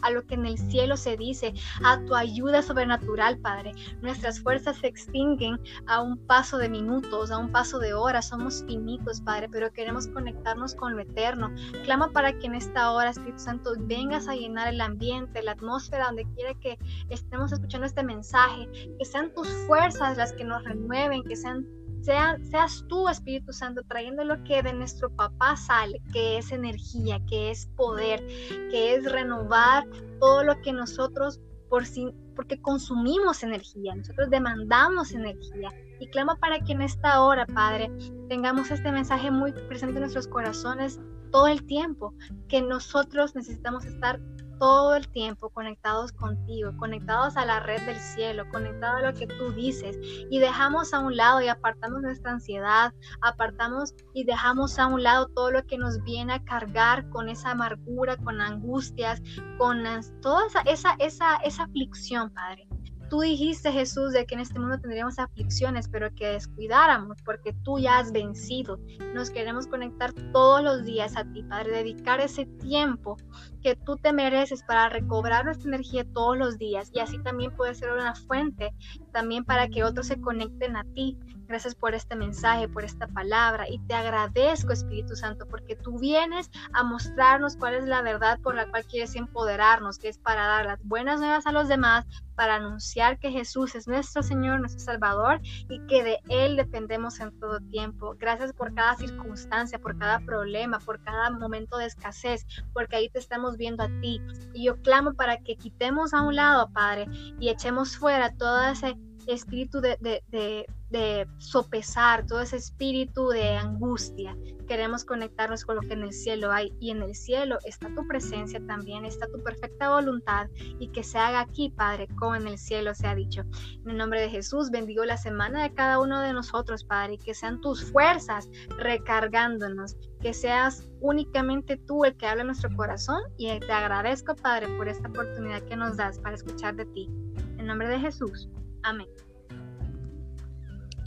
a, 0.01 0.11
lo 0.11 0.25
que 0.25 0.35
en 0.35 0.45
el 0.45 0.57
cielo 0.57 0.95
se 0.95 1.17
dice, 1.17 1.53
a 1.83 1.99
tu 2.05 2.15
ayuda 2.15 2.61
sobrenatural, 2.61 3.37
Padre. 3.39 3.73
Nuestras 4.01 4.39
fuerzas 4.39 4.77
se 4.77 4.87
extinguen 4.87 5.59
a 5.87 6.01
un 6.01 6.17
paso 6.25 6.57
de 6.57 6.69
minutos, 6.69 7.31
a 7.31 7.37
un 7.37 7.51
paso 7.51 7.79
de 7.79 7.95
horas. 7.95 8.29
Somos 8.29 8.63
finitos, 8.65 9.19
Padre, 9.19 9.49
pero 9.49 9.73
queremos 9.73 10.07
conectarnos 10.07 10.73
con 10.73 10.95
lo 10.95 11.01
eterno. 11.01 11.53
Clama 11.83 12.11
para 12.13 12.31
que 12.39 12.45
en 12.45 12.55
esta 12.55 12.93
hora, 12.93 13.09
Espíritu 13.09 13.39
Santo, 13.39 13.73
vengas 13.77 14.29
a 14.29 14.35
llenar 14.35 14.69
el 14.69 14.79
ambiente, 14.79 15.43
la 15.43 15.51
atmósfera, 15.51 16.05
donde 16.05 16.23
quiera 16.33 16.53
que 16.61 16.79
estemos 17.09 17.51
escuchando 17.51 17.87
este 17.87 18.03
mensaje. 18.03 18.69
Que 18.97 19.03
sean 19.03 19.33
tus 19.33 19.49
fuerzas 19.67 20.15
las 20.15 20.31
que 20.31 20.45
nos 20.45 20.63
renueven, 20.63 21.23
que 21.23 21.35
sean 21.35 21.67
seas 22.05 22.85
tú, 22.87 23.09
Espíritu 23.09 23.51
Santo, 23.51 23.81
trayendo 23.87 24.23
lo 24.23 24.43
que 24.43 24.61
de 24.61 24.73
nuestro 24.73 25.09
papá 25.09 25.55
sale, 25.55 26.01
que 26.13 26.37
es 26.37 26.51
energía, 26.51 27.19
que 27.27 27.51
es 27.51 27.65
poder, 27.75 28.25
que 28.69 28.95
es 28.95 29.11
renovar 29.11 29.87
todo 30.19 30.43
lo 30.43 30.61
que 30.61 30.71
nosotros 30.71 31.39
por 31.69 31.85
sí, 31.85 32.07
porque 32.35 32.61
consumimos 32.61 33.43
energía, 33.43 33.95
nosotros 33.95 34.29
demandamos 34.29 35.11
energía. 35.13 35.69
Y 35.99 36.07
clama 36.07 36.35
para 36.35 36.59
que 36.59 36.73
en 36.73 36.81
esta 36.81 37.21
hora, 37.21 37.45
Padre, 37.45 37.91
tengamos 38.27 38.69
este 38.69 38.91
mensaje 38.91 39.31
muy 39.31 39.51
presente 39.67 39.95
en 39.95 40.01
nuestros 40.01 40.27
corazones 40.27 40.99
todo 41.31 41.47
el 41.47 41.65
tiempo, 41.65 42.13
que 42.47 42.61
nosotros 42.61 43.35
necesitamos 43.35 43.85
estar 43.85 44.19
todo 44.59 44.95
el 44.95 45.07
tiempo 45.09 45.49
conectados 45.49 46.11
contigo, 46.13 46.71
conectados 46.77 47.37
a 47.37 47.45
la 47.45 47.59
red 47.59 47.81
del 47.85 47.97
cielo, 47.97 48.43
conectados 48.51 49.03
a 49.03 49.11
lo 49.11 49.13
que 49.13 49.27
tú 49.27 49.51
dices 49.53 49.97
y 50.29 50.39
dejamos 50.39 50.93
a 50.93 50.99
un 50.99 51.15
lado 51.15 51.41
y 51.41 51.47
apartamos 51.47 52.01
nuestra 52.01 52.31
ansiedad, 52.31 52.93
apartamos 53.21 53.93
y 54.13 54.23
dejamos 54.23 54.79
a 54.79 54.87
un 54.87 55.03
lado 55.03 55.27
todo 55.27 55.51
lo 55.51 55.63
que 55.65 55.77
nos 55.77 56.01
viene 56.03 56.33
a 56.33 56.43
cargar 56.43 57.09
con 57.09 57.29
esa 57.29 57.51
amargura, 57.51 58.17
con 58.17 58.41
angustias, 58.41 59.21
con 59.57 59.83
toda 60.21 60.47
esa, 60.47 60.61
esa, 60.61 60.95
esa, 60.99 61.35
esa 61.37 61.63
aflicción, 61.63 62.33
Padre. 62.33 62.67
Tú 63.09 63.19
dijiste, 63.19 63.71
Jesús, 63.71 64.13
de 64.13 64.25
que 64.25 64.33
en 64.33 64.41
este 64.41 64.59
mundo 64.59 64.79
tendríamos 64.79 65.19
aflicciones, 65.19 65.87
pero 65.87 66.13
que 66.15 66.27
descuidáramos, 66.27 67.21
porque 67.23 67.53
tú 67.63 67.77
ya 67.77 67.99
has 67.99 68.11
vencido. 68.11 68.79
Nos 69.13 69.29
queremos 69.29 69.67
conectar 69.67 70.11
todos 70.33 70.63
los 70.63 70.83
días 70.85 71.15
a 71.15 71.23
ti, 71.31 71.43
Padre, 71.43 71.77
dedicar 71.77 72.19
ese 72.19 72.45
tiempo 72.45 73.17
que 73.61 73.75
tú 73.75 73.97
te 73.97 74.11
mereces 74.11 74.63
para 74.63 74.89
recobrar 74.89 75.45
nuestra 75.45 75.69
energía 75.69 76.05
todos 76.13 76.37
los 76.37 76.57
días 76.57 76.89
y 76.93 76.99
así 76.99 77.19
también 77.19 77.55
puede 77.55 77.75
ser 77.75 77.91
una 77.91 78.15
fuente 78.15 78.73
también 79.11 79.45
para 79.45 79.67
que 79.67 79.83
otros 79.83 80.07
se 80.07 80.19
conecten 80.19 80.75
a 80.75 80.83
ti. 80.95 81.17
Gracias 81.47 81.75
por 81.75 81.93
este 81.93 82.15
mensaje, 82.15 82.67
por 82.67 82.83
esta 82.83 83.07
palabra 83.07 83.69
y 83.69 83.79
te 83.79 83.93
agradezco 83.93 84.73
Espíritu 84.73 85.15
Santo 85.15 85.47
porque 85.47 85.75
tú 85.75 85.99
vienes 85.99 86.49
a 86.73 86.83
mostrarnos 86.83 87.55
cuál 87.55 87.75
es 87.75 87.85
la 87.85 88.01
verdad 88.01 88.39
por 88.41 88.55
la 88.55 88.67
cual 88.69 88.83
quieres 88.85 89.15
empoderarnos, 89.15 89.99
que 89.99 90.09
es 90.09 90.17
para 90.17 90.47
dar 90.47 90.65
las 90.65 90.83
buenas 90.83 91.19
nuevas 91.19 91.45
a 91.45 91.51
los 91.51 91.67
demás, 91.67 92.05
para 92.35 92.55
anunciar 92.55 93.19
que 93.19 93.31
Jesús 93.31 93.75
es 93.75 93.87
nuestro 93.87 94.23
Señor, 94.23 94.59
nuestro 94.59 94.83
Salvador 94.83 95.39
y 95.43 95.79
que 95.87 96.03
de 96.03 96.19
Él 96.29 96.55
dependemos 96.55 97.19
en 97.19 97.37
todo 97.39 97.59
tiempo. 97.59 98.15
Gracias 98.17 98.51
por 98.53 98.73
cada 98.73 98.95
circunstancia, 98.95 99.79
por 99.79 99.97
cada 99.97 100.19
problema, 100.19 100.79
por 100.79 101.01
cada 101.03 101.29
momento 101.29 101.77
de 101.77 101.85
escasez, 101.85 102.45
porque 102.73 102.95
ahí 102.95 103.09
te 103.09 103.19
estamos 103.19 103.57
viendo 103.57 103.83
a 103.83 103.87
ti. 104.01 104.19
Y 104.53 104.65
yo 104.65 104.81
clamo 104.81 105.13
para 105.13 105.37
que 105.37 105.55
quitemos 105.55 106.13
a 106.13 106.21
un 106.21 106.35
lado, 106.35 106.69
Padre, 106.73 107.07
y 107.39 107.49
echemos 107.49 107.97
fuera 107.97 108.35
todo 108.35 108.63
ese 108.63 108.97
espíritu 109.27 109.81
de, 109.81 109.97
de, 109.99 110.65
de, 110.89 111.27
sopesar, 111.39 112.25
todo 112.25 112.41
ese 112.41 112.55
espíritu 112.55 113.27
de 113.29 113.49
angustia. 113.57 114.35
Queremos 114.67 115.03
conectarnos 115.03 115.65
con 115.65 115.75
lo 115.75 115.81
que 115.81 115.93
en 115.93 116.03
el 116.03 116.13
cielo 116.13 116.51
hay 116.51 116.73
y 116.79 116.91
en 116.91 117.01
el 117.01 117.15
cielo 117.15 117.57
está 117.65 117.93
tu 117.93 118.07
presencia 118.07 118.65
también, 118.65 119.03
está 119.03 119.27
tu 119.27 119.43
perfecta 119.43 119.89
voluntad 119.89 120.47
y 120.79 120.87
que 120.89 121.03
se 121.03 121.17
haga 121.17 121.41
aquí, 121.41 121.69
Padre, 121.69 122.07
como 122.17 122.35
en 122.35 122.47
el 122.47 122.57
cielo 122.57 122.95
se 122.95 123.07
ha 123.07 123.15
dicho. 123.15 123.41
En 123.83 123.91
el 123.91 123.97
nombre 123.97 124.21
de 124.21 124.29
Jesús, 124.29 124.71
bendigo 124.71 125.03
la 125.03 125.17
semana 125.17 125.63
de 125.63 125.73
cada 125.73 125.99
uno 125.99 126.21
de 126.21 126.33
nosotros, 126.33 126.83
Padre, 126.85 127.15
y 127.15 127.17
que 127.17 127.33
sean 127.33 127.59
tus 127.61 127.91
fuerzas 127.91 128.49
recargándonos, 128.77 129.97
que 130.21 130.33
seas 130.33 130.87
únicamente 131.01 131.77
tú 131.77 132.05
el 132.05 132.15
que 132.15 132.25
habla 132.25 132.41
en 132.41 132.47
nuestro 132.47 132.75
corazón 132.75 133.21
y 133.37 133.59
te 133.59 133.71
agradezco, 133.71 134.35
Padre, 134.35 134.67
por 134.77 134.87
esta 134.87 135.09
oportunidad 135.09 135.61
que 135.63 135.75
nos 135.75 135.97
das 135.97 136.19
para 136.19 136.35
escuchar 136.35 136.75
de 136.75 136.85
ti. 136.85 137.09
En 137.57 137.67
nombre 137.67 137.87
de 137.89 137.99
Jesús. 137.99 138.49
Amén. 138.85 139.07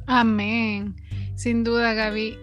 Amén. 0.08 0.96
Sin 1.36 1.62
duda, 1.62 1.94
Gaby, 1.94 2.36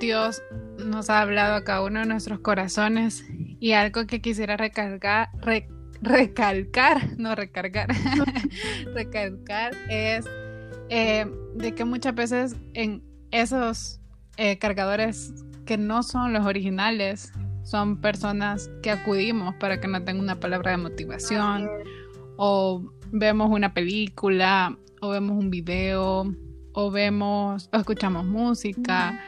Dios 0.00 0.42
nos 0.78 1.10
ha 1.10 1.20
hablado 1.20 1.54
a 1.54 1.64
cada 1.64 1.82
uno 1.82 2.00
de 2.00 2.06
nuestros 2.06 2.40
corazones 2.40 3.24
y 3.60 3.72
algo 3.72 4.06
que 4.06 4.22
quisiera 4.22 4.56
recargar, 4.56 5.28
recalcar, 6.00 7.10
no 7.18 7.34
recargar, 7.34 7.88
recalcar 8.94 9.74
es 9.90 10.24
eh, 10.88 11.26
de 11.56 11.74
que 11.74 11.84
muchas 11.84 12.14
veces 12.14 12.56
en 12.72 13.02
esos 13.32 14.00
eh, 14.38 14.58
cargadores 14.58 15.34
que 15.66 15.76
no 15.76 16.02
son 16.02 16.32
los 16.32 16.46
originales, 16.46 17.32
son 17.64 18.00
personas 18.00 18.70
que 18.82 18.90
acudimos 18.90 19.54
para 19.56 19.78
que 19.78 19.88
nos 19.88 20.06
den 20.06 20.18
una 20.18 20.40
palabra 20.40 20.70
de 20.70 20.78
motivación 20.78 21.68
o 22.38 22.90
vemos 23.12 23.50
una 23.50 23.74
película 23.74 24.76
o 25.00 25.10
vemos 25.10 25.36
un 25.36 25.50
video 25.50 26.34
o 26.72 26.90
vemos 26.90 27.68
o 27.72 27.76
escuchamos 27.76 28.24
música. 28.24 29.20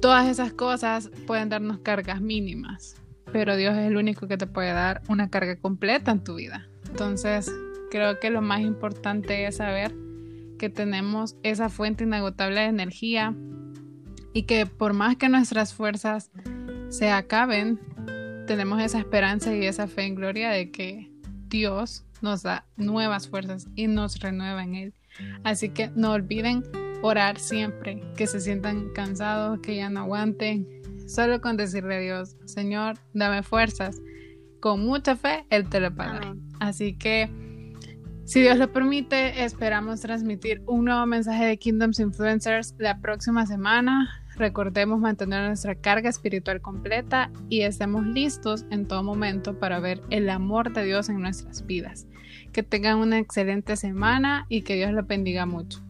Todas 0.00 0.28
esas 0.28 0.52
cosas 0.52 1.10
pueden 1.26 1.48
darnos 1.48 1.78
cargas 1.78 2.20
mínimas, 2.20 2.96
pero 3.32 3.56
Dios 3.56 3.76
es 3.76 3.86
el 3.86 3.96
único 3.96 4.26
que 4.26 4.36
te 4.36 4.46
puede 4.46 4.72
dar 4.72 5.02
una 5.08 5.30
carga 5.30 5.56
completa 5.56 6.10
en 6.10 6.24
tu 6.24 6.34
vida. 6.34 6.68
Entonces, 6.88 7.50
creo 7.90 8.18
que 8.18 8.30
lo 8.30 8.42
más 8.42 8.60
importante 8.60 9.46
es 9.46 9.56
saber 9.56 9.94
que 10.58 10.68
tenemos 10.68 11.36
esa 11.42 11.68
fuente 11.68 12.04
inagotable 12.04 12.60
de 12.60 12.66
energía 12.66 13.34
y 14.32 14.44
que 14.44 14.66
por 14.66 14.92
más 14.92 15.16
que 15.16 15.28
nuestras 15.28 15.74
fuerzas 15.74 16.30
se 16.88 17.10
acaben, 17.10 17.80
tenemos 18.46 18.82
esa 18.82 18.98
esperanza 18.98 19.54
y 19.54 19.64
esa 19.64 19.86
fe 19.86 20.04
en 20.04 20.14
gloria 20.14 20.50
de 20.50 20.70
que 20.70 21.10
Dios 21.48 22.04
nos 22.22 22.42
da 22.42 22.64
nuevas 22.76 23.28
fuerzas 23.28 23.68
y 23.74 23.86
nos 23.86 24.18
renueva 24.20 24.62
en 24.62 24.74
Él. 24.74 24.94
Así 25.44 25.68
que 25.68 25.90
no 25.94 26.12
olviden 26.12 26.62
orar 27.02 27.38
siempre, 27.38 28.02
que 28.16 28.26
se 28.26 28.40
sientan 28.40 28.90
cansados, 28.94 29.60
que 29.60 29.76
ya 29.76 29.90
no 29.90 30.00
aguanten. 30.00 30.66
Solo 31.06 31.40
con 31.40 31.56
decirle 31.56 31.96
a 31.96 32.00
Dios, 32.00 32.36
Señor, 32.46 32.96
dame 33.12 33.42
fuerzas. 33.42 34.00
Con 34.60 34.84
mucha 34.84 35.16
fe, 35.16 35.44
Él 35.50 35.68
te 35.68 35.80
lo 35.80 35.94
pagará. 35.94 36.34
Así 36.60 36.96
que, 36.96 37.28
si 38.24 38.40
Dios 38.40 38.56
lo 38.56 38.72
permite, 38.72 39.44
esperamos 39.44 40.00
transmitir 40.00 40.62
un 40.66 40.84
nuevo 40.84 41.04
mensaje 41.04 41.44
de 41.44 41.58
Kingdoms 41.58 41.98
Influencers 41.98 42.74
la 42.78 43.00
próxima 43.00 43.44
semana. 43.46 44.21
Recordemos 44.36 44.98
mantener 45.00 45.46
nuestra 45.46 45.74
carga 45.74 46.08
espiritual 46.08 46.60
completa 46.60 47.30
y 47.48 47.62
estemos 47.62 48.06
listos 48.06 48.64
en 48.70 48.86
todo 48.86 49.02
momento 49.02 49.58
para 49.58 49.78
ver 49.80 50.00
el 50.10 50.30
amor 50.30 50.72
de 50.72 50.84
Dios 50.84 51.08
en 51.08 51.20
nuestras 51.20 51.66
vidas. 51.66 52.06
Que 52.52 52.62
tengan 52.62 52.98
una 52.98 53.18
excelente 53.18 53.76
semana 53.76 54.46
y 54.48 54.62
que 54.62 54.74
Dios 54.74 54.92
los 54.92 55.06
bendiga 55.06 55.46
mucho. 55.46 55.80